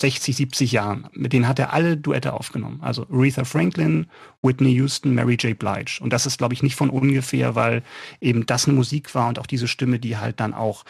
60, 0.00 0.36
70 0.36 0.72
Jahren, 0.72 1.08
mit 1.12 1.32
denen 1.32 1.48
hat 1.48 1.58
er 1.58 1.72
alle 1.72 1.96
Duette 1.96 2.32
aufgenommen. 2.32 2.80
Also 2.82 3.06
Aretha 3.10 3.44
Franklin, 3.44 4.06
Whitney 4.42 4.72
Houston, 4.72 5.14
Mary 5.14 5.34
J. 5.34 5.58
Blige. 5.58 5.98
Und 6.00 6.12
das 6.12 6.26
ist, 6.26 6.38
glaube 6.38 6.54
ich, 6.54 6.62
nicht 6.62 6.76
von 6.76 6.90
ungefähr, 6.90 7.54
weil 7.54 7.82
eben 8.20 8.46
das 8.46 8.66
eine 8.66 8.76
Musik 8.76 9.14
war 9.14 9.28
und 9.28 9.38
auch 9.38 9.46
diese 9.46 9.68
Stimme, 9.68 9.98
die 9.98 10.16
halt 10.16 10.40
dann 10.40 10.54
auch 10.54 10.84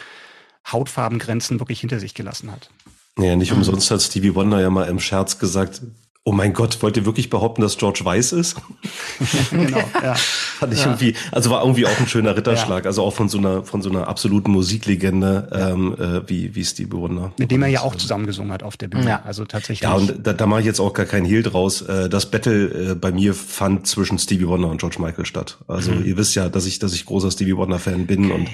Hautfarbengrenzen 0.70 1.58
wirklich 1.58 1.80
hinter 1.80 2.00
sich 2.00 2.14
gelassen 2.14 2.50
hat. 2.52 2.70
Ja, 3.18 3.36
nicht 3.36 3.52
umsonst 3.52 3.90
hat 3.90 4.00
Stevie 4.00 4.34
Wonder 4.34 4.60
ja 4.60 4.70
mal 4.70 4.88
im 4.88 5.00
Scherz 5.00 5.38
gesagt, 5.38 5.82
Oh 6.24 6.30
mein 6.30 6.52
Gott, 6.52 6.80
wollt 6.82 6.96
ihr 6.96 7.04
wirklich 7.04 7.30
behaupten, 7.30 7.62
dass 7.62 7.76
George 7.76 8.00
weiß 8.04 8.30
ist? 8.32 8.54
genau, 9.50 9.82
ja. 10.00 10.14
Fand 10.58 10.72
ich 10.72 10.78
ja. 10.78 10.86
irgendwie, 10.86 11.16
also 11.32 11.50
war 11.50 11.62
irgendwie 11.62 11.84
auch 11.84 11.98
ein 11.98 12.06
schöner 12.06 12.36
Ritterschlag, 12.36 12.84
ja. 12.84 12.88
also 12.88 13.02
auch 13.02 13.12
von 13.12 13.28
so 13.28 13.38
einer, 13.38 13.64
von 13.64 13.82
so 13.82 13.90
einer 13.90 14.06
absoluten 14.06 14.52
Musiklegende, 14.52 15.48
ähm, 15.52 15.96
äh, 15.98 16.28
wie, 16.28 16.54
wie 16.54 16.64
Stevie 16.64 16.92
Wonder. 16.92 17.32
Mit 17.40 17.50
dem 17.50 17.60
er 17.64 17.70
ja 17.70 17.80
auch 17.80 17.96
zusammengesungen 17.96 18.52
hat 18.52 18.62
auf 18.62 18.76
der 18.76 18.86
Bühne. 18.86 19.08
Ja. 19.08 19.22
Also 19.24 19.44
tatsächlich. 19.46 19.80
Ja, 19.80 19.94
und 19.94 20.24
da, 20.24 20.32
da 20.32 20.46
mache 20.46 20.60
ich 20.60 20.66
jetzt 20.66 20.78
auch 20.78 20.92
gar 20.92 21.06
keinen 21.06 21.26
Hehl 21.26 21.42
draus. 21.42 21.82
Äh, 21.82 22.08
das 22.08 22.30
Battle 22.30 22.90
äh, 22.92 22.94
bei 22.94 23.10
mir 23.10 23.34
fand 23.34 23.88
zwischen 23.88 24.16
Stevie 24.16 24.46
Wonder 24.46 24.68
und 24.68 24.78
George 24.78 24.98
Michael 25.00 25.26
statt. 25.26 25.58
Also 25.66 25.90
mhm. 25.90 26.04
ihr 26.04 26.16
wisst 26.16 26.36
ja, 26.36 26.48
dass 26.48 26.66
ich, 26.66 26.78
dass 26.78 26.94
ich 26.94 27.04
großer 27.04 27.32
Stevie 27.32 27.56
Wonder 27.56 27.80
Fan 27.80 28.06
bin 28.06 28.26
okay. 28.26 28.34
und 28.34 28.48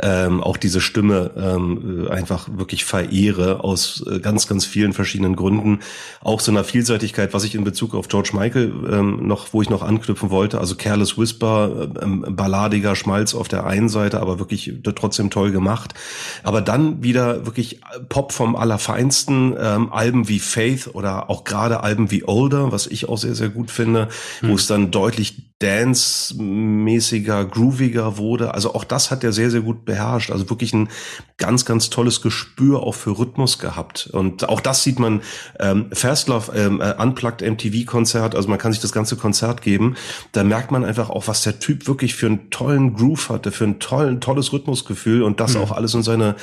ähm, 0.00 0.42
auch 0.42 0.56
diese 0.56 0.80
Stimme 0.80 1.30
ähm, 1.36 2.06
äh, 2.06 2.10
einfach 2.10 2.48
wirklich 2.52 2.84
verehre 2.84 3.64
aus 3.64 4.04
äh, 4.10 4.20
ganz, 4.20 4.46
ganz 4.46 4.64
vielen 4.64 4.92
verschiedenen 4.92 5.36
Gründen. 5.36 5.80
Auch 6.20 6.40
so 6.40 6.50
einer 6.50 6.64
Vielseitigkeit, 6.64 7.34
was 7.34 7.44
ich 7.44 7.54
in 7.54 7.64
Bezug 7.64 7.94
auf 7.94 8.08
George 8.08 8.30
Michael 8.32 8.72
ähm, 8.90 9.26
noch, 9.26 9.52
wo 9.52 9.62
ich 9.62 9.70
noch 9.70 9.82
anknüpfen 9.82 10.30
wollte, 10.30 10.58
also 10.58 10.74
Careless 10.76 11.18
Whisper, 11.18 11.88
ähm, 12.02 12.24
balladiger 12.28 12.96
Schmalz 12.96 13.34
auf 13.34 13.48
der 13.48 13.66
einen 13.66 13.88
Seite, 13.88 14.20
aber 14.20 14.38
wirklich 14.38 14.74
trotzdem 14.94 15.30
toll 15.30 15.50
gemacht. 15.50 15.94
Aber 16.42 16.60
dann 16.60 17.02
wieder 17.02 17.46
wirklich 17.46 17.80
Pop 18.08 18.32
vom 18.32 18.56
Allerfeinsten, 18.56 19.54
ähm, 19.58 19.92
Alben 19.92 20.28
wie 20.28 20.38
Faith 20.38 20.90
oder 20.92 21.30
auch 21.30 21.44
gerade 21.44 21.82
Alben 21.82 22.10
wie 22.10 22.26
Older, 22.26 22.72
was 22.72 22.86
ich 22.86 23.08
auch 23.08 23.18
sehr, 23.18 23.34
sehr 23.34 23.48
gut 23.48 23.70
finde, 23.70 24.08
hm. 24.40 24.50
wo 24.50 24.54
es 24.54 24.66
dann 24.66 24.90
deutlich 24.90 25.48
Dance-mäßiger, 25.58 27.44
grooviger 27.44 28.16
wurde. 28.16 28.54
Also 28.54 28.74
auch 28.74 28.84
das 28.84 29.10
hat 29.10 29.24
er 29.24 29.32
sehr, 29.32 29.50
sehr 29.50 29.60
gut 29.60 29.77
beherrscht. 29.84 30.30
Also 30.30 30.48
wirklich 30.50 30.72
ein 30.72 30.88
ganz, 31.36 31.64
ganz 31.64 31.90
tolles 31.90 32.20
Gespür 32.20 32.82
auch 32.82 32.94
für 32.94 33.18
Rhythmus 33.18 33.58
gehabt. 33.58 34.08
Und 34.12 34.48
auch 34.48 34.60
das 34.60 34.82
sieht 34.82 34.98
man, 34.98 35.22
ähm, 35.58 35.86
Fast 35.92 36.28
Love, 36.28 36.52
ähm, 36.54 36.80
äh, 36.80 36.94
Unplugged 36.94 37.42
MTV-Konzert, 37.42 38.34
also 38.34 38.48
man 38.48 38.58
kann 38.58 38.72
sich 38.72 38.80
das 38.80 38.92
ganze 38.92 39.16
Konzert 39.16 39.62
geben. 39.62 39.96
Da 40.32 40.44
merkt 40.44 40.70
man 40.70 40.84
einfach 40.84 41.10
auch, 41.10 41.28
was 41.28 41.42
der 41.42 41.58
Typ 41.58 41.86
wirklich 41.86 42.14
für 42.14 42.26
einen 42.26 42.50
tollen 42.50 42.94
Groove 42.94 43.30
hatte, 43.30 43.52
für 43.52 43.64
ein 43.64 43.78
tollen, 43.78 44.20
tolles 44.20 44.52
Rhythmusgefühl 44.52 45.22
und 45.22 45.40
das 45.40 45.54
mhm. 45.54 45.62
auch 45.62 45.72
alles 45.72 45.94
in 45.94 46.02
seine 46.02 46.36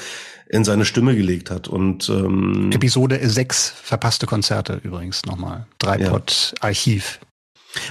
in 0.47 0.63
seine 0.63 0.86
Stimme 0.86 1.15
gelegt 1.15 1.49
hat. 1.49 1.67
Und 1.67 2.07
ähm, 2.09 2.69
Episode 2.71 3.19
6 3.21 3.73
verpasste 3.81 4.27
Konzerte 4.27 4.79
übrigens 4.83 5.25
nochmal. 5.25 5.65
Dreipod 5.79 6.53
ja. 6.55 6.67
Archiv. 6.67 7.19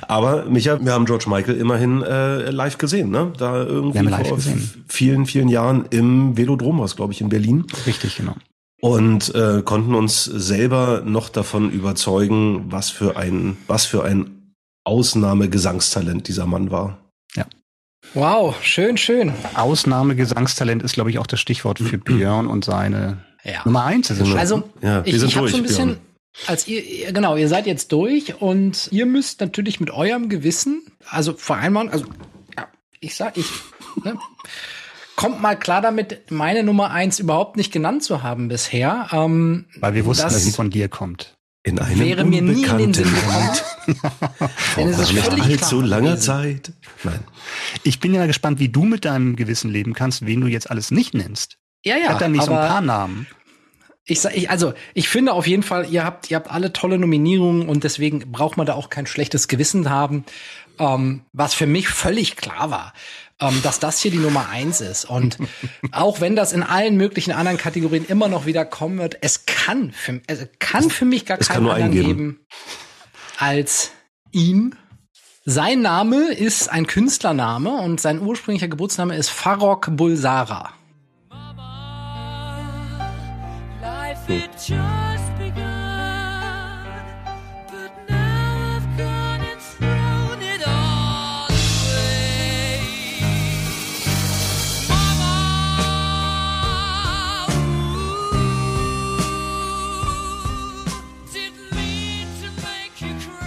Aber 0.09 0.45
Micha, 0.47 0.79
wir 0.85 0.93
haben 0.93 1.07
George 1.07 1.27
Michael 1.29 1.57
immerhin 1.57 2.03
äh, 2.03 2.51
live 2.51 2.79
gesehen, 2.79 3.11
ne? 3.11 3.33
Da 3.37 3.65
irgendwie 3.65 4.09
vor 4.25 4.37
gesehen. 4.37 4.85
vielen, 4.89 5.27
vielen 5.27 5.49
Jahren 5.49 5.87
im 5.91 6.37
Velodrom 6.37 6.79
war 6.79 6.89
glaube 6.89 7.13
ich, 7.13 7.21
in 7.21 7.29
Berlin. 7.29 7.67
Richtig, 7.87 8.17
genau. 8.17 8.35
Und 8.81 9.35
äh, 9.35 9.63
konnten 9.65 9.95
uns 9.95 10.25
selber 10.25 11.03
noch 11.05 11.31
davon 11.31 11.71
überzeugen, 11.71 12.67
was 12.69 12.91
für 12.91 13.17
ein, 13.17 13.57
was 13.67 13.87
für 13.87 14.05
ein 14.05 14.53
Ausnahmegesangstalent 14.85 16.29
dieser 16.29 16.47
Mann 16.47 16.71
war. 16.71 16.99
Ja. 17.35 17.47
Wow, 18.13 18.55
schön, 18.63 18.99
schön. 18.99 19.33
Ausnahmegesangstalent 19.55 20.83
ist, 20.83 20.93
glaube 20.93 21.11
ich, 21.11 21.19
auch 21.19 21.27
das 21.27 21.41
Stichwort 21.41 21.79
für 21.79 21.97
Björn 21.99 22.47
und 22.47 22.65
seine 22.65 23.25
ja. 23.43 23.63
Nummer 23.65 23.85
eins. 23.85 24.11
Ist 24.11 24.21
also, 24.21 24.65
ja, 24.83 25.03
ich, 25.05 25.15
ich 25.15 25.37
habe 25.37 25.49
so 25.49 25.57
ein 25.57 25.63
bisschen, 25.63 25.89
Björn 25.89 26.01
als 26.47 26.67
ihr, 26.67 27.13
genau, 27.13 27.37
ihr 27.37 27.49
seid 27.49 27.67
jetzt 27.67 27.93
durch 27.93 28.41
und 28.41 28.89
ihr 28.91 29.07
müsst 29.07 29.41
natürlich 29.41 29.81
mit 29.81 29.91
eurem 29.91 30.29
Gewissen, 30.29 30.83
also 31.09 31.33
vereinbaren, 31.35 31.89
also 31.89 32.05
ja, 32.57 32.69
ich 33.01 33.15
sag, 33.15 33.37
ich, 33.37 33.47
ne, 34.03 34.19
kommt 35.17 35.41
mal 35.41 35.57
klar 35.57 35.81
damit, 35.81 36.31
meine 36.31 36.63
Nummer 36.63 36.91
eins 36.91 37.19
überhaupt 37.19 37.57
nicht 37.57 37.73
genannt 37.73 38.03
zu 38.03 38.23
haben 38.23 38.49
bisher. 38.49 39.09
Ähm, 39.13 39.67
Weil 39.79 39.95
wir 39.95 40.05
wussten, 40.05 40.25
dass 40.25 40.45
sie 40.45 40.53
von 40.53 40.71
dir 40.71 40.89
kommt. 40.89 41.37
In 41.67 41.79
einem 41.79 41.99
wäre 41.99 42.25
mir 42.25 42.43
nie 42.43 42.65
in 42.65 42.79
den 42.79 42.95
Sinn 42.95 43.09
gekommen. 43.15 43.51
Denn 44.77 44.89
es 44.89 44.99
ist 44.99 45.13
völlig 45.13 45.57
klar 45.57 45.71
so 45.71 45.81
langer 45.81 46.19
Zeit. 46.19 46.73
Nein. 47.05 47.21
Ich 47.85 48.01
bin 48.01 48.13
ja 48.13 48.27
gespannt, 48.27 48.59
wie 48.59 48.69
du 48.69 48.85
mit 48.85 49.07
deinem 49.07 49.35
Gewissen 49.35 49.71
leben 49.71 49.95
kannst, 49.95 50.27
wen 50.27 50.43
du 50.43 50.47
jetzt 50.47 50.71
alles 50.71 50.91
nicht 50.91 51.15
nennst. 51.15 51.57
Ja, 51.83 51.97
ja. 51.97 52.09
Hat 52.11 52.21
dann 52.21 52.33
nicht 52.33 52.45
so 52.45 52.53
ein 52.53 52.69
paar 52.69 52.83
Namen 52.83 53.27
ich 54.07 54.21
sag, 54.21 54.37
ich, 54.37 54.51
also 54.51 54.75
ich 54.93 55.09
finde 55.09 55.33
auf 55.33 55.47
jeden 55.47 55.63
Fall, 55.63 55.91
ihr 55.91 56.05
habt, 56.05 56.31
ihr 56.31 56.37
habt 56.37 56.51
alle 56.51 56.73
tolle 56.73 56.99
Nominierungen 56.99 57.69
und 57.69 57.85
deswegen 57.85 58.31
braucht 58.31 58.57
man 58.57 58.67
da 58.67 58.75
auch 58.75 58.91
kein 58.91 59.07
schlechtes 59.07 59.49
Gewissen 59.49 59.89
haben. 59.89 60.25
Ähm, 60.79 61.23
was 61.33 61.55
für 61.55 61.67
mich 61.67 61.89
völlig 61.89 62.37
klar 62.37 62.71
war, 62.71 62.93
ähm, 63.41 63.61
dass 63.63 63.79
das 63.79 64.01
hier 64.01 64.11
die 64.11 64.19
Nummer 64.19 64.49
eins 64.49 64.81
ist. 64.81 65.05
Und 65.05 65.39
auch 65.93 66.21
wenn 66.21 66.37
das 66.37 66.53
in 66.53 66.63
allen 66.63 66.97
möglichen 66.97 67.33
anderen 67.33 67.59
Kategorien 67.59 68.05
immer 68.07 68.29
noch 68.29 68.45
wieder 68.45 68.65
kommen 68.65 68.99
wird, 68.99 69.17
es 69.21 69.47
kann 69.47 69.93
für, 69.93 70.21
es 70.27 70.49
kann 70.59 70.91
für 70.91 71.05
mich 71.05 71.27
gar 71.27 71.41
es 71.41 71.49
keinen 71.49 71.69
anderen 71.69 71.93
geben 71.93 72.41
als 73.39 73.93
ihn. 74.33 74.75
Sein 75.47 75.83
Name 75.83 76.33
ist 76.33 76.69
ein 76.69 76.87
Künstlername 76.87 77.71
und 77.71 78.01
sein 78.01 78.21
ursprünglicher 78.21 78.69
Geburtsname 78.69 79.17
ist 79.17 79.29
Farrokh 79.29 79.89
Bulsara. 79.91 80.73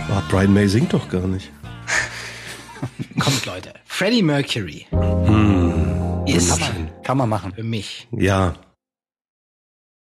Ah, 0.09 0.23
Brian 0.29 0.53
May 0.53 0.67
singt 0.67 0.93
doch 0.93 1.09
gar 1.09 1.27
nicht. 1.27 1.51
Kommt, 3.19 3.45
Leute. 3.45 3.73
Freddie 3.85 4.21
Mercury. 4.21 4.85
Hm, 4.91 6.25
ist 6.27 6.61
kann 7.03 7.17
man 7.17 7.29
machen. 7.29 7.53
Für 7.53 7.63
mich. 7.63 8.07
Ja. 8.11 8.53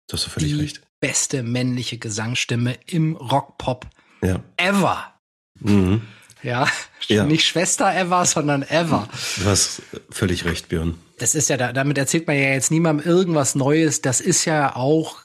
Das 0.09 0.21
hast 0.21 0.27
du 0.27 0.31
völlig 0.41 0.55
die 0.55 0.61
recht. 0.61 0.81
Beste 1.01 1.43
männliche 1.43 1.99
Gesangsstimme 1.99 2.77
im 2.87 3.15
Rock-Pop 3.15 3.87
ja. 4.23 4.41
ever. 4.57 5.13
Mhm. 5.61 6.03
Ja, 6.43 6.67
ja, 7.09 7.25
nicht 7.27 7.47
Schwester 7.47 7.95
ever, 7.95 8.25
sondern 8.25 8.63
ever. 8.63 9.09
Du 9.37 9.45
hast 9.45 9.83
völlig 10.11 10.45
recht, 10.45 10.69
Björn. 10.69 10.95
Das 11.19 11.35
ist 11.35 11.49
ja, 11.51 11.57
damit 11.57 11.99
erzählt 11.99 12.27
man 12.27 12.37
ja 12.37 12.51
jetzt 12.51 12.71
niemandem 12.71 13.07
irgendwas 13.07 13.55
Neues. 13.55 14.03
Das 14.03 14.21
ist 14.21 14.45
ja 14.45 14.77
auch, 14.77 15.19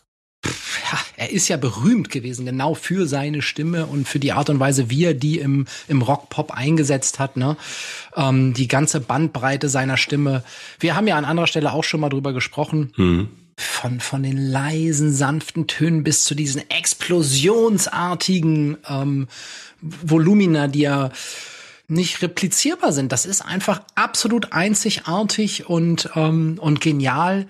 ja, 0.44 1.00
er 1.18 1.32
ist 1.32 1.48
ja 1.48 1.58
berühmt 1.58 2.10
gewesen, 2.10 2.46
genau 2.46 2.74
für 2.74 3.08
seine 3.08 3.42
Stimme 3.44 3.86
und 3.86 4.08
für 4.08 4.20
die 4.20 4.34
Art 4.34 4.50
und 4.50 4.60
Weise, 4.60 4.90
wie 4.90 5.06
er 5.06 5.14
die 5.14 5.40
im, 5.40 5.66
im 5.88 6.02
Rock-Pop 6.02 6.52
eingesetzt 6.52 7.20
hat, 7.20 7.38
ne? 7.38 7.58
Ähm, 8.16 8.54
die 8.56 8.68
ganze 8.68 9.00
Bandbreite 9.00 9.70
seiner 9.70 9.98
Stimme. 9.98 10.44
Wir 10.80 10.96
haben 10.96 11.08
ja 11.08 11.16
an 11.16 11.26
anderer 11.26 11.48
Stelle 11.48 11.72
auch 11.74 11.84
schon 11.84 12.00
mal 12.00 12.10
drüber 12.10 12.34
gesprochen. 12.34 12.92
Mhm 12.98 13.30
von, 13.58 13.99
von 13.99 14.24
den 14.24 14.38
leisen, 14.38 15.14
sanften 15.14 15.68
Tönen 15.68 16.04
bis 16.04 16.24
zu 16.24 16.34
diesen 16.36 16.70
explosionsartigen 16.70 18.78
ähm, 18.88 19.28
Volumina, 19.82 20.68
die 20.68 20.82
ja 20.82 21.12
nicht 21.88 22.22
replizierbar 22.22 22.91
sind. 22.91 23.12
Das 23.12 23.26
ist 23.26 23.41
einfach 23.41 23.82
absolut 23.95 24.54
einzigartig 24.54 25.68
und, 25.70 26.12
ähm, 26.16 26.58
und 26.60 26.82
genial. 26.82 27.47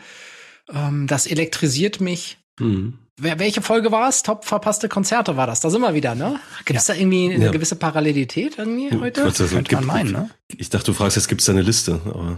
Ähm, 0.73 1.07
das 1.07 1.27
elektrisiert 1.27 1.99
mich. 2.01 2.37
Mhm. 2.59 2.99
Welche 3.15 3.61
Folge 3.61 3.91
war 3.91 4.09
es? 4.09 4.23
Top 4.23 4.43
verpasste 4.43 4.89
Konzerte 4.89 5.37
war 5.37 5.45
das. 5.45 5.59
Da 5.59 5.69
sind 5.69 5.81
wir 5.81 5.93
wieder, 5.93 6.15
ne? 6.15 6.39
Gibt 6.65 6.79
es 6.79 6.87
ja. 6.87 6.95
da 6.95 6.99
irgendwie 6.99 7.31
eine 7.31 7.45
ja. 7.45 7.51
gewisse 7.51 7.75
Parallelität 7.75 8.57
irgendwie 8.57 8.91
heute? 8.91 9.23
Also, 9.23 9.45
gibt, 9.45 9.83
meinen, 9.83 10.11
ne? 10.11 10.31
Ich 10.57 10.71
dachte, 10.71 10.87
du 10.87 10.93
fragst, 10.93 11.15
jetzt 11.15 11.27
gibt 11.27 11.41
es 11.41 11.45
da 11.45 11.53
eine 11.53 11.61
Liste. 11.61 12.01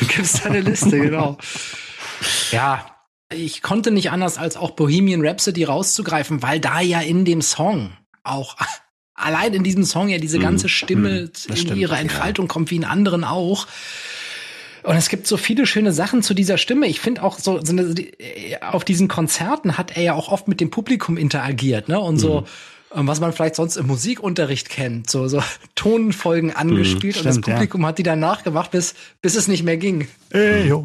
gibt 0.00 0.18
es 0.18 0.42
da 0.42 0.50
eine 0.50 0.60
Liste, 0.60 1.00
genau. 1.00 1.38
Ja, 2.52 2.91
ich 3.34 3.62
konnte 3.62 3.90
nicht 3.90 4.10
anders 4.10 4.38
als 4.38 4.56
auch 4.56 4.72
Bohemian 4.72 5.26
Rhapsody 5.26 5.64
rauszugreifen, 5.64 6.42
weil 6.42 6.60
da 6.60 6.80
ja 6.80 7.00
in 7.00 7.24
dem 7.24 7.42
Song 7.42 7.92
auch 8.24 8.56
allein 9.14 9.54
in 9.54 9.64
diesem 9.64 9.84
Song 9.84 10.08
ja 10.08 10.18
diese 10.18 10.38
mhm. 10.38 10.42
ganze 10.42 10.68
Stimme 10.68 11.22
mm, 11.22 11.50
in 11.50 11.56
stimmt, 11.56 11.76
ihrer 11.76 11.98
Entfaltung 11.98 12.46
ja. 12.46 12.52
kommt, 12.52 12.70
wie 12.70 12.76
in 12.76 12.84
anderen 12.84 13.24
auch. 13.24 13.66
Und 14.82 14.96
es 14.96 15.08
gibt 15.08 15.26
so 15.26 15.36
viele 15.36 15.66
schöne 15.66 15.92
Sachen 15.92 16.22
zu 16.22 16.34
dieser 16.34 16.58
Stimme. 16.58 16.88
Ich 16.88 17.00
finde 17.00 17.22
auch 17.22 17.38
so, 17.38 17.64
so 17.64 17.72
eine, 17.72 17.94
auf 18.62 18.84
diesen 18.84 19.06
Konzerten 19.06 19.78
hat 19.78 19.96
er 19.96 20.02
ja 20.02 20.14
auch 20.14 20.28
oft 20.28 20.48
mit 20.48 20.60
dem 20.60 20.70
Publikum 20.70 21.16
interagiert, 21.16 21.88
ne? 21.88 22.00
Und 22.00 22.18
so, 22.18 22.44
mhm. 22.94 23.06
was 23.06 23.20
man 23.20 23.32
vielleicht 23.32 23.54
sonst 23.54 23.76
im 23.76 23.86
Musikunterricht 23.86 24.68
kennt, 24.68 25.08
so, 25.08 25.28
so 25.28 25.40
Tonfolgen 25.76 26.52
angespielt 26.52 27.16
mhm, 27.16 27.20
stimmt, 27.20 27.36
und 27.36 27.46
das 27.46 27.54
Publikum 27.54 27.82
ja. 27.82 27.88
hat 27.88 27.98
die 27.98 28.02
dann 28.02 28.18
nachgemacht, 28.18 28.72
bis, 28.72 28.94
bis 29.20 29.36
es 29.36 29.46
nicht 29.46 29.62
mehr 29.62 29.76
ging. 29.76 30.08
Ey, 30.30 30.66
jo. 30.66 30.84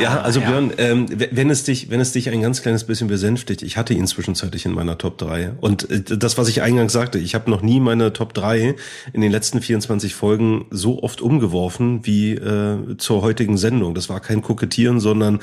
Ja, 0.00 0.18
ah, 0.18 0.20
also 0.22 0.40
ja. 0.40 0.48
Björn, 0.48 0.72
ähm, 0.78 1.06
wenn 1.10 1.50
es 1.50 1.64
dich, 1.64 1.90
wenn 1.90 2.00
es 2.00 2.12
dich 2.12 2.30
ein 2.30 2.40
ganz 2.40 2.62
kleines 2.62 2.84
bisschen 2.84 3.08
besänftigt, 3.08 3.62
ich 3.62 3.76
hatte 3.76 3.94
ihn 3.94 4.06
zwischenzeitlich 4.06 4.64
in 4.64 4.72
meiner 4.72 4.98
Top 4.98 5.18
3. 5.18 5.52
Und 5.60 5.90
äh, 5.90 6.02
das, 6.02 6.38
was 6.38 6.48
ich 6.48 6.62
eingangs 6.62 6.92
sagte, 6.92 7.18
ich 7.18 7.34
habe 7.34 7.50
noch 7.50 7.62
nie 7.62 7.80
meine 7.80 8.12
Top 8.12 8.34
3 8.34 8.74
in 9.12 9.20
den 9.20 9.32
letzten 9.32 9.60
24 9.60 10.14
Folgen 10.14 10.66
so 10.70 11.02
oft 11.02 11.20
umgeworfen 11.20 12.00
wie 12.04 12.32
äh, 12.32 12.96
zur 12.98 13.22
heutigen 13.22 13.56
Sendung. 13.56 13.94
Das 13.94 14.08
war 14.08 14.20
kein 14.20 14.42
Kokettieren, 14.42 15.00
sondern 15.00 15.40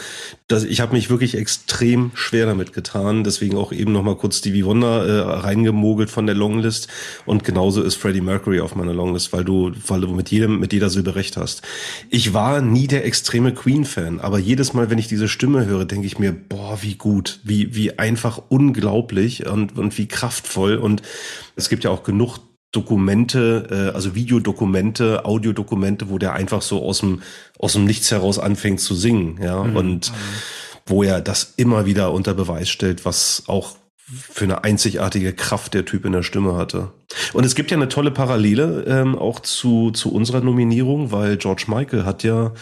das, 0.48 0.64
ich 0.64 0.82
habe 0.82 0.94
mich 0.94 1.10
wirklich 1.10 1.36
extrem 1.36 2.12
schwer 2.14 2.46
damit 2.46 2.74
getan. 2.74 3.24
Deswegen 3.24 3.58
auch 3.58 3.72
eben 3.72 3.92
noch 3.92 4.04
mal 4.04 4.16
kurz 4.16 4.40
Stevie 4.40 4.66
Wonder 4.66 5.06
äh, 5.06 5.40
reingemogelt 5.40 6.10
von 6.10 6.26
der 6.26 6.36
Longlist. 6.36 6.88
Und 7.26 7.44
genauso 7.44 7.82
ist 7.84 7.96
Freddie 7.96 8.22
Mercury 8.22 8.60
auf 8.60 8.76
meiner 8.76 8.94
Longlist, 8.94 9.34
weil 9.34 9.44
du, 9.44 9.72
weil 9.88 10.02
du 10.02 10.08
mit 10.08 10.32
jedem, 10.32 10.60
mit 10.60 10.74
jeder 10.74 10.90
Silbe 10.90 11.16
recht 11.16 11.38
hast. 11.38 11.62
Ich 12.10 12.34
war 12.34 12.62
nie 12.62 12.88
der 12.88 13.06
extreme 13.06 13.54
Queen-Fan, 13.54 14.20
aber 14.30 14.38
jedes 14.38 14.75
Mal, 14.75 14.91
wenn 14.91 14.99
ich 14.99 15.07
diese 15.07 15.27
Stimme 15.27 15.65
höre, 15.65 15.86
denke 15.86 16.05
ich 16.05 16.19
mir, 16.19 16.32
boah, 16.32 16.84
wie 16.84 16.93
gut, 16.93 17.39
wie, 17.41 17.73
wie 17.73 17.97
einfach 17.97 18.39
unglaublich 18.49 19.47
und, 19.47 19.75
und 19.75 19.97
wie 19.97 20.07
kraftvoll. 20.07 20.75
Und 20.75 21.01
es 21.55 21.67
gibt 21.67 21.84
ja 21.84 21.89
auch 21.89 22.03
genug 22.03 22.38
Dokumente, 22.71 23.67
äh, 23.71 23.95
also 23.95 24.13
Videodokumente, 24.13 25.25
Audiodokumente, 25.25 26.11
wo 26.11 26.19
der 26.19 26.34
einfach 26.34 26.61
so 26.61 26.84
aus 26.84 26.99
dem, 26.99 27.23
aus 27.57 27.73
dem 27.73 27.86
Nichts 27.86 28.11
heraus 28.11 28.38
anfängt 28.38 28.82
zu 28.82 28.93
singen, 28.93 29.39
ja, 29.41 29.63
mhm. 29.63 29.75
und 29.75 30.13
wo 30.86 31.01
er 31.01 31.21
das 31.21 31.55
immer 31.57 31.88
wieder 31.88 32.13
unter 32.13 32.36
Beweis 32.36 32.69
stellt, 32.69 33.05
was 33.05 33.45
auch 33.47 33.77
für 34.32 34.43
eine 34.43 34.63
einzigartige 34.63 35.34
Kraft 35.34 35.73
der 35.73 35.86
Typ 35.86 36.05
in 36.05 36.11
der 36.11 36.23
Stimme 36.23 36.55
hatte. 36.55 36.91
Und 37.34 37.45
es 37.45 37.55
gibt 37.55 37.71
ja 37.71 37.77
eine 37.77 37.89
tolle 37.89 38.11
Parallele 38.11 38.86
ähm, 38.88 39.17
auch 39.17 39.39
zu, 39.39 39.91
zu 39.91 40.13
unserer 40.13 40.41
Nominierung, 40.41 41.11
weil 41.11 41.38
George 41.38 41.65
Michael 41.67 42.05
hat 42.05 42.23
ja 42.23 42.53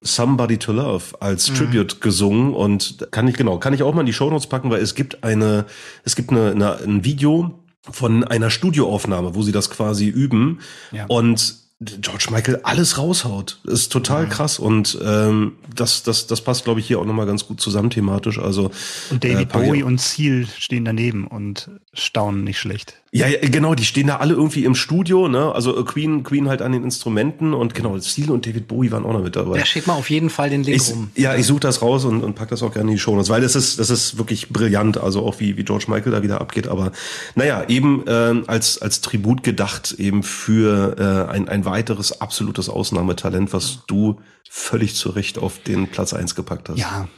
Somebody 0.00 0.58
to 0.58 0.72
Love 0.72 1.20
als 1.20 1.50
mhm. 1.50 1.54
Tribute 1.54 2.00
gesungen 2.00 2.54
und 2.54 3.08
kann 3.10 3.28
ich 3.28 3.36
genau 3.36 3.58
kann 3.58 3.74
ich 3.74 3.82
auch 3.82 3.94
mal 3.94 4.00
in 4.00 4.06
die 4.06 4.12
Show 4.12 4.30
Notes 4.30 4.46
packen, 4.46 4.70
weil 4.70 4.80
es 4.80 4.94
gibt 4.94 5.24
eine 5.24 5.66
es 6.04 6.16
gibt 6.16 6.30
eine, 6.30 6.50
eine 6.50 6.78
ein 6.78 7.04
Video 7.04 7.58
von 7.90 8.24
einer 8.24 8.50
Studioaufnahme, 8.50 9.34
wo 9.34 9.42
sie 9.42 9.52
das 9.52 9.70
quasi 9.70 10.06
üben 10.08 10.60
ja. 10.92 11.06
und 11.06 11.66
George 11.80 12.28
Michael 12.30 12.60
alles 12.62 12.96
raushaut. 12.96 13.60
Ist 13.64 13.92
total 13.92 14.24
mhm. 14.24 14.30
krass 14.30 14.58
und 14.58 14.98
ähm, 15.04 15.52
das, 15.74 16.02
das, 16.02 16.26
das 16.26 16.40
passt, 16.40 16.64
glaube 16.64 16.80
ich, 16.80 16.86
hier 16.86 16.98
auch 16.98 17.04
nochmal 17.04 17.26
ganz 17.26 17.46
gut 17.46 17.60
zusammen 17.60 17.90
thematisch. 17.90 18.38
Also 18.38 18.70
Und 19.10 19.22
David 19.22 19.54
äh, 19.54 19.58
Bowie 19.58 19.82
und 19.82 20.00
Seal 20.00 20.46
stehen 20.58 20.86
daneben 20.86 21.26
und 21.26 21.70
staunen 21.92 22.44
nicht 22.44 22.58
schlecht. 22.58 23.02
Ja, 23.16 23.26
ja, 23.28 23.38
genau, 23.40 23.74
die 23.74 23.84
stehen 23.84 24.08
da 24.08 24.16
alle 24.16 24.34
irgendwie 24.34 24.64
im 24.64 24.74
Studio, 24.74 25.28
ne? 25.28 25.52
Also 25.52 25.78
äh, 25.78 25.84
Queen, 25.84 26.22
Queen 26.22 26.48
halt 26.48 26.60
an 26.60 26.72
den 26.72 26.84
Instrumenten 26.84 27.54
und 27.54 27.74
genau, 27.74 27.96
Seal 27.98 28.30
und 28.30 28.46
David 28.46 28.68
Bowie 28.68 28.90
waren 28.92 29.04
auch 29.04 29.12
noch 29.12 29.22
mit 29.22 29.36
dabei. 29.36 29.58
Da 29.58 29.64
steht 29.64 29.86
mal 29.86 29.94
auf 29.94 30.10
jeden 30.10 30.28
Fall 30.28 30.50
den 30.50 30.62
Link 30.62 30.82
ich, 30.82 30.90
rum. 30.90 31.10
Ja, 31.14 31.34
ich 31.34 31.46
suche 31.46 31.60
das 31.60 31.80
raus 31.80 32.04
und, 32.04 32.22
und 32.22 32.34
pack 32.34 32.50
das 32.50 32.62
auch 32.62 32.72
gerne 32.72 32.90
in 32.90 32.96
die 32.96 33.00
Show 33.00 33.16
weil 33.16 33.40
das 33.40 33.56
ist, 33.56 33.78
das 33.78 33.88
ist 33.88 34.18
wirklich 34.18 34.50
brillant, 34.50 34.98
also 34.98 35.24
auch 35.24 35.40
wie, 35.40 35.56
wie 35.56 35.64
George 35.64 35.86
Michael 35.88 36.12
da 36.12 36.22
wieder 36.22 36.40
abgeht. 36.40 36.68
Aber 36.68 36.92
naja, 37.34 37.64
eben 37.68 38.06
äh, 38.06 38.42
als, 38.46 38.82
als 38.82 39.00
Tribut 39.00 39.42
gedacht, 39.42 39.94
eben 39.98 40.22
für 40.22 40.96
äh, 40.98 41.32
ein, 41.32 41.48
ein 41.48 41.64
weiteres 41.64 42.20
absolutes 42.20 42.68
Ausnahmetalent, 42.68 43.52
was 43.52 43.80
du 43.86 44.20
völlig 44.48 44.94
zu 44.94 45.10
Recht 45.10 45.38
auf 45.38 45.58
den 45.62 45.88
Platz 45.88 46.12
eins 46.12 46.34
gepackt 46.34 46.68
hast. 46.68 46.78
Ja, 46.78 47.08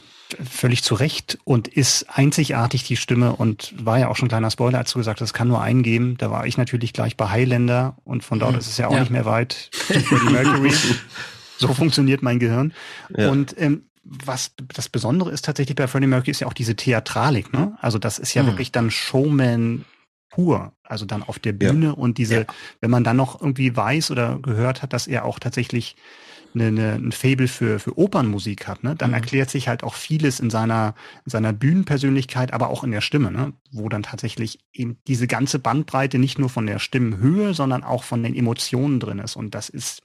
völlig 0.49 0.83
zu 0.83 0.95
Recht 0.95 1.39
und 1.43 1.67
ist 1.67 2.05
einzigartig 2.09 2.83
die 2.83 2.97
Stimme 2.97 3.35
und 3.35 3.73
war 3.83 3.99
ja 3.99 4.09
auch 4.09 4.15
schon 4.15 4.27
ein 4.27 4.29
kleiner 4.29 4.51
Spoiler, 4.51 4.77
als 4.77 4.91
du 4.91 4.99
gesagt 4.99 5.21
hast, 5.21 5.29
es 5.29 5.33
kann 5.33 5.47
nur 5.47 5.61
einen 5.61 5.83
geben. 5.83 6.17
Da 6.17 6.29
war 6.31 6.45
ich 6.45 6.57
natürlich 6.57 6.93
gleich 6.93 7.17
bei 7.17 7.29
Highlander 7.29 7.97
und 8.03 8.23
von 8.23 8.39
dort 8.39 8.53
mhm. 8.53 8.59
ist 8.59 8.67
es 8.67 8.77
ja 8.77 8.87
auch 8.87 8.93
ja. 8.93 8.99
nicht 8.99 9.11
mehr 9.11 9.25
weit 9.25 9.71
Mercury. 10.29 10.71
so 11.57 11.73
funktioniert 11.73 12.21
mein 12.21 12.39
Gehirn. 12.39 12.73
Ja. 13.15 13.29
Und 13.29 13.55
ähm, 13.59 13.89
was 14.03 14.53
das 14.73 14.89
Besondere 14.89 15.31
ist 15.31 15.45
tatsächlich 15.45 15.75
bei 15.75 15.87
Freddie 15.87 16.07
Mercury 16.07 16.31
ist 16.31 16.41
ja 16.41 16.47
auch 16.47 16.53
diese 16.53 16.75
Theatralik. 16.75 17.53
Ne? 17.53 17.77
Also 17.81 17.99
das 17.99 18.19
ist 18.19 18.33
ja 18.33 18.43
mhm. 18.43 18.47
wirklich 18.47 18.71
dann 18.71 18.91
Showman 18.91 19.85
pur. 20.29 20.73
Also 20.83 21.05
dann 21.05 21.23
auf 21.23 21.39
der 21.39 21.53
Bühne 21.53 21.87
ja. 21.87 21.91
und 21.91 22.17
diese, 22.17 22.45
wenn 22.81 22.91
man 22.91 23.03
dann 23.03 23.17
noch 23.17 23.41
irgendwie 23.41 23.75
weiß 23.75 24.11
oder 24.11 24.39
gehört 24.39 24.81
hat, 24.81 24.93
dass 24.93 25.07
er 25.07 25.25
auch 25.25 25.39
tatsächlich 25.39 25.95
eine, 26.53 26.67
eine, 26.67 26.93
ein 26.93 27.11
Fable 27.11 27.47
für, 27.47 27.79
für 27.79 27.97
Opernmusik 27.97 28.67
hat, 28.67 28.83
ne, 28.83 28.95
dann 28.95 29.11
mhm. 29.11 29.15
erklärt 29.15 29.49
sich 29.49 29.67
halt 29.67 29.83
auch 29.83 29.95
vieles 29.95 30.39
in 30.39 30.49
seiner, 30.49 30.95
in 31.25 31.31
seiner 31.31 31.53
Bühnenpersönlichkeit, 31.53 32.53
aber 32.53 32.69
auch 32.69 32.83
in 32.83 32.91
der 32.91 33.01
Stimme, 33.01 33.31
ne, 33.31 33.53
wo 33.71 33.89
dann 33.89 34.03
tatsächlich 34.03 34.59
eben 34.73 34.97
diese 35.07 35.27
ganze 35.27 35.59
Bandbreite 35.59 36.19
nicht 36.19 36.39
nur 36.39 36.49
von 36.49 36.65
der 36.65 36.79
Stimmenhöhe, 36.79 37.53
sondern 37.53 37.83
auch 37.83 38.03
von 38.03 38.23
den 38.23 38.35
Emotionen 38.35 38.99
drin 38.99 39.19
ist. 39.19 39.35
Und 39.35 39.55
das 39.55 39.69
ist, 39.69 40.01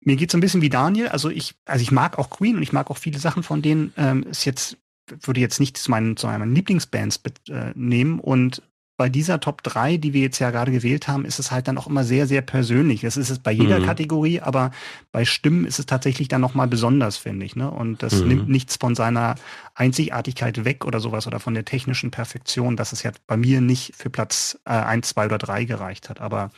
mir 0.00 0.16
geht 0.16 0.30
so 0.30 0.38
ein 0.38 0.42
bisschen 0.42 0.62
wie 0.62 0.70
Daniel. 0.70 1.08
Also 1.08 1.30
ich, 1.30 1.54
also 1.64 1.82
ich 1.82 1.92
mag 1.92 2.18
auch 2.18 2.30
Queen 2.30 2.56
und 2.56 2.62
ich 2.62 2.72
mag 2.72 2.90
auch 2.90 2.98
viele 2.98 3.18
Sachen 3.18 3.42
von 3.42 3.62
denen. 3.62 3.92
Ähm, 3.96 4.22
ist 4.24 4.44
jetzt 4.44 4.78
würde 5.22 5.40
jetzt 5.40 5.60
nicht 5.60 5.76
zu 5.76 5.90
meinen, 5.90 6.16
zu 6.16 6.26
meinen 6.26 6.54
Lieblingsbands 6.54 7.20
äh, 7.48 7.72
nehmen 7.74 8.20
und 8.20 8.62
bei 8.98 9.08
dieser 9.08 9.38
Top 9.38 9.62
3, 9.62 9.96
die 9.96 10.12
wir 10.12 10.22
jetzt 10.22 10.40
ja 10.40 10.50
gerade 10.50 10.72
gewählt 10.72 11.06
haben, 11.06 11.24
ist 11.24 11.38
es 11.38 11.52
halt 11.52 11.68
dann 11.68 11.78
auch 11.78 11.86
immer 11.86 12.02
sehr, 12.02 12.26
sehr 12.26 12.42
persönlich. 12.42 13.02
Das 13.02 13.16
ist 13.16 13.30
es 13.30 13.38
bei 13.38 13.52
jeder 13.52 13.78
mhm. 13.78 13.86
Kategorie, 13.86 14.40
aber 14.40 14.72
bei 15.12 15.24
Stimmen 15.24 15.64
ist 15.64 15.78
es 15.78 15.86
tatsächlich 15.86 16.26
dann 16.26 16.40
nochmal 16.40 16.66
besonders, 16.66 17.16
finde 17.16 17.46
ich. 17.46 17.54
Ne? 17.54 17.70
Und 17.70 18.02
das 18.02 18.20
mhm. 18.20 18.28
nimmt 18.28 18.48
nichts 18.48 18.74
von 18.74 18.96
seiner 18.96 19.36
Einzigartigkeit 19.76 20.64
weg 20.64 20.84
oder 20.84 20.98
sowas 20.98 21.28
oder 21.28 21.38
von 21.38 21.54
der 21.54 21.64
technischen 21.64 22.10
Perfektion, 22.10 22.76
dass 22.76 22.92
es 22.92 23.04
ja 23.04 23.12
bei 23.28 23.36
mir 23.36 23.60
nicht 23.60 23.94
für 23.96 24.10
Platz 24.10 24.58
äh, 24.64 24.70
1, 24.70 25.10
2 25.10 25.26
oder 25.26 25.38
3 25.38 25.64
gereicht 25.64 26.10
hat. 26.10 26.20
Aber 26.20 26.50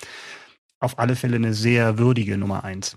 auf 0.78 0.98
alle 0.98 1.16
Fälle 1.16 1.36
eine 1.36 1.52
sehr 1.52 1.98
würdige 1.98 2.38
Nummer 2.38 2.64
1. 2.64 2.96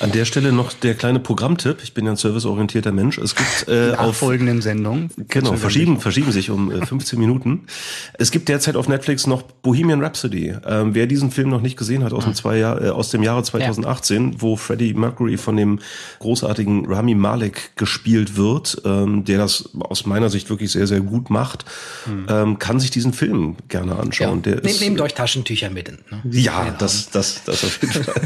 An 0.00 0.12
der 0.12 0.24
Stelle 0.24 0.52
noch 0.52 0.72
der 0.72 0.94
kleine 0.94 1.20
Programmtipp. 1.20 1.78
Ich 1.82 1.94
bin 1.94 2.04
ja 2.04 2.12
ein 2.12 2.16
serviceorientierter 2.16 2.92
Mensch. 2.92 3.18
Es 3.18 3.34
gibt 3.34 3.68
äh, 3.68 3.92
auf 3.96 4.16
folgenden 4.16 4.62
Sendungen. 4.62 5.10
Genau, 5.28 5.54
verschieben, 5.54 6.00
verschieben 6.00 6.32
sich 6.32 6.50
um 6.50 6.70
äh, 6.70 6.84
15 6.84 7.18
Minuten. 7.18 7.66
Es 8.14 8.30
gibt 8.30 8.48
derzeit 8.48 8.76
auf 8.76 8.88
Netflix 8.88 9.26
noch 9.26 9.42
Bohemian 9.42 10.02
Rhapsody. 10.02 10.54
Ähm, 10.66 10.94
wer 10.94 11.06
diesen 11.06 11.30
Film 11.30 11.48
noch 11.48 11.60
nicht 11.60 11.76
gesehen 11.76 12.04
hat 12.04 12.12
aus 12.12 12.24
dem, 12.24 12.34
zwei 12.34 12.58
Jahr, 12.58 12.82
äh, 12.82 12.88
aus 12.90 13.10
dem 13.10 13.22
Jahre 13.22 13.42
2018, 13.42 14.32
ja. 14.32 14.40
wo 14.40 14.56
Freddie 14.56 14.94
Mercury 14.94 15.36
von 15.36 15.56
dem 15.56 15.80
großartigen 16.18 16.86
Rami 16.86 17.14
Malek 17.14 17.76
gespielt 17.76 18.36
wird, 18.36 18.82
ähm, 18.84 19.24
der 19.24 19.38
das 19.38 19.70
aus 19.78 20.06
meiner 20.06 20.30
Sicht 20.30 20.50
wirklich 20.50 20.72
sehr, 20.72 20.86
sehr 20.86 21.00
gut 21.00 21.30
macht, 21.30 21.64
hm. 22.04 22.26
ähm, 22.28 22.58
kann 22.58 22.80
sich 22.80 22.90
diesen 22.90 23.12
Film 23.12 23.56
gerne 23.68 23.96
anschauen. 23.96 24.42
Ja. 24.44 24.52
Der 24.52 24.56
Nehm, 24.56 24.66
ist, 24.66 24.80
nehmt 24.80 25.00
euch 25.00 25.14
Taschentücher 25.14 25.70
mit. 25.70 25.88
Ne? 25.88 26.20
Ja, 26.30 26.74
das, 26.78 27.10
das, 27.10 27.44
das 27.44 27.64
auf 27.64 27.80
jeden 27.82 28.04
Fall. 28.04 28.22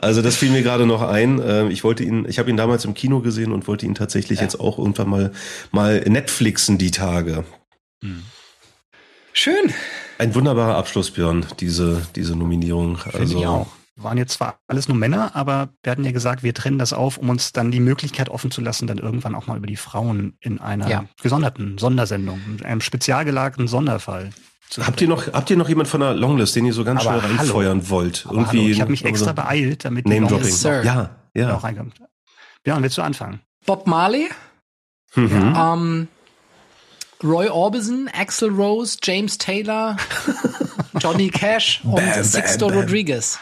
Also 0.00 0.22
das 0.22 0.36
fiel 0.36 0.50
mir 0.50 0.62
gerade 0.62 0.86
noch 0.90 1.02
ein. 1.02 1.40
Ähm, 1.44 1.70
ich 1.70 1.84
wollte 1.84 2.04
ihn, 2.04 2.26
ich 2.28 2.38
habe 2.38 2.50
ihn 2.50 2.56
damals 2.56 2.84
im 2.84 2.94
Kino 2.94 3.20
gesehen 3.20 3.52
und 3.52 3.66
wollte 3.66 3.86
ihn 3.86 3.94
tatsächlich 3.94 4.38
ja. 4.38 4.44
jetzt 4.44 4.60
auch 4.60 4.78
irgendwann 4.78 5.08
mal 5.08 5.32
mal 5.70 6.00
Netflixen 6.00 6.76
die 6.78 6.90
Tage. 6.90 7.44
Hm. 8.02 8.22
Schön. 9.32 9.72
Ein 10.18 10.34
wunderbarer 10.34 10.76
Abschluss, 10.76 11.10
Björn, 11.10 11.46
diese 11.60 12.06
diese 12.14 12.36
Nominierung. 12.36 12.98
Finde 12.98 13.18
also 13.18 13.38
ich 13.38 13.46
auch. 13.46 13.68
Waren 13.96 14.18
jetzt 14.18 14.34
zwar 14.34 14.58
alles 14.66 14.88
nur 14.88 14.96
Männer, 14.96 15.36
aber 15.36 15.70
wir 15.82 15.92
hatten 15.92 16.04
ja 16.04 16.12
gesagt, 16.12 16.42
wir 16.42 16.54
trennen 16.54 16.78
das 16.78 16.94
auf, 16.94 17.18
um 17.18 17.28
uns 17.28 17.52
dann 17.52 17.70
die 17.70 17.80
Möglichkeit 17.80 18.30
offen 18.30 18.50
zu 18.50 18.62
lassen, 18.62 18.86
dann 18.86 18.96
irgendwann 18.96 19.34
auch 19.34 19.46
mal 19.46 19.58
über 19.58 19.66
die 19.66 19.76
Frauen 19.76 20.38
in 20.40 20.58
einer 20.58 20.88
ja. 20.88 21.04
gesonderten 21.22 21.76
Sondersendung, 21.76 22.40
in 22.58 22.64
einem 22.64 22.80
spezial 22.80 23.26
gelagerten 23.26 23.68
Sonderfall 23.68 24.30
Habt 24.78 25.00
ihr 25.00 25.08
noch, 25.08 25.32
habt 25.32 25.50
ihr 25.50 25.56
noch 25.56 25.68
jemand 25.68 25.88
von 25.88 26.00
der 26.00 26.14
Longlist, 26.14 26.54
den 26.54 26.64
ihr 26.64 26.72
so 26.72 26.84
ganz 26.84 27.04
aber 27.04 27.20
schnell 27.20 27.36
reinfeuern 27.36 27.78
hallo. 27.78 27.90
wollt? 27.90 28.24
Aber 28.26 28.36
Irgendwie 28.36 28.58
hallo, 28.58 28.70
ich 28.70 28.80
habe 28.80 28.90
mich 28.90 29.04
extra 29.04 29.32
beeilt, 29.32 29.84
damit 29.84 30.06
Name 30.06 30.28
Dropping. 30.28 30.46
Yes, 30.46 30.62
ja, 30.62 31.10
ja. 31.34 31.56
Auch 31.56 31.64
reinkommt. 31.64 31.94
Björn, 32.62 32.82
willst 32.82 32.96
du 32.96 33.02
anfangen? 33.02 33.40
Bob 33.66 33.86
Marley, 33.86 34.28
mhm. 35.14 35.54
ähm, 35.56 36.08
Roy 37.22 37.48
Orbison, 37.48 38.08
Axel 38.12 38.50
Rose, 38.50 38.98
James 39.02 39.38
Taylor, 39.38 39.96
Johnny 41.00 41.30
Cash 41.30 41.80
und 41.84 41.96
bam, 41.96 42.22
Sixto 42.22 42.66
bam, 42.66 42.76
bam. 42.76 42.84
Rodriguez. 42.84 43.38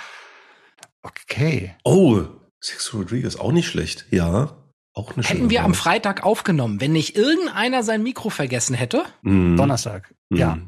Okay. 1.02 1.74
Oh, 1.84 2.22
Sixto 2.60 2.98
Rodriguez, 2.98 3.36
auch 3.36 3.52
nicht 3.52 3.68
schlecht. 3.68 4.06
Ja. 4.10 4.56
Auch 4.94 5.14
eine 5.14 5.24
Hätten 5.24 5.50
wir 5.50 5.62
am 5.62 5.74
Freitag 5.74 6.24
aufgenommen, 6.24 6.80
wenn 6.80 6.92
nicht 6.92 7.16
irgendeiner 7.16 7.82
sein 7.84 8.02
Mikro 8.02 8.30
vergessen 8.30 8.74
hätte? 8.74 9.04
Mm. 9.22 9.56
Donnerstag. 9.56 10.12
Mm. 10.28 10.36
Ja. 10.36 10.58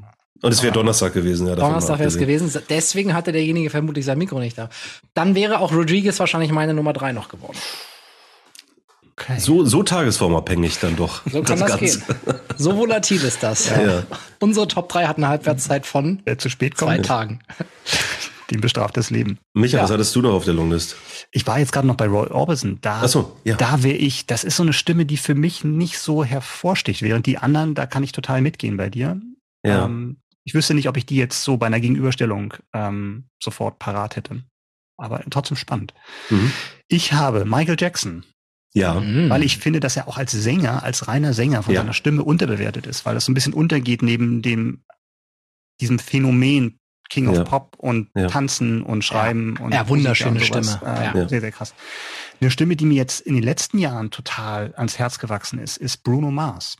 Und 0.42 0.52
es 0.52 0.62
wäre 0.62 0.72
Donnerstag 0.72 1.12
gewesen, 1.12 1.46
ja. 1.46 1.54
Donnerstag 1.54 1.98
wäre 1.98 2.08
es 2.08 2.16
gewesen. 2.18 2.50
Deswegen 2.70 3.12
hatte 3.14 3.32
derjenige 3.32 3.68
vermutlich 3.70 4.04
sein 4.04 4.16
Mikro 4.18 4.38
nicht 4.38 4.56
da. 4.56 4.70
Dann 5.14 5.34
wäre 5.34 5.60
auch 5.60 5.72
Rodriguez 5.72 6.18
wahrscheinlich 6.18 6.50
meine 6.50 6.72
Nummer 6.74 6.92
drei 6.92 7.12
noch 7.12 7.28
geworden. 7.28 7.58
Okay. 9.12 9.38
So, 9.38 9.64
so 9.66 9.82
tagesformabhängig 9.82 10.78
dann 10.80 10.96
doch. 10.96 11.20
So 11.30 11.42
kann 11.42 11.58
das, 11.58 11.72
das 11.72 11.78
gehen. 11.80 12.02
So 12.56 12.74
volatil 12.76 13.22
ist 13.22 13.42
das. 13.42 13.68
Ja. 13.68 13.82
Ja. 13.82 14.02
Unsere 14.38 14.66
Top 14.66 14.88
3 14.88 15.06
hat 15.06 15.18
eine 15.18 15.28
Halbwertszeit 15.28 15.84
von 15.84 16.22
Wer 16.24 16.38
zu 16.38 16.48
spät 16.48 16.76
kommt. 16.76 16.90
zwei 16.92 16.98
Tagen. 17.02 17.40
Den 18.50 18.62
bestraft 18.62 18.96
das 18.96 19.10
Leben. 19.10 19.38
Micha, 19.52 19.76
Ja. 19.76 19.84
was 19.84 19.90
hattest 19.90 20.16
du 20.16 20.22
noch 20.22 20.32
auf 20.32 20.44
der 20.46 20.54
Longlist? 20.54 20.96
Ich 21.32 21.46
war 21.46 21.58
jetzt 21.58 21.70
gerade 21.72 21.86
noch 21.86 21.96
bei 21.96 22.06
Roy 22.06 22.28
Orbison. 22.28 22.78
Da, 22.80 23.06
so, 23.06 23.36
ja. 23.44 23.56
da 23.56 23.82
wäre 23.82 23.96
ich, 23.96 24.26
das 24.26 24.42
ist 24.42 24.56
so 24.56 24.62
eine 24.62 24.72
Stimme, 24.72 25.04
die 25.04 25.18
für 25.18 25.34
mich 25.34 25.64
nicht 25.64 25.98
so 25.98 26.24
hervorsticht, 26.24 27.02
während 27.02 27.26
die 27.26 27.36
anderen, 27.38 27.74
da 27.74 27.84
kann 27.86 28.02
ich 28.02 28.12
total 28.12 28.40
mitgehen 28.40 28.76
bei 28.78 28.88
dir. 28.88 29.20
Ja. 29.64 29.84
Ähm, 29.84 30.16
ich 30.44 30.54
wüsste 30.54 30.74
nicht, 30.74 30.88
ob 30.88 30.96
ich 30.96 31.06
die 31.06 31.16
jetzt 31.16 31.42
so 31.44 31.56
bei 31.56 31.66
einer 31.66 31.80
Gegenüberstellung 31.80 32.54
ähm, 32.72 33.28
sofort 33.42 33.78
parat 33.78 34.16
hätte. 34.16 34.42
Aber 34.96 35.22
trotzdem 35.30 35.56
spannend. 35.56 35.94
Mhm. 36.28 36.52
Ich 36.88 37.12
habe 37.12 37.44
Michael 37.44 37.76
Jackson, 37.78 38.24
Ja. 38.74 38.94
Mhm. 39.00 39.30
weil 39.30 39.42
ich 39.42 39.58
finde, 39.58 39.80
dass 39.80 39.96
er 39.96 40.08
auch 40.08 40.18
als 40.18 40.32
Sänger, 40.32 40.82
als 40.82 41.08
reiner 41.08 41.32
Sänger 41.34 41.62
von 41.62 41.74
Ja. 41.74 41.80
seiner 41.80 41.92
Stimme 41.94 42.22
unterbewertet 42.22 42.86
ist, 42.86 43.04
weil 43.06 43.14
das 43.14 43.24
so 43.24 43.32
ein 43.32 43.34
bisschen 43.34 43.54
untergeht 43.54 44.02
neben 44.02 44.42
dem 44.42 44.82
diesem 45.80 45.98
Phänomen 45.98 46.78
King 47.08 47.26
of 47.28 47.36
Ja. 47.38 47.44
Pop 47.44 47.76
und 47.78 48.10
Ja. 48.14 48.28
Tanzen 48.28 48.82
und 48.82 49.02
Schreiben 49.04 49.56
und 49.56 49.72
Ja, 49.72 49.88
wunderschöne 49.88 50.38
und. 50.38 50.44
Stimme. 50.44 50.80
Äh, 50.84 51.18
Ja. 51.18 51.28
Sehr, 51.28 51.40
sehr 51.40 51.50
krass. 51.52 51.74
Eine 52.40 52.50
Stimme, 52.50 52.76
die 52.76 52.84
mir 52.84 52.94
jetzt 52.94 53.20
in 53.22 53.34
den 53.34 53.42
letzten 53.42 53.78
Jahren 53.78 54.10
total 54.10 54.74
ans 54.76 54.98
Herz 54.98 55.18
gewachsen 55.18 55.58
ist, 55.58 55.76
ist 55.78 56.02
Bruno 56.04 56.30
Mars. 56.30 56.76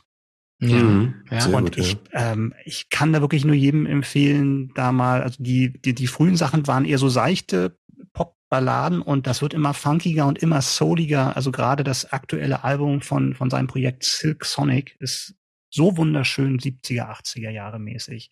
Ja. 0.61 0.77
Mhm. 0.77 1.15
Ja. 1.29 1.45
Und 1.45 1.63
gut, 1.63 1.77
ich, 1.77 1.93
ja. 2.13 2.33
ähm, 2.33 2.53
ich 2.65 2.89
kann 2.89 3.13
da 3.13 3.21
wirklich 3.21 3.45
nur 3.45 3.55
jedem 3.55 3.85
empfehlen, 3.85 4.71
da 4.75 4.91
mal, 4.91 5.23
also 5.23 5.41
die, 5.43 5.73
die, 5.81 5.93
die 5.95 6.07
frühen 6.07 6.35
Sachen 6.35 6.67
waren 6.67 6.85
eher 6.85 6.99
so 6.99 7.09
seichte 7.09 7.77
Popballaden 8.13 9.01
und 9.01 9.27
das 9.27 9.41
wird 9.41 9.53
immer 9.53 9.73
funkiger 9.73 10.27
und 10.27 10.39
immer 10.39 10.61
souliger. 10.61 11.35
Also 11.35 11.51
gerade 11.51 11.83
das 11.83 12.11
aktuelle 12.11 12.63
Album 12.63 13.01
von, 13.01 13.33
von 13.33 13.49
seinem 13.49 13.67
Projekt 13.67 14.03
Silk 14.03 14.45
Sonic 14.45 14.95
ist 14.99 15.35
so 15.69 15.97
wunderschön 15.97 16.59
70er, 16.59 17.09
80er 17.09 17.49
Jahre 17.49 17.79
mäßig. 17.79 18.29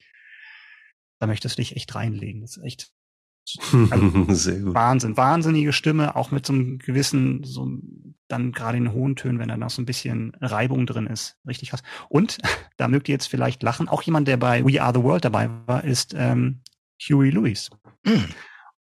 Da 1.20 1.28
möchtest 1.28 1.58
du 1.58 1.62
dich 1.62 1.76
echt 1.76 1.96
reinlegen. 1.96 2.42
Das 2.42 2.58
ist 2.58 2.64
echt 2.64 2.92
Sehr 4.30 4.60
gut. 4.60 4.76
Wahnsinn, 4.76 5.18
wahnsinnige 5.18 5.74
Stimme, 5.74 6.16
auch 6.16 6.30
mit 6.30 6.46
so 6.46 6.54
einem 6.54 6.78
gewissen, 6.78 7.44
so 7.44 7.68
dann 8.30 8.52
gerade 8.54 8.78
in 8.78 8.94
hohen 8.94 9.16
Tönen, 9.18 9.40
wenn 9.40 9.50
da 9.50 9.58
noch 9.58 9.70
so 9.72 9.82
ein 9.82 9.86
bisschen 9.86 10.32
Reibung 10.40 10.86
drin 10.86 11.08
ist. 11.08 11.36
Richtig 11.48 11.72
krass. 11.72 11.84
Und 12.08 12.38
da 12.78 12.88
mögt 12.88 13.10
ihr 13.10 13.14
jetzt 13.14 13.28
vielleicht 13.28 13.62
lachen. 13.64 13.90
Auch 13.90 14.02
jemand, 14.04 14.28
der 14.30 14.38
bei 14.38 14.64
We 14.66 14.82
Are 14.82 14.94
the 14.96 15.04
World 15.04 15.26
dabei 15.26 15.50
war, 15.66 15.84
ist 15.84 16.14
ähm, 16.18 16.62
Huey 17.10 17.30
Lewis. 17.32 17.70
Mhm. 18.06 18.26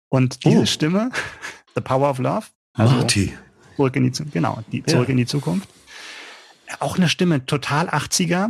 Und 0.09 0.45
diese 0.45 0.59
Oh. 0.61 0.65
Stimme, 0.65 1.09
The 1.75 1.81
Power 1.81 2.09
of 2.09 2.19
Love, 2.19 2.45
also 2.73 2.95
Marty. 2.95 3.33
zurück 3.75 3.95
in 3.95 4.03
die 4.03 4.11
Zu- 4.11 4.25
genau, 4.25 4.59
die 4.71 4.79
Ja. 4.79 4.85
zurück 4.87 5.09
in 5.09 5.17
die 5.17 5.25
Zukunft. 5.25 5.67
Auch 6.79 6.97
eine 6.97 7.07
Stimme 7.07 7.45
total 7.45 7.87
80er, 7.89 8.49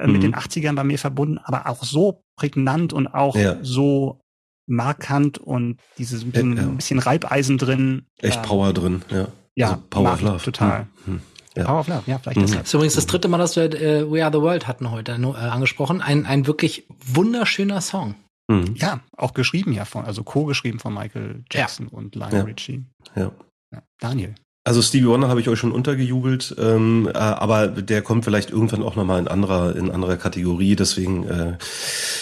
äh, 0.00 0.06
Mhm. 0.06 0.12
mit 0.12 0.22
den 0.22 0.34
80ern 0.34 0.74
bei 0.74 0.84
mir 0.84 0.98
verbunden, 0.98 1.38
aber 1.38 1.66
auch 1.68 1.84
so 1.84 2.24
prägnant 2.36 2.92
und 2.94 3.06
auch 3.08 3.36
Ja. 3.36 3.56
so 3.62 4.20
markant 4.66 5.38
und 5.38 5.78
dieses 5.98 6.24
bisschen, 6.24 6.56
Ja, 6.56 6.62
ja. 6.62 6.68
bisschen 6.68 6.98
Reibeisen 6.98 7.58
drin. 7.58 8.06
Echt 8.20 8.36
Ähm, 8.36 8.42
Power 8.42 8.72
drin, 8.72 9.02
ja. 9.10 9.28
Ja, 9.58 9.70
Also 9.70 9.82
Power 9.90 10.12
of 10.12 10.20
Love. 10.22 10.44
total. 10.44 10.86
Hm, 11.06 11.20
Ja. 11.56 11.64
Power 11.64 11.80
of 11.80 11.88
Love, 11.88 12.02
ja, 12.06 12.18
vielleicht 12.18 12.36
Mhm. 12.38 12.42
deshalb. 12.42 12.60
Das 12.62 12.68
ist 12.68 12.74
übrigens 12.74 12.94
das 12.94 13.06
dritte 13.06 13.26
Mal, 13.28 13.38
dass 13.38 13.56
wir 13.56 13.64
äh, 13.64 14.10
We 14.10 14.22
Are 14.24 14.32
the 14.32 14.40
World 14.40 14.66
hatten 14.68 14.90
heute 14.90 15.12
äh, 15.12 15.14
angesprochen. 15.16 16.00
Ein, 16.00 16.24
ein 16.26 16.46
wirklich 16.46 16.86
wunderschöner 17.04 17.80
Song. 17.80 18.14
hm, 18.50 18.64
hm. 18.66 18.76
Ja, 18.76 19.00
auch 19.16 19.34
geschrieben 19.34 19.72
ja 19.72 19.84
von, 19.84 20.04
also 20.04 20.22
co-geschrieben 20.22 20.78
von 20.78 20.94
Michael 20.94 21.42
Jackson 21.52 21.88
und 21.88 22.14
Lionel 22.14 22.38
Ja. 22.38 22.44
Richie. 22.44 22.84
Ja. 23.16 23.32
Ja. 23.74 23.82
Daniel. 24.00 24.34
Also 24.68 24.82
Stevie 24.82 25.06
Wonder 25.06 25.28
habe 25.28 25.40
ich 25.40 25.48
euch 25.48 25.58
schon 25.58 25.72
untergejubelt, 25.72 26.54
ähm, 26.58 27.08
äh, 27.14 27.16
aber 27.16 27.68
der 27.68 28.02
kommt 28.02 28.26
vielleicht 28.26 28.50
irgendwann 28.50 28.82
auch 28.82 28.96
nochmal 28.96 29.18
in 29.18 29.26
anderer 29.26 29.74
in 29.74 29.90
anderer 29.90 30.18
Kategorie. 30.18 30.76
Deswegen, 30.76 31.26
äh, 31.26 31.52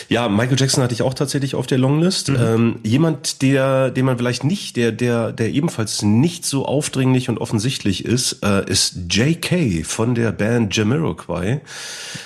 ja, 0.08 0.28
Michael 0.28 0.56
Jackson 0.56 0.84
hatte 0.84 0.94
ich 0.94 1.02
auch 1.02 1.14
tatsächlich 1.14 1.56
auf 1.56 1.66
der 1.66 1.78
Longlist. 1.78 2.28
Mhm. 2.28 2.36
Ähm, 2.40 2.76
jemand, 2.84 3.42
der, 3.42 3.90
den 3.90 4.06
man 4.06 4.16
vielleicht 4.16 4.44
nicht, 4.44 4.76
der, 4.76 4.92
der, 4.92 5.32
der 5.32 5.50
ebenfalls 5.50 6.02
nicht 6.02 6.46
so 6.46 6.66
aufdringlich 6.66 7.28
und 7.28 7.38
offensichtlich 7.38 8.04
ist, 8.04 8.44
äh, 8.44 8.64
ist 8.70 8.96
J.K. 9.10 9.82
von 9.82 10.14
der 10.14 10.30
Band 10.30 10.76
Jamiroquai. 10.76 11.62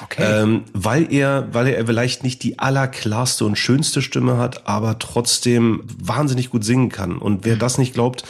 Okay. 0.05 0.43
Ähm, 0.43 0.65
weil 0.75 1.11
er, 1.11 1.49
weil 1.53 1.69
er 1.69 1.87
vielleicht 1.87 2.25
nicht 2.25 2.43
die 2.43 2.59
allerklarste 2.59 3.47
und 3.47 3.57
schönste 3.57 4.03
Stimme 4.03 4.37
hat, 4.37 4.67
aber 4.67 4.99
trotzdem 4.99 5.85
wahnsinnig 5.99 6.51
gut 6.51 6.63
singen 6.63 6.91
kann. 6.91 7.17
Und 7.17 7.47
wer 7.47 7.57
das 7.57 7.79
nicht 7.79 7.95
glaubt, 7.95 8.25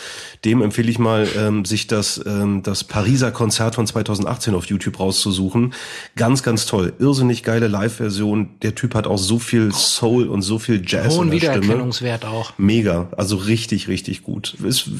dem 0.44 0.62
empfehle 0.62 0.88
ich 0.90 0.98
mal, 0.98 1.26
ähm, 1.36 1.64
sich 1.64 1.79
das, 1.86 2.20
ähm, 2.26 2.62
das 2.62 2.84
Pariser 2.84 3.30
Konzert 3.30 3.74
von 3.74 3.86
2018 3.86 4.54
auf 4.54 4.66
YouTube 4.66 4.98
rauszusuchen. 4.98 5.74
Ganz, 6.16 6.42
ganz 6.42 6.66
toll. 6.66 6.92
Irrsinnig 6.98 7.42
geile 7.42 7.68
Live-Version. 7.68 8.50
Der 8.62 8.74
Typ 8.74 8.94
hat 8.94 9.06
auch 9.06 9.18
so 9.18 9.38
viel 9.38 9.72
Soul 9.72 10.28
und 10.28 10.42
so 10.42 10.58
viel 10.58 10.82
Jazz 10.86 11.14
Hohen 11.14 11.32
in 11.32 11.38
der 11.38 11.38
Stimme. 11.38 11.62
Wiedererkennungswert 11.62 12.24
auch. 12.24 12.52
Mega, 12.58 13.08
also 13.16 13.36
richtig, 13.36 13.88
richtig 13.88 14.22
gut. 14.22 14.54
Ist 14.64 14.90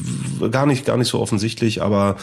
gar 0.51 0.65
nicht, 0.65 0.85
gar 0.85 0.97
nicht 0.97 1.07
so 1.07 1.19
offensichtlich, 1.19 1.81
aber 1.81 2.17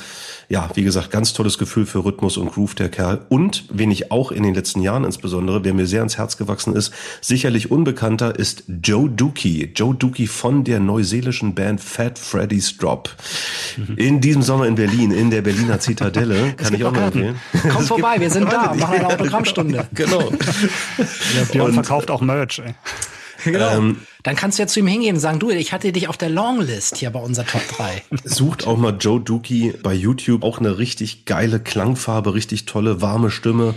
ja, 0.50 0.70
wie 0.74 0.82
gesagt, 0.82 1.10
ganz 1.10 1.34
tolles 1.34 1.58
Gefühl 1.58 1.84
für 1.84 2.04
Rhythmus 2.04 2.38
und 2.38 2.52
Groove 2.52 2.74
der 2.74 2.88
Kerl. 2.88 3.20
Und 3.28 3.64
wen 3.70 3.90
ich 3.90 4.10
auch 4.10 4.32
in 4.32 4.42
den 4.42 4.54
letzten 4.54 4.80
Jahren 4.80 5.04
insbesondere, 5.04 5.62
wer 5.62 5.74
mir 5.74 5.86
sehr 5.86 6.00
ans 6.00 6.16
Herz 6.16 6.38
gewachsen 6.38 6.74
ist, 6.74 6.92
sicherlich 7.20 7.70
unbekannter, 7.70 8.38
ist 8.38 8.64
Joe 8.82 9.10
Dookie. 9.10 9.70
Joe 9.76 9.94
Dookie 9.94 10.26
von 10.26 10.64
der 10.64 10.80
neuseelischen 10.80 11.54
Band 11.54 11.82
Fat 11.82 12.18
Freddy's 12.18 12.78
Drop. 12.78 13.14
In 13.96 14.22
diesem 14.22 14.40
Sommer 14.40 14.66
in 14.66 14.74
Berlin, 14.76 15.10
in 15.10 15.30
der 15.30 15.42
Berliner 15.42 15.80
Zitadelle, 15.80 16.52
kann 16.56 16.72
ich 16.72 16.82
auch 16.82 16.92
noch 16.92 17.02
empfehlen. 17.02 17.36
Komm 17.70 17.84
vorbei, 17.84 18.16
wir 18.18 18.30
sind 18.30 18.50
da, 18.50 18.72
machen 18.74 18.94
eine 19.00 19.06
Autogrammstunde. 19.14 19.86
Genau. 19.92 20.30
Ja, 20.30 21.44
Björn 21.52 21.66
und- 21.68 21.74
verkauft 21.74 22.10
auch 22.10 22.22
Merch, 22.22 22.60
ey. 22.64 22.74
Genau. 23.44 23.76
Ähm, 23.76 23.96
Dann 24.28 24.36
kannst 24.36 24.58
du 24.58 24.62
ja 24.62 24.66
zu 24.66 24.80
ihm 24.80 24.86
hingehen 24.86 25.14
und 25.14 25.22
sagen, 25.22 25.38
du, 25.38 25.48
ich 25.48 25.72
hatte 25.72 25.90
dich 25.90 26.06
auf 26.08 26.18
der 26.18 26.28
Longlist 26.28 26.98
hier 26.98 27.08
bei 27.08 27.18
unserer 27.18 27.46
Top 27.46 27.66
3. 27.66 28.02
Sucht 28.24 28.66
auch 28.66 28.76
mal 28.76 28.94
Joe 29.00 29.18
Dookie 29.18 29.72
bei 29.82 29.94
YouTube. 29.94 30.44
Auch 30.44 30.58
eine 30.58 30.76
richtig 30.76 31.24
geile 31.24 31.60
Klangfarbe, 31.60 32.34
richtig 32.34 32.66
tolle, 32.66 33.00
warme 33.00 33.30
Stimme. 33.30 33.74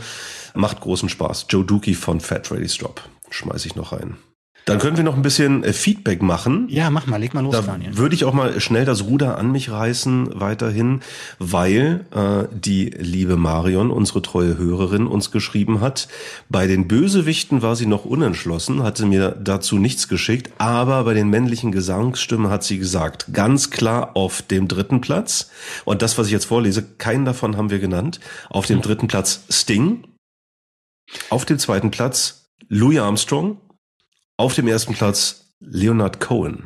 Macht 0.54 0.82
großen 0.82 1.08
Spaß. 1.08 1.46
Joe 1.48 1.64
Dookie 1.64 1.96
von 1.96 2.20
Fat 2.20 2.48
Freddy's 2.48 2.78
Drop. 2.78 3.02
Schmeiß 3.30 3.66
ich 3.66 3.76
noch 3.76 3.94
rein. 3.94 4.18
Dann 4.66 4.78
können 4.78 4.96
wir 4.96 5.04
noch 5.04 5.16
ein 5.16 5.24
bisschen 5.24 5.64
äh, 5.64 5.74
Feedback 5.74 6.22
machen. 6.22 6.68
Ja, 6.70 6.90
mach 6.92 7.08
mal, 7.08 7.18
leg 7.18 7.34
mal 7.34 7.42
los, 7.42 7.52
Da 7.52 7.62
Daniel. 7.62 7.98
würde 7.98 8.14
ich 8.14 8.26
auch 8.26 8.34
mal 8.34 8.60
schnell 8.62 8.86
das 8.86 9.04
Ruder 9.06 9.38
an 9.38 9.52
mich 9.52 9.72
reißen 9.72 10.30
weiterhin, 10.40 11.02
weil 11.40 12.06
äh, 12.14 12.48
die 12.54 12.86
liebe 12.92 13.38
Marion, 13.38 13.90
unsere 13.90 14.22
treue 14.22 14.58
Hörerin, 14.58 15.08
uns 15.08 15.32
geschrieben 15.32 15.82
hat, 15.82 16.08
bei 16.50 16.68
den 16.68 16.88
Bösewichten 16.88 17.62
war 17.64 17.76
sie 17.76 17.88
noch 17.88 18.06
unentschlossen, 18.06 18.84
hatte 18.84 19.06
mir 19.08 19.32
dazu 19.44 19.78
nichts 19.80 20.08
geschickt, 20.08 20.52
aber 20.60 21.04
bei 21.06 21.16
den 21.16 21.30
männlichen 21.30 21.72
Gesangsstimmen 21.72 22.50
hat 22.52 22.64
sie 22.64 22.78
gesagt, 22.78 23.34
ganz 23.34 23.72
klar 23.72 24.12
auf 24.16 24.42
dem 24.44 24.68
dritten 24.68 25.02
Platz, 25.02 25.50
und 25.86 26.02
das, 26.04 26.18
was 26.20 26.28
ich 26.28 26.34
jetzt 26.34 26.46
vorlese, 26.46 26.84
keinen 26.84 27.26
davon 27.26 27.58
haben 27.58 27.72
wir 27.72 27.80
genannt, 27.80 28.20
auf 28.50 28.68
dem 28.68 28.82
dritten 28.82 29.08
Platz 29.08 29.44
Sting, 29.50 30.04
auf 31.30 31.46
dem 31.46 31.58
zweiten 31.58 31.90
Platz 31.92 32.46
Louis 32.70 33.00
Armstrong, 33.00 33.58
auf 34.42 34.56
dem 34.56 34.68
ersten 34.68 34.94
Platz 34.94 35.46
Leonard 35.60 36.20
Cohen. 36.20 36.64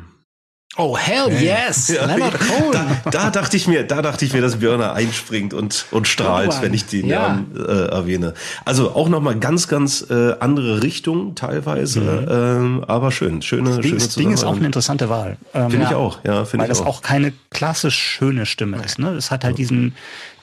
Oh, 0.78 0.94
hell 0.94 1.32
yes! 1.32 1.88
Ja, 1.94 2.04
Leonard 2.04 2.38
Cohen. 2.38 2.72
Da, 2.72 3.10
da 3.10 3.30
dachte 3.30 3.56
ich 3.56 3.66
mir, 3.66 3.84
da 3.84 4.02
dachte 4.02 4.26
ich 4.26 4.34
mir, 4.34 4.42
dass 4.42 4.56
Björner 4.56 4.92
einspringt 4.92 5.54
und 5.54 5.86
und 5.90 6.06
strahlt, 6.06 6.52
Oh 6.58 6.62
wenn 6.62 6.74
ich 6.74 6.84
den 6.84 7.06
Ja. 7.06 7.28
Namen 7.28 7.56
äh, 7.56 7.86
erwähne. 7.86 8.34
Also 8.66 8.90
auch 8.94 9.08
noch 9.08 9.22
mal 9.22 9.38
ganz 9.38 9.68
ganz 9.68 10.06
äh, 10.10 10.34
andere 10.38 10.82
Richtung 10.82 11.34
teilweise, 11.34 12.00
ähm, 12.60 12.84
aber 12.86 13.10
schön, 13.10 13.40
schöne 13.40 13.70
Ding, 13.76 13.82
schöne 13.84 13.96
ist- 13.96 14.18
Ding 14.18 14.32
ist 14.32 14.44
auch 14.44 14.56
eine 14.56 14.66
interessante 14.66 15.08
Wahl. 15.08 15.38
Ähm, 15.54 15.70
Finde 15.70 15.86
ich 15.86 15.92
ja. 15.92 15.96
auch, 15.96 16.22
ja, 16.24 16.44
finde 16.44 16.64
weil 16.64 16.72
ich 16.72 16.78
das 16.78 16.86
auch 16.86 17.00
keine 17.00 17.32
klassisch 17.50 17.96
schöne 17.98 18.44
Stimme 18.44 18.82
ist. 18.84 18.98
Ne? 18.98 19.10
Es 19.14 19.30
hat 19.30 19.44
halt 19.44 19.56
diesen, 19.56 19.94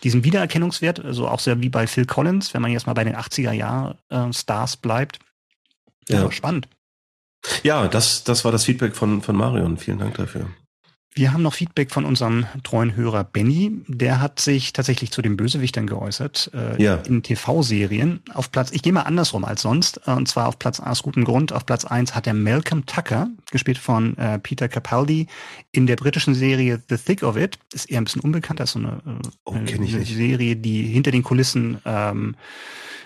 diesen 0.04 0.24
Wiedererkennungswert, 0.24 1.04
also 1.06 1.28
auch 1.28 1.40
sehr 1.42 1.62
wie 1.62 1.70
bei 1.70 1.86
Phil 1.86 2.06
Collins, 2.06 2.56
wenn 2.56 2.62
man 2.64 2.72
jetzt 2.72 2.88
mal 2.88 2.94
bei 2.94 3.04
den 3.04 3.16
80er 3.16 3.52
Jahr 3.52 3.98
äh, 4.10 4.34
Stars 4.34 4.78
bleibt. 4.78 5.20
Ja, 6.10 6.24
Ja. 6.24 6.32
spannend. 6.32 6.68
Ja, 7.64 7.88
das 7.88 8.24
das 8.24 8.46
war 8.46 8.52
das 8.52 8.64
Feedback 8.66 8.96
von 8.96 9.22
von 9.22 9.36
Marion. 9.36 9.78
Vielen 9.78 10.00
Dank 10.00 10.16
dafür. 10.16 10.48
Wir 11.16 11.32
haben 11.32 11.44
noch 11.44 11.54
Feedback 11.54 11.92
von 11.92 12.06
unserem 12.06 12.48
treuen 12.64 12.96
Hörer 12.96 13.24
Benny. 13.24 13.84
Der 13.88 14.20
hat 14.20 14.40
sich 14.40 14.74
tatsächlich 14.74 15.12
zu 15.12 15.22
den 15.22 15.38
Bösewichtern 15.38 15.86
geäußert 15.86 16.50
äh, 16.56 16.82
Ja. 16.82 16.96
in 17.06 17.22
TV-Serien. 17.22 18.22
Auf 18.34 18.52
Platz, 18.52 18.72
ich 18.72 18.82
gehe 18.82 18.92
mal 18.94 19.02
andersrum 19.04 19.46
als 19.46 19.62
sonst, 19.62 20.02
äh, 20.08 20.12
und 20.12 20.28
zwar 20.28 20.48
auf 20.48 20.58
Platz 20.58 20.80
aus 20.80 21.04
gutem 21.04 21.24
Grund. 21.24 21.54
Auf 21.54 21.68
Platz 21.68 21.86
eins 21.86 22.16
hat 22.16 22.26
er 22.26 22.34
Malcolm 22.34 22.88
Tucker, 22.88 23.28
gespielt 23.52 23.78
von 23.78 24.18
äh, 24.18 24.40
Peter 24.40 24.68
Capaldi, 24.68 25.28
in 25.72 25.86
der 25.86 25.98
britischen 25.98 26.34
Serie 26.34 26.82
The 26.90 26.98
Thick 26.98 27.22
of 27.22 27.38
It. 27.38 27.60
Ist 27.74 27.92
eher 27.92 28.02
ein 28.02 28.06
bisschen 28.06 28.22
unbekannt, 28.22 28.60
das 28.60 28.70
ist 28.70 28.74
so 28.74 28.80
eine, 28.80 28.94
äh, 29.06 29.28
Oh, 29.46 29.54
eine. 29.54 30.06
Serie, 30.06 30.56
die 30.56 30.82
hinter 30.82 31.12
den 31.12 31.22
Kulissen 31.22 31.78
ähm, 31.86 32.36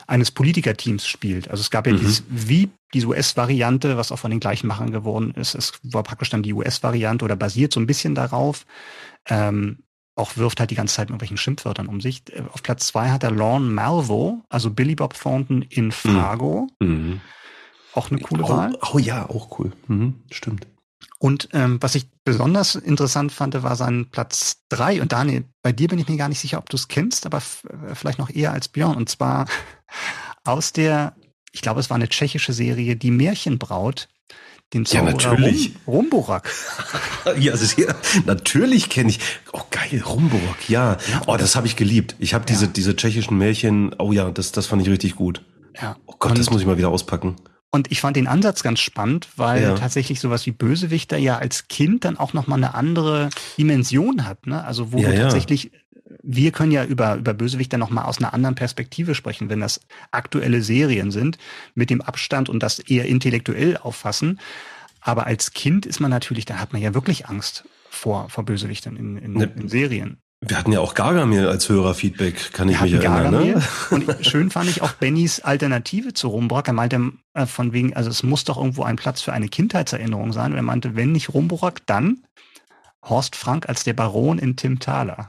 eines 0.08 0.32
Politikerteams 0.32 1.06
spielt. 1.06 1.50
Also 1.52 1.60
es 1.60 1.70
gab 1.72 1.86
ja 1.88 1.92
Mhm. 1.92 2.00
dieses 2.00 2.24
wie 2.30 2.70
diese 2.94 3.08
US-Variante, 3.08 3.98
was 3.98 4.12
auch 4.12 4.20
von 4.20 4.32
den 4.32 4.40
gleichen 4.40 4.68
Machern 4.68 4.92
geworden 4.92 5.32
ist. 5.32 5.56
Es 5.56 5.74
war 5.84 6.04
praktisch 6.04 6.30
dann 6.30 6.44
die 6.44 6.54
US-Variante 6.54 7.26
oder 7.26 7.36
basiert 7.36 7.74
so 7.74 7.80
ein 7.80 7.88
bisschen 7.88 8.16
darauf. 8.16 8.66
Ähm, 9.28 9.80
auch 10.16 10.36
wirft 10.38 10.60
halt 10.60 10.72
die 10.72 10.76
ganze 10.76 10.96
Zeit 10.96 11.08
mit 11.10 11.12
irgendwelchen 11.12 11.38
Schimpfwörtern 11.38 11.88
um 11.88 12.02
sich. 12.02 12.24
Äh, 12.34 12.42
Auf 12.54 12.64
Platz 12.64 12.88
zwei 12.88 13.10
hat 13.12 13.24
er 13.24 13.32
Lorne 13.32 13.68
Malvo, 13.68 14.42
also 14.50 14.72
Billy 14.72 14.96
Bob 14.96 15.14
Thornton 15.20 15.62
in 15.64 15.92
Fargo. 15.92 16.68
Mhm. 16.80 17.22
Auch 17.94 18.10
eine 18.10 18.20
coole 18.20 18.44
Oh, 18.44 18.50
Wahl. 18.50 18.78
oh 18.94 18.98
ja, 19.00 19.30
auch 19.30 19.60
cool. 19.60 19.74
Mhm, 19.88 20.24
stimmt. 20.32 20.68
Und 21.20 21.50
ähm, 21.54 21.78
was 21.82 21.96
ich 21.96 22.10
besonders 22.24 22.76
interessant 22.76 23.32
fand, 23.32 23.62
war 23.64 23.76
sein 23.76 24.08
Platz 24.12 24.64
drei. 24.70 25.02
Und 25.02 25.12
Daniel, 25.12 25.46
bei 25.64 25.72
dir 25.72 25.88
bin 25.88 25.98
ich 26.00 26.08
mir 26.08 26.18
gar 26.18 26.30
nicht 26.30 26.40
sicher, 26.40 26.60
ob 26.60 26.70
du 26.70 26.78
es 26.78 26.88
kennst, 26.88 27.26
aber 27.26 27.38
äh, 27.38 27.96
vielleicht 27.96 28.20
noch 28.20 28.30
eher 28.30 28.52
als 28.54 28.68
Björn. 28.68 28.96
Und 28.98 29.10
zwar 29.10 29.46
aus 30.44 30.74
der, 30.74 31.16
ich 31.58 31.62
glaube, 31.64 31.80
es 31.80 31.90
war 31.90 31.96
eine 31.96 32.08
tschechische 32.08 32.54
Serie, 32.54 32.96
Die 32.96 33.10
Märchenbraut, 33.10 34.10
den 34.76 34.86
Zauberer 34.86 35.20
ja, 35.20 35.32
natürlich. 35.32 35.72
Rum, 35.88 35.96
Rumburak. 35.96 36.54
ja, 37.40 37.54
also, 37.54 37.82
ja, 37.82 37.96
natürlich 38.26 38.90
kenne 38.90 39.10
ich. 39.10 39.20
Oh 39.54 39.62
geil, 39.72 40.04
Rumburak, 40.06 40.70
ja. 40.70 40.98
ja. 41.10 41.22
Oh, 41.26 41.36
das 41.36 41.56
habe 41.56 41.66
ich 41.66 41.76
geliebt. 41.76 42.16
Ich 42.20 42.36
habe 42.36 42.46
diese 42.46 42.68
diese 42.68 42.96
tschechischen 42.96 43.40
Märchen. 43.40 43.96
Oh 43.98 44.12
ja, 44.12 44.30
das 44.30 44.52
das 44.52 44.68
fand 44.68 44.84
ich 44.84 44.90
richtig 44.90 45.16
gut. 45.16 45.42
Ja. 45.82 45.96
Oh 46.06 46.14
Gott, 46.20 46.32
und, 46.32 46.38
das 46.38 46.52
muss 46.52 46.62
ich 46.62 46.68
mal 46.68 46.78
wieder 46.78 46.90
auspacken. 46.90 47.38
Und 47.72 47.92
ich 47.92 48.02
fand 48.02 48.18
den 48.18 48.28
Ansatz 48.28 48.62
ganz 48.62 48.80
spannend, 48.80 49.30
weil 49.36 49.64
ja. 49.64 49.76
tatsächlich 49.76 50.20
sowas 50.20 50.46
wie 50.46 50.52
Bösewichter 50.52 51.18
ja 51.18 51.38
als 51.38 51.68
Kind 51.70 52.06
dann 52.06 52.18
auch 52.18 52.34
noch 52.34 52.46
mal 52.46 52.56
eine 52.56 52.76
andere 52.76 53.30
Dimension 53.58 54.28
hat. 54.28 54.46
Ne? 54.46 54.64
Also 54.64 54.92
wo 54.92 55.00
ja, 55.00 55.12
wir 55.12 55.20
tatsächlich, 55.22 55.72
wir 56.30 56.52
können 56.52 56.74
ja 56.74 56.84
über, 56.84 57.16
über 57.16 57.34
Bösewichter 57.34 57.78
noch 57.78 57.90
mal 57.90 58.04
aus 58.04 58.18
einer 58.18 58.34
anderen 58.34 58.56
Perspektive 58.56 59.16
sprechen, 59.16 59.50
wenn 59.50 59.62
das 59.62 59.80
aktuelle 60.12 60.62
Serien 60.62 61.10
sind, 61.10 61.38
mit 61.74 61.90
dem 61.90 62.02
Abstand 62.02 62.50
und 62.50 62.62
das 62.62 62.80
eher 62.80 63.06
intellektuell 63.06 63.78
auffassen. 63.78 64.40
Aber 65.00 65.26
als 65.26 65.54
Kind 65.54 65.86
ist 65.86 66.02
man 66.02 66.12
natürlich, 66.12 66.44
da 66.44 66.56
hat 66.56 66.74
man 66.74 66.82
ja 66.82 66.94
wirklich 66.94 67.28
Angst 67.28 67.64
vor, 67.90 68.30
vor 68.30 68.44
Bösewichtern 68.44 68.98
in, 68.98 69.18
in, 69.18 69.34
ne, 69.34 69.52
in 69.56 69.70
Serien. 69.70 70.18
Wir 70.42 70.58
hatten 70.58 70.74
ja 70.74 70.82
auch 70.82 70.96
Gargamel 70.96 71.48
als 71.48 71.70
Hörerfeedback, 71.70 72.52
kann 72.52 72.68
ich 72.68 72.80
mich 72.82 72.94
erinnern. 72.94 73.32
Ne? 73.32 73.64
Und 73.90 74.14
schön 74.26 74.52
fand 74.52 74.70
ich 74.70 74.82
auch 74.82 74.92
Bennys 74.92 75.40
Alternative 75.40 76.14
zu 76.14 76.28
Rumborak. 76.28 76.68
Er 76.68 76.74
meinte 76.74 77.14
äh, 77.36 77.46
von 77.46 77.72
wegen, 77.72 77.96
also 77.96 78.10
es 78.10 78.22
muss 78.22 78.44
doch 78.44 78.58
irgendwo 78.58 78.84
ein 78.84 78.98
Platz 78.98 79.22
für 79.22 79.32
eine 79.32 79.48
Kindheitserinnerung 79.48 80.34
sein. 80.34 80.52
Und 80.52 80.58
er 80.58 80.64
meinte, 80.64 80.96
wenn 80.98 81.14
nicht 81.14 81.34
Rumborak, 81.34 81.86
dann 81.86 82.26
Horst 83.02 83.38
Frank 83.38 83.70
als 83.70 83.86
der 83.86 83.94
Baron 83.94 84.40
in 84.40 84.58
Tim 84.58 84.80
Thaler. 84.80 85.28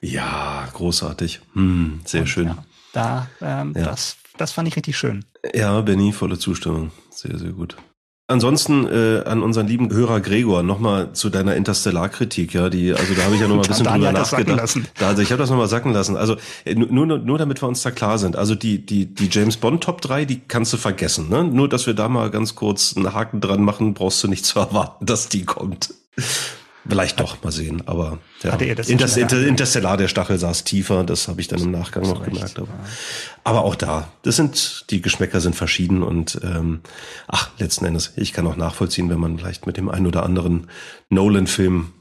Ja, 0.00 0.68
großartig. 0.72 1.40
Hm, 1.54 2.00
sehr 2.04 2.22
Und, 2.22 2.26
schön. 2.26 2.46
Ja, 2.48 2.64
da, 2.92 3.28
ähm, 3.40 3.74
ja. 3.76 3.84
das, 3.84 4.16
das 4.36 4.52
fand 4.52 4.68
ich 4.68 4.76
richtig 4.76 4.96
schön. 4.96 5.24
Ja, 5.54 5.80
Benny, 5.80 6.12
volle 6.12 6.38
Zustimmung. 6.38 6.90
Sehr, 7.10 7.38
sehr 7.38 7.50
gut. 7.50 7.76
Ansonsten 8.28 8.88
äh, 8.88 9.22
an 9.24 9.44
unseren 9.44 9.68
lieben 9.68 9.92
Hörer 9.92 10.20
Gregor 10.20 10.64
nochmal 10.64 11.12
zu 11.12 11.30
deiner 11.30 11.54
Interstellar-Kritik, 11.54 12.54
ja, 12.54 12.68
die, 12.68 12.92
also 12.92 13.14
da 13.14 13.22
habe 13.22 13.36
ich 13.36 13.40
ja 13.40 13.46
nochmal 13.46 13.64
ein 13.64 13.68
bisschen 13.68 13.86
drüber 13.86 14.10
nachgedacht. 14.10 14.80
Da, 14.98 15.08
also 15.08 15.22
ich 15.22 15.30
habe 15.30 15.38
das 15.38 15.48
nochmal 15.48 15.68
sacken 15.68 15.92
lassen. 15.92 16.16
Also 16.16 16.36
äh, 16.64 16.74
nur, 16.74 17.06
nur, 17.06 17.18
nur 17.18 17.38
damit 17.38 17.62
wir 17.62 17.68
uns 17.68 17.82
da 17.82 17.92
klar 17.92 18.18
sind. 18.18 18.34
Also 18.34 18.56
die, 18.56 18.84
die, 18.84 19.14
die 19.14 19.28
James 19.30 19.58
Bond 19.58 19.84
Top 19.84 20.00
3, 20.00 20.24
die 20.24 20.40
kannst 20.40 20.72
du 20.72 20.76
vergessen. 20.76 21.28
Ne? 21.28 21.44
Nur, 21.44 21.68
dass 21.68 21.86
wir 21.86 21.94
da 21.94 22.08
mal 22.08 22.30
ganz 22.30 22.56
kurz 22.56 22.96
einen 22.96 23.14
Haken 23.14 23.40
dran 23.40 23.62
machen, 23.62 23.94
brauchst 23.94 24.24
du 24.24 24.28
nicht 24.28 24.44
zu 24.44 24.58
erwarten, 24.58 25.06
dass 25.06 25.28
die 25.28 25.44
kommt. 25.44 25.94
Vielleicht 26.88 27.20
doch, 27.20 27.42
mal 27.42 27.50
sehen. 27.50 27.82
Aber 27.86 28.18
ja. 28.42 28.52
Hatte 28.52 28.74
das 28.74 28.88
Inter 28.88 29.14
Inter 29.16 29.46
Interstellar, 29.46 29.96
der 29.96 30.08
Stachel 30.08 30.38
saß 30.38 30.64
tiefer, 30.64 31.04
das 31.04 31.28
habe 31.28 31.40
ich 31.40 31.48
dann 31.48 31.60
im 31.60 31.70
Nachgang 31.70 32.04
noch 32.04 32.22
gemerkt. 32.22 32.58
Aber, 32.58 32.68
aber 33.44 33.64
auch 33.64 33.74
da, 33.74 34.08
das 34.22 34.36
sind, 34.36 34.86
die 34.90 35.02
Geschmäcker 35.02 35.40
sind 35.40 35.56
verschieden 35.56 36.02
und 36.02 36.40
ähm, 36.42 36.80
ach, 37.26 37.50
letzten 37.58 37.84
Endes, 37.84 38.12
ich 38.16 38.32
kann 38.32 38.46
auch 38.46 38.56
nachvollziehen, 38.56 39.10
wenn 39.10 39.18
man 39.18 39.38
vielleicht 39.38 39.66
mit 39.66 39.76
dem 39.76 39.88
einen 39.88 40.06
oder 40.06 40.22
anderen 40.22 40.68
Nolan-Film 41.08 41.92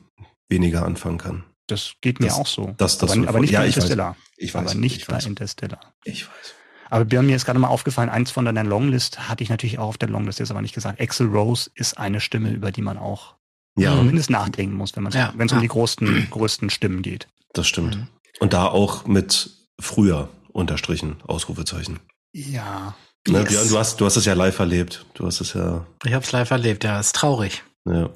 weniger 0.50 0.86
anfangen 0.86 1.18
kann. 1.18 1.44
Das 1.68 1.94
geht 2.02 2.20
mir 2.20 2.28
das, 2.28 2.36
auch 2.36 2.48
so. 2.48 2.76
Das, 2.78 2.98
das 3.00 3.12
aber, 3.12 3.28
aber 3.28 3.40
nicht 3.40 3.52
ja, 3.52 3.62
bei 3.62 3.68
Interstellar. 3.68 4.12
Weiß. 4.12 4.18
Ich 4.38 4.54
weiß. 4.54 4.72
Aber 4.72 4.80
nicht 4.80 4.98
ich 4.98 5.08
bei 5.08 5.14
weiß. 5.14 5.26
Interstellar. 5.26 5.94
Ich 6.04 6.28
weiß. 6.28 6.54
Aber 6.90 7.24
mir 7.24 7.36
ist 7.36 7.46
gerade 7.46 7.58
mal 7.58 7.68
aufgefallen, 7.68 8.10
eins 8.10 8.30
von 8.30 8.46
deiner 8.46 8.64
Longlist 8.64 9.28
hatte 9.28 9.44
ich 9.44 9.50
natürlich 9.50 9.80
auch 9.80 9.88
auf 9.88 9.98
der 9.98 10.10
Longlist, 10.10 10.40
jetzt 10.40 10.52
aber 10.52 10.62
nicht 10.62 10.76
gesagt. 10.76 11.02
Axel 11.02 11.28
Rose 11.28 11.72
ist 11.74 11.98
eine 11.98 12.22
Stimme, 12.22 12.52
über 12.52 12.72
die 12.72 12.84
man 12.84 12.98
auch 12.98 13.36
ja. 13.76 13.96
zumindest 13.96 14.30
nachdenken 14.30 14.76
muss, 14.76 14.96
wenn 14.96 15.04
man 15.04 15.14
ja. 15.14 15.34
wenn 15.36 15.48
es 15.48 15.54
um 15.54 15.62
die 15.62 15.68
größten, 15.68 16.28
größten 16.32 16.70
Stimmen 16.70 17.02
geht. 17.02 17.28
Das 17.54 17.68
stimmt. 17.68 17.96
Mhm. 17.96 18.08
Und 18.40 18.54
da 18.54 18.68
auch 18.68 19.06
mit 19.06 19.50
früher 19.80 20.30
unterstrichen, 20.52 21.18
Ausrufezeichen. 21.28 22.00
Ja. 22.34 22.96
Ne, 23.28 23.40
yes. 23.40 23.50
Björn, 23.50 23.70
du 23.70 23.78
hast, 23.78 24.02
du 24.02 24.06
hast 24.06 24.18
es 24.18 24.26
ja 24.26 24.34
live 24.34 24.60
erlebt. 24.60 25.06
Du 25.16 25.26
hast 25.26 25.42
es 25.42 25.54
ja. 25.54 25.86
Ich 26.04 26.14
habe 26.14 26.24
es 26.24 26.32
live 26.32 26.52
erlebt, 26.52 26.84
ja, 26.84 27.00
ist 27.00 27.16
traurig. 27.16 27.64
Ja. 27.86 28.10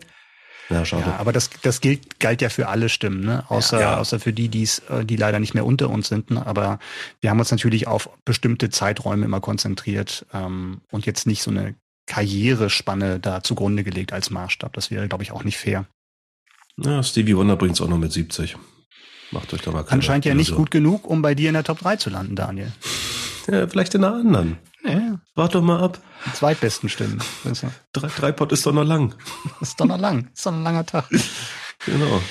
Ja, 0.70 0.86
schade. 0.86 1.04
Ja, 1.08 1.18
aber 1.18 1.34
das, 1.34 1.50
das 1.64 1.82
gilt, 1.82 2.20
galt 2.20 2.42
ja 2.44 2.50
für 2.50 2.68
alle 2.68 2.90
Stimmen, 2.90 3.22
ne? 3.22 3.44
Außer, 3.50 3.82
ja. 3.82 3.98
außer 3.98 4.20
für 4.20 4.34
die, 4.34 4.50
die's, 4.50 4.80
äh, 4.90 5.04
die 5.04 5.16
leider 5.16 5.40
nicht 5.40 5.56
mehr 5.56 5.66
unter 5.66 5.90
uns 5.90 6.10
sind. 6.10 6.30
Ne? 6.30 6.46
Aber 6.46 6.78
wir 7.22 7.32
haben 7.32 7.40
uns 7.40 7.50
natürlich 7.50 7.88
auf 7.88 8.10
bestimmte 8.24 8.70
Zeiträume 8.70 9.26
immer 9.26 9.42
konzentriert 9.42 10.28
ähm, 10.32 10.82
und 10.92 11.08
jetzt 11.08 11.26
nicht 11.26 11.42
so 11.42 11.50
eine 11.50 11.74
Karrierespanne 12.10 13.20
da 13.20 13.42
zugrunde 13.44 13.84
gelegt 13.84 14.12
als 14.12 14.30
Maßstab. 14.30 14.74
Das 14.74 14.92
wäre, 14.92 15.08
glaube 15.08 15.24
ich, 15.24 15.32
auch 15.32 15.44
nicht 15.44 15.58
fair. 15.58 15.86
Ja, 16.78 17.04
Stevie 17.04 17.38
Wonder 17.38 17.56
bringt 17.56 17.76
es 17.76 17.82
auch 17.82 17.88
noch 17.88 17.98
mit 17.98 18.12
70. 18.12 18.58
Macht 19.32 19.54
euch 19.54 19.62
da 19.62 19.72
mal 19.72 19.84
keine 19.84 19.94
Anscheinend 19.94 20.26
ja 20.26 20.34
nicht 20.34 20.56
gut 20.56 20.72
genug, 20.72 21.06
um 21.08 21.22
bei 21.22 21.36
dir 21.36 21.50
in 21.50 21.54
der 21.54 21.64
Top 21.64 21.80
3 21.80 21.98
zu 21.98 22.10
landen, 22.10 22.36
Daniel. 22.36 22.72
Ja, 23.48 23.68
vielleicht 23.68 23.94
in 23.96 24.04
einer 24.04 24.16
anderen. 24.16 24.58
Ja. 24.84 25.20
Wart 25.36 25.56
doch 25.56 25.62
mal 25.62 25.82
ab. 25.82 26.02
Die 26.26 26.34
zweitbesten 26.34 26.90
Stimmen. 26.90 27.22
Drei, 27.94 28.08
drei 28.08 28.32
Pot 28.32 28.52
ist 28.52 28.66
doch 28.66 28.74
noch 28.74 28.84
lang. 28.84 29.16
ist 29.62 29.80
doch 29.80 29.86
noch 29.86 30.00
lang. 30.00 30.30
Ist 30.34 30.46
doch 30.46 30.52
ein 30.52 30.64
langer 30.64 30.86
Tag. 30.86 31.06
Genau. 31.86 32.22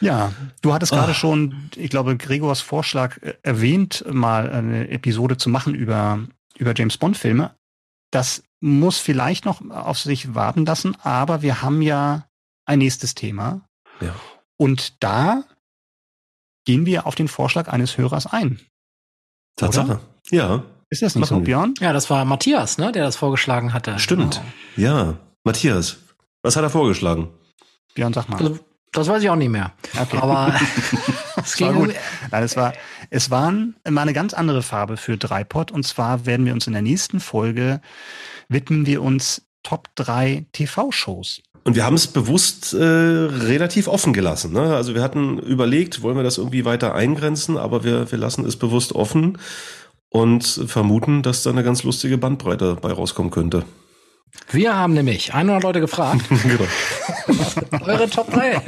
Ja, 0.00 0.32
du 0.62 0.72
hattest 0.72 0.92
gerade 0.92 1.12
ah. 1.12 1.14
schon, 1.14 1.70
ich 1.76 1.90
glaube, 1.90 2.16
Gregors 2.16 2.62
Vorschlag 2.62 3.18
äh, 3.22 3.34
erwähnt, 3.42 4.04
mal 4.10 4.50
eine 4.50 4.88
Episode 4.88 5.36
zu 5.36 5.50
machen 5.50 5.74
über, 5.74 6.20
über 6.58 6.74
James 6.74 6.96
Bond 6.96 7.16
Filme. 7.16 7.54
Das 8.10 8.42
muss 8.60 8.98
vielleicht 8.98 9.44
noch 9.44 9.68
auf 9.70 9.98
sich 9.98 10.34
warten 10.34 10.66
lassen, 10.66 10.96
aber 11.02 11.42
wir 11.42 11.62
haben 11.62 11.82
ja 11.82 12.26
ein 12.66 12.78
nächstes 12.78 13.14
Thema. 13.14 13.62
Ja. 14.00 14.14
Und 14.56 15.02
da 15.02 15.44
gehen 16.64 16.86
wir 16.86 17.06
auf 17.06 17.14
den 17.14 17.28
Vorschlag 17.28 17.68
eines 17.68 17.96
Hörers 17.96 18.26
ein. 18.26 18.60
Tatsache. 19.56 19.92
Oder? 19.92 20.00
Ja. 20.30 20.62
Ist 20.90 21.02
das 21.02 21.14
nicht 21.14 21.28
so, 21.28 21.40
Björn? 21.40 21.74
Ja, 21.80 21.92
das 21.92 22.10
war 22.10 22.24
Matthias, 22.24 22.76
ne, 22.78 22.90
der 22.92 23.04
das 23.04 23.16
vorgeschlagen 23.16 23.72
hatte. 23.72 23.98
Stimmt. 23.98 24.42
Genau. 24.76 24.88
Ja. 24.88 25.18
Matthias, 25.44 25.98
was 26.42 26.56
hat 26.56 26.64
er 26.64 26.70
vorgeschlagen? 26.70 27.28
Björn, 27.94 28.12
sag 28.12 28.28
mal. 28.28 28.38
Also, 28.38 28.58
das 28.92 29.08
weiß 29.08 29.22
ich 29.22 29.30
auch 29.30 29.36
nicht 29.36 29.50
mehr. 29.50 29.72
Okay. 29.98 30.18
Aber 30.18 30.58
es 31.44 31.60
war 31.60 31.72
gut. 31.72 31.94
Nein, 32.30 32.42
es 32.42 32.56
war, 32.56 32.72
es 33.10 33.30
waren 33.30 33.76
mal 33.88 34.02
eine 34.02 34.12
ganz 34.12 34.34
andere 34.34 34.62
Farbe 34.62 34.96
für 34.96 35.16
Dreipod. 35.16 35.70
Und 35.70 35.84
zwar 35.84 36.26
werden 36.26 36.46
wir 36.46 36.52
uns 36.52 36.66
in 36.66 36.72
der 36.72 36.82
nächsten 36.82 37.20
Folge 37.20 37.80
widmen 38.48 38.84
wir 38.84 39.02
uns 39.02 39.42
Top 39.62 39.88
3 39.94 40.46
TV-Shows. 40.52 41.42
Und 41.64 41.76
wir 41.76 41.84
haben 41.84 41.94
es 41.94 42.06
bewusst 42.06 42.72
äh, 42.72 42.82
relativ 42.82 43.86
offen 43.86 44.12
gelassen. 44.12 44.52
Ne? 44.52 44.74
Also 44.74 44.94
wir 44.94 45.02
hatten 45.02 45.38
überlegt, 45.38 46.02
wollen 46.02 46.16
wir 46.16 46.22
das 46.22 46.38
irgendwie 46.38 46.64
weiter 46.64 46.94
eingrenzen, 46.94 47.58
aber 47.58 47.84
wir, 47.84 48.10
wir 48.10 48.18
lassen 48.18 48.46
es 48.46 48.56
bewusst 48.56 48.94
offen 48.94 49.38
und 50.08 50.44
vermuten, 50.44 51.22
dass 51.22 51.42
da 51.42 51.50
eine 51.50 51.62
ganz 51.62 51.82
lustige 51.82 52.18
Bandbreite 52.18 52.76
bei 52.80 52.92
rauskommen 52.92 53.30
könnte. 53.30 53.64
Wir 54.50 54.76
haben 54.76 54.94
nämlich 54.94 55.34
100 55.34 55.62
Leute 55.62 55.80
gefragt. 55.80 56.24
genau. 56.42 56.66
Eure 57.84 58.08
Top 58.08 58.30
3. 58.30 58.60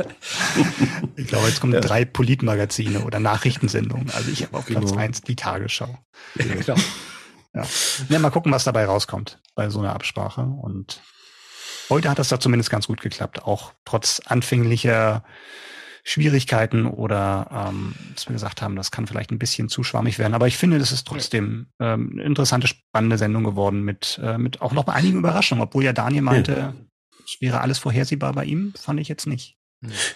Ich 1.17 1.27
glaube, 1.27 1.49
jetzt 1.49 1.61
kommen 1.61 1.73
ja. 1.73 1.81
drei 1.81 2.05
Politmagazine 2.05 3.05
oder 3.05 3.21
Nachrichtensendungen. 3.21 4.11
Also 4.11 4.31
ich 4.31 4.43
habe 4.43 4.57
auf 4.57 4.67
Platz 4.67 4.91
genau. 4.91 5.01
1 5.01 5.23
die 5.23 5.37
Tagesschau. 5.37 5.99
Genau. 6.37 6.75
Ja. 7.55 7.65
ja, 8.09 8.19
mal 8.19 8.31
gucken, 8.31 8.51
was 8.53 8.65
dabei 8.65 8.87
rauskommt 8.87 9.39
bei 9.55 9.69
so 9.69 9.81
einer 9.81 9.95
Absprache. 9.95 10.43
Und 10.43 11.03
heute 11.91 12.09
hat 12.09 12.19
das 12.19 12.29
da 12.29 12.41
zumindest 12.41 12.71
ganz 12.71 12.87
gut 12.87 13.01
geklappt, 13.01 13.43
auch 13.43 13.73
trotz 13.85 14.21
anfänglicher 14.25 15.23
Schwierigkeiten 16.05 16.87
oder 16.87 17.69
ähm, 17.69 17.95
dass 18.15 18.29
wir 18.29 18.33
gesagt 18.33 18.61
haben, 18.61 18.75
das 18.75 18.91
kann 18.91 19.07
vielleicht 19.07 19.31
ein 19.31 19.39
bisschen 19.39 19.69
zu 19.69 19.85
schwammig 19.85 20.19
werden. 20.19 20.35
Aber 20.35 20.49
ich 20.49 20.57
finde, 20.57 20.79
das 20.79 20.91
ist 20.91 21.07
trotzdem 21.07 21.69
ähm, 21.81 22.11
eine 22.13 22.25
interessante, 22.25 22.67
spannende 22.67 23.19
Sendung 23.19 23.45
geworden 23.45 23.83
mit, 23.83 24.21
äh, 24.23 24.37
mit 24.37 24.61
auch 24.61 24.73
noch 24.73 24.89
einigen 24.89 25.19
Überraschungen, 25.19 25.63
obwohl 25.63 25.85
ja 25.85 25.93
Daniel 25.93 26.23
meinte, 26.23 26.53
ja. 26.53 26.75
es 27.25 27.41
wäre 27.41 27.61
alles 27.61 27.79
vorhersehbar 27.79 28.33
bei 28.33 28.45
ihm, 28.45 28.73
fand 28.77 28.99
ich 28.99 29.09
jetzt 29.09 29.27
nicht. 29.27 29.57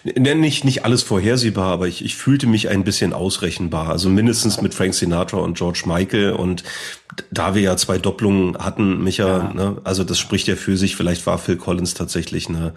Nenn 0.04 0.38
nicht, 0.38 0.64
nicht 0.64 0.84
alles 0.84 1.02
vorhersehbar, 1.02 1.72
aber 1.72 1.88
ich, 1.88 2.04
ich 2.04 2.14
fühlte 2.14 2.46
mich 2.46 2.68
ein 2.68 2.84
bisschen 2.84 3.12
ausrechenbar. 3.12 3.88
Also 3.88 4.08
mindestens 4.08 4.62
mit 4.62 4.74
Frank 4.74 4.94
Sinatra 4.94 5.38
und 5.38 5.56
George 5.56 5.82
Michael. 5.86 6.32
Und 6.32 6.62
da 7.32 7.56
wir 7.56 7.62
ja 7.62 7.76
zwei 7.76 7.98
Doppelungen 7.98 8.56
hatten, 8.58 9.02
Micha, 9.02 9.26
ja. 9.26 9.52
ne, 9.52 9.76
also 9.82 10.04
das 10.04 10.20
spricht 10.20 10.46
ja 10.46 10.54
für 10.54 10.76
sich. 10.76 10.94
Vielleicht 10.94 11.26
war 11.26 11.38
Phil 11.38 11.56
Collins 11.56 11.94
tatsächlich 11.94 12.48
eine, 12.48 12.74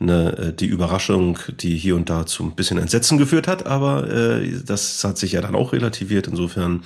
eine, 0.00 0.38
äh, 0.38 0.52
die 0.52 0.66
Überraschung, 0.66 1.38
die 1.60 1.76
hier 1.76 1.94
und 1.94 2.10
da 2.10 2.26
zu 2.26 2.42
ein 2.42 2.56
bisschen 2.56 2.78
Entsetzen 2.78 3.16
geführt 3.16 3.46
hat. 3.46 3.66
Aber 3.66 4.10
äh, 4.10 4.60
das 4.66 5.04
hat 5.04 5.18
sich 5.18 5.32
ja 5.32 5.40
dann 5.40 5.54
auch 5.54 5.72
relativiert. 5.72 6.26
Insofern, 6.26 6.82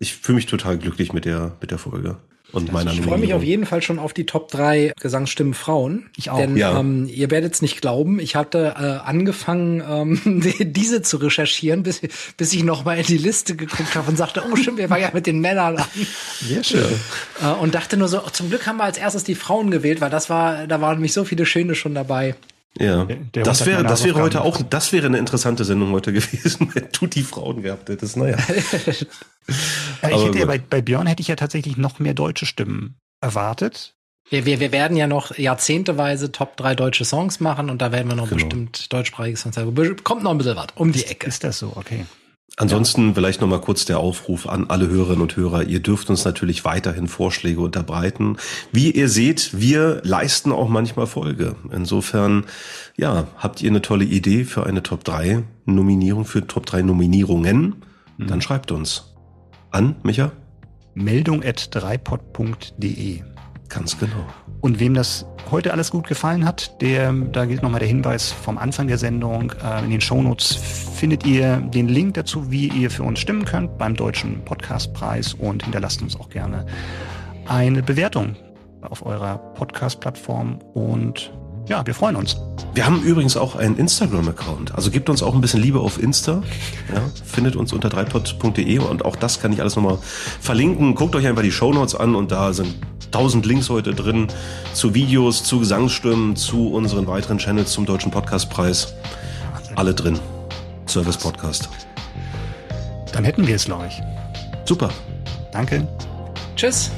ich 0.00 0.16
fühle 0.16 0.36
mich 0.36 0.46
total 0.46 0.76
glücklich 0.76 1.14
mit 1.14 1.24
der, 1.24 1.56
mit 1.62 1.70
der 1.70 1.78
Folge. 1.78 2.18
Und 2.52 2.72
meiner 2.72 2.92
Ich 2.92 3.00
freue 3.00 3.18
mich 3.18 3.34
auf 3.34 3.42
jeden 3.42 3.66
Fall 3.66 3.82
schon 3.82 3.98
auf 3.98 4.12
die 4.12 4.26
Top 4.26 4.50
3 4.50 4.92
Gesangsstimmen 5.00 5.54
Frauen. 5.54 6.10
Ich 6.16 6.30
auch. 6.30 6.38
Denn 6.38 6.56
Ja. 6.56 6.78
ähm, 6.78 7.08
ihr 7.08 7.30
werdet 7.30 7.54
es 7.54 7.62
nicht 7.62 7.80
glauben, 7.80 8.20
ich 8.20 8.36
hatte 8.36 8.74
äh, 8.78 9.08
angefangen, 9.08 9.82
ähm, 9.88 10.42
diese 10.60 11.02
zu 11.02 11.16
recherchieren, 11.16 11.82
bis, 11.82 12.00
bis 12.36 12.52
ich 12.52 12.62
noch 12.64 12.84
mal 12.84 12.98
in 12.98 13.06
die 13.06 13.18
Liste 13.18 13.56
geguckt 13.56 13.94
habe 13.94 14.10
und 14.10 14.16
sagte, 14.16 14.42
oh 14.50 14.56
stimmt, 14.56 14.78
wir 14.78 14.90
waren 14.90 15.00
ja 15.00 15.10
mit 15.12 15.26
den 15.26 15.40
Männern 15.40 15.78
an. 15.78 15.84
Sehr 16.40 16.62
schön. 16.64 16.84
Äh, 17.42 17.46
und 17.60 17.74
dachte 17.74 17.96
nur 17.96 18.08
so, 18.08 18.20
oh, 18.24 18.30
zum 18.30 18.48
Glück 18.48 18.66
haben 18.66 18.76
wir 18.76 18.84
als 18.84 18.98
erstes 18.98 19.24
die 19.24 19.34
Frauen 19.34 19.70
gewählt, 19.70 20.00
weil 20.00 20.10
das 20.10 20.28
war, 20.30 20.66
da 20.66 20.80
waren 20.80 20.94
nämlich 20.96 21.12
so 21.12 21.24
viele 21.24 21.46
schöne 21.46 21.74
schon 21.74 21.94
dabei. 21.94 22.34
Ja, 22.78 23.04
Der- 23.04 23.16
der 23.16 23.42
das 23.44 23.66
wäre, 23.66 23.82
das 23.82 24.02
wäre 24.04 24.20
heute 24.22 24.40
auch, 24.42 24.62
das 24.62 24.92
wäre 24.92 25.06
eine 25.06 25.18
interessante 25.18 25.64
Sendung 25.64 25.92
heute 25.92 26.12
gewesen, 26.12 26.70
wenn 26.74 26.88
du 26.98 27.06
die 27.06 27.22
Frauen 27.22 27.62
gehabt 27.62 27.88
hättest. 27.88 28.16
Naja. 28.16 28.36
Äh, 30.02 30.08
ich 30.08 30.14
Aber 30.14 30.24
hätte 30.26 30.38
ja 30.38 30.46
bei, 30.46 30.58
bei 30.58 30.80
Björn 30.82 31.06
hätte 31.08 31.20
ich 31.20 31.26
ja 31.28 31.34
tatsächlich 31.34 31.76
noch 31.76 31.98
mehr 31.98 32.14
deutsche 32.14 32.46
Stimmen 32.46 32.94
erwartet. 33.20 33.94
Wir, 34.30 34.46
wir, 34.46 34.60
wir 34.60 34.70
werden 34.70 34.96
ja 34.96 35.08
noch 35.08 35.36
jahrzehnteweise 35.36 36.30
Top 36.30 36.56
3 36.56 36.76
deutsche 36.76 37.04
Songs 37.04 37.40
machen 37.40 37.68
und 37.68 37.82
da 37.82 37.90
werden 37.90 38.06
wir 38.08 38.14
noch 38.14 38.28
Genau. 38.28 38.36
bestimmt 38.44 38.92
deutschsprachige 38.92 39.36
Songs 39.36 39.56
haben. 39.56 39.74
Kommt 40.04 40.22
noch 40.22 40.30
ein 40.30 40.38
bisschen 40.38 40.54
was 40.56 40.68
um 40.76 40.92
die 40.92 41.04
Ecke. 41.04 41.26
Ist 41.26 41.42
das 41.42 41.58
so? 41.58 41.72
Okay. 41.74 42.06
Ansonsten 42.58 43.14
vielleicht 43.14 43.40
noch 43.40 43.48
mal 43.48 43.60
kurz 43.60 43.86
der 43.86 43.98
Aufruf 43.98 44.46
an 44.46 44.68
alle 44.68 44.88
Hörerinnen 44.88 45.22
und 45.22 45.36
Hörer. 45.36 45.64
Ihr 45.64 45.80
dürft 45.80 46.10
uns 46.10 46.24
natürlich 46.24 46.64
weiterhin 46.64 47.08
Vorschläge 47.08 47.60
unterbreiten. 47.60 48.36
Wie 48.72 48.90
ihr 48.90 49.08
seht, 49.08 49.58
wir 49.58 50.02
leisten 50.04 50.52
auch 50.52 50.68
manchmal 50.68 51.06
Folge. 51.06 51.56
Insofern, 51.72 52.44
ja, 52.96 53.26
habt 53.38 53.62
ihr 53.62 53.70
eine 53.70 53.80
tolle 53.80 54.04
Idee 54.04 54.44
für 54.44 54.66
eine 54.66 54.82
Top 54.82 55.02
3 55.04 55.42
Nominierung, 55.64 56.26
für 56.26 56.46
Top 56.46 56.66
3 56.66 56.82
Nominierungen? 56.82 57.76
Dann 58.18 58.42
schreibt 58.42 58.70
uns. 58.70 59.14
An, 59.70 59.96
Micha? 60.02 60.32
Meldung 60.94 61.42
at 61.42 61.74
dreipod.de. 61.74 63.31
Ganz 63.72 63.98
genau. 63.98 64.26
Und 64.60 64.80
wem 64.80 64.94
das 64.94 65.26
heute 65.50 65.72
alles 65.72 65.90
gut 65.90 66.06
gefallen 66.06 66.44
hat, 66.44 66.80
der, 66.82 67.12
da 67.12 67.46
gilt 67.46 67.62
nochmal 67.62 67.80
der 67.80 67.88
Hinweis 67.88 68.30
vom 68.30 68.58
Anfang 68.58 68.86
der 68.86 68.98
Sendung. 68.98 69.52
Äh, 69.64 69.84
in 69.84 69.90
den 69.90 70.00
Shownotes 70.00 70.54
findet 70.54 71.26
ihr 71.26 71.56
den 71.56 71.88
Link 71.88 72.14
dazu, 72.14 72.50
wie 72.50 72.68
ihr 72.68 72.90
für 72.90 73.02
uns 73.02 73.18
stimmen 73.18 73.44
könnt 73.44 73.78
beim 73.78 73.94
Deutschen 73.96 74.44
Podcastpreis 74.44 75.34
und 75.34 75.62
hinterlasst 75.62 76.02
uns 76.02 76.18
auch 76.18 76.28
gerne 76.28 76.66
eine 77.46 77.82
Bewertung 77.82 78.36
auf 78.82 79.04
eurer 79.06 79.38
Podcast-Plattform 79.54 80.58
und 80.74 81.32
ja, 81.68 81.86
wir 81.86 81.94
freuen 81.94 82.16
uns. 82.16 82.36
Wir 82.74 82.86
haben 82.86 83.02
übrigens 83.02 83.36
auch 83.36 83.54
einen 83.54 83.76
Instagram-Account. 83.76 84.74
Also 84.74 84.90
gebt 84.90 85.08
uns 85.08 85.22
auch 85.22 85.34
ein 85.34 85.40
bisschen 85.40 85.60
Liebe 85.60 85.78
auf 85.78 86.02
Insta. 86.02 86.42
Ja, 86.92 87.02
findet 87.24 87.54
uns 87.54 87.72
unter 87.72 87.88
dreipod.de 87.88 88.78
und 88.78 89.04
auch 89.04 89.14
das 89.14 89.40
kann 89.40 89.52
ich 89.52 89.60
alles 89.60 89.76
nochmal 89.76 89.98
verlinken. 90.40 90.94
Guckt 90.96 91.14
euch 91.14 91.26
einfach 91.26 91.42
die 91.42 91.52
Shownotes 91.52 91.94
an 91.94 92.16
und 92.16 92.32
da 92.32 92.52
sind 92.52 92.74
tausend 93.12 93.46
Links 93.46 93.70
heute 93.70 93.94
drin 93.94 94.26
zu 94.72 94.94
Videos, 94.94 95.44
zu 95.44 95.60
Gesangsstimmen, 95.60 96.34
zu 96.34 96.68
unseren 96.68 97.06
weiteren 97.06 97.38
Channels 97.38 97.72
zum 97.72 97.86
Deutschen 97.86 98.10
Podcastpreis. 98.10 98.94
Alle 99.76 99.94
drin. 99.94 100.18
Service 100.86 101.16
Podcast. 101.16 101.68
Dann 103.12 103.24
hätten 103.24 103.46
wir 103.46 103.54
es, 103.54 103.66
glaube 103.66 103.86
ich. 103.86 104.02
Super. 104.64 104.90
Danke. 105.52 105.86
Tschüss. 106.56 106.90